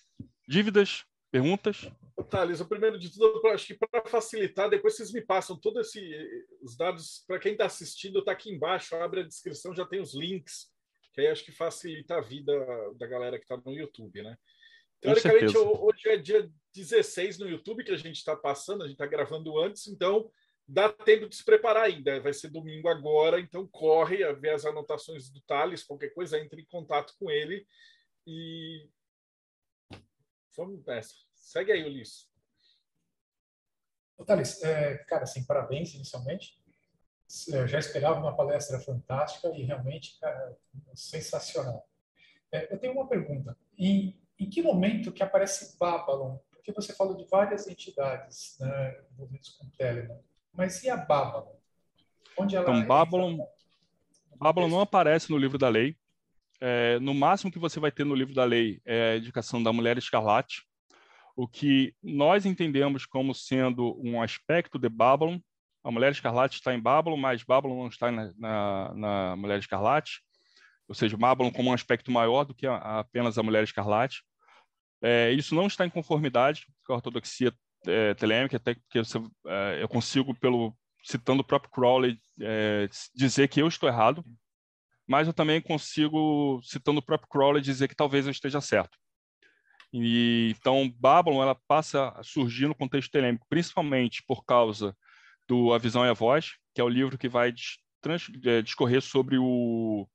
dívidas, 0.47 1.05
perguntas? 1.31 1.87
Thales, 2.29 2.59
o 2.59 2.67
primeiro 2.67 2.97
de 2.97 3.11
tudo, 3.11 3.45
acho 3.49 3.67
que 3.67 3.75
para 3.75 4.03
facilitar, 4.05 4.69
depois 4.69 4.95
vocês 4.95 5.11
me 5.11 5.21
passam 5.21 5.55
todos 5.55 5.91
os 6.61 6.75
dados. 6.75 7.23
Para 7.27 7.37
quem 7.37 7.51
está 7.51 7.65
assistindo, 7.65 8.19
está 8.19 8.31
aqui 8.31 8.49
embaixo, 8.49 8.95
abre 8.95 9.19
a 9.21 9.23
descrição, 9.23 9.75
já 9.75 9.85
tem 9.85 10.01
os 10.01 10.15
links, 10.15 10.71
que 11.13 11.21
aí 11.21 11.27
acho 11.27 11.45
que 11.45 11.51
facilita 11.51 12.15
a 12.15 12.21
vida 12.21 12.53
da 12.97 13.05
galera 13.05 13.37
que 13.37 13.43
está 13.43 13.55
no 13.57 13.71
YouTube, 13.71 14.23
né? 14.23 14.35
Teoricamente, 14.99 15.55
hoje 15.55 16.09
é 16.09 16.17
dia 16.17 16.49
16 16.73 17.37
no 17.37 17.47
YouTube 17.47 17.83
que 17.83 17.91
a 17.91 17.97
gente 17.97 18.15
está 18.15 18.35
passando, 18.35 18.81
a 18.81 18.87
gente 18.87 18.95
está 18.95 19.05
gravando 19.05 19.59
antes, 19.59 19.87
então 19.87 20.31
dá 20.67 20.89
tempo 20.89 21.29
de 21.29 21.35
se 21.35 21.45
preparar 21.45 21.83
ainda. 21.83 22.19
Vai 22.19 22.33
ser 22.33 22.49
domingo 22.49 22.87
agora, 22.87 23.39
então 23.39 23.67
corre 23.67 24.23
a 24.23 24.31
ver 24.31 24.49
as 24.49 24.65
anotações 24.65 25.29
do 25.29 25.39
Thales, 25.41 25.83
qualquer 25.83 26.09
coisa, 26.09 26.39
entre 26.39 26.61
em 26.61 26.65
contato 26.65 27.13
com 27.19 27.29
ele 27.29 27.67
e 28.25 28.89
vamos 30.55 30.83
nessa. 30.85 31.13
Segue 31.33 31.71
aí, 31.71 31.83
Ulisses. 31.83 32.29
Thales, 34.25 34.63
é, 34.63 34.97
cara, 34.99 35.23
assim, 35.23 35.43
parabéns 35.43 35.93
inicialmente. 35.93 36.57
Eu 37.49 37.67
já 37.67 37.79
esperava 37.79 38.19
uma 38.19 38.35
palestra 38.35 38.79
fantástica 38.79 39.49
e 39.49 39.63
realmente, 39.63 40.17
cara, 40.19 40.55
sensacional. 40.93 41.87
É, 42.51 42.73
eu 42.73 42.79
tenho 42.79 42.93
uma 42.93 43.07
pergunta. 43.07 43.57
Em, 43.77 44.17
em 44.39 44.49
que 44.49 44.61
momento 44.61 45.11
que 45.11 45.23
aparece 45.23 45.77
Babylon? 45.77 46.37
Porque 46.51 46.71
você 46.71 46.93
falou 46.93 47.15
de 47.15 47.25
várias 47.25 47.67
entidades 47.67 48.57
né, 48.59 49.03
envolvidas 49.11 49.49
com 49.49 49.69
Telemann. 49.71 50.19
Mas 50.53 50.83
e 50.83 50.89
a 50.89 50.95
Babylon? 50.95 51.55
Onde 52.37 52.55
ela 52.55 52.63
então, 52.63 52.81
é? 52.81 52.85
Babylon, 52.85 53.45
Babylon 54.37 54.69
não 54.69 54.79
aparece 54.79 55.29
no 55.29 55.37
livro 55.37 55.57
da 55.57 55.67
lei. 55.67 55.97
É, 56.67 56.97
no 56.99 57.13
máximo 57.13 57.51
que 57.51 57.59
você 57.59 57.79
vai 57.79 57.91
ter 57.91 58.03
no 58.03 58.15
livro 58.15 58.33
da 58.33 58.43
lei 58.43 58.81
é 58.83 59.11
a 59.11 59.17
indicação 59.17 59.61
da 59.61 59.71
mulher 59.71 59.99
escarlate, 59.99 60.63
o 61.35 61.47
que 61.47 61.93
nós 62.01 62.43
entendemos 62.43 63.05
como 63.05 63.35
sendo 63.35 63.95
um 64.03 64.19
aspecto 64.19 64.79
de 64.79 64.89
Babylon. 64.89 65.37
A 65.83 65.91
mulher 65.91 66.11
escarlate 66.11 66.55
está 66.55 66.73
em 66.73 66.79
Babylon, 66.79 67.17
mas 67.17 67.43
Babylon 67.43 67.77
não 67.77 67.87
está 67.87 68.11
na, 68.11 68.33
na, 68.35 68.93
na 68.95 69.35
mulher 69.35 69.59
escarlate. 69.59 70.21
Ou 70.87 70.95
seja, 70.95 71.15
Babylon 71.15 71.51
como 71.51 71.69
um 71.69 71.73
aspecto 71.73 72.09
maior 72.09 72.45
do 72.45 72.55
que 72.55 72.65
a, 72.65 72.77
a 72.77 72.99
apenas 73.01 73.37
a 73.37 73.43
mulher 73.43 73.63
escarlate. 73.63 74.23
É, 75.03 75.31
isso 75.33 75.53
não 75.53 75.67
está 75.67 75.85
em 75.85 75.89
conformidade 75.91 76.65
com 76.83 76.93
a 76.93 76.95
ortodoxia 76.95 77.53
é, 77.85 78.15
telêmica, 78.15 78.57
até 78.57 78.73
porque 78.73 79.03
você, 79.03 79.19
é, 79.45 79.83
eu 79.83 79.87
consigo, 79.87 80.33
pelo 80.33 80.75
citando 81.03 81.41
o 81.41 81.45
próprio 81.45 81.69
Crowley, 81.69 82.19
é, 82.41 82.89
dizer 83.13 83.49
que 83.49 83.61
eu 83.61 83.67
estou 83.67 83.87
errado, 83.87 84.25
mas 85.07 85.27
eu 85.27 85.33
também 85.33 85.61
consigo, 85.61 86.59
citando 86.63 86.99
o 86.99 87.03
próprio 87.03 87.29
Crowley, 87.29 87.61
dizer 87.61 87.87
que 87.87 87.95
talvez 87.95 88.25
eu 88.25 88.31
esteja 88.31 88.59
certo. 88.59 88.97
E, 89.93 90.53
então, 90.57 90.93
Babylon 90.99 91.41
ela 91.41 91.55
passa 91.67 92.09
a 92.09 92.23
surgir 92.23 92.67
no 92.67 92.75
contexto 92.75 93.11
telêmico, 93.11 93.45
principalmente 93.47 94.23
por 94.27 94.43
causa 94.43 94.95
do 95.47 95.73
A 95.73 95.77
Visão 95.77 96.05
e 96.05 96.09
a 96.09 96.13
Voz, 96.13 96.53
que 96.73 96.81
é 96.81 96.83
o 96.83 96.89
livro 96.89 97.17
que 97.17 97.29
vai 97.29 97.53
é, 98.43 98.61
discorrer 98.61 99.01
sobre 99.01 99.37
o, 99.37 100.07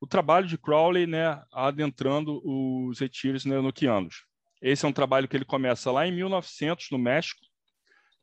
o 0.00 0.06
trabalho 0.06 0.46
de 0.46 0.58
Crowley 0.58 1.06
né, 1.06 1.42
adentrando 1.52 2.40
os 2.44 2.98
retiros 2.98 3.44
neonoquianos. 3.44 4.24
Esse 4.60 4.84
é 4.84 4.88
um 4.88 4.92
trabalho 4.92 5.28
que 5.28 5.36
ele 5.36 5.44
começa 5.44 5.92
lá 5.92 6.06
em 6.06 6.12
1900, 6.12 6.90
no 6.90 6.98
México, 6.98 7.40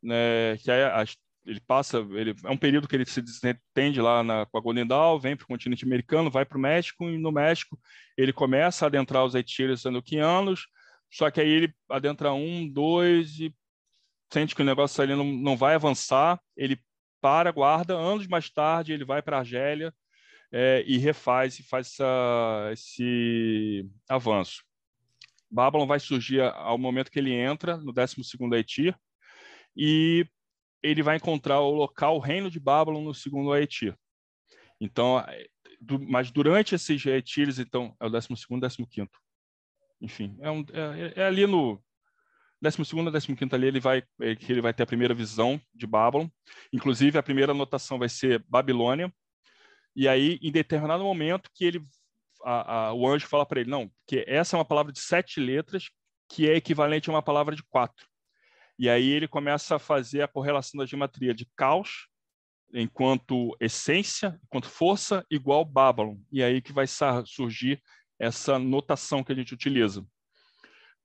né, 0.02 0.58
que 0.58 0.72
é 0.72 0.86
a, 0.86 1.06
ele 1.46 1.60
passa, 1.60 1.98
ele, 2.12 2.36
é 2.44 2.50
um 2.50 2.58
período 2.58 2.88
que 2.88 2.96
ele 2.96 3.06
se 3.06 3.22
desentende 3.22 4.00
lá 4.00 4.24
na, 4.24 4.46
com 4.46 4.58
a 4.58 4.62
Golden 4.62 4.86
Dawn, 4.86 5.20
vem 5.20 5.36
para 5.36 5.44
o 5.44 5.48
continente 5.48 5.86
americano, 5.86 6.30
vai 6.30 6.46
para 6.46 6.58
o 6.58 6.62
México, 6.62 7.10
e 7.10 7.18
no 7.18 7.32
México 7.32 7.80
ele 8.18 8.32
começa 8.32 8.86
a 8.86 8.88
adentrar 8.88 9.26
os 9.26 9.34
retiros 9.34 9.84
neonoquianos, 9.84 10.68
só 11.10 11.30
que 11.32 11.42
aí 11.42 11.50
ele 11.50 11.74
adentra 11.90 12.32
um, 12.34 12.68
dois 12.68 13.40
e 13.40 13.54
sente 14.32 14.56
que 14.56 14.62
o 14.62 14.66
negócio 14.66 15.04
ali 15.04 15.16
não, 15.16 15.26
não 15.26 15.58
vai 15.58 15.76
avançar, 15.76 16.40
ele 16.56 16.80
para, 17.20 17.52
guarda, 17.52 17.94
anos 17.96 18.28
mais 18.28 18.50
tarde 18.50 18.94
ele 18.94 19.06
vai 19.06 19.22
para 19.22 19.38
a 19.38 19.40
Argélia 19.40 19.94
é, 20.52 20.84
e 20.88 20.98
refaz 20.98 21.60
e 21.60 21.64
faz 21.64 21.88
essa, 21.88 22.70
esse 22.72 23.90
avanço. 24.10 24.64
Babylon 25.50 25.86
vai 25.86 26.00
surgir 26.00 26.42
ao 26.42 26.78
momento 26.78 27.12
que 27.12 27.20
ele 27.20 27.34
entra 27.34 27.78
no 27.78 27.94
12º 27.94 28.54
Haiti 28.56 28.96
e 29.76 30.26
ele 30.84 31.04
vai 31.04 31.18
encontrar 31.18 31.60
o 31.60 31.72
local, 31.72 32.16
o 32.16 32.20
reino 32.20 32.50
de 32.50 32.60
Babylon 32.60 33.04
no 33.04 33.14
segundo 33.14 33.52
Haiti. 33.52 33.94
Então, 34.80 35.24
do, 35.80 36.00
mas 36.00 36.32
durante 36.32 36.76
esses 36.76 37.04
retiros, 37.04 37.60
então, 37.60 37.96
é 38.00 38.06
o 38.06 38.10
12º 38.10 38.80
e 38.80 38.86
15 38.86 39.10
Enfim, 40.02 40.38
é, 40.42 40.50
um, 40.50 40.66
é, 40.72 41.14
é 41.22 41.24
ali 41.24 41.46
no 41.46 41.82
12º 42.64 43.30
e 43.30 43.36
15 43.36 43.56
ali, 43.56 43.68
ele 43.68 43.80
vai, 43.80 44.04
é, 44.22 44.36
que 44.36 44.52
ele 44.52 44.62
vai 44.62 44.74
ter 44.74 44.84
a 44.84 44.88
primeira 44.88 45.14
visão 45.14 45.60
de 45.74 45.86
Babylon. 45.86 46.28
Inclusive, 46.74 47.18
a 47.18 47.24
primeira 47.24 47.52
anotação 47.52 48.00
vai 48.00 48.10
ser 48.10 48.44
Babilônia. 48.48 49.14
E 49.96 50.08
aí, 50.08 50.40
em 50.42 50.52
determinado 50.52 51.04
momento, 51.04 51.50
que 51.54 51.66
ele 51.66 51.82
a, 52.44 52.88
a, 52.88 52.94
o 52.94 53.08
anjo 53.08 53.28
fala 53.28 53.46
para 53.46 53.62
ele, 53.62 53.70
não, 53.70 53.92
que 54.08 54.24
essa 54.28 54.56
é 54.56 54.58
uma 54.58 54.66
palavra 54.66 54.92
de 54.92 55.00
sete 55.00 55.40
letras 55.40 55.90
que 56.30 56.50
é 56.50 56.56
equivalente 56.56 57.10
a 57.10 57.14
uma 57.14 57.22
palavra 57.22 57.56
de 57.56 57.64
quatro. 57.64 58.08
E 58.78 58.90
aí 58.90 59.10
ele 59.10 59.28
começa 59.28 59.76
a 59.76 59.80
fazer 59.80 60.22
a 60.22 60.28
correlação 60.28 60.80
da 60.80 60.86
geometria 60.86 61.34
de 61.34 61.46
caos 61.56 62.08
enquanto 62.74 63.56
essência, 63.60 64.40
enquanto 64.46 64.70
força, 64.70 65.26
igual 65.30 65.66
Babylon. 65.66 66.18
E 66.32 66.42
aí 66.42 66.62
que 66.62 66.72
vai 66.72 66.86
surgir 67.26 67.82
essa 68.18 68.58
notação 68.58 69.24
que 69.24 69.32
a 69.32 69.36
gente 69.36 69.54
utiliza. 69.54 70.06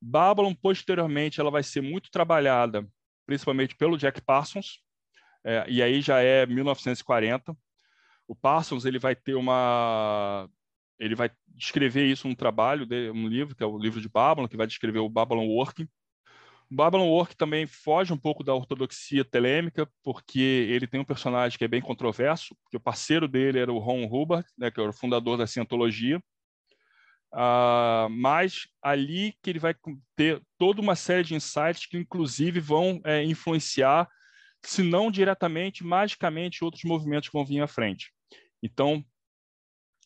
Babylon, 0.01 0.55
posteriormente, 0.55 1.41
ela 1.41 1.51
vai 1.51 1.63
ser 1.63 1.81
muito 1.81 2.11
trabalhada, 2.11 2.87
principalmente 3.27 3.75
pelo 3.75 3.97
Jack 3.97 4.21
Parsons, 4.21 4.81
é, 5.45 5.65
e 5.69 5.83
aí 5.83 6.01
já 6.01 6.21
é 6.21 6.45
1940. 6.45 7.57
O 8.27 8.35
Parsons 8.35 8.85
ele 8.85 8.99
vai 8.99 9.15
ter 9.15 9.35
uma 9.35 10.49
ele 10.99 11.15
vai 11.15 11.31
descrever 11.47 12.07
isso 12.07 12.27
num 12.27 12.35
trabalho, 12.35 12.87
um 13.15 13.29
livro, 13.29 13.55
que 13.55 13.63
é 13.63 13.67
o 13.67 13.79
livro 13.79 14.01
de 14.01 14.09
Babylon, 14.09 14.49
que 14.49 14.57
vai 14.57 14.67
descrever 14.67 14.99
o 14.99 15.09
Babylon 15.09 15.47
Working. 15.47 15.89
Babylon 16.71 17.09
Work 17.09 17.37
também 17.37 17.67
foge 17.67 18.13
um 18.13 18.19
pouco 18.19 18.43
da 18.43 18.55
ortodoxia 18.55 19.25
telêmica, 19.25 19.89
porque 20.03 20.41
ele 20.41 20.87
tem 20.87 21.01
um 21.01 21.05
personagem 21.05 21.57
que 21.57 21.65
é 21.65 21.69
bem 21.69 21.81
controverso, 21.81 22.57
porque 22.63 22.77
o 22.77 22.81
parceiro 22.81 23.29
dele 23.29 23.59
era 23.59 23.73
o 23.73 23.79
Ron 23.79 24.05
Hubbard, 24.05 24.47
né, 24.59 24.71
que 24.71 24.81
era 24.81 24.91
o 24.91 24.93
fundador 24.93 25.39
da 25.39 25.47
cientologia. 25.47 26.21
Uh, 27.33 28.09
mas 28.11 28.67
ali 28.81 29.35
que 29.43 29.51
ele 29.51 29.59
vai 29.59 29.75
ter 30.17 30.43
toda 30.57 30.81
uma 30.81 30.97
série 30.97 31.23
de 31.23 31.35
insights 31.35 31.87
que, 31.87 31.97
inclusive, 31.99 32.61
vão 32.61 33.01
é, 33.05 33.23
influenciar, 33.25 34.09
se 34.65 34.83
não 34.83 35.11
diretamente, 35.11 35.85
magicamente, 35.85 36.65
outros 36.65 36.85
movimentos 36.85 37.29
que 37.29 37.37
vão 37.37 37.45
vir 37.45 37.61
à 37.61 37.67
frente. 37.67 38.11
Então, 38.63 39.05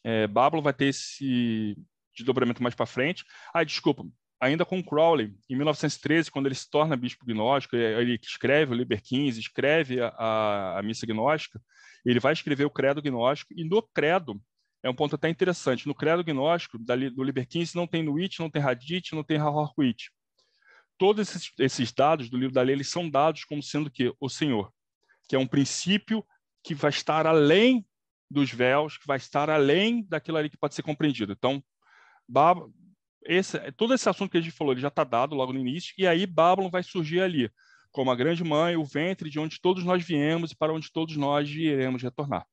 é, 0.05 0.27
Babylon 0.27 0.63
vai 0.63 0.73
ter 0.73 0.87
esse 0.87 1.77
desdobramento 2.15 2.63
mais 2.63 2.75
para 2.75 2.87
frente. 2.87 3.25
Ah, 3.55 3.65
desculpa, 3.65 4.05
ainda 4.41 4.65
com 4.65 4.83
Crowley, 4.83 5.35
em 5.49 5.55
1913, 5.55 6.31
quando 6.31 6.47
ele 6.47 6.55
se 6.55 6.69
torna 6.69 6.97
bispo 6.97 7.27
gnóstico, 7.27 7.77
ele 7.77 8.19
escreve 8.23 8.73
o 8.73 8.75
Liber 8.75 9.03
15, 9.03 9.39
escreve 9.39 10.01
a, 10.01 10.79
a, 10.79 10.83
missa 10.83 11.07
gnóstica, 11.07 11.61
ele 12.05 12.19
vai 12.19 12.33
escrever 12.33 12.65
o 12.65 12.71
credo 12.71 13.03
gnóstico, 13.03 13.53
e 13.55 13.63
no 13.63 13.83
credo, 13.83 14.41
é 14.83 14.89
um 14.89 14.95
ponto 14.95 15.15
até 15.15 15.29
interessante, 15.29 15.87
no 15.87 15.95
credo 15.95 16.25
gnóstico 16.25 16.79
do 16.79 17.23
Liber 17.23 17.47
15 17.47 17.77
não 17.77 17.87
tem 17.87 18.03
Nuit, 18.03 18.41
não 18.41 18.49
tem 18.49 18.63
Hadith, 18.63 19.13
não 19.13 19.23
tem 19.23 19.37
Hahorquit. 19.37 20.11
Todos 20.97 21.29
esses, 21.29 21.53
esses, 21.59 21.93
dados 21.93 22.31
do 22.31 22.39
livro 22.39 22.55
da 22.55 22.63
lei, 22.63 22.75
eles 22.75 22.89
são 22.89 23.09
dados 23.09 23.45
como 23.45 23.63
sendo 23.63 23.91
que 23.91 24.13
o 24.19 24.29
Senhor, 24.29 24.73
que 25.29 25.37
é 25.37 25.39
um 25.39 25.47
princípio 25.47 26.25
que 26.65 26.75
vai 26.75 26.91
estar 26.91 27.27
além 27.27 27.87
dos 28.31 28.51
véus, 28.51 28.97
que 28.97 29.07
vai 29.07 29.17
estar 29.17 29.51
além 29.51 30.03
daquilo 30.09 30.39
ali 30.39 30.49
que 30.49 30.59
pode 30.59 30.75
ser 30.75 30.83
compreendido. 30.83 31.33
Então, 31.33 31.63
esse, 33.23 33.59
todo 33.73 33.95
esse 33.95 34.09
assunto 34.09 34.31
que 34.31 34.39
a 34.39 34.41
gente 34.41 34.55
falou, 34.55 34.73
ele 34.73 34.81
já 34.81 34.89
está 34.89 35.05
dado 35.05 35.35
logo 35.35 35.53
no 35.53 35.61
início, 35.61 35.95
e 35.99 36.07
aí 36.07 36.27
Babylon 36.27 36.71
vai 36.71 36.83
surgir 36.83 37.21
ali, 37.21 37.51
como 37.91 38.11
a 38.11 38.17
grande 38.17 38.43
mãe, 38.45 38.77
o 38.77 38.85
ventre 38.85 39.29
de 39.29 39.39
onde 39.39 39.61
todos 39.61 39.85
nós 39.85 40.05
viemos 40.05 40.53
e 40.53 40.57
para 40.57 40.73
onde 40.73 40.91
todos 40.93 41.17
nós 41.17 41.49
iremos 41.49 42.03
retornar. 42.03 42.47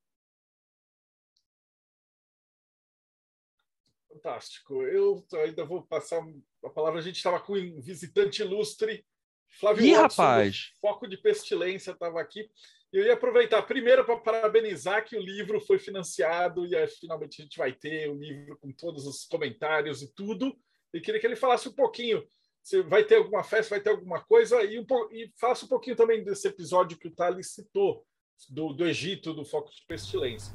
Fantástico. 4.10 4.84
Eu 4.84 5.26
ainda 5.44 5.64
vou 5.64 5.84
passar 5.84 6.22
a 6.64 6.70
palavra. 6.70 7.00
A 7.00 7.04
gente 7.04 7.18
estava 7.18 7.40
com 7.40 7.54
um 7.54 7.80
visitante 7.80 8.42
ilustre, 8.42 9.06
Flávio 9.48 9.86
Ih, 9.86 9.96
Watson, 9.96 10.22
rapaz. 10.22 10.74
Foco 10.82 11.08
de 11.08 11.18
Pestilência, 11.18 11.92
estava 11.92 12.20
aqui. 12.20 12.50
Eu 12.92 13.04
ia 13.04 13.14
aproveitar 13.14 13.62
primeiro 13.64 14.06
para 14.06 14.18
parabenizar 14.18 15.04
que 15.04 15.18
o 15.18 15.22
livro 15.22 15.60
foi 15.60 15.78
financiado 15.78 16.66
e 16.66 16.76
aí, 16.76 16.88
finalmente 16.88 17.42
a 17.42 17.44
gente 17.44 17.58
vai 17.58 17.74
ter 17.74 18.10
o 18.10 18.18
livro 18.18 18.58
com 18.58 18.72
todos 18.72 19.06
os 19.06 19.26
comentários 19.26 20.02
e 20.02 20.14
tudo. 20.14 20.58
E 20.94 21.02
queria 21.02 21.20
que 21.20 21.28
ele 21.28 21.36
falasse 21.36 21.68
um 21.68 21.74
pouquinho. 21.74 22.26
Se 22.64 22.82
vai 22.84 23.04
ter 23.04 23.16
alguma 23.16 23.44
festa, 23.44 23.76
vai 23.76 23.82
ter 23.82 23.90
alguma 23.90 24.22
coisa, 24.24 24.62
e, 24.64 24.80
um, 24.80 24.86
e 25.12 25.32
falasse 25.40 25.66
um 25.66 25.68
pouquinho 25.68 25.96
também 25.96 26.24
desse 26.24 26.48
episódio 26.48 26.98
que 26.98 27.08
o 27.08 27.14
Thales 27.14 27.54
citou, 27.54 28.06
do, 28.50 28.74
do 28.74 28.86
Egito, 28.86 29.34
do 29.34 29.46
Foco 29.46 29.70
de 29.70 29.86
Pestilência. 29.88 30.54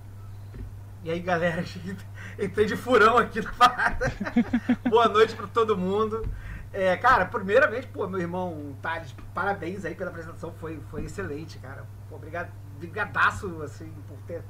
E 1.05 1.11
aí, 1.11 1.21
galera, 1.21 1.65
entrei 2.39 2.67
de 2.67 2.77
furão 2.77 3.19
aqui 3.19 3.41
na 3.41 3.53
parada. 3.53 4.13
Boa 4.89 5.09
noite 5.09 5.35
para 5.35 5.49
todo 5.49 5.77
mundo. 5.77 6.23
É, 6.73 6.97
cara, 6.97 7.27
primeiramente, 7.27 7.87
pô, 7.89 8.07
meu 8.07 8.21
irmão 8.21 8.77
Thales, 8.81 9.15
parabéns 9.35 9.85
aí 9.85 9.95
pela 9.95 10.11
apresentação, 10.11 10.55
foi, 10.55 10.81
foi 10.91 11.05
excelente, 11.05 11.59
cara. 11.59 11.87
Obrigado, 12.15 12.51
brigadaço, 12.79 13.63
assim, 13.63 13.93
por 14.09 14.17
ter 14.27 14.43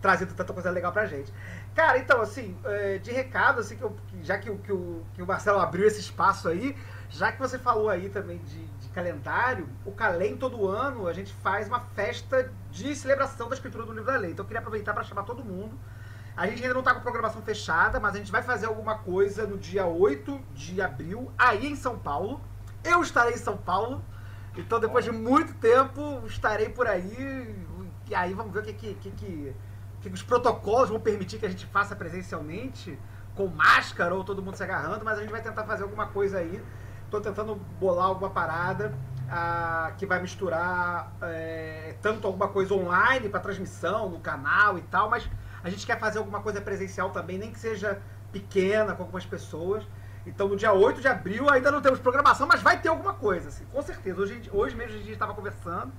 trazido 0.00 0.34
tanta 0.34 0.52
coisa 0.52 0.70
legal 0.70 0.92
pra 0.92 1.06
gente. 1.06 1.32
Cara, 1.74 1.98
então, 1.98 2.20
assim, 2.20 2.56
é, 2.64 2.98
de 2.98 3.10
recado, 3.10 3.60
assim, 3.60 3.76
que 3.76 3.82
eu, 3.82 3.96
já 4.22 4.38
que, 4.38 4.50
que, 4.58 4.72
o, 4.72 5.04
que 5.14 5.22
o 5.22 5.26
Marcelo 5.26 5.58
abriu 5.58 5.86
esse 5.86 6.00
espaço 6.00 6.48
aí, 6.48 6.76
já 7.10 7.32
que 7.32 7.38
você 7.38 7.58
falou 7.58 7.88
aí 7.88 8.08
também 8.08 8.38
de, 8.38 8.64
de 8.66 8.88
calendário, 8.90 9.68
o 9.84 9.92
Calem 9.92 10.36
todo 10.36 10.68
ano 10.68 11.06
a 11.06 11.12
gente 11.12 11.32
faz 11.34 11.66
uma 11.68 11.80
festa 11.80 12.52
de 12.70 12.94
celebração 12.94 13.48
da 13.48 13.54
escritura 13.54 13.84
do 13.84 13.92
livro 13.92 14.06
da 14.06 14.18
lei. 14.18 14.32
Então 14.32 14.44
eu 14.44 14.46
queria 14.46 14.60
aproveitar 14.60 14.92
para 14.92 15.02
chamar 15.02 15.22
todo 15.22 15.44
mundo. 15.44 15.78
A 16.36 16.46
gente 16.46 16.62
ainda 16.62 16.74
não 16.74 16.80
está 16.80 16.94
com 16.94 17.00
programação 17.00 17.42
fechada, 17.42 17.98
mas 17.98 18.14
a 18.14 18.18
gente 18.18 18.30
vai 18.30 18.42
fazer 18.42 18.66
alguma 18.66 18.98
coisa 18.98 19.46
no 19.46 19.58
dia 19.58 19.86
8 19.86 20.40
de 20.54 20.80
abril, 20.80 21.32
aí 21.36 21.66
em 21.66 21.74
São 21.74 21.98
Paulo. 21.98 22.40
Eu 22.84 23.02
estarei 23.02 23.34
em 23.34 23.38
São 23.38 23.56
Paulo. 23.56 24.04
Então, 24.56 24.80
depois 24.80 25.04
de 25.04 25.12
muito 25.12 25.54
tempo, 25.54 26.22
estarei 26.26 26.68
por 26.68 26.86
aí. 26.86 27.54
E 28.08 28.14
aí 28.14 28.34
vamos 28.34 28.52
ver 28.52 28.60
o 28.60 28.62
que, 28.62 28.72
que, 28.72 28.94
que, 28.94 29.10
que, 29.10 29.54
que 30.00 30.08
os 30.08 30.22
protocolos 30.22 30.88
vão 30.88 31.00
permitir 31.00 31.38
que 31.38 31.46
a 31.46 31.50
gente 31.50 31.66
faça 31.66 31.94
presencialmente, 31.94 32.98
com 33.34 33.46
máscara 33.46 34.14
ou 34.14 34.24
todo 34.24 34.42
mundo 34.42 34.56
se 34.56 34.62
agarrando, 34.62 35.04
mas 35.04 35.18
a 35.18 35.20
gente 35.20 35.30
vai 35.30 35.42
tentar 35.42 35.64
fazer 35.64 35.84
alguma 35.84 36.06
coisa 36.06 36.38
aí. 36.38 36.62
Estou 37.04 37.20
tentando 37.20 37.54
bolar 37.54 38.06
alguma 38.06 38.30
parada 38.30 38.92
ah, 39.30 39.92
que 39.96 40.06
vai 40.06 40.20
misturar 40.20 41.12
é, 41.22 41.94
tanto 42.02 42.26
alguma 42.26 42.48
coisa 42.48 42.74
online 42.74 43.28
para 43.28 43.40
transmissão 43.40 44.08
no 44.08 44.20
canal 44.20 44.78
e 44.78 44.82
tal, 44.82 45.08
mas 45.08 45.28
a 45.62 45.70
gente 45.70 45.86
quer 45.86 45.98
fazer 45.98 46.18
alguma 46.18 46.40
coisa 46.40 46.60
presencial 46.60 47.10
também, 47.10 47.38
nem 47.38 47.50
que 47.50 47.58
seja 47.58 48.00
pequena, 48.32 48.94
com 48.94 49.02
algumas 49.02 49.24
pessoas. 49.24 49.84
Então, 50.28 50.46
no 50.46 50.56
dia 50.56 50.72
8 50.72 51.00
de 51.00 51.08
abril, 51.08 51.48
ainda 51.48 51.70
não 51.70 51.80
temos 51.80 51.98
programação, 51.98 52.46
mas 52.46 52.60
vai 52.60 52.78
ter 52.80 52.88
alguma 52.88 53.14
coisa, 53.14 53.48
assim, 53.48 53.64
com 53.72 53.80
certeza. 53.80 54.20
Hoje, 54.20 54.50
hoje 54.52 54.76
mesmo 54.76 54.94
a 54.94 54.98
gente 54.98 55.12
estava 55.12 55.32
conversando. 55.32 55.90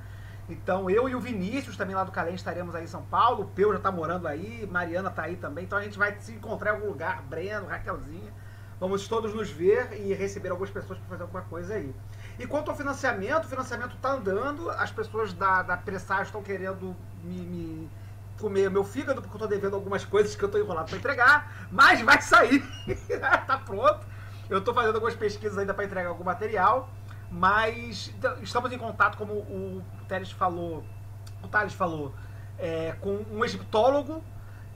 Então, 0.47 0.89
eu 0.89 1.09
e 1.09 1.15
o 1.15 1.19
Vinícius, 1.19 1.75
também 1.75 1.95
lá 1.95 2.03
do 2.03 2.11
Calém, 2.11 2.35
estaremos 2.35 2.75
aí 2.75 2.83
em 2.83 2.87
São 2.87 3.01
Paulo. 3.03 3.43
O 3.43 3.47
Peu 3.47 3.71
já 3.71 3.77
está 3.77 3.91
morando 3.91 4.27
aí, 4.27 4.67
Mariana 4.71 5.09
está 5.09 5.23
aí 5.23 5.35
também. 5.35 5.65
Então, 5.65 5.77
a 5.77 5.81
gente 5.81 5.97
vai 5.97 6.15
se 6.19 6.31
encontrar 6.31 6.71
em 6.71 6.75
algum 6.75 6.87
lugar. 6.87 7.23
Breno, 7.23 7.67
Raquelzinha. 7.67 8.31
Vamos 8.79 9.07
todos 9.07 9.33
nos 9.33 9.49
ver 9.49 9.99
e 9.99 10.13
receber 10.13 10.49
algumas 10.49 10.69
pessoas 10.69 10.97
para 10.99 11.09
fazer 11.09 11.23
alguma 11.23 11.41
coisa 11.41 11.73
aí. 11.73 11.93
E 12.37 12.47
quanto 12.47 12.71
ao 12.71 12.77
financiamento, 12.77 13.45
o 13.45 13.47
financiamento 13.47 13.95
está 13.95 14.11
andando. 14.11 14.69
As 14.69 14.91
pessoas 14.91 15.33
da, 15.33 15.63
da 15.63 15.75
Pressagem 15.75 16.23
estão 16.23 16.41
querendo 16.41 16.95
me, 17.23 17.41
me 17.41 17.89
comer 18.39 18.69
meu 18.69 18.83
fígado, 18.83 19.21
porque 19.21 19.35
eu 19.35 19.39
tô 19.39 19.47
devendo 19.47 19.75
algumas 19.75 20.05
coisas 20.05 20.35
que 20.35 20.43
eu 20.43 20.49
tô 20.49 20.57
enrolado 20.57 20.87
para 20.87 20.97
entregar, 20.97 21.67
mas 21.71 22.01
vai 22.01 22.21
sair. 22.21 22.63
tá 23.45 23.57
pronto. 23.65 24.05
Eu 24.49 24.63
tô 24.63 24.73
fazendo 24.73 24.95
algumas 24.95 25.15
pesquisas 25.15 25.57
ainda 25.57 25.73
para 25.73 25.85
entregar 25.85 26.09
algum 26.09 26.23
material, 26.23 26.89
mas 27.29 28.13
estamos 28.41 28.71
em 28.71 28.77
contato, 28.77 29.17
como 29.17 29.33
o 29.33 29.83
Teles 30.07 30.31
falou, 30.31 30.83
o 31.43 31.47
Thales 31.47 31.73
falou, 31.73 32.13
é, 32.57 32.93
com 32.99 33.23
um 33.31 33.45
egiptólogo 33.45 34.23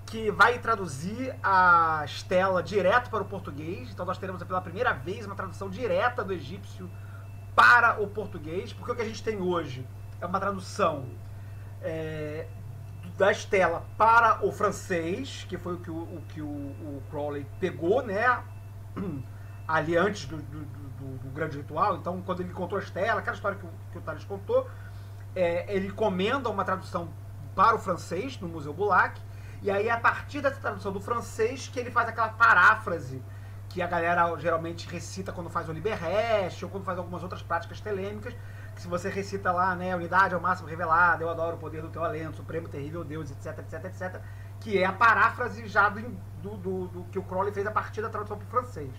que 0.06 0.30
vai 0.30 0.60
traduzir 0.60 1.36
a 1.42 2.04
Estela 2.06 2.62
direto 2.62 3.10
para 3.10 3.24
o 3.24 3.26
português. 3.26 3.90
Então 3.92 4.06
nós 4.06 4.18
teremos 4.18 4.44
pela 4.44 4.62
primeira 4.62 4.94
vez 4.94 5.26
uma 5.26 5.36
tradução 5.36 5.70
direta 5.70 6.24
do 6.24 6.34
egípcio 6.34 6.90
para 7.56 8.02
o 8.02 8.08
português, 8.08 8.74
porque 8.74 8.92
o 8.92 8.96
que 8.96 9.02
a 9.02 9.06
gente 9.06 9.24
tem 9.24 9.42
hoje 9.42 9.86
é 10.22 10.26
uma 10.26 10.40
tradução 10.40 11.06
é, 11.82 12.48
da 13.18 13.32
Estela 13.32 13.84
para 13.98 14.46
o 14.46 14.52
francês, 14.52 15.46
que 15.50 15.58
foi 15.58 15.74
o 15.74 15.80
que 15.80 15.92
o, 15.92 15.96
o 15.96 16.24
que 16.30 16.42
o, 16.42 16.46
o, 16.46 17.04
Crowley 17.10 17.46
pegou, 17.60 18.02
né? 18.02 18.44
Ali 19.68 19.96
antes 19.98 20.26
do, 20.26 20.38
do, 20.38 20.60
do, 20.66 21.18
do, 21.18 21.30
grande 21.30 21.58
ritual. 21.58 21.98
Então, 21.98 22.22
quando 22.22 22.42
ele 22.42 22.54
contou 22.54 22.78
a 22.78 22.82
Estela, 22.82 23.20
aquela 23.20 23.36
história 23.36 23.58
que 23.58 23.66
o, 23.66 23.70
que 23.92 23.98
o 23.98 24.02
Thales 24.02 24.24
contou, 24.26 24.70
é, 25.36 25.74
ele 25.74 25.92
comenda 25.92 26.50
uma 26.50 26.66
tradução 26.66 27.10
para 27.56 27.76
o 27.76 27.80
francês 27.80 28.40
no 28.40 28.48
Museu 28.48 28.74
Bulac. 28.74 29.22
E 29.62 29.72
aí, 29.72 29.90
a 29.90 29.98
partir 29.98 30.42
dessa 30.42 30.60
tradução 30.60 30.92
do 30.92 31.00
francês, 31.00 31.68
que 31.68 31.80
ele 31.80 31.92
faz 31.92 32.10
aquela 32.10 32.30
paráfrase 32.30 33.24
que 33.70 33.82
a 33.82 33.88
galera 33.88 34.38
geralmente 34.38 34.88
recita 34.88 35.32
quando 35.32 35.50
faz 35.50 35.68
o 35.70 35.72
Liberreste 35.72 36.64
ou 36.64 36.70
quando 36.70 36.84
faz 36.84 36.98
algumas 36.98 37.24
outras 37.24 37.42
práticas 37.42 37.80
telêmicas 37.80 38.36
que 38.74 38.82
se 38.82 38.88
você 38.88 39.10
recita 39.10 39.52
lá, 39.52 39.76
né, 39.76 39.96
unidade 39.96 40.34
ao 40.34 40.42
máximo 40.42 40.68
revelada, 40.68 41.24
eu 41.24 41.30
adoro 41.30 41.56
o 41.56 41.60
poder 41.60 41.82
do 41.82 41.90
teu 41.90 42.04
alento, 42.04 42.38
supremo, 42.38 42.68
terrível 42.68 43.04
Deus, 43.04 43.30
etc, 43.32 43.60
etc, 43.60 43.86
etc, 43.86 44.22
que 44.60 44.78
é 44.78 44.86
a 44.86 44.92
paráfrase 44.92 45.68
já 45.68 45.90
do, 45.90 46.02
do, 46.42 46.58
do, 46.58 46.88
do 46.88 47.04
que 47.06 47.20
o 47.20 47.24
Crowley 47.24 47.54
fez 47.54 47.68
a 47.68 47.72
partir 47.72 48.02
da 48.02 48.10
tradução 48.10 48.38
para 48.38 48.48
o 48.48 48.50
francês. 48.50 48.92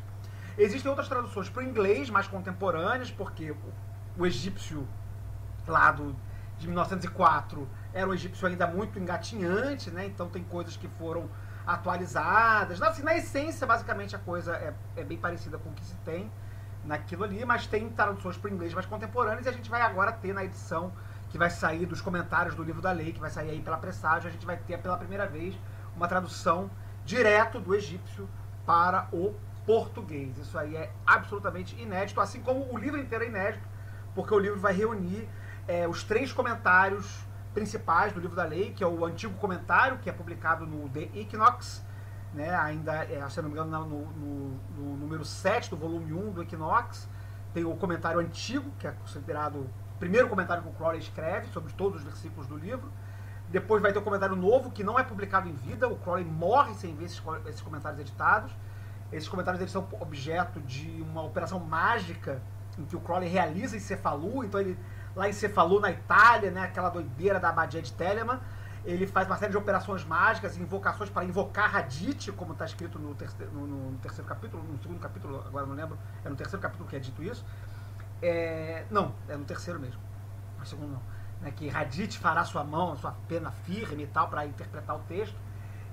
Existem 0.57 0.89
outras 0.89 1.09
traduções 1.09 1.49
para 1.49 1.63
o 1.63 1.65
inglês, 1.65 2.09
mais 2.09 2.29
contemporâneas, 2.29 3.11
porque 3.11 3.55
o, 4.17 4.25
egípcio 4.25 4.87
lá 5.67 5.91
do, 5.91 6.15
de 6.59 6.69
1904 6.69 7.69
era 7.93 8.09
um 8.09 8.15
egípcio 8.15 8.47
ainda 8.47 8.67
muito 8.67 8.99
engatinhante, 8.99 9.91
né, 9.91 10.07
então 10.07 10.29
tem 10.29 10.45
coisas 10.45 10.77
que 10.77 10.87
foram 10.87 11.29
atualizadas. 11.67 12.81
Assim, 12.81 13.03
na 13.03 13.17
essência, 13.17 13.67
basicamente, 13.67 14.15
a 14.15 14.19
coisa 14.19 14.55
é, 14.55 14.75
é 14.97 15.03
bem 15.03 15.19
parecida 15.19 15.59
com 15.59 15.71
o 15.71 15.73
que 15.73 15.85
se 15.85 15.97
tem 16.05 16.31
naquilo 16.85 17.25
ali, 17.25 17.45
mas 17.45 17.67
tem 17.67 17.89
traduções 17.89 18.37
para 18.37 18.51
o 18.51 18.55
inglês 18.55 18.75
mais 18.75 18.87
contemporâneas 18.87 19.47
e 19.47 19.49
a 19.49 19.53
gente 19.53 19.71
vai 19.71 19.81
agora 19.81 20.13
ter 20.13 20.33
na 20.33 20.45
edição 20.45 20.93
que 21.31 21.39
vai 21.39 21.51
sair 21.51 21.87
dos 21.87 22.01
comentários 22.01 22.55
do 22.55 22.63
livro 22.63 22.81
da 22.81 22.93
lei, 22.93 23.13
que 23.13 23.19
vai 23.19 23.31
sair 23.31 23.51
aí 23.51 23.61
pela 23.61 23.77
presságio, 23.77 24.29
a 24.29 24.33
gente 24.33 24.47
vai 24.47 24.57
ter 24.57 24.79
pela 24.79 24.97
primeira 24.97 25.27
vez 25.27 25.59
uma 25.97 26.07
tradução 26.07 26.71
direto 27.05 27.59
do 27.59 27.75
egípcio 27.75 28.29
para 28.65 29.09
o 29.13 29.35
português. 29.67 30.37
Isso 30.39 30.59
aí 30.59 30.77
é 30.77 30.91
absolutamente 31.07 31.81
inédito, 31.81 32.21
assim 32.21 32.41
como 32.41 32.73
o 32.73 32.79
livro 32.79 33.01
inteiro 33.01 33.25
é 33.25 33.29
inédito, 33.29 33.67
porque 34.15 34.33
o 34.33 34.39
livro 34.39 34.61
vai 34.61 34.73
reunir 34.73 35.29
é, 35.67 35.89
os 35.89 36.05
três 36.05 36.33
comentários 36.33 37.25
principais 37.53 38.13
do 38.13 38.21
livro 38.21 38.37
da 38.37 38.45
lei, 38.45 38.73
que 38.73 38.83
é 38.83 38.87
o 38.87 39.05
antigo 39.05 39.35
comentário, 39.35 39.99
que 39.99 40.11
é 40.11 40.13
publicado 40.13 40.67
no 40.67 40.89
The 40.89 41.09
Equinox, 41.15 41.85
né, 42.35 42.53
ainda, 42.55 42.93
é, 43.05 43.27
se 43.31 43.41
não 43.41 43.49
me 43.49 43.55
engano, 43.55 43.87
no, 43.87 44.07
no, 44.07 44.61
no, 44.77 44.97
número 44.97 45.25
7 45.25 45.71
do 45.71 45.77
volume 45.77 46.13
1 46.13 46.33
do 46.33 46.43
Equinox, 46.43 47.09
tem 47.55 47.65
o 47.65 47.77
comentário 47.77 48.19
antigo, 48.19 48.69
que 48.79 48.89
é 48.89 48.91
considerado 48.91 49.61
o 49.61 49.71
primeiro 50.01 50.29
comentário 50.29 50.65
que 50.65 50.69
o 50.69 50.73
Crowley 50.73 50.99
escreve 50.99 51.47
sobre 51.53 51.73
todos 51.75 52.01
os 52.01 52.05
versículos 52.05 52.49
do 52.49 52.57
livro. 52.57 52.93
Depois 53.49 53.81
vai 53.81 53.93
ter 53.93 54.01
o 54.01 54.03
comentário 54.03 54.35
novo, 54.35 54.73
que 54.73 54.83
não 54.83 54.99
é 54.99 55.05
publicado 55.05 55.49
em 55.49 55.53
vida, 55.53 55.87
o 55.87 55.97
Crowley 55.97 56.25
morre 56.25 56.75
sem 56.75 56.97
ver 56.97 57.05
esses, 57.05 57.23
esses 57.47 57.61
comentários 57.61 58.01
editados. 58.01 58.51
Esses 59.15 59.29
comentários 59.29 59.61
eles 59.61 59.71
são 59.71 59.87
objeto 60.01 60.61
de 60.63 61.01
uma 61.03 61.23
operação 61.23 61.61
mágica 61.61 62.43
em 62.77 62.85
que 62.85 62.97
o 62.97 63.01
Crowley 63.01 63.29
realiza 63.29 63.77
em 63.77 63.81
Cefalu, 63.81 64.45
então 64.45 64.61
ele 64.61 64.77
lá 65.15 65.29
em 65.29 65.33
Cefalu, 65.33 65.79
na 65.79 65.93
Itália, 65.93 66.51
né, 66.51 66.63
aquela 66.63 66.89
doideira 66.89 67.39
da 67.39 67.51
abadia 67.51 67.81
de 67.81 67.93
Telemann, 67.93 68.41
ele 68.85 69.07
faz 69.07 69.29
uma 69.29 69.37
série 69.37 69.53
de 69.53 69.57
operações 69.57 70.05
mágicas, 70.05 70.57
invocações 70.57 71.09
para 71.09 71.25
invocar 71.25 71.71
Radit, 71.71 72.33
como 72.33 72.53
está 72.53 72.65
escrito 72.65 72.99
no 72.99 73.15
terceiro, 73.15 73.53
no, 73.53 73.67
no 73.67 73.99
terceiro, 73.99 74.29
capítulo, 74.29 74.63
no 74.65 74.83
segundo 74.83 74.99
capítulo, 74.99 75.45
agora 75.47 75.65
não 75.65 75.75
lembro, 75.75 75.97
é 76.25 76.29
no 76.29 76.35
terceiro 76.35 76.61
capítulo 76.61 76.89
que 76.89 76.97
é 76.97 76.99
dito 76.99 77.23
isso. 77.23 77.45
É, 78.21 78.85
não, 78.91 79.15
é 79.29 79.37
no 79.37 79.45
terceiro 79.45 79.79
mesmo, 79.79 80.01
no 80.59 80.67
segundo 80.67 80.91
não. 80.91 81.03
Né, 81.41 81.53
que 81.53 81.69
Radit 81.69 82.19
fará 82.19 82.45
sua 82.45 82.65
mão, 82.65 82.97
sua 82.97 83.15
pena 83.29 83.53
firme 83.53 84.03
e 84.03 84.07
tal, 84.09 84.29
para 84.29 84.45
interpretar 84.45 84.97
o 84.97 85.01
texto. 85.01 85.37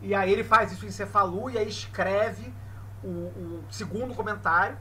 E 0.01 0.15
aí 0.15 0.33
ele 0.33 0.43
faz 0.43 0.71
isso 0.71 0.85
em 0.85 0.91
Cefalu 0.91 1.51
e 1.51 1.59
aí 1.59 1.69
escreve 1.69 2.51
o, 3.07 3.63
segundo 3.69 4.13
comentário, 4.13 4.77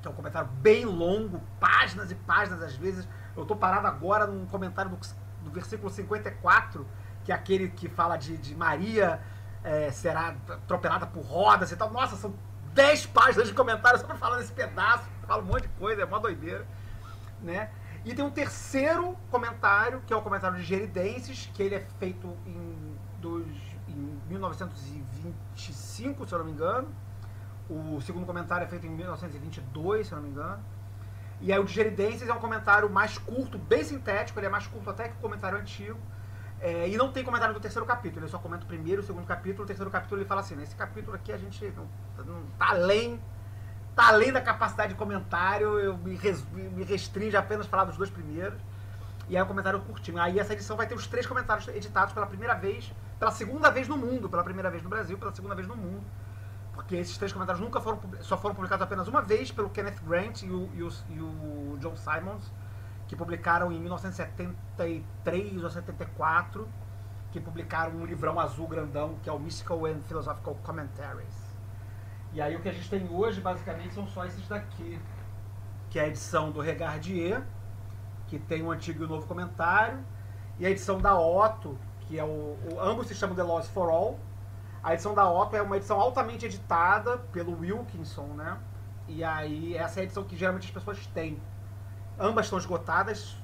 que 0.00 0.08
é 0.08 0.10
um 0.10 0.14
comentário 0.14 0.48
bem 0.48 0.84
longo, 0.84 1.40
páginas 1.60 2.10
e 2.10 2.14
páginas 2.14 2.62
às 2.62 2.76
vezes. 2.76 3.06
Eu 3.36 3.42
estou 3.42 3.56
parado 3.56 3.86
agora 3.86 4.26
num 4.26 4.46
comentário 4.46 4.90
do, 4.90 4.98
do 5.42 5.50
versículo 5.50 5.90
54, 5.90 6.86
que 7.24 7.32
é 7.32 7.34
aquele 7.34 7.68
que 7.68 7.88
fala 7.88 8.16
de, 8.16 8.36
de 8.36 8.54
Maria 8.54 9.20
é, 9.64 9.90
será 9.90 10.36
atropelada 10.48 11.06
por 11.06 11.24
rodas 11.24 11.72
e 11.72 11.76
tal. 11.76 11.90
Nossa, 11.90 12.14
são 12.16 12.34
10 12.74 13.06
páginas 13.06 13.48
de 13.48 13.54
comentários 13.54 14.02
só 14.02 14.06
para 14.06 14.16
falar 14.16 14.36
desse 14.36 14.52
pedaço. 14.52 15.08
Fala 15.26 15.42
um 15.42 15.46
monte 15.46 15.62
de 15.62 15.68
coisa, 15.68 16.02
é 16.02 16.04
uma 16.04 16.20
doideira. 16.20 16.66
Né? 17.40 17.70
E 18.04 18.14
tem 18.14 18.22
um 18.24 18.30
terceiro 18.30 19.16
comentário, 19.30 20.02
que 20.06 20.12
é 20.12 20.16
o 20.16 20.20
comentário 20.20 20.58
de 20.58 20.64
Geridenses, 20.64 21.48
que 21.54 21.62
ele 21.62 21.76
é 21.76 21.86
feito 21.98 22.36
em, 22.46 22.98
dos, 23.18 23.46
em 23.88 24.20
1925, 24.28 26.28
se 26.28 26.34
eu 26.34 26.38
não 26.38 26.44
me 26.44 26.52
engano. 26.52 26.94
O 27.68 28.00
segundo 28.00 28.26
comentário 28.26 28.64
é 28.64 28.68
feito 28.68 28.86
em 28.86 28.90
1922, 28.90 30.06
se 30.06 30.14
não 30.14 30.22
me 30.22 30.28
engano. 30.28 30.62
E 31.40 31.52
aí 31.52 31.58
o 31.58 31.64
de 31.64 31.72
Geridenses 31.72 32.28
é 32.28 32.32
um 32.32 32.38
comentário 32.38 32.88
mais 32.88 33.18
curto, 33.18 33.58
bem 33.58 33.82
sintético, 33.82 34.38
ele 34.38 34.46
é 34.46 34.50
mais 34.50 34.66
curto 34.66 34.90
até 34.90 35.08
que 35.08 35.14
o 35.14 35.20
comentário 35.20 35.58
antigo. 35.58 35.98
É, 36.60 36.88
e 36.88 36.96
não 36.96 37.10
tem 37.10 37.24
comentário 37.24 37.54
do 37.54 37.60
terceiro 37.60 37.84
capítulo, 37.86 38.22
ele 38.22 38.30
só 38.30 38.38
comenta 38.38 38.64
o 38.64 38.66
primeiro, 38.66 39.02
o 39.02 39.04
segundo 39.04 39.26
capítulo, 39.26 39.64
o 39.64 39.66
terceiro 39.66 39.90
capítulo 39.90 40.20
ele 40.20 40.28
fala 40.28 40.40
assim, 40.40 40.54
nesse 40.54 40.74
capítulo 40.74 41.14
aqui 41.14 41.32
a 41.32 41.36
gente 41.36 41.62
não, 41.76 41.86
não 42.24 42.42
tá 42.58 42.70
além 42.70 43.20
tá 43.94 44.08
além 44.08 44.32
da 44.32 44.40
capacidade 44.40 44.92
de 44.92 44.98
comentário, 44.98 45.78
eu 45.78 45.96
me, 45.96 46.16
res, 46.16 46.44
me 46.52 46.82
restringe 46.84 47.36
apenas 47.36 47.66
a 47.66 47.68
falar 47.68 47.84
dos 47.84 47.96
dois 47.96 48.10
primeiros. 48.10 48.60
E 49.28 49.36
aí 49.36 49.42
o 49.42 49.46
comentário 49.46 49.80
curtinho. 49.80 50.20
Aí 50.20 50.38
essa 50.38 50.52
edição 50.52 50.76
vai 50.76 50.86
ter 50.86 50.94
os 50.94 51.06
três 51.06 51.26
comentários 51.26 51.66
editados 51.68 52.12
pela 52.12 52.26
primeira 52.26 52.54
vez, 52.54 52.92
pela 53.18 53.30
segunda 53.30 53.70
vez 53.70 53.88
no 53.88 53.96
mundo, 53.96 54.28
pela 54.28 54.44
primeira 54.44 54.70
vez 54.70 54.82
no 54.82 54.88
Brasil, 54.88 55.16
pela 55.16 55.32
segunda 55.32 55.54
vez 55.54 55.66
no 55.66 55.76
mundo. 55.76 56.04
Porque 56.74 56.96
esses 56.96 57.16
três 57.16 57.32
comentários 57.32 57.64
nunca 57.64 57.80
foram 57.80 58.00
só 58.20 58.36
foram 58.36 58.54
publicados 58.54 58.84
apenas 58.84 59.08
uma 59.08 59.22
vez 59.22 59.50
pelo 59.50 59.70
Kenneth 59.70 60.00
Grant 60.04 60.42
e 60.42 60.50
o, 60.50 60.68
e 60.74 60.82
o, 60.82 60.92
e 61.08 61.20
o 61.20 61.78
John 61.78 61.96
Simons, 61.96 62.52
que 63.06 63.14
publicaram 63.14 63.70
em 63.70 63.80
1973 63.80 65.62
ou 65.62 65.70
74, 65.70 66.68
que 67.30 67.40
publicaram 67.40 67.96
um 67.96 68.04
livrão 68.04 68.38
azul 68.40 68.66
grandão 68.66 69.16
que 69.22 69.30
é 69.30 69.32
o 69.32 69.38
Mystical 69.38 69.86
and 69.86 70.02
Philosophical 70.02 70.56
Commentaries. 70.62 71.54
E 72.32 72.40
aí 72.40 72.56
o 72.56 72.60
que 72.60 72.68
a 72.68 72.72
gente 72.72 72.90
tem 72.90 73.08
hoje 73.08 73.40
basicamente 73.40 73.94
são 73.94 74.08
só 74.08 74.24
esses 74.24 74.46
daqui, 74.48 75.00
que 75.88 76.00
é 76.00 76.02
a 76.02 76.08
edição 76.08 76.50
do 76.50 76.60
Regardier, 76.60 77.42
que 78.26 78.38
tem 78.38 78.62
o 78.62 78.66
um 78.66 78.72
antigo 78.72 79.02
e 79.02 79.06
o 79.06 79.06
um 79.06 79.10
novo 79.12 79.26
comentário, 79.28 80.04
e 80.58 80.66
a 80.66 80.70
edição 80.70 81.00
da 81.00 81.16
Otto, 81.16 81.78
que 82.00 82.18
é 82.18 82.24
o, 82.24 82.58
o 82.72 82.80
ambos 82.80 83.06
se 83.06 83.14
chamam 83.14 83.36
The 83.36 83.44
Lost 83.44 83.70
for 83.70 83.88
All. 83.88 84.18
A 84.84 84.92
edição 84.92 85.14
da 85.14 85.26
Otto 85.26 85.56
é 85.56 85.62
uma 85.62 85.78
edição 85.78 85.98
altamente 85.98 86.44
editada 86.44 87.16
pelo 87.32 87.58
Wilkinson, 87.58 88.26
né? 88.34 88.58
E 89.08 89.24
aí 89.24 89.74
essa 89.74 89.98
é 89.98 90.02
a 90.02 90.04
edição 90.04 90.22
que 90.22 90.36
geralmente 90.36 90.66
as 90.66 90.70
pessoas 90.70 91.06
têm. 91.06 91.42
Ambas 92.20 92.44
estão 92.44 92.58
esgotadas, 92.58 93.34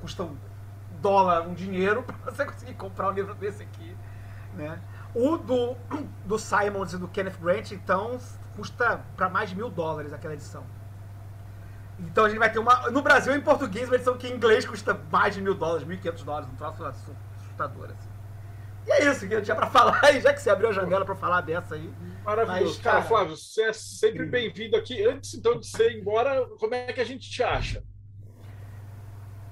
custam 0.00 0.36
dólar, 1.00 1.42
um 1.42 1.54
dinheiro 1.54 2.02
para 2.24 2.32
você 2.32 2.44
conseguir 2.44 2.74
comprar 2.74 3.08
um 3.08 3.12
livro 3.12 3.36
desse 3.36 3.62
aqui, 3.62 3.96
né? 4.54 4.80
O 5.14 5.36
do, 5.36 5.76
do 6.26 6.36
Simons 6.40 6.92
e 6.92 6.98
do 6.98 7.06
Kenneth 7.06 7.38
Grant, 7.40 7.70
então, 7.70 8.18
custa 8.56 9.00
para 9.16 9.28
mais 9.28 9.50
de 9.50 9.56
mil 9.56 9.70
dólares 9.70 10.12
aquela 10.12 10.34
edição. 10.34 10.64
Então 12.00 12.24
a 12.24 12.28
gente 12.28 12.38
vai 12.40 12.50
ter 12.50 12.58
uma. 12.58 12.90
No 12.90 13.00
Brasil, 13.00 13.32
em 13.32 13.40
português, 13.40 13.88
uma 13.88 13.94
edição 13.94 14.18
que 14.18 14.26
em 14.26 14.34
inglês 14.34 14.66
custa 14.66 15.00
mais 15.12 15.36
de 15.36 15.40
mil 15.40 15.54
dólares, 15.54 15.86
mil 15.86 15.96
e 15.96 16.00
quinhentos 16.00 16.24
dólares, 16.24 16.48
um 16.52 16.56
troço 16.56 16.84
assustador, 16.84 17.90
assim. 17.90 18.09
E 18.90 18.92
é 18.92 19.10
isso 19.12 19.28
que 19.28 19.32
eu 19.32 19.40
tinha 19.40 19.54
para 19.54 19.68
falar, 19.68 20.02
e 20.12 20.20
já 20.20 20.34
que 20.34 20.42
você 20.42 20.50
abriu 20.50 20.68
a 20.68 20.72
janela 20.72 21.04
para 21.04 21.14
falar 21.14 21.42
dessa 21.42 21.76
aí. 21.76 21.94
Maravilhoso. 22.24 22.74
Mas, 22.74 22.82
cara, 22.82 23.02
Flávio, 23.02 23.36
você 23.36 23.62
é 23.62 23.72
sempre 23.72 24.26
bem-vindo 24.26 24.76
aqui. 24.76 25.06
Antes, 25.06 25.34
então, 25.34 25.56
de 25.58 25.66
você 25.66 25.92
ir 25.92 26.00
embora, 26.00 26.44
como 26.58 26.74
é 26.74 26.92
que 26.92 27.00
a 27.00 27.04
gente 27.04 27.30
te 27.30 27.40
acha? 27.40 27.84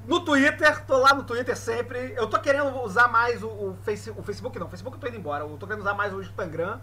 No 0.05 0.25
Twitter, 0.25 0.85
tô 0.87 0.97
lá 0.99 1.15
no 1.15 1.23
Twitter 1.23 1.57
sempre. 1.57 2.15
Eu 2.17 2.27
tô 2.27 2.41
querendo 2.41 2.83
usar 2.83 3.07
mais 3.07 3.41
o, 3.43 3.49
o, 3.49 3.79
face, 3.83 4.11
o 4.11 4.23
Facebook, 4.25 4.59
não. 4.59 4.67
O 4.67 4.71
Facebook 4.71 4.97
eu 4.97 5.01
tô 5.01 5.07
indo 5.07 5.19
embora. 5.19 5.45
Eu 5.45 5.57
tô 5.57 5.67
querendo 5.67 5.83
usar 5.83 5.95
mais 5.95 6.13
o 6.13 6.21
Instagram. 6.21 6.81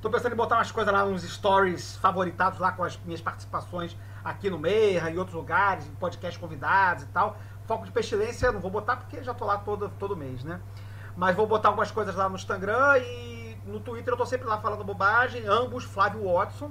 Tô 0.00 0.08
pensando 0.08 0.32
em 0.32 0.36
botar 0.36 0.56
umas 0.56 0.70
coisas 0.70 0.92
lá, 0.92 1.04
uns 1.04 1.22
stories 1.22 1.96
favoritados 1.96 2.60
lá 2.60 2.70
com 2.70 2.84
as 2.84 2.96
minhas 2.98 3.20
participações 3.20 3.96
aqui 4.22 4.48
no 4.48 4.58
Meira, 4.58 5.10
em 5.10 5.18
outros 5.18 5.34
lugares, 5.34 5.86
em 5.86 5.94
podcast 5.96 6.38
convidados 6.38 7.02
e 7.02 7.06
tal. 7.06 7.36
Foco 7.66 7.84
de 7.84 7.90
pestilência 7.90 8.52
não 8.52 8.60
vou 8.60 8.70
botar 8.70 8.96
porque 8.96 9.24
já 9.24 9.34
tô 9.34 9.44
lá 9.44 9.58
todo, 9.58 9.90
todo 9.98 10.16
mês, 10.16 10.44
né? 10.44 10.60
Mas 11.16 11.34
vou 11.34 11.46
botar 11.46 11.68
algumas 11.68 11.90
coisas 11.90 12.14
lá 12.14 12.28
no 12.28 12.36
Instagram 12.36 12.98
e 12.98 13.56
no 13.64 13.80
Twitter 13.80 14.12
eu 14.12 14.16
tô 14.16 14.26
sempre 14.26 14.46
lá 14.46 14.58
falando 14.58 14.84
bobagem. 14.84 15.46
Ambos, 15.46 15.84
Flávio 15.84 16.30
Watson. 16.30 16.70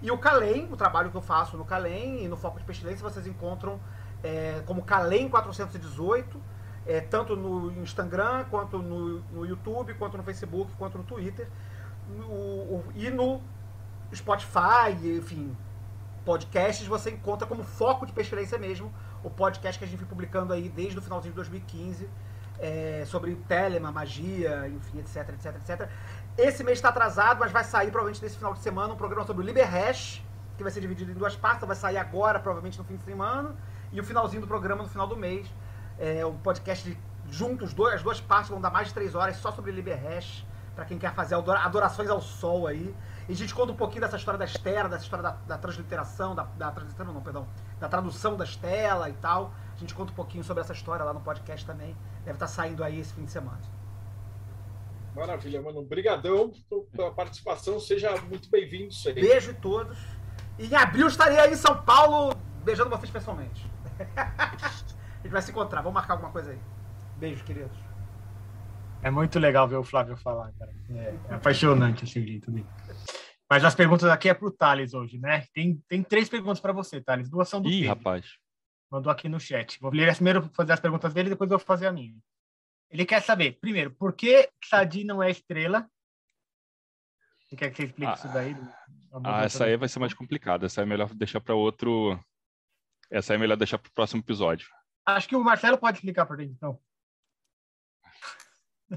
E 0.00 0.10
o 0.10 0.18
Calem, 0.18 0.68
o 0.72 0.76
trabalho 0.76 1.10
que 1.10 1.16
eu 1.16 1.22
faço 1.22 1.56
no 1.56 1.64
Calem 1.64 2.24
e 2.24 2.28
no 2.28 2.36
Foco 2.36 2.58
de 2.58 2.64
Pestilência, 2.64 3.08
vocês 3.08 3.26
encontram 3.26 3.78
é, 4.22 4.62
como 4.66 4.82
Calem 4.82 5.28
418, 5.28 6.40
é, 6.86 7.00
tanto 7.00 7.36
no 7.36 7.70
Instagram, 7.80 8.44
quanto 8.50 8.78
no, 8.78 9.20
no, 9.30 9.46
YouTube, 9.46 9.94
quanto 9.94 10.16
no 10.16 10.24
Facebook, 10.24 10.72
quanto 10.76 10.98
no 10.98 11.04
Twitter. 11.04 11.46
O, 12.28 12.82
e 12.96 13.10
no 13.10 13.40
Spotify, 14.12 14.90
enfim, 15.16 15.56
podcasts 16.24 16.86
você 16.86 17.10
encontra 17.10 17.46
como 17.46 17.62
foco 17.62 18.04
de 18.04 18.12
pestilência 18.12 18.58
mesmo, 18.58 18.92
o 19.22 19.30
podcast 19.30 19.78
que 19.78 19.84
a 19.84 19.88
gente 19.88 19.98
vem 19.98 20.08
publicando 20.08 20.52
aí 20.52 20.68
desde 20.68 20.98
o 20.98 21.02
finalzinho 21.02 21.32
de 21.32 21.36
2015, 21.36 22.08
é, 22.62 23.02
sobre 23.06 23.34
telema, 23.34 23.90
magia, 23.90 24.68
enfim, 24.68 25.00
etc, 25.00 25.30
etc, 25.30 25.56
etc. 25.56 25.88
Esse 26.38 26.62
mês 26.62 26.78
está 26.78 26.90
atrasado, 26.90 27.40
mas 27.40 27.50
vai 27.50 27.64
sair 27.64 27.90
provavelmente 27.90 28.22
nesse 28.22 28.36
final 28.36 28.54
de 28.54 28.60
semana 28.60 28.94
um 28.94 28.96
programa 28.96 29.26
sobre 29.26 29.42
o 29.42 29.46
LiberHash, 29.46 30.24
que 30.56 30.62
vai 30.62 30.70
ser 30.70 30.80
dividido 30.80 31.10
em 31.10 31.14
duas 31.14 31.34
partes, 31.34 31.66
vai 31.66 31.74
sair 31.74 31.98
agora, 31.98 32.38
provavelmente 32.38 32.78
no 32.78 32.84
fim 32.84 32.96
de 32.96 33.02
semana, 33.02 33.56
e 33.90 34.00
o 34.00 34.04
finalzinho 34.04 34.40
do 34.40 34.46
programa 34.46 34.84
no 34.84 34.88
final 34.88 35.08
do 35.08 35.16
mês. 35.16 35.46
É 35.98 36.24
um 36.24 36.38
podcast 36.38 36.88
de, 36.88 36.96
juntos, 37.28 37.74
dois, 37.74 37.96
as 37.96 38.02
duas 38.02 38.20
partes 38.20 38.48
vão 38.48 38.60
dar 38.60 38.70
mais 38.70 38.88
de 38.88 38.94
três 38.94 39.14
horas 39.14 39.36
só 39.36 39.50
sobre 39.50 39.72
LiberHash, 39.72 40.46
para 40.74 40.84
quem 40.84 40.98
quer 40.98 41.12
fazer 41.12 41.34
adorações 41.34 42.08
ao 42.08 42.20
sol 42.20 42.68
aí. 42.68 42.94
E 43.28 43.32
a 43.32 43.36
gente 43.36 43.54
conta 43.54 43.72
um 43.72 43.76
pouquinho 43.76 44.00
dessa 44.00 44.16
história 44.16 44.38
da 44.38 44.44
Estela, 44.44 44.88
dessa 44.88 45.02
história 45.04 45.22
da, 45.22 45.30
da 45.46 45.58
transliteração, 45.58 46.34
da, 46.34 46.44
da 46.44 46.70
transliteração 46.70 47.12
não, 47.12 47.22
perdão, 47.22 47.46
da 47.78 47.88
tradução 47.88 48.36
da 48.36 48.44
Estela 48.44 49.10
e 49.10 49.14
tal. 49.14 49.52
A 49.82 49.84
gente 49.84 49.96
conta 49.96 50.12
um 50.12 50.14
pouquinho 50.14 50.44
sobre 50.44 50.60
essa 50.60 50.72
história 50.72 51.04
lá 51.04 51.12
no 51.12 51.20
podcast 51.20 51.66
também. 51.66 51.96
Deve 52.24 52.36
estar 52.36 52.46
saindo 52.46 52.84
aí 52.84 53.00
esse 53.00 53.12
fim 53.14 53.24
de 53.24 53.32
semana. 53.32 53.58
Maravilha, 55.12 55.60
mano. 55.60 55.80
Obrigadão 55.80 56.52
pela 56.92 57.10
participação. 57.10 57.80
Seja 57.80 58.14
muito 58.22 58.48
bem-vindo 58.48 58.94
sempre. 58.94 59.22
Beijo 59.22 59.50
a 59.50 59.54
todos. 59.54 59.98
E 60.56 60.66
em 60.68 60.74
abril 60.76 61.08
estarei 61.08 61.36
aí 61.36 61.52
em 61.52 61.56
São 61.56 61.82
Paulo 61.82 62.32
beijando 62.64 62.90
vocês 62.90 63.10
pessoalmente. 63.10 63.68
a 64.16 65.20
gente 65.20 65.32
vai 65.32 65.42
se 65.42 65.50
encontrar. 65.50 65.80
Vamos 65.80 65.94
marcar 65.94 66.12
alguma 66.12 66.30
coisa 66.30 66.52
aí. 66.52 66.60
Beijo, 67.16 67.42
queridos. 67.42 67.76
É 69.02 69.10
muito 69.10 69.40
legal 69.40 69.66
ver 69.66 69.78
o 69.78 69.82
Flávio 69.82 70.16
falar, 70.16 70.52
cara. 70.56 70.72
É, 70.90 71.18
é 71.28 71.34
apaixonante 71.34 72.04
esse 72.04 72.24
jeito 72.24 72.52
dele. 72.52 72.68
Mas 73.50 73.64
as 73.64 73.74
perguntas 73.74 74.08
aqui 74.08 74.28
é 74.28 74.34
pro 74.34 74.52
Thales 74.52 74.94
hoje, 74.94 75.18
né? 75.18 75.44
Tem, 75.52 75.82
tem 75.88 76.04
três 76.04 76.28
perguntas 76.28 76.60
para 76.60 76.72
você, 76.72 77.00
Thales. 77.00 77.28
Duas 77.28 77.48
são 77.48 77.60
do 77.60 77.68
Ih, 77.68 77.80
Pedro. 77.80 77.88
rapaz. 77.88 78.41
Mandou 78.92 79.10
aqui 79.10 79.26
no 79.26 79.40
chat. 79.40 79.80
Vou 79.80 79.90
ler 79.90 80.14
primeiro 80.14 80.50
fazer 80.52 80.74
as 80.74 80.80
perguntas 80.80 81.14
dele, 81.14 81.30
depois 81.30 81.50
eu 81.50 81.56
vou 81.56 81.66
fazer 81.66 81.86
a 81.86 81.92
minha. 81.92 82.14
Ele 82.90 83.06
quer 83.06 83.22
saber, 83.22 83.52
primeiro, 83.58 83.90
por 83.90 84.12
que 84.12 84.50
Sadi 84.62 85.02
não 85.02 85.22
é 85.22 85.30
estrela? 85.30 85.88
Você 87.40 87.56
quer 87.56 87.70
que 87.70 87.76
você 87.76 87.84
explique 87.84 88.10
ah, 88.10 88.14
isso 88.14 88.28
daí? 88.28 88.54
Ah, 89.24 89.44
essa 89.44 89.64
aí 89.64 89.78
vai 89.78 89.88
ser 89.88 89.98
mais 89.98 90.12
complicada. 90.12 90.66
Essa 90.66 90.82
é 90.82 90.84
melhor 90.84 91.08
deixar 91.14 91.40
para 91.40 91.54
outro. 91.54 92.22
Essa 93.10 93.32
é 93.32 93.38
melhor 93.38 93.56
deixar 93.56 93.78
para 93.78 93.88
o 93.88 93.92
próximo 93.94 94.20
episódio. 94.20 94.68
Acho 95.06 95.26
que 95.26 95.36
o 95.36 95.42
Marcelo 95.42 95.78
pode 95.78 95.96
explicar 95.96 96.26
para 96.26 96.42
gente, 96.42 96.52
então. 96.52 96.78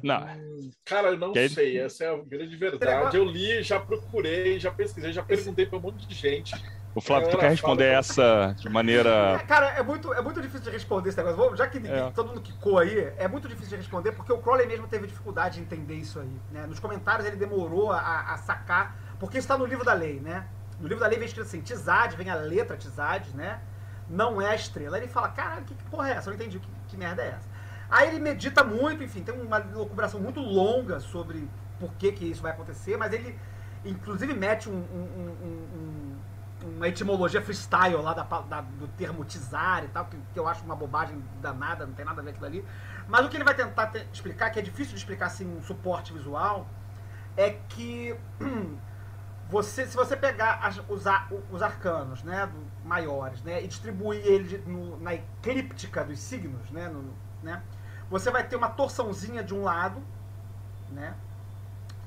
Não. 0.03 0.19
Cara, 0.83 1.07
eu 1.11 1.17
não 1.17 1.31
que 1.31 1.47
sei. 1.47 1.79
Essa 1.79 2.03
é 2.03 2.13
a 2.13 2.17
grande 2.17 2.57
verdade. 2.57 3.15
Eu 3.15 3.23
li, 3.23 3.63
já 3.63 3.79
procurei, 3.79 4.59
já 4.59 4.73
pesquisei, 4.73 5.13
já 5.13 5.23
perguntei 5.23 5.65
para 5.65 5.77
um 5.77 5.81
monte 5.81 6.05
de 6.05 6.13
gente. 6.13 6.53
O 6.95 7.01
Flávio, 7.01 7.29
tu 7.29 7.37
quer 7.37 7.49
responder 7.49 7.87
fala... 7.87 7.97
essa 7.97 8.55
de 8.57 8.69
maneira. 8.69 9.09
É, 9.33 9.39
cara, 9.39 9.67
é 9.71 9.83
muito, 9.83 10.13
é 10.13 10.21
muito 10.21 10.41
difícil 10.41 10.61
de 10.61 10.69
responder 10.69 11.09
esse 11.09 11.21
negócio. 11.21 11.57
Já 11.57 11.67
que 11.67 11.85
é. 11.85 12.09
todo 12.11 12.29
mundo 12.29 12.39
quicou 12.39 12.79
aí, 12.79 13.11
é 13.17 13.27
muito 13.27 13.49
difícil 13.49 13.71
de 13.71 13.75
responder, 13.75 14.13
porque 14.13 14.31
o 14.31 14.37
Crowley 14.37 14.65
mesmo 14.65 14.87
teve 14.87 15.05
dificuldade 15.05 15.55
de 15.55 15.61
entender 15.61 15.95
isso 15.95 16.21
aí. 16.21 16.41
Né? 16.53 16.65
Nos 16.65 16.79
comentários 16.79 17.27
ele 17.27 17.35
demorou 17.35 17.91
a, 17.91 18.33
a 18.33 18.37
sacar, 18.37 18.95
porque 19.19 19.37
está 19.37 19.57
no 19.57 19.65
livro 19.65 19.83
da 19.83 19.91
lei, 19.91 20.21
né? 20.21 20.47
No 20.79 20.87
livro 20.87 21.03
da 21.03 21.09
lei 21.09 21.19
vem 21.19 21.27
escrito 21.27 21.45
assim: 21.45 21.59
Tizade, 21.59 22.15
vem 22.15 22.29
a 22.29 22.35
letra 22.35 22.77
Tizade, 22.77 23.35
né? 23.35 23.59
Não 24.09 24.41
é 24.41 24.51
a 24.51 24.55
estrela. 24.55 24.95
Aí 24.95 25.03
ele 25.03 25.11
fala: 25.11 25.27
caralho, 25.27 25.65
que, 25.65 25.75
que 25.75 25.83
porra 25.85 26.09
é 26.09 26.11
essa? 26.13 26.29
Eu 26.29 26.33
não 26.33 26.39
entendi 26.39 26.59
que, 26.59 26.67
que 26.87 26.95
merda 26.95 27.21
é 27.21 27.27
essa. 27.27 27.49
Aí 27.89 28.07
ele 28.07 28.19
medita 28.19 28.63
muito, 28.63 29.03
enfim, 29.03 29.21
tem 29.21 29.35
uma 29.35 29.57
locubração 29.57 30.21
muito 30.21 30.39
longa 30.39 31.01
sobre 31.01 31.45
por 31.77 31.93
que, 31.95 32.13
que 32.13 32.25
isso 32.31 32.41
vai 32.41 32.53
acontecer, 32.53 32.95
mas 32.95 33.11
ele 33.11 33.37
inclusive 33.83 34.33
mete 34.33 34.69
um, 34.69 34.73
um, 34.73 35.35
um, 35.43 36.15
uma 36.65 36.87
etimologia 36.87 37.41
freestyle 37.41 38.01
lá 38.01 38.13
da, 38.13 38.23
da, 38.23 38.61
do 38.61 38.87
termo 38.89 39.23
tizar 39.23 39.83
e 39.83 39.87
tal, 39.89 40.05
que, 40.05 40.17
que, 40.33 40.39
eu 40.39 40.47
acho 40.47 40.63
uma 40.65 40.75
bobagem 40.75 41.23
danada, 41.41 41.85
não 41.85 41.93
tem 41.93 42.03
nada 42.03 42.21
a 42.21 42.23
ver 42.23 42.31
aquilo 42.31 42.45
ali. 42.45 42.65
Mas 43.07 43.25
o 43.25 43.29
que 43.29 43.37
ele 43.37 43.43
vai 43.43 43.53
tentar 43.53 43.87
te, 43.87 44.05
explicar, 44.11 44.49
que 44.49 44.59
é 44.59 44.61
difícil 44.61 44.93
de 44.93 44.99
explicar 44.99 45.27
assim 45.27 45.45
um 45.45 45.61
suporte 45.61 46.11
visual, 46.11 46.67
é 47.37 47.51
que 47.69 48.17
você, 49.49 49.85
se 49.85 49.95
você 49.95 50.17
pegar 50.17 50.59
as, 50.63 50.77
os, 50.89 51.03
os 51.51 51.61
arcanos 51.61 52.23
né, 52.23 52.47
do, 52.47 52.87
maiores 52.87 53.41
né, 53.43 53.63
e 53.63 53.67
distribuir 53.67 54.25
eles 54.25 54.65
no, 54.65 54.99
na 54.99 55.13
eclíptica 55.13 56.03
dos 56.03 56.19
signos, 56.19 56.69
né, 56.71 56.89
no, 56.89 57.13
né, 57.43 57.61
você 58.09 58.31
vai 58.31 58.43
ter 58.47 58.55
uma 58.55 58.69
torçãozinha 58.69 59.43
de 59.43 59.53
um 59.53 59.63
lado, 59.63 60.01
né? 60.91 61.15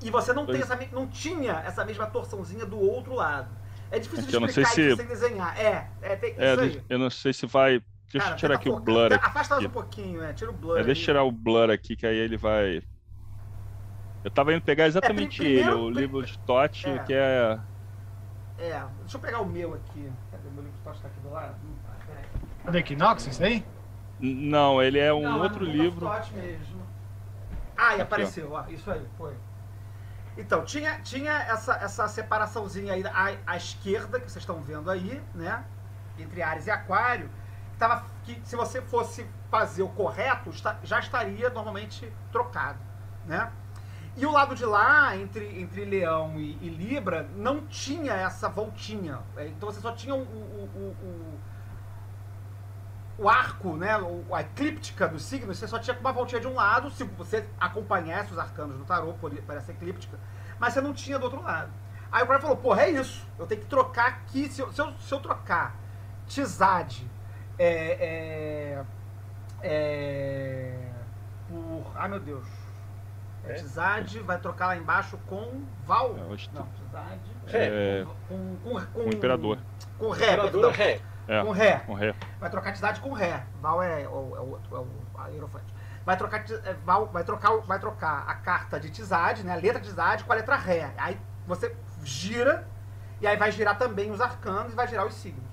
E 0.01 0.09
você 0.09 0.31
não, 0.31 0.45
tem 0.45 0.61
essa, 0.61 0.79
não 0.93 1.07
tinha 1.07 1.61
essa 1.65 1.83
mesma 1.83 2.07
torçãozinha 2.07 2.65
do 2.65 2.79
outro 2.79 3.13
lado. 3.13 3.49
É 3.91 3.99
difícil 3.99 4.25
de 4.25 4.45
explicar 4.45 4.61
isso 4.61 4.73
se... 4.73 4.95
sem 4.95 5.05
desenhar. 5.05 5.59
É, 5.59 5.89
é, 6.01 6.15
tem, 6.15 6.35
é 6.37 6.53
isso 6.53 6.61
aí. 6.61 6.83
Eu 6.89 6.99
não 6.99 7.09
sei 7.09 7.33
se 7.33 7.45
vai. 7.45 7.81
Deixa 8.11 8.25
Cara, 8.25 8.31
eu 8.31 8.37
tirar 8.37 8.55
aqui 8.55 8.69
o 8.69 8.79
blur. 8.79 9.13
Aqui. 9.13 9.25
Afasta 9.25 9.55
mais 9.55 9.67
um 9.67 9.69
pouquinho, 9.69 10.23
é. 10.23 10.33
Tira 10.33 10.51
o 10.51 10.53
blur. 10.53 10.79
É, 10.79 10.83
deixa 10.83 11.01
eu 11.01 11.05
tirar 11.05 11.23
o 11.23 11.31
blur 11.31 11.69
aqui, 11.69 11.95
que 11.95 12.05
aí 12.05 12.17
ele 12.17 12.37
vai. 12.37 12.81
Eu 14.23 14.31
tava 14.31 14.53
indo 14.53 14.61
pegar 14.61 14.87
exatamente 14.87 15.41
é, 15.41 15.45
primeiro, 15.45 15.77
ele, 15.77 15.81
o 15.81 15.89
livro 15.89 16.25
de 16.25 16.37
Totti, 16.39 16.89
é. 16.89 16.99
que 16.99 17.13
é. 17.13 17.59
É, 18.57 18.83
deixa 19.01 19.17
eu 19.17 19.21
pegar 19.21 19.39
o 19.39 19.45
meu 19.45 19.73
aqui. 19.73 20.11
Cadê 20.31 20.47
o 20.47 20.51
meu 20.51 20.63
livro 20.63 20.77
de 20.77 20.83
Totti? 20.83 21.01
Tá 21.01 21.07
aqui 21.07 21.19
do 21.21 21.31
lado? 21.31 21.55
Cadê 22.65 22.79
Equinox, 22.79 23.27
isso 23.27 23.43
aí? 23.43 23.65
Não, 24.19 24.81
ele 24.83 24.99
é 24.99 25.13
um 25.13 25.21
não, 25.21 25.41
outro 25.41 25.65
é 25.65 25.71
livro. 25.71 26.09
Mesmo. 26.35 26.81
Ah, 27.77 27.95
e 27.95 28.01
apareceu, 28.01 28.51
ó. 28.51 28.65
isso 28.67 28.91
aí, 28.91 29.01
foi. 29.17 29.33
Então, 30.39 30.63
tinha, 30.63 30.99
tinha 31.01 31.33
essa, 31.33 31.73
essa 31.75 32.07
separaçãozinha 32.07 32.93
aí 32.93 33.05
à, 33.05 33.35
à 33.45 33.57
esquerda, 33.57 34.21
que 34.21 34.31
vocês 34.31 34.41
estão 34.41 34.61
vendo 34.61 34.89
aí, 34.89 35.21
né? 35.35 35.65
Entre 36.17 36.41
Ares 36.41 36.65
e 36.65 36.71
Aquário, 36.71 37.29
que, 37.73 37.77
tava, 37.77 38.05
que 38.23 38.41
se 38.45 38.55
você 38.55 38.81
fosse 38.81 39.27
fazer 39.51 39.83
o 39.83 39.89
correto, 39.89 40.51
já 40.83 40.99
estaria 40.99 41.49
normalmente 41.49 42.11
trocado, 42.31 42.79
né? 43.25 43.51
E 44.15 44.25
o 44.25 44.31
lado 44.31 44.55
de 44.55 44.65
lá, 44.65 45.15
entre, 45.17 45.61
entre 45.61 45.83
Leão 45.83 46.39
e, 46.39 46.57
e 46.61 46.69
Libra, 46.69 47.29
não 47.35 47.67
tinha 47.67 48.13
essa 48.13 48.47
voltinha. 48.47 49.19
É, 49.35 49.47
então 49.47 49.69
você 49.69 49.81
só 49.81 49.91
tinha 49.91 50.15
o, 50.15 50.21
o, 50.21 50.69
o, 50.75 51.05
o 51.05 51.39
arco, 53.27 53.75
né, 53.75 53.89
a 54.31 54.41
eclíptica 54.41 55.07
dos 55.07 55.23
signos, 55.23 55.57
você 55.57 55.67
só 55.67 55.79
tinha 55.79 55.97
uma 55.99 56.13
voltinha 56.13 56.39
de 56.39 56.47
um 56.47 56.53
lado, 56.53 56.89
se 56.91 57.03
você 57.03 57.45
acompanhasse 57.59 58.31
os 58.31 58.37
arcanos 58.37 58.77
do 58.77 58.85
tarô 58.85 59.13
por, 59.13 59.31
por 59.31 59.57
essa 59.57 59.71
eclíptica, 59.71 60.17
mas 60.59 60.73
você 60.73 60.81
não 60.81 60.93
tinha 60.93 61.17
do 61.17 61.23
outro 61.25 61.41
lado. 61.41 61.71
Aí 62.11 62.23
o 62.23 62.27
cara 62.27 62.39
falou, 62.39 62.57
porra, 62.57 62.83
é 62.83 62.91
isso, 62.91 63.27
eu 63.37 63.45
tenho 63.45 63.61
que 63.61 63.67
trocar 63.67 64.07
aqui, 64.07 64.47
se 64.47 64.61
eu, 64.61 64.71
se 64.71 64.79
eu, 64.79 64.93
se 64.93 65.13
eu 65.13 65.19
trocar 65.19 65.75
Tizade 66.27 67.09
é, 67.57 68.77
é, 68.81 68.85
é, 69.63 70.91
por... 71.49 71.91
Ai, 71.95 72.07
meu 72.07 72.19
Deus 72.19 72.45
é. 73.49 73.53
Tizade 73.53 74.19
vai 74.19 74.39
trocar 74.39 74.67
lá 74.67 74.77
embaixo 74.77 75.17
com 75.27 75.63
Val. 75.85 76.15
É, 76.17 76.21
não, 76.53 76.67
Tizade. 76.67 77.19
É, 77.47 78.05
com, 78.27 78.55
com, 78.57 78.73
com, 78.73 78.85
com 78.85 78.99
o 79.01 79.13
Imperador. 79.13 79.57
Com 79.97 80.09
Ré, 80.09 80.37
perdão. 80.37 80.71
Ré. 80.71 81.01
É, 81.29 81.43
com 81.43 81.51
Ré. 81.51 81.79
Com 81.85 81.93
Ré. 81.93 82.15
Vai 82.39 82.49
trocar 82.49 82.73
Tizade 82.73 82.99
com 82.99 83.13
Ré. 83.13 83.43
Val 83.61 83.83
é, 83.83 84.07
o, 84.07 84.35
é 84.35 84.39
o 84.39 84.49
outro, 84.49 84.75
é 84.75 84.79
o 84.79 85.21
Aerofante. 85.21 85.71
Vai 86.03 86.17
trocar, 86.17 86.43
é, 86.49 86.73
Val, 86.83 87.05
vai, 87.05 87.23
trocar, 87.23 87.55
vai 87.57 87.79
trocar 87.79 88.23
a 88.27 88.33
carta 88.33 88.79
de 88.79 88.89
Tizade, 88.89 89.43
né, 89.43 89.53
a 89.53 89.55
letra 89.55 89.79
de 89.79 89.87
Tizade 89.87 90.23
com 90.23 90.33
a 90.33 90.35
letra 90.35 90.55
Ré. 90.55 90.91
Aí 90.97 91.19
você 91.45 91.75
gira, 92.03 92.67
e 93.21 93.27
aí 93.27 93.37
vai 93.37 93.51
girar 93.51 93.77
também 93.77 94.09
os 94.09 94.19
arcanos 94.19 94.73
e 94.73 94.75
vai 94.75 94.87
girar 94.87 95.05
os 95.05 95.13
signos. 95.13 95.47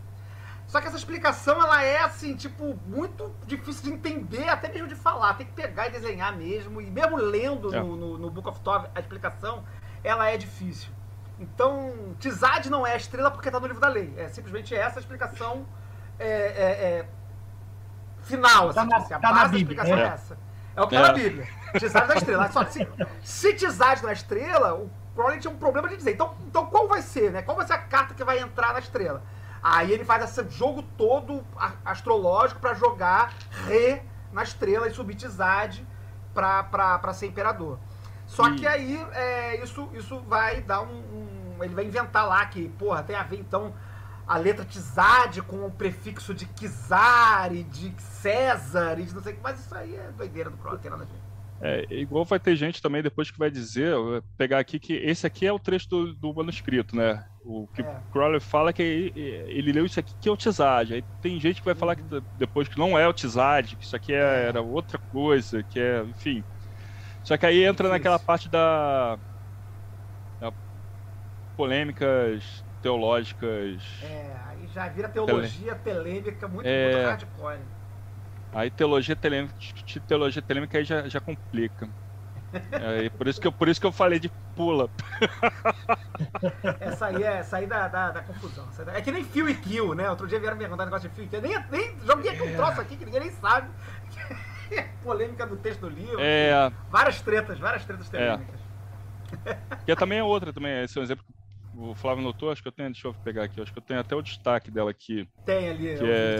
Só 0.67 0.81
que 0.81 0.87
essa 0.89 0.97
explicação, 0.97 1.61
ela 1.63 1.83
é, 1.83 1.99
assim, 1.99 2.35
tipo, 2.35 2.77
muito 2.87 3.33
difícil 3.47 3.85
de 3.85 3.91
entender, 3.93 4.49
até 4.49 4.69
mesmo 4.69 4.89
de 4.89 4.97
falar. 4.97 5.35
Tem 5.35 5.47
que 5.47 5.53
pegar 5.53 5.89
e 5.89 5.91
desenhar 5.91 6.35
mesmo. 6.37 6.81
E 6.81 6.91
mesmo 6.91 7.17
lendo 7.17 7.73
é. 7.75 7.79
no, 7.79 7.97
no, 7.97 8.19
no, 8.19 8.31
Book 8.31 8.49
of 8.49 8.61
Tov 8.61 8.89
a 8.95 8.99
explicação, 8.99 9.63
ela 10.03 10.29
é 10.29 10.37
difícil. 10.37 10.91
Então, 11.39 12.15
Tizad 12.19 12.69
não 12.71 12.87
é 12.87 12.93
a 12.93 12.97
estrela 12.97 13.31
porque 13.31 13.49
está 13.49 13.61
no 13.61 13.67
livro 13.67 13.81
da 13.81 13.89
lei. 13.89 14.13
É 14.17 14.29
simplesmente 14.29 14.75
essa 14.75 14.99
a 14.99 15.01
explicação 15.01 15.67
é, 16.19 16.27
é, 16.27 16.31
é 16.31 17.09
final. 18.23 18.69
Assim, 18.69 18.75
tá 18.75 18.85
na, 18.85 18.97
assim, 18.97 19.15
a 19.15 19.19
tá 19.19 19.33
base 19.33 19.53
da 19.53 19.59
explicação 19.59 19.97
é. 19.97 20.03
é. 20.03 20.07
essa. 20.07 20.39
É 20.75 20.83
o 20.83 20.89
que 20.89 20.95
está 20.95 21.13
na 21.13 21.19
é. 21.19 21.23
Bíblia. 21.23 21.49
Tizad 21.79 22.07
da 22.07 22.15
estrela. 22.17 22.51
Só 22.51 22.65
se, 22.65 22.89
se 23.23 23.55
Tizad 23.55 24.03
na 24.03 24.13
estrela, 24.13 24.75
o 24.75 24.91
Crowley 25.15 25.39
tinha 25.39 25.53
um 25.53 25.59
problema 25.59 25.89
de 25.89 25.97
dizer. 25.97 26.13
Então, 26.13 26.35
então 26.47 26.67
qual 26.67 26.89
vai 26.89 27.03
ser, 27.03 27.31
né? 27.31 27.43
Qual 27.43 27.57
vai 27.57 27.67
ser 27.67 27.75
a 27.75 27.79
carta 27.79 28.15
que 28.15 28.25
vai 28.25 28.39
entrar 28.39 28.73
na 28.73 28.79
estrela? 28.79 29.23
Aí 29.63 29.91
ele 29.91 30.05
faz 30.05 30.23
esse 30.23 30.49
jogo 30.51 30.83
todo 30.97 31.45
astrológico 31.85 32.61
para 32.61 32.75
jogar 32.75 33.33
Re 33.67 34.03
na 34.33 34.43
estrela 34.43 34.87
e 34.87 34.91
subir 34.93 35.15
Tizade 35.15 35.87
para 36.35 37.13
ser 37.15 37.27
imperador. 37.27 37.79
Só 38.27 38.49
e... 38.49 38.57
que 38.57 38.67
aí 38.67 38.97
é, 39.13 39.63
isso, 39.63 39.89
isso 39.95 40.21
vai 40.21 40.61
dar 40.63 40.83
um, 40.83 41.57
um, 41.59 41.65
Ele 41.65 41.75
vai 41.75 41.85
inventar 41.85 42.27
lá 42.27 42.45
que, 42.47 42.69
porra, 42.71 43.03
tem 43.03 43.17
a 43.17 43.23
ver 43.23 43.39
então 43.39 43.75
a 44.27 44.37
letra 44.37 44.65
Tizade 44.65 45.41
com 45.41 45.65
o 45.65 45.71
prefixo 45.71 46.35
de 46.35 46.47
Kizar 46.47 47.55
e 47.55 47.63
de 47.63 47.95
César 47.99 48.99
e 48.99 49.05
de 49.05 49.15
não 49.15 49.23
sei 49.23 49.33
o 49.33 49.37
que. 49.37 49.43
Mas 49.43 49.61
isso 49.61 49.75
aí 49.75 49.95
é 49.95 50.11
doideira 50.17 50.51
do 50.51 50.57
Crocker, 50.57 50.91
nada 50.91 51.05
a 51.05 51.07
ver. 51.07 51.27
É, 51.61 51.87
igual 51.91 52.25
vai 52.25 52.39
ter 52.39 52.55
gente 52.55 52.83
também 52.83 53.03
depois 53.03 53.31
que 53.31 53.39
vai 53.39 53.51
dizer, 53.51 53.95
pegar 54.37 54.59
aqui 54.59 54.79
que 54.79 54.93
esse 54.93 55.27
aqui 55.27 55.47
é 55.47 55.53
o 55.53 55.59
trecho 55.59 55.89
do, 55.89 56.15
do 56.15 56.35
manuscrito, 56.35 56.95
né? 56.95 57.25
O 57.43 57.67
que 57.69 57.81
é. 57.81 58.01
Crowley 58.13 58.41
fala 58.41 58.71
é 58.71 58.73
que 58.73 58.83
ele, 58.83 59.13
ele, 59.17 59.73
leu 59.73 59.87
isso 59.87 59.99
aqui 59.99 60.13
que 60.21 60.29
é 60.29 60.33
o 60.33 60.37
Tizade. 60.37 60.95
Aí 60.95 61.05
tem 61.23 61.41
gente 61.41 61.61
que 61.61 61.65
vai 61.65 61.75
falar 61.75 61.97
que 61.97 62.03
uhum. 62.15 62.21
depois 62.37 62.69
que 62.69 62.79
não 62.79 62.99
é 62.99 63.09
o 63.09 63.13
Tizade, 63.13 63.77
que 63.77 63.85
isso 63.85 63.97
aqui 63.97 64.13
é, 64.13 64.19
é, 64.19 64.49
era 64.49 64.61
outra 64.61 64.99
coisa, 64.99 65.63
que 65.63 65.81
é, 65.81 66.03
enfim. 66.03 66.45
Só 67.27 67.37
que 67.37 67.45
aí 67.45 67.65
entra 67.65 67.89
naquela 67.89 68.21
parte 68.21 68.49
da, 68.49 69.19
da 70.39 70.53
polêmicas 71.57 72.65
teológicas. 72.81 73.83
É, 74.01 74.37
aí 74.47 74.69
já 74.69 74.87
vira 74.87 75.09
teologia 75.09 75.75
Tele... 75.75 76.05
telêmica 76.05 76.47
muito, 76.47 76.67
é... 76.67 76.93
muito 76.93 77.09
hardcore. 77.09 77.59
Aí 78.53 78.71
teologia 78.71 79.17
telêmica, 79.17 79.55
teologia 80.07 80.41
telêmica 80.41 80.79
aí 80.79 80.85
já, 80.85 81.09
já 81.09 81.19
complica. 81.19 81.89
É, 82.71 83.09
por, 83.11 83.27
isso 83.27 83.41
que 83.41 83.47
eu, 83.47 83.53
por 83.53 83.69
isso 83.69 83.81
que 83.81 83.87
eu 83.87 83.93
falei 83.93 84.19
de 84.19 84.31
pula. 84.55 84.89
Essa 86.81 87.07
aí 87.07 87.23
é 87.23 87.45
aí 87.53 87.67
da, 87.67 87.89
da, 87.89 88.11
da 88.13 88.23
confusão. 88.23 88.67
É 88.95 89.01
que 89.01 89.11
nem 89.11 89.25
Fio 89.25 89.49
e 89.49 89.55
Kill, 89.55 89.95
né? 89.95 90.09
Outro 90.09 90.27
dia 90.27 90.39
vieram 90.39 90.57
me 90.57 90.63
perguntar 90.63 90.85
negócio 90.85 91.09
de 91.09 91.15
Fio 91.15 91.25
e 91.25 91.29
Kill. 91.29 91.43
Nem, 91.43 91.59
nem 91.71 91.97
joguei 92.07 92.31
aqui 92.31 92.43
um 92.43 92.49
é. 92.49 92.55
troço 92.55 92.81
aqui 92.81 92.97
que 92.97 93.05
ninguém 93.05 93.21
nem 93.21 93.31
sabe. 93.33 93.69
Polêmica 95.03 95.47
do 95.47 95.57
texto 95.57 95.81
do 95.81 95.89
livro. 95.89 96.19
É... 96.19 96.71
Várias 96.91 97.21
tretas, 97.21 97.59
várias 97.59 97.85
tretas 97.85 98.09
telêmicas. 98.09 98.61
É. 98.61 98.67
Que 99.85 99.97
também 99.97 100.19
é 100.19 100.23
outra 100.23 100.53
também. 100.53 100.83
Esse 100.83 100.99
é 100.99 101.01
um 101.01 101.05
exemplo 101.05 101.25
que 101.25 101.33
o 101.81 101.95
Flávio 101.95 102.23
notou. 102.23 102.51
Acho 102.51 102.63
que 102.63 102.69
eu 102.69 102.73
tenho. 102.73 102.91
Deixa 102.91 103.09
eu 103.09 103.15
pegar 103.15 103.45
aqui. 103.45 103.61
Acho 103.61 103.73
que 103.73 103.79
eu 103.79 103.83
tenho 103.83 104.01
até 104.01 104.15
o 104.15 104.23
destaque 104.23 104.71
dela 104.71 104.91
aqui. 104.91 105.29
Tem 105.45 105.69
ali. 105.69 105.97
Que 105.97 106.05
é... 106.05 106.37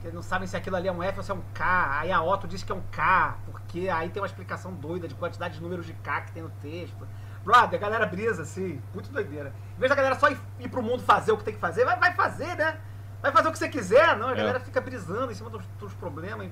Que 0.00 0.10
não 0.10 0.22
sabem 0.22 0.48
se 0.48 0.56
aquilo 0.56 0.74
ali 0.74 0.88
é 0.88 0.92
um 0.92 1.00
F 1.02 1.18
ou 1.18 1.24
se 1.24 1.30
é 1.30 1.34
um 1.34 1.42
K. 1.54 2.00
Aí 2.00 2.10
a 2.10 2.20
Otto 2.20 2.48
diz 2.48 2.64
que 2.64 2.72
é 2.72 2.74
um 2.74 2.82
K, 2.90 3.38
porque 3.46 3.88
aí 3.88 4.10
tem 4.10 4.20
uma 4.20 4.26
explicação 4.26 4.74
doida 4.74 5.06
de 5.06 5.14
quantidade 5.14 5.54
de 5.54 5.62
números 5.62 5.86
de 5.86 5.92
K 5.92 6.22
que 6.22 6.32
tem 6.32 6.42
no 6.42 6.50
texto. 6.60 7.06
Brother, 7.44 7.78
a 7.78 7.82
galera 7.82 8.06
brisa, 8.06 8.42
assim, 8.42 8.80
muito 8.94 9.10
doideira. 9.10 9.52
Em 9.76 9.78
vez 9.80 9.90
da 9.90 9.96
galera 9.96 10.14
só 10.16 10.28
ir, 10.28 10.38
ir 10.60 10.68
pro 10.68 10.82
mundo 10.82 11.02
fazer 11.02 11.32
o 11.32 11.36
que 11.36 11.44
tem 11.44 11.54
que 11.54 11.60
fazer, 11.60 11.84
vai, 11.84 11.98
vai 11.98 12.12
fazer, 12.14 12.56
né? 12.56 12.80
Vai 13.22 13.32
fazer 13.32 13.48
o 13.48 13.52
que 13.52 13.58
você 13.58 13.68
quiser, 13.68 14.16
não. 14.18 14.28
A 14.28 14.32
é. 14.32 14.36
galera 14.36 14.60
fica 14.60 14.80
brisando 14.80 15.30
em 15.30 15.34
cima 15.34 15.48
dos, 15.48 15.64
dos 15.78 15.94
problemas. 15.94 16.50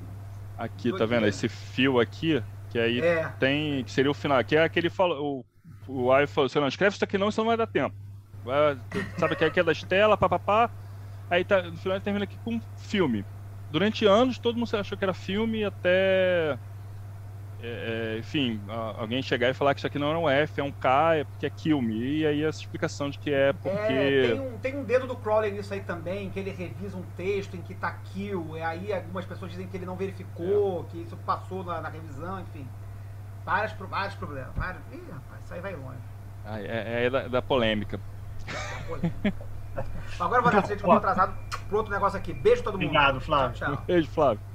Aqui, 0.56 0.96
tá 0.96 1.04
vendo? 1.04 1.26
Esse 1.26 1.48
fio 1.48 1.98
aqui, 1.98 2.42
que 2.70 2.78
aí 2.78 3.00
é. 3.00 3.28
tem. 3.40 3.82
que 3.82 3.90
seria 3.90 4.10
o 4.10 4.14
final. 4.14 4.42
Que 4.44 4.56
é 4.56 4.62
aquele 4.62 4.88
falou. 4.88 5.44
O, 5.88 6.04
o 6.04 6.12
AI 6.12 6.26
falou: 6.26 6.48
você 6.48 6.60
não 6.60 6.68
escreve 6.68 6.94
isso 6.94 7.04
aqui 7.04 7.18
não, 7.18 7.30
senão 7.30 7.44
não 7.44 7.50
vai 7.50 7.56
dar 7.56 7.66
tempo. 7.66 7.94
Vai, 8.44 8.78
sabe 9.18 9.36
que 9.36 9.44
aqui 9.44 9.60
é 9.60 9.64
da 9.64 9.72
Estela, 9.72 10.16
papapá. 10.16 10.70
Aí 11.28 11.44
tá, 11.44 11.62
no 11.62 11.76
final 11.76 12.00
termina 12.00 12.24
aqui 12.24 12.38
com 12.44 12.54
um 12.54 12.60
filme 12.76 13.24
durante 13.70 14.04
anos 14.04 14.38
todo 14.38 14.58
mundo 14.58 14.76
achou 14.76 14.98
que 14.98 15.04
era 15.04 15.14
filme 15.14 15.64
até 15.64 16.58
é, 17.62 18.14
é, 18.14 18.18
enfim, 18.18 18.60
alguém 18.96 19.22
chegar 19.22 19.50
e 19.50 19.54
falar 19.54 19.74
que 19.74 19.80
isso 19.80 19.86
aqui 19.86 19.98
não 19.98 20.12
é 20.12 20.18
um 20.18 20.28
F, 20.28 20.60
é 20.60 20.64
um 20.64 20.72
K, 20.72 21.16
é 21.16 21.24
porque 21.24 21.46
é 21.46 21.50
Kill 21.50 21.80
Me, 21.82 22.20
e 22.20 22.26
aí 22.26 22.42
essa 22.42 22.58
explicação 22.60 23.10
de 23.10 23.18
que 23.18 23.30
é 23.32 23.52
porque... 23.52 23.68
É, 23.92 24.28
tem, 24.28 24.40
um, 24.40 24.58
tem 24.58 24.76
um 24.78 24.84
dedo 24.84 25.06
do 25.06 25.16
Crowley 25.16 25.50
nisso 25.50 25.74
aí 25.74 25.80
também, 25.80 26.30
que 26.30 26.38
ele 26.38 26.50
revisa 26.50 26.96
um 26.96 27.02
texto 27.16 27.56
em 27.56 27.60
que 27.60 27.74
tá 27.74 27.92
Kill, 27.92 28.56
e 28.56 28.62
aí 28.62 28.92
algumas 28.92 29.26
pessoas 29.26 29.50
dizem 29.50 29.66
que 29.66 29.76
ele 29.76 29.84
não 29.84 29.96
verificou, 29.96 30.86
é. 30.88 30.90
que 30.90 31.02
isso 31.02 31.16
passou 31.18 31.62
na, 31.62 31.80
na, 31.80 31.88
revisão, 31.88 32.40
enfim. 32.40 32.66
Vários, 33.44 33.72
vários 33.72 34.14
problemas. 34.14 34.52
Vários... 34.56 34.82
Ih, 34.92 35.02
rapaz, 35.12 35.44
isso 35.44 35.54
aí 35.54 35.60
vai 35.60 35.76
longe. 35.76 35.98
Ah, 36.44 36.60
é, 36.60 37.06
é 37.06 37.10
da, 37.10 37.28
da 37.28 37.42
polêmica. 37.42 38.00
Da 38.46 38.84
polêmica. 38.86 39.34
Agora 40.18 40.42
vou 40.42 40.50
dar 40.50 40.66
gente, 40.66 40.82
eu 40.82 40.92
atrasado 40.92 41.34
pro 41.68 41.78
outro 41.78 41.92
negócio 41.92 42.18
aqui. 42.18 42.32
Beijo 42.32 42.62
todo 42.62 42.74
mundo. 42.74 42.86
Obrigado, 42.86 43.20
Flávio. 43.20 43.56
Tchau, 43.56 43.76
tchau. 43.76 43.84
Beijo, 43.86 44.08
Flávio. 44.08 44.49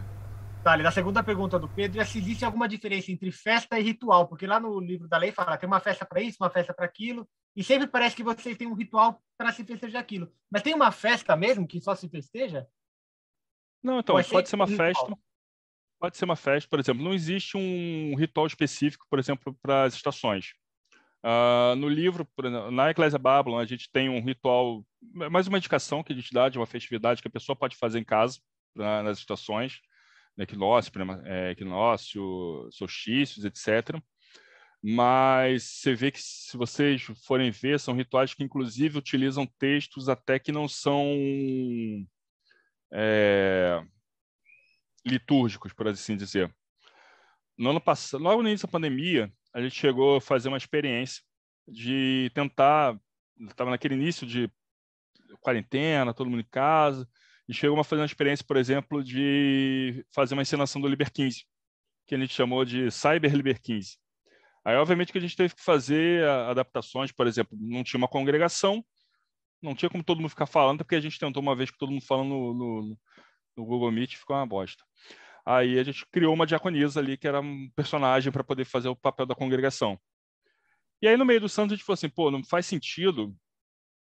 Tá, 0.66 0.76
na 0.76 0.90
segunda 0.90 1.22
pergunta 1.22 1.60
do 1.60 1.70
Pedro 1.70 2.02
é 2.02 2.06
se 2.06 2.18
existe 2.18 2.44
alguma 2.44 2.68
diferença 2.68 3.12
entre 3.12 3.32
festa 3.32 3.80
e 3.80 3.84
ritual, 3.84 4.28
porque 4.28 4.48
lá 4.48 4.60
no 4.60 4.80
livro 4.80 5.08
da 5.08 5.16
lei 5.16 5.32
fala 5.32 5.60
tem 5.60 5.68
uma 5.68 5.80
festa 5.80 6.04
para 6.04 6.20
isso, 6.24 6.38
uma 6.42 6.50
festa 6.50 6.74
para 6.74 6.88
aquilo, 6.88 7.30
e 7.56 7.64
sempre 7.64 7.86
parece 7.86 8.16
que 8.16 8.24
vocês 8.24 8.58
têm 8.58 8.66
um 8.66 8.74
ritual 8.74 9.22
para 9.38 9.52
se 9.52 9.64
festejar 9.64 10.02
aquilo. 10.02 10.28
Mas 10.50 10.64
tem 10.64 10.74
uma 10.74 10.92
festa 10.92 11.36
mesmo 11.36 11.68
que 11.68 11.80
só 11.80 11.94
se 11.94 12.10
festeja? 12.10 12.66
Não, 13.84 14.00
então, 14.00 14.16
pode 14.16 14.50
ser 14.50 14.56
uma 14.56 14.66
ritual? 14.66 14.88
festa. 14.88 15.18
Pode 16.00 16.18
ser 16.18 16.26
uma 16.26 16.36
festa, 16.36 16.68
por 16.68 16.80
exemplo, 16.80 17.04
não 17.04 17.14
existe 17.14 17.56
um 17.56 18.16
ritual 18.16 18.48
específico, 18.48 19.06
por 19.08 19.20
exemplo, 19.20 19.56
para 19.62 19.84
as 19.84 19.94
estações. 19.94 20.56
Uh, 21.24 21.76
no 21.76 21.88
livro, 21.88 22.28
na 22.72 22.90
Eclésia 22.90 23.20
Babylon, 23.20 23.60
a 23.60 23.66
gente 23.66 23.88
tem 23.92 24.10
um 24.10 24.20
ritual, 24.20 24.84
mais 25.30 25.46
uma 25.46 25.60
indicação 25.60 26.02
que 26.02 26.12
a 26.12 26.16
gente 26.16 26.34
dá 26.34 26.50
de 26.50 26.58
uma 26.58 26.66
festividade 26.66 27.22
que 27.22 27.28
a 27.28 27.32
pessoa 27.32 27.56
pode 27.56 27.76
fazer 27.76 28.00
em 28.00 28.04
casa, 28.04 28.40
na, 28.74 29.04
nas 29.04 29.20
estações, 29.20 29.80
equinócio, 30.38 30.92
é, 31.26 31.52
equinócio, 31.52 32.68
solstícios, 32.72 33.46
etc. 33.46 34.00
Mas 34.84 35.64
você 35.64 35.96
vê 35.96 36.12
que, 36.12 36.22
se 36.22 36.56
vocês 36.58 37.02
forem 37.26 37.50
ver, 37.50 37.80
são 37.80 37.96
rituais 37.96 38.34
que, 38.34 38.44
inclusive, 38.44 39.00
utilizam 39.00 39.48
textos 39.58 40.10
até 40.10 40.38
que 40.38 40.52
não 40.52 40.68
são 40.68 41.04
é, 42.94 43.82
litúrgicos, 45.06 45.74
por 45.74 45.88
assim 45.88 46.16
dizer. 46.16 46.54
No 47.58 47.72
ano 47.72 47.82
passado, 47.82 48.22
logo 48.22 48.44
no 48.44 48.50
início 48.50 48.68
da 48.68 48.72
pandemia, 48.72 49.34
a 49.54 49.62
gente 49.62 49.76
chegou 49.76 50.18
a 50.18 50.22
fazer 50.22 50.50
uma 50.50 50.58
experiência 50.58 51.24
de 51.68 52.30
tentar, 52.36 53.00
estava 53.50 53.72
naquele 53.72 53.96
início 53.96 54.28
de 54.28 54.52
quarentena, 55.42 56.14
todo 56.14 56.30
mundo 56.30 56.42
em 56.42 56.50
casa, 56.52 57.08
e 57.48 57.54
chegou 57.54 57.80
a 57.80 57.84
fazer 57.84 58.02
uma 58.02 58.08
experiência, 58.08 58.46
por 58.46 58.58
exemplo, 58.58 59.04
de 59.04 60.06
fazer 60.14 60.34
uma 60.34 60.42
encenação 60.42 60.82
do 60.82 60.88
Liber 60.88 61.12
15, 61.12 61.46
que 62.08 62.16
a 62.16 62.18
gente 62.18 62.34
chamou 62.34 62.66
de 62.66 62.90
Cyber 62.92 63.34
Liber 63.36 63.62
15. 63.62 63.98
Aí, 64.64 64.76
obviamente, 64.78 65.12
que 65.12 65.18
a 65.18 65.22
gente 65.22 65.36
teve 65.36 65.54
que 65.54 65.64
fazer 65.64 66.28
adaptações, 66.28 67.12
por 67.12 67.28
exemplo, 67.28 67.56
não 67.62 67.84
tinha 67.84 68.00
uma 68.00 68.08
congregação, 68.08 68.84
não 69.62 69.76
tinha 69.76 69.90
como 69.90 70.04
todo 70.04 70.20
mundo 70.20 70.30
ficar 70.30 70.48
falando, 70.48 70.80
porque 70.80 70.96
a 70.96 71.00
gente 71.00 71.20
tentou 71.20 71.42
uma 71.42 71.56
vez 71.56 71.70
que 71.70 71.78
todo 71.78 71.92
mundo 71.92 72.04
falando 72.04 72.30
no, 72.30 72.54
no, 72.54 72.98
no 73.58 73.66
Google 73.66 73.92
Meet 73.92 74.16
ficou 74.16 74.36
uma 74.36 74.46
bosta. 74.46 74.84
Aí 75.46 75.78
a 75.78 75.84
gente 75.84 76.04
criou 76.12 76.34
uma 76.34 76.48
diaconisa 76.48 77.00
ali, 77.00 77.16
que 77.16 77.28
era 77.28 77.40
um 77.40 77.70
personagem 77.76 78.32
para 78.32 78.44
poder 78.44 78.66
fazer 78.66 78.90
o 78.90 78.96
papel 78.96 79.28
da 79.28 79.36
congregação. 79.36 80.00
E 81.00 81.08
aí, 81.08 81.16
no 81.16 81.26
meio 81.26 81.42
do 81.42 81.50
santo, 81.50 81.74
a 81.74 81.76
gente 81.76 81.86
falou 81.86 81.96
assim, 81.96 82.10
pô, 82.10 82.32
não 82.32 82.44
faz 82.44 82.66
sentido, 82.66 83.36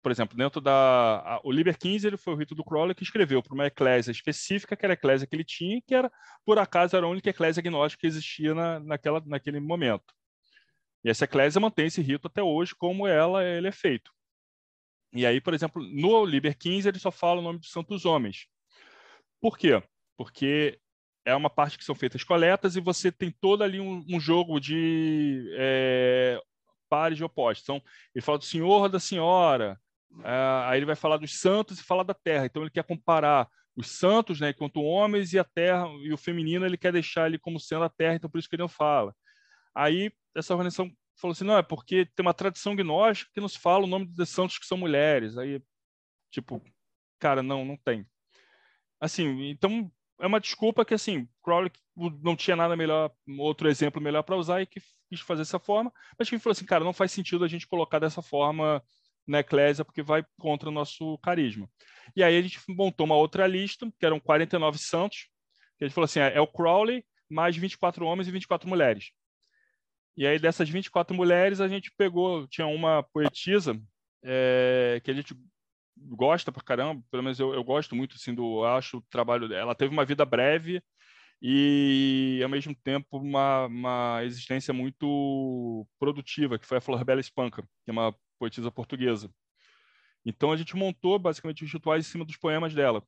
por 0.02 0.10
exemplo, 0.10 0.36
dentro 0.36 0.60
da... 0.60 1.20
A, 1.20 1.40
o 1.44 1.52
Liber 1.52 1.78
15, 1.78 2.06
ele 2.06 2.16
foi 2.16 2.34
o 2.34 2.36
rito 2.36 2.54
do 2.54 2.64
Crowley 2.64 2.94
que 2.94 3.04
escreveu 3.04 3.42
para 3.42 3.54
uma 3.54 3.66
eclésia 3.66 4.10
específica, 4.10 4.76
que 4.76 4.84
era 4.84 4.92
a 4.92 4.94
eclésia 4.94 5.26
que 5.26 5.36
ele 5.36 5.44
tinha, 5.44 5.80
que 5.86 5.94
era, 5.94 6.10
por 6.44 6.58
acaso, 6.58 6.96
era 6.96 7.06
a 7.06 7.08
única 7.08 7.30
eclésia 7.30 7.60
agnóstica 7.60 8.00
que 8.00 8.06
existia 8.06 8.54
na, 8.54 8.80
naquela, 8.80 9.22
naquele 9.24 9.60
momento. 9.60 10.12
E 11.04 11.10
essa 11.10 11.24
eclésia 11.24 11.60
mantém 11.60 11.86
esse 11.86 12.02
rito 12.02 12.26
até 12.26 12.42
hoje, 12.42 12.74
como 12.74 13.06
ela 13.06 13.44
ele 13.44 13.68
é 13.68 13.72
feito. 13.72 14.10
E 15.12 15.26
aí, 15.26 15.40
por 15.40 15.52
exemplo, 15.54 15.82
no 15.82 16.24
Liber 16.24 16.56
15, 16.56 16.88
ele 16.88 16.98
só 16.98 17.10
fala 17.10 17.40
o 17.40 17.42
nome 17.42 17.58
dos 17.58 17.70
santos 17.70 18.04
homens. 18.04 18.46
Por 19.40 19.58
quê? 19.58 19.82
Porque 20.16 20.78
é 21.24 21.34
uma 21.34 21.50
parte 21.50 21.76
que 21.76 21.84
são 21.84 21.94
feitas 21.94 22.24
coletas 22.24 22.76
e 22.76 22.80
você 22.80 23.12
tem 23.12 23.30
todo 23.30 23.62
ali 23.62 23.78
um, 23.80 24.04
um 24.08 24.18
jogo 24.18 24.58
de 24.58 25.52
é, 25.56 26.40
pares 26.88 27.16
de 27.16 27.24
opostos. 27.24 27.62
Então, 27.64 27.82
ele 28.14 28.24
fala 28.24 28.38
do 28.38 28.44
senhor 28.44 28.88
da 28.88 29.00
senhora, 29.00 29.80
é, 30.24 30.64
aí 30.66 30.78
ele 30.78 30.86
vai 30.86 30.96
falar 30.96 31.16
dos 31.16 31.38
santos 31.38 31.80
e 31.80 31.84
fala 31.84 32.04
da 32.04 32.14
terra. 32.14 32.46
Então, 32.46 32.62
ele 32.62 32.70
quer 32.70 32.84
comparar 32.84 33.48
os 33.74 33.88
santos, 33.88 34.40
né, 34.40 34.50
enquanto 34.50 34.82
homens, 34.82 35.32
e 35.32 35.38
a 35.38 35.44
terra, 35.44 35.86
e 36.02 36.12
o 36.12 36.18
feminino 36.18 36.66
ele 36.66 36.76
quer 36.76 36.92
deixar 36.92 37.26
ele 37.26 37.38
como 37.38 37.58
sendo 37.58 37.84
a 37.84 37.88
terra, 37.88 38.14
então 38.16 38.28
por 38.28 38.38
isso 38.38 38.48
que 38.48 38.54
ele 38.54 38.62
não 38.62 38.68
fala. 38.68 39.14
Aí, 39.74 40.12
essa 40.34 40.52
organização 40.52 40.90
falou 41.16 41.32
assim, 41.32 41.44
não, 41.44 41.56
é 41.56 41.62
porque 41.62 42.06
tem 42.14 42.24
uma 42.24 42.34
tradição 42.34 42.76
gnóstica 42.76 43.30
que 43.32 43.40
nos 43.40 43.56
fala 43.56 43.84
o 43.84 43.88
nome 43.88 44.06
dos 44.06 44.28
santos 44.28 44.58
que 44.58 44.66
são 44.66 44.76
mulheres. 44.76 45.38
Aí, 45.38 45.62
tipo, 46.30 46.62
cara, 47.18 47.42
não, 47.42 47.64
não 47.64 47.76
tem. 47.76 48.06
Assim, 49.00 49.48
então 49.48 49.90
é 50.20 50.26
uma 50.26 50.40
desculpa 50.40 50.84
que, 50.84 50.94
assim, 50.94 51.28
Crowley 51.42 51.70
não 52.22 52.36
tinha 52.36 52.56
nada 52.56 52.76
melhor, 52.76 53.10
outro 53.38 53.68
exemplo 53.68 54.00
melhor 54.00 54.22
para 54.22 54.36
usar 54.36 54.62
e 54.62 54.66
que 54.66 54.80
quis 55.08 55.20
fazer 55.20 55.42
dessa 55.42 55.58
forma, 55.58 55.92
mas 56.18 56.28
que 56.28 56.38
falou 56.38 56.52
assim, 56.52 56.64
cara, 56.64 56.84
não 56.84 56.92
faz 56.92 57.12
sentido 57.12 57.44
a 57.44 57.48
gente 57.48 57.66
colocar 57.66 57.98
dessa 57.98 58.22
forma 58.22 58.82
na 59.26 59.40
Eclésia, 59.40 59.84
porque 59.84 60.02
vai 60.02 60.24
contra 60.38 60.68
o 60.68 60.72
nosso 60.72 61.18
carisma. 61.18 61.68
E 62.16 62.22
aí 62.22 62.36
a 62.36 62.42
gente 62.42 62.60
montou 62.68 63.06
uma 63.06 63.16
outra 63.16 63.46
lista, 63.46 63.90
que 63.98 64.06
eram 64.06 64.20
49 64.20 64.78
santos, 64.78 65.28
que 65.78 65.84
a 65.84 65.88
gente 65.88 65.94
falou 65.94 66.06
assim, 66.06 66.20
é, 66.20 66.34
é 66.34 66.40
o 66.40 66.46
Crowley 66.46 67.04
mais 67.28 67.56
24 67.56 68.04
homens 68.04 68.28
e 68.28 68.30
24 68.30 68.68
mulheres. 68.68 69.10
E 70.16 70.26
aí 70.26 70.38
dessas 70.38 70.68
24 70.68 71.16
mulheres, 71.16 71.60
a 71.60 71.68
gente 71.68 71.90
pegou, 71.96 72.46
tinha 72.46 72.66
uma 72.66 73.02
poetisa 73.02 73.80
é, 74.22 75.00
que 75.02 75.10
a 75.10 75.14
gente 75.14 75.34
gosta 75.96 76.52
pra 76.52 76.62
caramba, 76.62 77.02
pelo 77.10 77.22
menos 77.22 77.38
eu, 77.38 77.54
eu 77.54 77.64
gosto 77.64 77.94
muito, 77.94 78.16
assim, 78.16 78.34
do, 78.34 78.64
acho 78.64 78.98
o 78.98 79.02
trabalho 79.02 79.48
dela. 79.48 79.62
Ela 79.62 79.74
teve 79.74 79.92
uma 79.92 80.04
vida 80.04 80.24
breve 80.24 80.82
e, 81.40 82.40
ao 82.42 82.48
mesmo 82.48 82.74
tempo, 82.74 83.18
uma, 83.18 83.66
uma 83.66 84.20
existência 84.24 84.72
muito 84.74 85.86
produtiva, 85.98 86.58
que 86.58 86.66
foi 86.66 86.78
a 86.78 86.80
Flor 86.80 87.04
Bela 87.04 87.20
Espanca, 87.20 87.62
que 87.62 87.90
é 87.90 87.92
uma 87.92 88.14
poetisa 88.42 88.72
portuguesa. 88.72 89.32
Então, 90.24 90.50
a 90.50 90.56
gente 90.56 90.74
montou, 90.74 91.16
basicamente, 91.16 91.62
os 91.62 91.72
rituais 91.72 92.04
em 92.04 92.10
cima 92.10 92.24
dos 92.24 92.36
poemas 92.36 92.74
dela. 92.74 93.00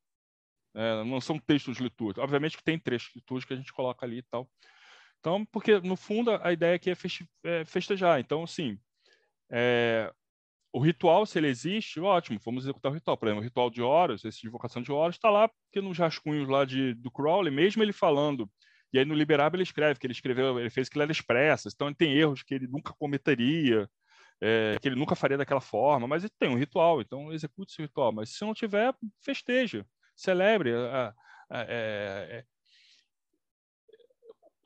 É, 0.73 1.03
não 1.03 1.19
são 1.19 1.37
textos 1.37 1.77
litúrgicos. 1.77 2.23
Obviamente 2.23 2.55
que 2.55 2.63
tem 2.63 2.79
trechos 2.79 3.13
litúrgicos 3.13 3.47
que 3.49 3.53
a 3.53 3.57
gente 3.57 3.73
coloca 3.73 4.05
ali 4.05 4.19
e 4.19 4.23
tal. 4.23 4.49
Então, 5.19 5.45
porque, 5.47 5.81
no 5.81 5.97
fundo, 5.97 6.31
a 6.31 6.53
ideia 6.53 6.75
aqui 6.75 6.89
é, 6.89 6.95
é 7.43 7.65
festejar. 7.65 8.21
Então, 8.21 8.43
assim, 8.43 8.79
é, 9.51 10.09
o 10.71 10.79
ritual, 10.79 11.25
se 11.25 11.37
ele 11.37 11.49
existe, 11.49 11.99
ótimo, 11.99 12.39
vamos 12.45 12.63
executar 12.63 12.93
o 12.93 12.95
ritual. 12.95 13.17
Por 13.17 13.27
exemplo, 13.27 13.41
o 13.41 13.43
ritual 13.43 13.69
de 13.69 13.81
horas, 13.81 14.23
esse 14.23 14.39
de 14.39 14.47
invocação 14.47 14.81
de 14.81 14.91
horas, 14.91 15.15
está 15.15 15.29
lá, 15.29 15.49
porque 15.49 15.81
nos 15.81 15.97
rascunhos 15.97 16.47
lá 16.47 16.63
de, 16.63 16.93
do 16.93 17.11
Crowley, 17.11 17.53
mesmo 17.53 17.83
ele 17.83 17.93
falando, 17.93 18.49
e 18.93 18.99
aí 18.99 19.03
no 19.03 19.13
Liberável 19.13 19.57
ele 19.57 19.63
escreve, 19.63 19.99
que 19.99 20.07
ele 20.07 20.13
escreveu, 20.13 20.57
ele 20.57 20.69
fez 20.69 20.87
que 20.87 20.97
ele 20.97 21.03
era 21.03 21.11
expressas, 21.11 21.73
então 21.73 21.87
ele 21.87 21.95
tem 21.95 22.13
erros 22.13 22.41
que 22.41 22.53
ele 22.53 22.67
nunca 22.67 22.93
cometeria, 22.93 23.89
é, 24.41 24.77
que 24.81 24.87
ele 24.87 24.95
nunca 24.95 25.15
faria 25.15 25.37
daquela 25.37 25.61
forma, 25.61 26.07
mas 26.07 26.23
ele 26.23 26.33
tem 26.37 26.49
um 26.49 26.57
ritual, 26.57 27.01
então 27.01 27.31
execute 27.31 27.71
esse 27.71 27.81
ritual. 27.81 28.11
Mas 28.11 28.29
se 28.29 28.43
não 28.43 28.53
tiver, 28.53 28.93
festeja, 29.21 29.85
celebre. 30.15 30.73
A, 30.73 31.13
a, 31.49 31.61
a, 31.61 31.65
é, 31.69 32.45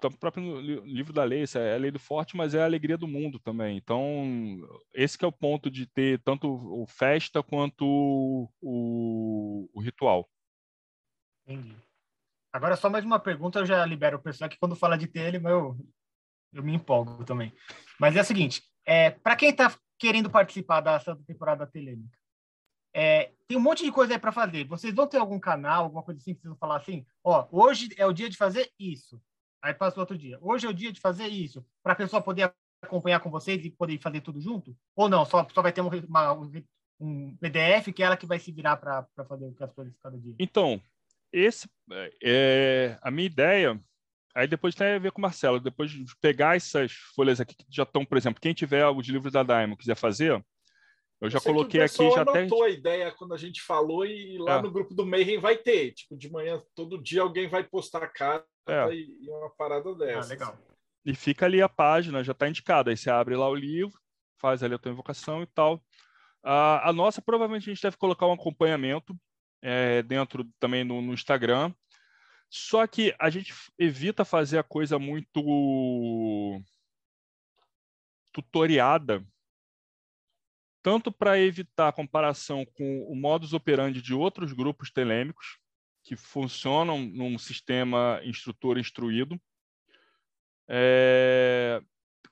o 0.08 0.18
próprio 0.18 0.62
livro 0.86 1.12
da 1.12 1.24
lei, 1.24 1.44
é 1.56 1.76
a 1.76 1.78
lei 1.78 1.91
do 1.91 2.00
forte, 2.00 2.38
mas 2.38 2.54
é 2.54 2.62
a 2.62 2.66
alegria 2.66 2.98
do 2.98 3.08
mundo 3.08 3.38
também. 3.40 3.76
Então, 3.78 4.58
esse 4.94 5.22
é 5.24 5.28
o 5.28 5.32
ponto 5.32 5.70
de 5.70 5.86
ter 5.86 6.22
tanto 6.24 6.48
o 6.48 6.86
festa 6.88 7.44
quanto 7.44 7.86
o, 7.86 8.50
o, 8.62 9.70
o 9.74 9.82
ritual. 9.82 10.30
Entendi. 11.46 11.76
Agora, 12.52 12.76
só 12.76 12.90
mais 12.90 13.06
uma 13.06 13.20
pergunta, 13.20 13.60
eu 13.60 13.66
já 13.66 13.86
libero 13.86 14.18
o 14.18 14.22
pessoal 14.22 14.50
que 14.50 14.58
quando 14.58 14.76
fala 14.76 14.98
de 14.98 15.08
telema, 15.08 15.50
eu, 15.50 15.78
eu 16.54 16.64
me 16.64 16.74
empolgo 16.74 17.24
também. 17.24 17.54
Mas 18.00 18.16
é 18.16 18.22
o 18.22 18.26
seguinte, 18.26 18.64
é, 18.90 19.11
para 19.11 19.36
quem 19.36 19.52
está 19.52 19.72
querendo 19.99 20.32
participar 20.32 20.82
da 20.82 20.99
Santa 20.99 21.24
Temporada 21.24 21.68
Telêmica, 21.68 22.18
é, 22.91 23.32
tem 23.48 23.56
um 23.56 23.61
monte 23.61 23.84
de 23.84 23.91
coisa 23.91 24.14
aí 24.14 24.20
para 24.20 24.32
fazer. 24.32 24.64
Vocês 24.66 24.95
vão 24.95 25.06
ter 25.06 25.18
algum 25.18 25.40
canal, 25.40 25.84
alguma 25.84 26.02
coisa 26.02 26.20
assim 26.20 26.34
que 26.34 26.41
vocês 26.41 26.49
vão 26.49 26.57
falar 26.57 26.78
assim, 26.78 27.06
ó, 27.24 27.48
hoje 27.52 27.90
é 27.98 28.06
o 28.07 28.11
dia 28.11 28.28
de 28.28 28.36
fazer 28.36 28.72
isso. 28.80 29.22
Aí 29.61 29.76
passa 29.76 29.98
o 29.98 29.99
outro 29.99 30.18
dia. 30.18 30.40
Hoje 30.41 30.66
é 30.66 30.70
o 30.70 30.74
dia 30.74 30.91
de 30.91 30.99
fazer 30.99 31.28
isso, 31.28 31.64
para 31.84 31.94
a 31.94 31.95
pessoa 31.95 32.20
poder 32.20 32.52
acompanhar 32.82 33.20
com 33.20 33.30
vocês 33.30 33.64
e 33.64 33.70
poder 33.70 33.99
fazer 33.99 34.22
tudo 34.22 34.41
junto? 34.41 34.76
Ou 34.95 35.07
não? 35.07 35.24
Só, 35.24 35.48
só 35.53 35.61
vai 35.61 35.72
ter 35.72 35.82
uma, 35.82 36.34
um 36.99 37.38
PDF 37.38 37.94
que 37.94 38.02
é 38.02 38.07
ela 38.07 38.18
que 38.18 38.26
vai 38.26 38.40
se 38.40 38.52
virar 38.52 38.78
para 38.78 39.06
fazer 39.28 39.53
as 39.60 39.72
coisas 39.72 39.95
cada 40.02 40.18
dia? 40.18 40.34
Então, 40.40 40.82
esse 41.32 41.70
é 42.24 42.98
a 43.03 43.11
minha 43.11 43.28
ideia. 43.28 43.80
Aí 44.40 44.48
depois 44.48 44.74
tem 44.74 44.95
a 44.95 44.99
ver 44.99 45.11
com 45.11 45.20
o 45.20 45.22
Marcelo. 45.22 45.60
Depois 45.60 45.91
de 45.91 46.06
pegar 46.22 46.56
essas 46.56 46.94
folhas 47.14 47.41
aqui 47.41 47.53
que 47.56 47.66
já 47.70 47.84
estão, 47.84 48.06
por 48.06 48.18
exemplo, 48.18 48.40
quem 48.40 48.53
tiver 48.53 48.88
os 48.88 49.06
livros 49.06 49.34
da 49.34 49.44
Daimon 49.44 49.76
quiser 49.76 49.95
fazer, 49.95 50.41
eu 51.20 51.30
já 51.30 51.41
coloquei 51.41 51.82
aqui 51.82 52.10
já 52.10 52.22
até. 52.22 52.48
a 52.64 52.70
ideia 52.70 53.11
quando 53.11 53.34
a 53.34 53.38
gente 53.38 53.61
falou 53.61 54.06
e 54.06 54.38
lá 54.38 54.60
é. 54.60 54.61
no 54.61 54.72
grupo 54.72 54.94
do 54.94 55.06
Mayhem 55.06 55.41
vai 55.41 55.57
ter. 55.57 55.91
Tipo, 55.91 56.16
de 56.16 56.32
manhã, 56.32 56.57
todo 56.74 57.03
dia 57.03 57.22
alguém 57.22 57.49
vai 57.49 57.66
postar 57.66 58.02
a 58.02 58.07
cara 58.07 58.45
é. 58.66 58.94
e 58.94 59.30
uma 59.30 59.49
parada 59.49 59.94
dessa. 59.95 60.30
Ah, 60.30 60.30
legal. 60.30 60.57
E 61.06 61.14
fica 61.14 61.45
ali 61.45 61.61
a 61.61 61.68
página, 61.68 62.24
já 62.24 62.32
está 62.32 62.48
indicada. 62.48 62.91
Aí 62.91 62.95
você 62.95 63.10
abre 63.10 63.36
lá 63.36 63.49
o 63.49 63.56
livro, 63.56 63.99
faz 64.38 64.64
ali 64.64 64.76
a 64.76 64.80
tua 64.80 64.94
invocação 64.94 65.44
e 65.44 65.48
tal. 65.48 65.84
A, 66.41 66.88
a 66.88 66.94
nossa, 66.94 67.22
provavelmente, 67.22 67.70
a 67.70 67.74
gente 67.74 67.84
deve 67.84 67.98
colocar 67.98 68.26
um 68.26 68.32
acompanhamento 68.32 69.14
é, 69.61 70.02
dentro 70.02 70.48
também 70.61 70.86
no, 70.86 71.02
no 71.02 71.14
Instagram. 71.14 71.74
Só 72.50 72.88
que 72.88 73.16
a 73.20 73.30
gente 73.30 73.54
evita 73.78 74.26
fazer 74.26 74.58
a 74.58 74.64
coisa 74.64 74.98
muito 74.98 76.62
tutoriada, 78.32 79.24
tanto 80.82 81.12
para 81.12 81.40
evitar 81.40 81.90
a 81.90 81.94
comparação 81.94 82.66
com 82.66 83.04
o 83.04 83.16
modus 83.16 83.54
operandi 83.54 84.02
de 84.02 84.14
outros 84.14 84.54
grupos 84.54 84.90
telêmicos, 84.90 85.60
que 86.04 86.16
funcionam 86.16 86.98
num 86.98 87.38
sistema 87.38 88.20
instrutor 88.24 88.80
instruído, 88.80 89.40
é, 90.68 91.82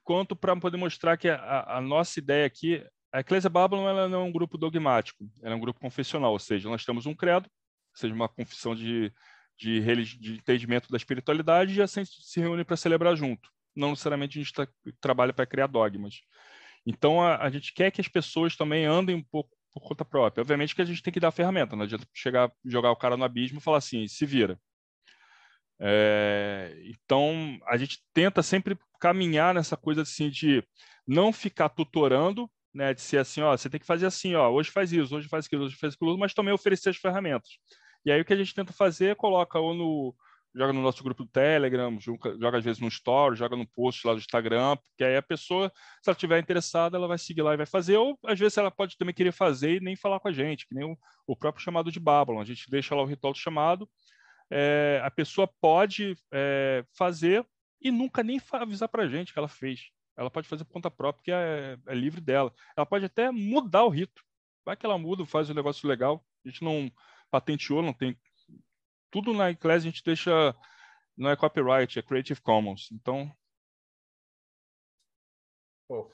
quanto 0.04 0.36
para 0.36 0.56
poder 0.56 0.78
mostrar 0.78 1.18
que 1.18 1.28
a, 1.28 1.78
a, 1.78 1.82
nossa 1.82 2.18
ideia 2.20 2.46
aqui, 2.46 2.84
a 3.12 3.20
Eclésia 3.20 3.50
Babylon 3.50 3.88
ela 3.88 4.08
não 4.08 4.22
é 4.22 4.24
um 4.24 4.32
grupo 4.32 4.58
dogmático, 4.58 5.30
ela 5.44 5.54
é 5.54 5.58
um 5.58 5.60
grupo 5.60 5.80
confessional, 5.80 6.32
ou 6.32 6.40
seja, 6.40 6.70
nós 6.70 6.86
temos 6.86 7.06
um 7.06 7.14
credo, 7.14 7.46
ou 7.46 8.00
seja, 8.00 8.14
uma 8.14 8.30
confissão 8.30 8.76
de, 8.76 9.14
de, 9.58 9.82
de 10.18 10.34
entendimento 10.36 10.90
da 10.90 10.98
espiritualidade 10.98 11.74
e 11.74 11.82
a 11.82 11.86
gente 11.86 12.12
se 12.22 12.40
reúne 12.40 12.64
para 12.64 12.78
celebrar 12.78 13.16
junto. 13.16 13.50
Não 13.76 13.92
necessariamente 13.92 14.38
a 14.38 14.42
gente 14.42 14.54
tá, 14.54 14.68
trabalha 15.02 15.34
para 15.34 15.46
criar 15.46 15.68
dogmas. 15.68 16.22
Então, 16.86 17.22
a, 17.22 17.44
a, 17.44 17.50
gente 17.50 17.74
quer 17.74 17.92
que 17.92 18.02
as 18.02 18.08
pessoas 18.08 18.56
também 18.56 18.86
andem 18.86 19.16
um 19.16 19.24
pouco 19.24 19.56
por 19.74 19.82
conta 19.82 20.06
própria. 20.06 20.42
Obviamente 20.42 20.74
que 20.74 20.82
a 20.82 20.86
gente 20.86 21.04
tem 21.04 21.14
que 21.14 21.20
dar 21.20 21.32
ferramenta, 21.32 21.76
não 21.76 21.84
adianta 21.84 22.08
chegar, 22.14 22.52
jogar 22.64 22.92
o 22.92 22.96
cara 22.96 23.18
no 23.18 23.24
abismo 23.24 23.60
e 23.60 23.62
falar 23.62 23.78
assim, 23.78 24.08
se 24.08 24.26
vira. 24.26 24.60
É, 25.80 26.76
então, 26.86 27.60
a 27.68 27.78
gente 27.78 28.00
tenta 28.14 28.42
sempre 28.42 28.78
caminhar 29.00 29.54
nessa 29.54 29.78
coisa 29.78 30.02
assim 30.02 30.30
de 30.30 30.64
não 31.08 31.32
ficar 31.32 31.70
tutorando, 31.70 32.50
né, 32.74 32.94
de 32.94 33.02
ser 33.02 33.18
assim, 33.18 33.42
ó, 33.42 33.56
você 33.56 33.70
tem 33.70 33.80
que 33.80 33.86
fazer 33.86 34.06
assim, 34.06 34.36
ó, 34.36 34.50
hoje 34.50 34.72
faz 34.72 34.92
isso, 34.92 35.16
hoje 35.16 35.28
faz 35.28 35.46
aquilo, 35.46 35.66
hoje 35.66 35.76
faz 35.76 35.94
aquilo, 35.94 36.18
mas 36.18 36.34
também 36.34 36.54
oferecer 36.54 36.90
as 36.90 36.98
ferramentas. 36.98 37.50
E 38.08 38.12
aí 38.12 38.22
o 38.22 38.26
que 38.26 38.32
a 38.32 38.38
gente 38.38 38.56
tenta 38.56 38.72
fazer 38.72 39.08
é 39.08 39.16
coloca 39.16 39.60
ou 39.60 39.74
no 39.74 40.16
joga 40.56 40.72
no 40.72 40.82
nosso 40.82 41.04
grupo 41.04 41.26
do 41.26 41.30
Telegram, 41.30 42.00
joga, 42.00 42.38
joga 42.40 42.58
às 42.58 42.64
vezes 42.64 42.82
no 42.82 42.88
Story, 42.88 43.36
joga 43.36 43.58
no 43.58 43.68
post 43.68 44.08
lá 44.08 44.14
do 44.14 44.20
Instagram, 44.20 44.78
porque 44.78 45.04
aí 45.04 45.18
a 45.18 45.22
pessoa, 45.22 45.70
se 46.02 46.10
ela 46.10 46.16
estiver 46.16 46.40
interessada, 46.40 46.96
ela 46.96 47.06
vai 47.06 47.18
seguir 47.18 47.42
lá 47.42 47.54
e 47.54 47.58
vai 47.58 47.66
fazer, 47.66 47.98
ou 47.98 48.18
às 48.26 48.40
vezes 48.40 48.58
ela 48.58 48.72
pode 48.72 48.98
também 48.98 49.14
querer 49.14 49.34
fazer 49.34 49.76
e 49.76 49.80
nem 49.82 49.98
falar 49.98 50.22
com 50.22 50.30
a 50.30 50.32
gente, 50.32 50.66
que 50.66 50.74
nem 50.74 50.86
o, 50.86 50.98
o 51.28 51.36
próprio 51.36 51.62
chamado 51.62 51.92
de 51.92 52.00
Babylon. 52.00 52.40
A 52.40 52.46
gente 52.46 52.72
deixa 52.72 52.96
lá 52.96 53.04
o 53.04 53.06
ritual 53.06 53.34
do 53.34 53.40
chamado, 53.40 53.90
é, 54.50 55.02
a 55.04 55.12
pessoa 55.12 55.46
pode 55.60 56.16
é, 56.32 56.86
fazer 56.98 57.46
e 57.82 57.92
nunca 57.92 58.24
nem 58.24 58.42
avisar 58.54 58.88
para 58.88 59.04
a 59.04 59.08
gente 59.10 59.34
que 59.34 59.38
ela 59.38 59.50
fez. 59.50 59.90
Ela 60.16 60.32
pode 60.32 60.48
fazer 60.48 60.64
por 60.64 60.72
conta 60.72 60.90
própria, 60.90 61.18
porque 61.18 61.32
é, 61.34 61.78
é 61.86 61.94
livre 61.94 62.22
dela. 62.22 62.54
Ela 62.76 62.86
pode 62.86 63.04
até 63.04 63.30
mudar 63.32 63.84
o 63.84 63.90
rito. 63.90 64.24
vai 64.66 64.78
que 64.78 64.86
ela 64.86 64.98
muda, 64.98 65.26
faz 65.26 65.50
um 65.50 65.54
negócio 65.54 65.90
legal. 65.90 66.24
A 66.46 66.50
gente 66.50 66.64
não 66.64 66.90
patenteou, 67.32 67.82
não 67.82 67.94
tem. 67.94 68.18
Tudo 69.12 69.34
na 69.34 69.52
Eclésia 69.52 69.90
a 69.90 69.92
gente 69.92 70.04
deixa. 70.04 70.56
Não 71.16 71.30
é 71.30 71.36
copyright, 71.36 71.98
é 71.98 72.02
Creative 72.02 72.42
Commons. 72.42 72.90
Então. 72.92 73.32
Pô, 75.88 76.12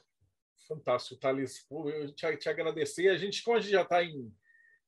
fantástico, 0.66 1.20
Thales. 1.20 1.66
Eu 1.70 2.14
te, 2.14 2.36
te 2.36 2.48
agradecer. 2.48 3.08
A 3.08 3.16
gente, 3.16 3.42
como 3.42 3.56
a 3.56 3.60
gente 3.60 3.72
já 3.72 3.82
está 3.82 4.00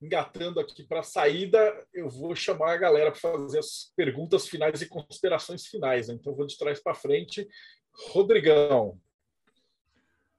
engatando 0.01 0.61
aqui 0.61 0.85
para 0.85 1.01
a 1.01 1.05
saída, 1.05 1.87
eu 1.93 2.09
vou 2.09 2.35
chamar 2.35 2.73
a 2.73 2.79
galera 2.79 3.11
para 3.11 3.21
fazer 3.21 3.59
as 3.59 3.93
perguntas 3.97 4.49
finais 4.49 4.81
e 4.81 4.89
considerações 4.89 5.67
finais. 5.67 6.09
Né? 6.09 6.15
Então, 6.15 6.35
vou 6.35 6.47
de 6.47 6.57
trás 6.57 6.81
para 6.81 6.95
frente. 6.95 7.47
Rodrigão. 8.13 9.01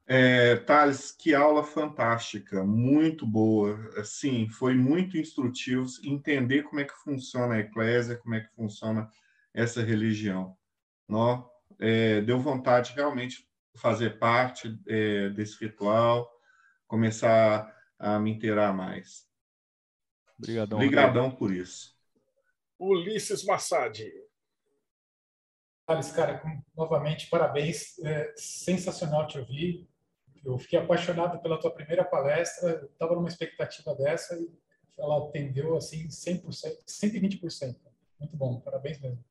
É, 0.09 0.55
Thales, 0.55 1.11
que 1.11 1.35
aula 1.35 1.65
fantástica, 1.65 2.63
muito 2.63 3.27
boa. 3.27 3.77
Assim, 3.97 4.47
foi 4.47 4.73
muito 4.73 5.17
instrutivo 5.17 5.85
entender 6.01 6.63
como 6.63 6.79
é 6.79 6.85
que 6.85 6.93
funciona 6.93 7.55
a 7.55 7.59
eclésia, 7.59 8.15
como 8.15 8.35
é 8.35 8.39
que 8.39 8.55
funciona 8.55 9.11
essa 9.53 9.83
religião. 9.83 10.57
Não? 11.09 11.49
É, 11.77 12.21
deu 12.21 12.39
vontade 12.39 12.93
realmente 12.93 13.45
de 13.75 13.81
fazer 13.81 14.17
parte 14.17 14.79
é, 14.87 15.29
desse 15.29 15.59
ritual, 15.59 16.31
começar 16.87 17.75
a 17.99 18.17
me 18.17 18.31
inteirar 18.31 18.73
mais. 18.73 19.27
Obrigadão. 20.39 20.77
Obrigadão 20.77 21.31
por 21.31 21.51
isso. 21.51 21.93
Ulisses 22.79 23.43
Massad. 23.43 23.99
Thales, 25.85 26.11
cara, 26.13 26.41
novamente, 26.73 27.29
parabéns. 27.29 27.99
É 27.99 28.33
sensacional 28.37 29.27
te 29.27 29.37
ouvir 29.37 29.87
eu 30.43 30.57
fiquei 30.57 30.79
apaixonado 30.79 31.41
pela 31.41 31.59
tua 31.59 31.71
primeira 31.71 32.03
palestra, 32.03 32.87
estava 32.91 33.15
numa 33.15 33.27
expectativa 33.27 33.93
dessa 33.95 34.35
e 34.35 34.49
ela 34.97 35.27
atendeu 35.27 35.75
assim 35.75 36.07
100%, 36.07 36.83
120%. 36.87 37.75
Muito 38.19 38.35
bom, 38.35 38.59
parabéns 38.59 38.99
mesmo. 38.99 39.23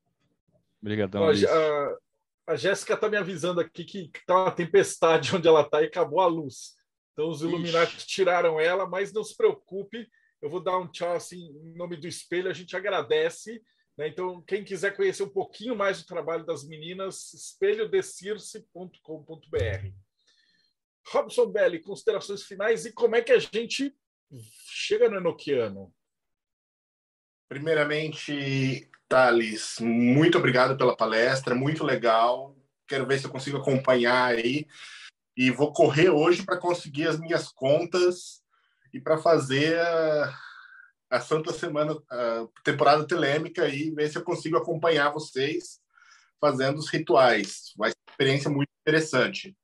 Obrigadão. 0.81 1.27
a, 1.27 2.53
a 2.53 2.55
Jéssica 2.55 2.93
está 2.93 3.09
me 3.09 3.17
avisando 3.17 3.59
aqui 3.59 3.83
que 3.83 4.09
está 4.15 4.43
uma 4.43 4.51
tempestade 4.51 5.35
onde 5.35 5.47
ela 5.47 5.61
está 5.61 5.81
e 5.81 5.87
acabou 5.87 6.21
a 6.21 6.27
luz. 6.27 6.77
Então 7.13 7.29
os 7.29 7.41
Illuminati 7.41 7.97
tiraram 8.05 8.59
ela, 8.59 8.87
mas 8.87 9.11
não 9.11 9.23
se 9.23 9.35
preocupe, 9.35 10.07
eu 10.41 10.49
vou 10.49 10.61
dar 10.61 10.77
um 10.77 10.87
tchau 10.87 11.15
assim 11.15 11.37
em 11.37 11.75
nome 11.75 11.97
do 11.97 12.07
espelho, 12.07 12.49
a 12.49 12.53
gente 12.53 12.77
agradece. 12.77 13.61
Né? 13.97 14.07
Então, 14.07 14.41
quem 14.43 14.63
quiser 14.63 14.95
conhecer 14.95 15.23
um 15.23 15.29
pouquinho 15.29 15.75
mais 15.75 16.01
do 16.01 16.05
trabalho 16.05 16.45
das 16.45 16.63
meninas, 16.63 17.33
espelhodecirce.com.br. 17.33 20.06
Robson 21.09 21.47
Belli, 21.47 21.79
considerações 21.79 22.43
finais 22.43 22.85
e 22.85 22.91
como 22.91 23.15
é 23.15 23.21
que 23.21 23.31
a 23.31 23.39
gente 23.39 23.95
chega 24.65 25.09
no 25.09 25.17
Enoquiano? 25.17 25.93
Primeiramente, 27.47 28.89
Thales, 29.07 29.77
muito 29.79 30.37
obrigado 30.37 30.77
pela 30.77 30.97
palestra, 30.97 31.55
muito 31.55 31.83
legal. 31.83 32.55
Quero 32.85 33.05
ver 33.05 33.19
se 33.19 33.25
eu 33.25 33.31
consigo 33.31 33.57
acompanhar 33.57 34.35
aí. 34.35 34.67
E 35.35 35.49
vou 35.49 35.71
correr 35.71 36.09
hoje 36.09 36.43
para 36.43 36.57
conseguir 36.57 37.07
as 37.07 37.19
minhas 37.19 37.47
contas 37.49 38.41
e 38.93 38.99
para 38.99 39.17
fazer 39.17 39.79
a, 39.79 40.37
a 41.11 41.21
Santa 41.21 41.53
Semana, 41.53 41.95
a 42.09 42.47
temporada 42.63 43.07
telêmica 43.07 43.67
e 43.69 43.91
ver 43.91 44.09
se 44.09 44.17
eu 44.17 44.23
consigo 44.23 44.57
acompanhar 44.57 45.11
vocês 45.11 45.79
fazendo 46.41 46.79
os 46.79 46.89
rituais. 46.89 47.71
Vai 47.77 47.91
ser 47.91 47.97
uma 47.97 48.11
experiência 48.11 48.49
muito 48.49 48.69
interessante. 48.81 49.55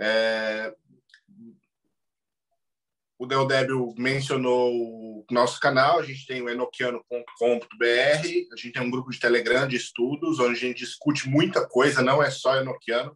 É... 0.00 0.74
O 3.18 3.26
Deodébio 3.26 3.94
mencionou 3.98 4.72
o 4.72 5.26
nosso 5.30 5.60
canal, 5.60 5.98
a 5.98 6.02
gente 6.02 6.26
tem 6.26 6.40
o 6.40 6.48
enoquiano.com.br, 6.48 7.26
a 7.84 8.56
gente 8.56 8.72
tem 8.72 8.82
um 8.82 8.90
grupo 8.90 9.10
de 9.10 9.20
Telegram 9.20 9.68
de 9.68 9.76
estudos, 9.76 10.38
onde 10.38 10.52
a 10.52 10.60
gente 10.60 10.78
discute 10.78 11.28
muita 11.28 11.68
coisa, 11.68 12.02
não 12.02 12.22
é 12.22 12.30
só 12.30 12.56
enoquiano, 12.56 13.14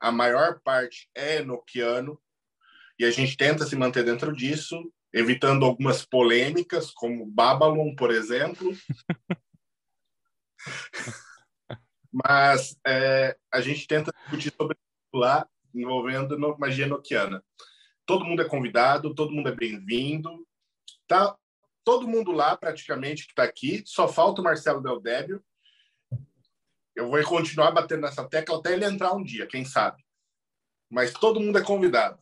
a 0.00 0.10
maior 0.10 0.60
parte 0.64 1.10
é 1.14 1.40
enoquiano, 1.40 2.18
e 2.98 3.04
a 3.04 3.10
gente 3.10 3.36
tenta 3.36 3.66
se 3.66 3.76
manter 3.76 4.02
dentro 4.02 4.34
disso, 4.34 4.90
evitando 5.12 5.66
algumas 5.66 6.06
polêmicas, 6.06 6.90
como 6.90 7.26
Babylon, 7.26 7.94
por 7.96 8.10
exemplo. 8.10 8.74
Mas 12.10 12.76
é, 12.86 13.36
a 13.52 13.60
gente 13.60 13.86
tenta 13.86 14.10
discutir 14.12 14.54
sobre 14.56 14.76
lá 15.12 15.46
envolvendo 15.74 16.38
magia 16.58 16.86
noquiana. 16.86 17.42
Todo 18.06 18.24
mundo 18.24 18.42
é 18.42 18.48
convidado, 18.48 19.14
todo 19.14 19.32
mundo 19.32 19.48
é 19.48 19.54
bem-vindo. 19.54 20.46
Tá 21.06 21.36
todo 21.84 22.08
mundo 22.08 22.32
lá, 22.32 22.56
praticamente, 22.56 23.26
que 23.26 23.32
está 23.32 23.42
aqui. 23.42 23.82
Só 23.86 24.08
falta 24.08 24.40
o 24.40 24.44
Marcelo 24.44 24.82
Del 24.82 25.00
Débio. 25.00 25.44
Eu 26.94 27.10
vou 27.10 27.22
continuar 27.24 27.72
batendo 27.72 28.02
nessa 28.02 28.28
tecla 28.28 28.58
até 28.58 28.72
ele 28.72 28.84
entrar 28.84 29.12
um 29.12 29.22
dia, 29.22 29.46
quem 29.46 29.64
sabe. 29.64 30.02
Mas 30.88 31.12
todo 31.12 31.40
mundo 31.40 31.58
é 31.58 31.62
convidado. 31.62 32.18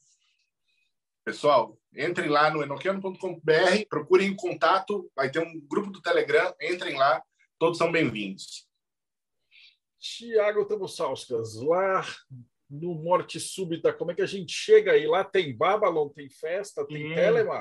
Pessoal, 1.24 1.78
entrem 1.94 2.28
lá 2.28 2.50
no 2.50 2.62
enoquiano.com.br, 2.62 3.86
procurem 3.88 4.34
contato, 4.34 5.10
vai 5.14 5.30
ter 5.30 5.40
um 5.40 5.60
grupo 5.60 5.90
do 5.90 6.00
Telegram, 6.00 6.52
entrem 6.60 6.96
lá, 6.96 7.22
todos 7.58 7.78
são 7.78 7.92
bem-vindos. 7.92 8.66
Tiago 10.00 10.64
Tamussauskas, 10.64 11.54
lá 11.62 12.04
no 12.72 12.94
Morte 12.94 13.38
Súbita, 13.38 13.92
como 13.92 14.12
é 14.12 14.14
que 14.14 14.22
a 14.22 14.26
gente 14.26 14.50
chega 14.50 14.92
aí? 14.92 15.06
Lá 15.06 15.22
tem 15.22 15.54
Babylon, 15.54 16.08
tem 16.08 16.30
festa, 16.30 16.86
tem 16.86 17.14
Telema? 17.14 17.60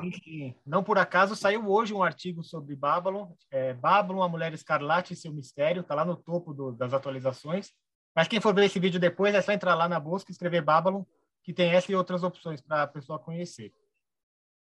Não 0.66 0.82
por 0.82 0.98
acaso 0.98 1.36
saiu 1.36 1.68
hoje 1.68 1.94
um 1.94 2.02
artigo 2.02 2.42
sobre 2.42 2.78
Babylon, 2.78 3.28
é, 3.52 3.74
Babylon, 3.74 4.22
a 4.22 4.30
Mulher 4.30 4.54
Escarlate 4.54 5.14
e 5.14 5.18
seu 5.18 5.34
mistério, 5.34 5.82
está 5.82 5.94
lá 5.94 6.06
no 6.06 6.16
topo 6.16 6.54
do, 6.54 6.72
das 6.72 6.94
atualizações. 6.94 7.74
Mas 8.16 8.30
quem 8.30 8.40
for 8.40 8.56
ver 8.56 8.66
esse 8.66 8.80
vídeo 8.80 9.02
depois 9.02 9.36
é 9.36 9.42
só 9.42 9.52
entrar 9.52 9.76
lá 9.76 9.90
na 9.90 10.00
busca 10.00 10.32
e 10.32 10.34
escrever 10.34 10.62
Babylon, 10.62 11.04
que 11.44 11.54
tem 11.54 11.72
essa 11.72 11.92
e 11.92 11.96
outras 11.96 12.24
opções 12.24 12.62
para 12.62 12.84
a 12.84 12.88
pessoa 12.88 13.20
conhecer. 13.20 13.74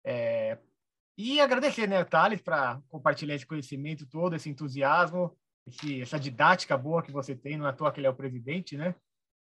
É, 0.05 0.59
e 1.17 1.41
agradecer, 1.41 1.87
né, 1.87 2.03
Thales, 2.03 2.43
para 2.43 2.83
compartilhar 2.89 3.37
esse 3.37 3.47
conhecimento 3.47 4.05
todo, 4.05 4.35
esse 4.35 4.51
entusiasmo, 4.51 5.37
esse, 5.65 6.03
essa 6.03 6.19
didática 6.19 6.77
boa 6.77 7.05
que 7.05 7.13
você 7.13 7.37
tem, 7.37 7.57
não 7.57 7.67
é 7.67 7.71
à 7.71 7.73
toa 7.73 7.93
que 7.93 8.01
ele 8.01 8.09
é 8.09 8.11
o 8.11 8.17
presidente, 8.17 8.77
né? 8.77 8.97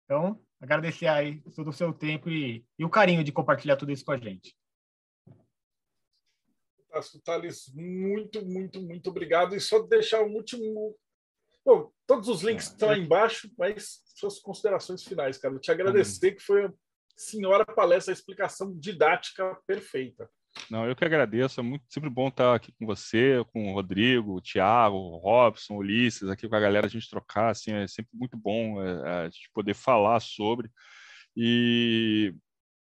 Então, 0.04 0.40
agradecer 0.60 1.06
aí 1.06 1.40
todo 1.54 1.70
o 1.70 1.72
seu 1.72 1.92
tempo 1.92 2.28
e, 2.28 2.64
e 2.78 2.84
o 2.84 2.90
carinho 2.90 3.24
de 3.24 3.32
compartilhar 3.32 3.76
tudo 3.76 3.92
isso 3.92 4.04
com 4.04 4.12
a 4.12 4.18
gente. 4.18 4.54
Thales, 7.24 7.70
muito, 7.74 8.44
muito, 8.44 8.80
muito 8.80 9.10
obrigado. 9.10 9.54
E 9.54 9.60
só 9.60 9.80
deixar 9.80 10.22
um 10.22 10.34
último. 10.34 10.96
Bom, 11.64 11.92
todos 12.06 12.28
os 12.28 12.42
links 12.42 12.66
estão 12.66 12.90
aí 12.90 13.00
embaixo, 13.00 13.50
mas 13.56 14.00
suas 14.14 14.38
considerações 14.40 15.04
finais, 15.04 15.38
cara. 15.38 15.54
Eu 15.54 15.60
te 15.60 15.70
agradecer, 15.70 16.32
que 16.32 16.42
foi 16.42 16.64
a 16.64 16.72
senhora 17.16 17.64
palestra, 17.64 18.12
a 18.12 18.16
explicação 18.16 18.74
didática 18.78 19.56
perfeita. 19.66 20.28
Não, 20.70 20.86
eu 20.86 20.94
que 20.94 21.04
agradeço. 21.04 21.60
É 21.60 21.62
muito, 21.62 21.84
sempre 21.88 22.10
bom 22.10 22.28
estar 22.28 22.54
aqui 22.54 22.72
com 22.72 22.86
você, 22.86 23.44
com 23.52 23.70
o 23.70 23.74
Rodrigo, 23.74 24.36
o 24.36 24.40
Thiago, 24.40 24.96
o 24.96 25.16
Robson, 25.18 25.74
o 25.74 25.78
Ulisses, 25.78 26.28
aqui 26.28 26.48
com 26.48 26.56
a 26.56 26.60
galera, 26.60 26.86
a 26.86 26.90
gente 26.90 27.08
trocar, 27.08 27.50
assim, 27.50 27.72
é 27.72 27.86
sempre 27.86 28.10
muito 28.14 28.36
bom 28.36 28.82
é, 28.82 29.24
a 29.24 29.24
gente 29.24 29.50
poder 29.54 29.74
falar 29.74 30.20
sobre. 30.20 30.70
E 31.36 32.34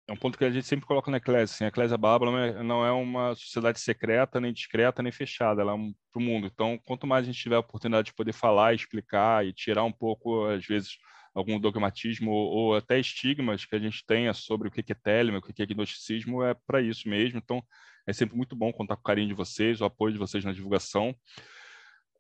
é 0.08 0.12
um 0.12 0.16
ponto 0.16 0.36
que 0.36 0.44
a 0.44 0.50
gente 0.50 0.66
sempre 0.66 0.86
coloca 0.86 1.10
na 1.10 1.16
Eclésia. 1.16 1.54
Assim, 1.54 1.64
a 1.64 1.68
Eclésia 1.68 1.96
Bárbara 1.96 2.30
não 2.30 2.38
é, 2.38 2.62
não 2.62 2.86
é 2.86 2.92
uma 2.92 3.34
sociedade 3.34 3.80
secreta, 3.80 4.40
nem 4.40 4.52
discreta, 4.52 5.02
nem 5.02 5.12
fechada. 5.12 5.62
Ela 5.62 5.72
é 5.72 5.74
um, 5.74 5.94
para 6.12 6.20
o 6.20 6.22
mundo. 6.22 6.46
Então, 6.52 6.78
quanto 6.84 7.06
mais 7.06 7.24
a 7.24 7.26
gente 7.26 7.40
tiver 7.40 7.56
a 7.56 7.60
oportunidade 7.60 8.06
de 8.06 8.14
poder 8.14 8.32
falar, 8.32 8.74
explicar 8.74 9.46
e 9.46 9.52
tirar 9.52 9.84
um 9.84 9.92
pouco, 9.92 10.46
às 10.46 10.66
vezes, 10.66 10.98
algum 11.34 11.59
dogmatismo 11.59 12.30
ou, 12.30 12.74
até 12.74 12.98
estigmas 12.98 13.64
que 13.64 13.74
a 13.74 13.78
gente 13.78 14.04
tenha 14.06 14.32
sobre 14.34 14.68
o 14.68 14.70
que 14.70 14.92
é 14.92 14.94
telema, 14.94 15.38
o 15.38 15.42
que 15.42 15.62
é 15.62 15.66
gnosticismo, 15.66 16.42
é 16.42 16.54
para 16.66 16.80
isso 16.80 17.09
mesmo. 17.09 17.38
Então, 17.38 17.62
é 18.06 18.12
sempre 18.12 18.36
muito 18.36 18.56
bom 18.56 18.72
contar 18.72 18.96
com 18.96 19.02
o 19.02 19.04
carinho 19.04 19.28
de 19.28 19.34
vocês, 19.34 19.80
o 19.80 19.84
apoio 19.84 20.12
de 20.12 20.18
vocês 20.18 20.44
na 20.44 20.52
divulgação. 20.52 21.14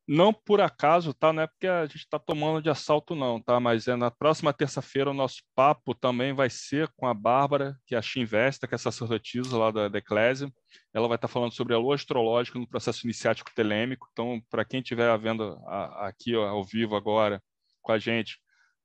Não 0.06 0.32
por 0.32 0.60
acaso, 0.60 1.14
tá? 1.14 1.32
Não 1.32 1.44
é 1.44 1.46
porque 1.46 1.66
a 1.66 1.86
gente 1.86 1.98
está 1.98 2.18
tomando 2.18 2.60
de 2.60 2.68
assalto, 2.68 3.14
não, 3.14 3.40
tá? 3.40 3.60
Mas 3.60 3.86
é 3.86 3.94
na 3.94 4.10
próxima 4.10 4.52
terça-feira 4.52 5.10
o 5.10 5.14
nosso 5.14 5.42
papo 5.54 5.94
também 5.94 6.32
vai 6.32 6.50
ser 6.50 6.88
com 6.96 7.06
a 7.06 7.14
Bárbara, 7.14 7.76
que 7.86 7.94
é 7.94 7.98
a 7.98 8.02
Chinvesta, 8.02 8.66
que 8.66 8.74
é 8.74 8.76
a 8.76 8.78
sacerdotisa 8.78 9.56
lá 9.56 9.70
da, 9.70 9.88
da 9.88 9.98
Eclésia. 9.98 10.52
Ela 10.92 11.06
vai 11.06 11.16
estar 11.16 11.28
tá 11.28 11.32
falando 11.32 11.52
sobre 11.52 11.72
a 11.72 11.78
lua 11.78 11.94
astrológica 11.94 12.58
no 12.58 12.68
processo 12.68 13.06
iniciático 13.06 13.54
telêmico. 13.54 14.08
Então, 14.12 14.42
para 14.50 14.64
quem 14.64 14.80
estiver 14.80 15.16
vendo 15.18 15.56
a, 15.66 16.08
aqui 16.08 16.34
ó, 16.34 16.48
ao 16.48 16.64
vivo 16.64 16.96
agora 16.96 17.40
com 17.80 17.92
a 17.92 17.98
gente, 17.98 18.38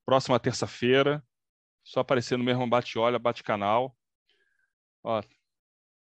Próxima 0.07 0.39
terça-feira, 0.39 1.21
só 1.83 1.99
aparecer 1.99 2.37
no 2.37 2.43
mesmo 2.43 2.65
bate-olha, 2.65 3.19
bate-canal. 3.19 3.93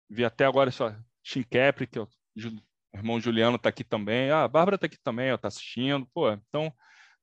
Vi 0.09 0.25
até 0.25 0.45
agora 0.45 0.71
só 0.71 0.93
Tim 1.23 1.43
Kepri, 1.43 1.85
que 1.85 1.99
o 1.99 2.09
irmão 2.93 3.21
Juliano 3.21 3.57
está 3.57 3.69
aqui 3.69 3.83
também. 3.83 4.31
Ah, 4.31 4.43
a 4.43 4.47
Bárbara 4.47 4.75
está 4.75 4.87
aqui 4.87 4.97
também, 5.03 5.29
está 5.29 5.47
assistindo. 5.47 6.07
Pô, 6.13 6.31
então 6.31 6.73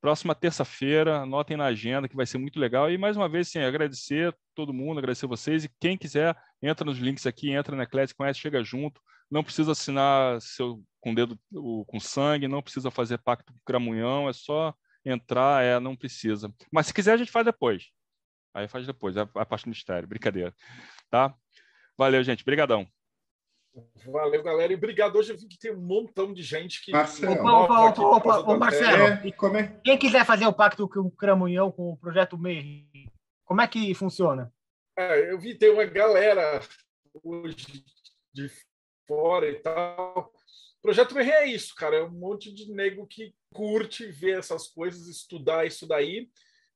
Próxima 0.00 0.32
terça-feira, 0.32 1.22
anotem 1.22 1.56
na 1.56 1.64
agenda 1.64 2.08
que 2.08 2.14
vai 2.14 2.24
ser 2.24 2.38
muito 2.38 2.60
legal. 2.60 2.88
E 2.88 2.96
mais 2.96 3.16
uma 3.16 3.28
vez, 3.28 3.48
sim, 3.48 3.58
agradecer 3.58 4.32
todo 4.54 4.72
mundo, 4.72 4.98
agradecer 4.98 5.26
vocês. 5.26 5.64
E 5.64 5.70
quem 5.80 5.98
quiser, 5.98 6.36
entra 6.62 6.84
nos 6.84 6.98
links 6.98 7.26
aqui, 7.26 7.50
entra 7.50 7.74
na 7.74 7.82
Eclésia, 7.82 8.14
conhece, 8.16 8.38
chega 8.38 8.62
junto. 8.62 9.00
Não 9.28 9.42
precisa 9.42 9.72
assinar 9.72 10.40
seu, 10.40 10.80
com 11.00 11.12
dedo 11.12 11.36
com 11.50 11.98
sangue, 11.98 12.46
não 12.46 12.62
precisa 12.62 12.92
fazer 12.92 13.18
pacto 13.18 13.52
com 13.52 13.58
cramunhão, 13.64 14.28
é 14.28 14.32
só 14.32 14.72
entrar, 15.10 15.64
é, 15.64 15.78
não 15.80 15.96
precisa. 15.96 16.52
Mas 16.72 16.86
se 16.86 16.94
quiser, 16.94 17.12
a 17.12 17.16
gente 17.16 17.30
faz 17.30 17.44
depois. 17.44 17.90
Aí 18.54 18.66
faz 18.66 18.86
depois, 18.86 19.16
é 19.16 19.20
a 19.20 19.46
parte 19.46 19.64
do 19.64 19.70
mistério, 19.70 20.08
brincadeira. 20.08 20.54
Tá? 21.10 21.34
Valeu, 21.96 22.22
gente. 22.22 22.42
Obrigadão. 22.42 22.86
Valeu, 24.06 24.42
galera. 24.42 24.72
E 24.72 24.76
obrigado. 24.76 25.16
Hoje 25.16 25.32
eu 25.32 25.38
vi 25.38 25.46
que 25.46 25.58
tem 25.58 25.72
um 25.72 25.80
montão 25.80 26.32
de 26.32 26.42
gente 26.42 26.82
que. 26.82 26.90
Marcelo. 26.90 27.32
Opa, 27.32 27.88
opa, 27.88 28.02
opa, 28.02 28.38
opa, 28.38 28.56
Marcelo. 28.56 29.02
É, 29.04 29.60
é, 29.60 29.80
Quem 29.84 29.98
quiser 29.98 30.24
fazer 30.24 30.46
o 30.46 30.52
pacto 30.52 30.88
com 30.88 31.00
o 31.00 31.10
Cramunhão, 31.10 31.70
com 31.70 31.90
o 31.92 31.96
projeto 31.96 32.38
MEI, 32.38 32.88
como 33.44 33.60
é 33.60 33.68
que 33.68 33.94
funciona? 33.94 34.52
É, 34.96 35.30
eu 35.30 35.38
vi 35.38 35.54
tem 35.54 35.70
uma 35.70 35.84
galera 35.84 36.60
hoje 37.22 37.84
de 38.32 38.50
fora 39.06 39.48
e 39.48 39.54
tal. 39.60 40.32
Projeto 40.82 41.14
MEI 41.14 41.30
é 41.30 41.46
isso, 41.46 41.74
cara. 41.74 41.96
É 41.96 42.02
um 42.02 42.10
monte 42.10 42.52
de 42.52 42.70
nego 42.72 43.06
que 43.06 43.34
curte 43.52 44.06
ver 44.06 44.38
essas 44.38 44.68
coisas, 44.68 45.08
estudar 45.08 45.66
isso 45.66 45.86
daí. 45.86 46.28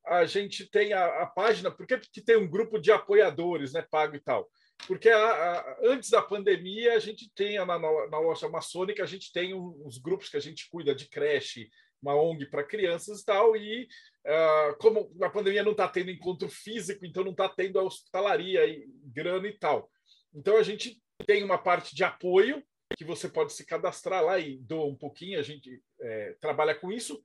A 0.06 0.24
gente 0.24 0.68
tem 0.68 0.92
a, 0.92 1.22
a 1.22 1.26
página, 1.26 1.70
por 1.70 1.86
que 1.86 2.20
tem 2.20 2.36
um 2.36 2.50
grupo 2.50 2.78
de 2.78 2.90
apoiadores, 2.90 3.72
né, 3.72 3.86
pago 3.88 4.16
e 4.16 4.20
tal? 4.20 4.50
porque 4.86 5.08
a, 5.08 5.18
a, 5.18 5.78
antes 5.84 6.10
da 6.10 6.22
pandemia 6.22 6.94
a 6.94 6.98
gente 6.98 7.30
tem 7.34 7.56
na, 7.58 7.66
na 7.66 8.18
loja 8.18 8.48
maçônica 8.48 9.02
a 9.02 9.06
gente 9.06 9.32
tem 9.32 9.54
uns 9.54 9.98
grupos 9.98 10.28
que 10.28 10.36
a 10.36 10.40
gente 10.40 10.68
cuida 10.70 10.94
de 10.94 11.08
creche, 11.08 11.68
uma 12.00 12.14
ONG 12.14 12.46
para 12.46 12.64
crianças 12.64 13.20
e 13.20 13.24
tal, 13.24 13.56
e 13.56 13.86
uh, 14.26 14.76
como 14.78 15.10
a 15.22 15.30
pandemia 15.30 15.62
não 15.62 15.72
está 15.72 15.88
tendo 15.88 16.10
encontro 16.10 16.48
físico, 16.48 17.06
então 17.06 17.22
não 17.22 17.30
está 17.30 17.48
tendo 17.48 17.78
a 17.78 17.82
hospitalaria 17.82 18.66
e 18.66 18.84
grana 19.04 19.46
e 19.46 19.56
tal. 19.56 19.88
Então 20.34 20.56
a 20.56 20.62
gente 20.62 21.00
tem 21.26 21.44
uma 21.44 21.58
parte 21.58 21.94
de 21.94 22.02
apoio 22.02 22.62
que 22.96 23.04
você 23.04 23.28
pode 23.28 23.52
se 23.52 23.64
cadastrar 23.64 24.24
lá 24.24 24.38
e 24.38 24.58
doa 24.58 24.86
um 24.86 24.96
pouquinho, 24.96 25.38
a 25.38 25.42
gente 25.42 25.82
é, 26.00 26.36
trabalha 26.40 26.74
com 26.74 26.92
isso. 26.92 27.22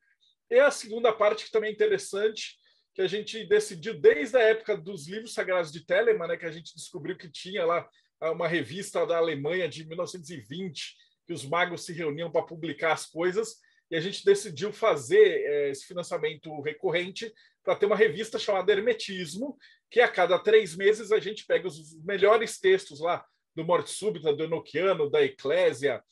E 0.50 0.60
a 0.60 0.72
segunda 0.72 1.12
parte 1.12 1.46
que 1.46 1.52
também 1.52 1.70
é 1.70 1.74
interessante, 1.74 2.58
que 2.94 3.02
a 3.02 3.08
gente 3.08 3.46
decidiu 3.46 4.00
desde 4.00 4.38
a 4.38 4.42
época 4.42 4.76
dos 4.76 5.08
livros 5.08 5.34
sagrados 5.34 5.72
de 5.72 5.86
Telemann, 5.86 6.28
né, 6.28 6.38
que 6.38 6.46
a 6.46 6.52
gente 6.52 6.74
descobriu 6.76 7.18
que 7.18 7.30
tinha 7.30 7.66
lá 7.66 7.88
uma 8.22 8.48
revista 8.48 9.06
da 9.06 9.18
Alemanha 9.18 9.68
de 9.70 9.86
1920, 9.88 10.96
que 11.28 11.34
os 11.34 11.46
magos 11.46 11.86
se 11.86 11.94
reuniam 11.94 12.32
para 12.32 12.46
publicar 12.46 12.94
as 12.94 13.06
coisas, 13.06 13.58
e 13.92 13.96
a 13.96 14.02
gente 14.02 14.26
decidiu 14.26 14.74
fazer 14.74 15.46
é, 15.46 15.70
esse 15.70 15.86
financiamento 15.86 16.60
recorrente 16.62 17.32
para 17.64 17.76
ter 17.76 17.86
uma 17.86 17.96
revista 17.96 18.40
chamada 18.40 18.72
Hermetismo, 18.72 19.58
que 19.90 20.00
a 20.00 20.08
cada 20.08 20.40
três 20.40 20.76
meses 20.76 21.12
a 21.12 21.20
gente 21.20 21.46
pega 21.46 21.68
os 21.68 21.96
melhores 22.04 22.60
textos 22.60 23.00
lá 23.00 23.24
do 23.58 23.66
Morte 23.66 23.90
Súbita, 23.90 24.32
do 24.32 24.44
Enochiano, 24.44 25.10
da 25.10 25.24
Eclésia, 25.24 26.04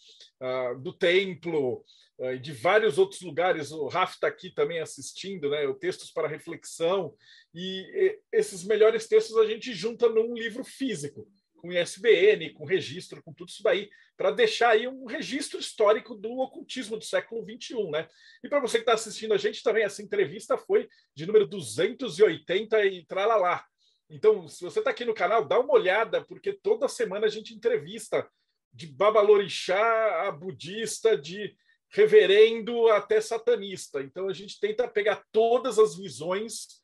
uh, 0.41 0.79
do 0.81 0.91
Templo, 0.91 1.85
eh, 2.17 2.37
de 2.37 2.51
vários 2.51 2.97
outros 2.97 3.21
lugares. 3.21 3.71
O 3.71 3.87
Raf 3.87 4.15
está 4.15 4.27
aqui 4.27 4.49
também 4.49 4.79
assistindo, 4.79 5.51
né? 5.51 5.67
O 5.67 5.75
Textos 5.75 6.09
para 6.09 6.27
Reflexão. 6.27 7.13
E 7.53 8.17
esses 8.31 8.63
melhores 8.63 9.07
textos 9.07 9.37
a 9.37 9.45
gente 9.45 9.73
junta 9.75 10.09
num 10.09 10.33
livro 10.33 10.63
físico, 10.63 11.27
com 11.57 11.71
ISBN, 11.71 12.51
com 12.53 12.65
registro, 12.65 13.21
com 13.21 13.31
tudo 13.31 13.49
isso 13.49 13.61
daí, 13.61 13.91
para 14.17 14.31
deixar 14.31 14.69
aí 14.69 14.87
um 14.87 15.05
registro 15.05 15.59
histórico 15.59 16.15
do 16.15 16.31
ocultismo 16.39 16.97
do 16.97 17.05
século 17.05 17.43
XXI, 17.43 17.91
né? 17.91 18.07
E 18.43 18.49
para 18.49 18.59
você 18.59 18.77
que 18.77 18.83
está 18.83 18.93
assistindo 18.93 19.35
a 19.35 19.37
gente 19.37 19.61
também, 19.61 19.83
essa 19.83 20.01
entrevista 20.01 20.57
foi 20.57 20.89
de 21.13 21.27
número 21.27 21.45
280 21.45 22.85
e 22.85 23.05
tralalá. 23.05 23.63
Então, 24.09 24.47
se 24.47 24.63
você 24.63 24.79
está 24.79 24.91
aqui 24.91 25.03
no 25.03 25.13
canal, 25.13 25.45
dá 25.45 25.59
uma 25.59 25.73
olhada, 25.73 26.23
porque 26.23 26.53
toda 26.53 26.87
semana 26.87 27.25
a 27.25 27.29
gente 27.29 27.53
entrevista 27.53 28.29
de 28.73 28.87
babalorixá 28.87 30.27
a 30.27 30.31
budista, 30.31 31.17
de 31.17 31.55
reverendo 31.89 32.89
até 32.89 33.21
satanista. 33.21 34.01
Então 34.01 34.27
a 34.27 34.33
gente 34.33 34.59
tenta 34.59 34.87
pegar 34.87 35.23
todas 35.31 35.79
as 35.79 35.95
visões 35.95 36.83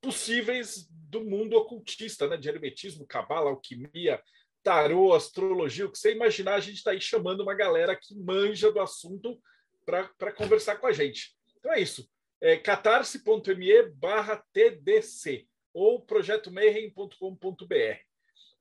possíveis 0.00 0.88
do 0.90 1.22
mundo 1.22 1.54
ocultista, 1.54 2.26
né? 2.26 2.36
de 2.36 2.48
hermetismo, 2.48 3.06
cabala, 3.06 3.50
alquimia, 3.50 4.22
tarô, 4.62 5.12
astrologia, 5.12 5.86
o 5.86 5.92
que 5.92 5.98
você 5.98 6.14
imaginar, 6.14 6.54
a 6.54 6.60
gente 6.60 6.76
está 6.76 6.92
aí 6.92 7.00
chamando 7.00 7.42
uma 7.42 7.54
galera 7.54 7.94
que 7.94 8.14
manja 8.14 8.72
do 8.72 8.80
assunto 8.80 9.38
para 9.84 10.32
conversar 10.32 10.76
com 10.76 10.86
a 10.86 10.92
gente. 10.92 11.36
Então 11.58 11.72
é 11.72 11.80
isso. 11.80 12.08
É 12.40 12.56
catarse.me 12.56 13.82
barra 13.90 14.42
TDC 14.52 15.46
ou 15.78 16.00
projetomayhem.com.br. 16.02 17.98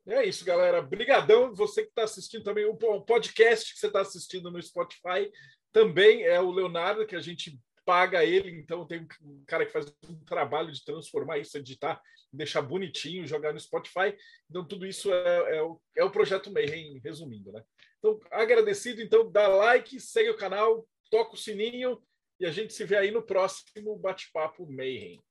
É 0.08 0.24
isso, 0.24 0.46
galera. 0.46 0.82
Brigadão. 0.82 1.54
Você 1.54 1.84
que 1.84 1.90
está 1.90 2.04
assistindo 2.04 2.44
também 2.44 2.66
o 2.66 3.02
podcast 3.02 3.74
que 3.74 3.80
você 3.80 3.88
está 3.88 4.02
assistindo 4.02 4.50
no 4.52 4.62
Spotify 4.62 5.32
também 5.74 6.24
é 6.24 6.40
o 6.40 6.52
Leonardo, 6.52 7.06
que 7.06 7.16
a 7.16 7.20
gente 7.20 7.60
paga 7.86 8.24
ele, 8.24 8.52
então 8.52 8.86
tem 8.86 9.08
um 9.22 9.44
cara 9.46 9.66
que 9.66 9.72
faz 9.72 9.86
um 10.10 10.20
trabalho 10.26 10.72
de 10.74 10.84
transformar 10.84 11.38
isso, 11.38 11.58
editar, 11.58 12.02
deixar 12.34 12.62
bonitinho, 12.62 13.26
jogar 13.26 13.54
no 13.54 13.60
Spotify. 13.60 14.14
Então, 14.50 14.68
tudo 14.68 14.86
isso 14.86 15.12
é, 15.14 15.58
é, 15.58 15.64
o, 15.64 15.80
é 15.96 16.04
o 16.04 16.12
projeto 16.12 16.52
Mayhem, 16.52 17.00
resumindo, 17.02 17.52
né? 17.52 17.64
Então, 18.00 18.20
agradecido, 18.30 19.02
então, 19.02 19.32
dá 19.32 19.48
like, 19.48 20.00
segue 20.02 20.30
o 20.30 20.38
canal, 20.38 20.86
toca 21.10 21.36
o 21.36 21.38
sininho 21.38 22.02
e 22.40 22.46
a 22.46 22.52
gente 22.52 22.74
se 22.74 22.84
vê 22.84 22.98
aí 22.98 23.10
no 23.10 23.24
próximo 23.24 23.98
Bate-Papo 23.98 24.70
Mayhem. 24.70 25.22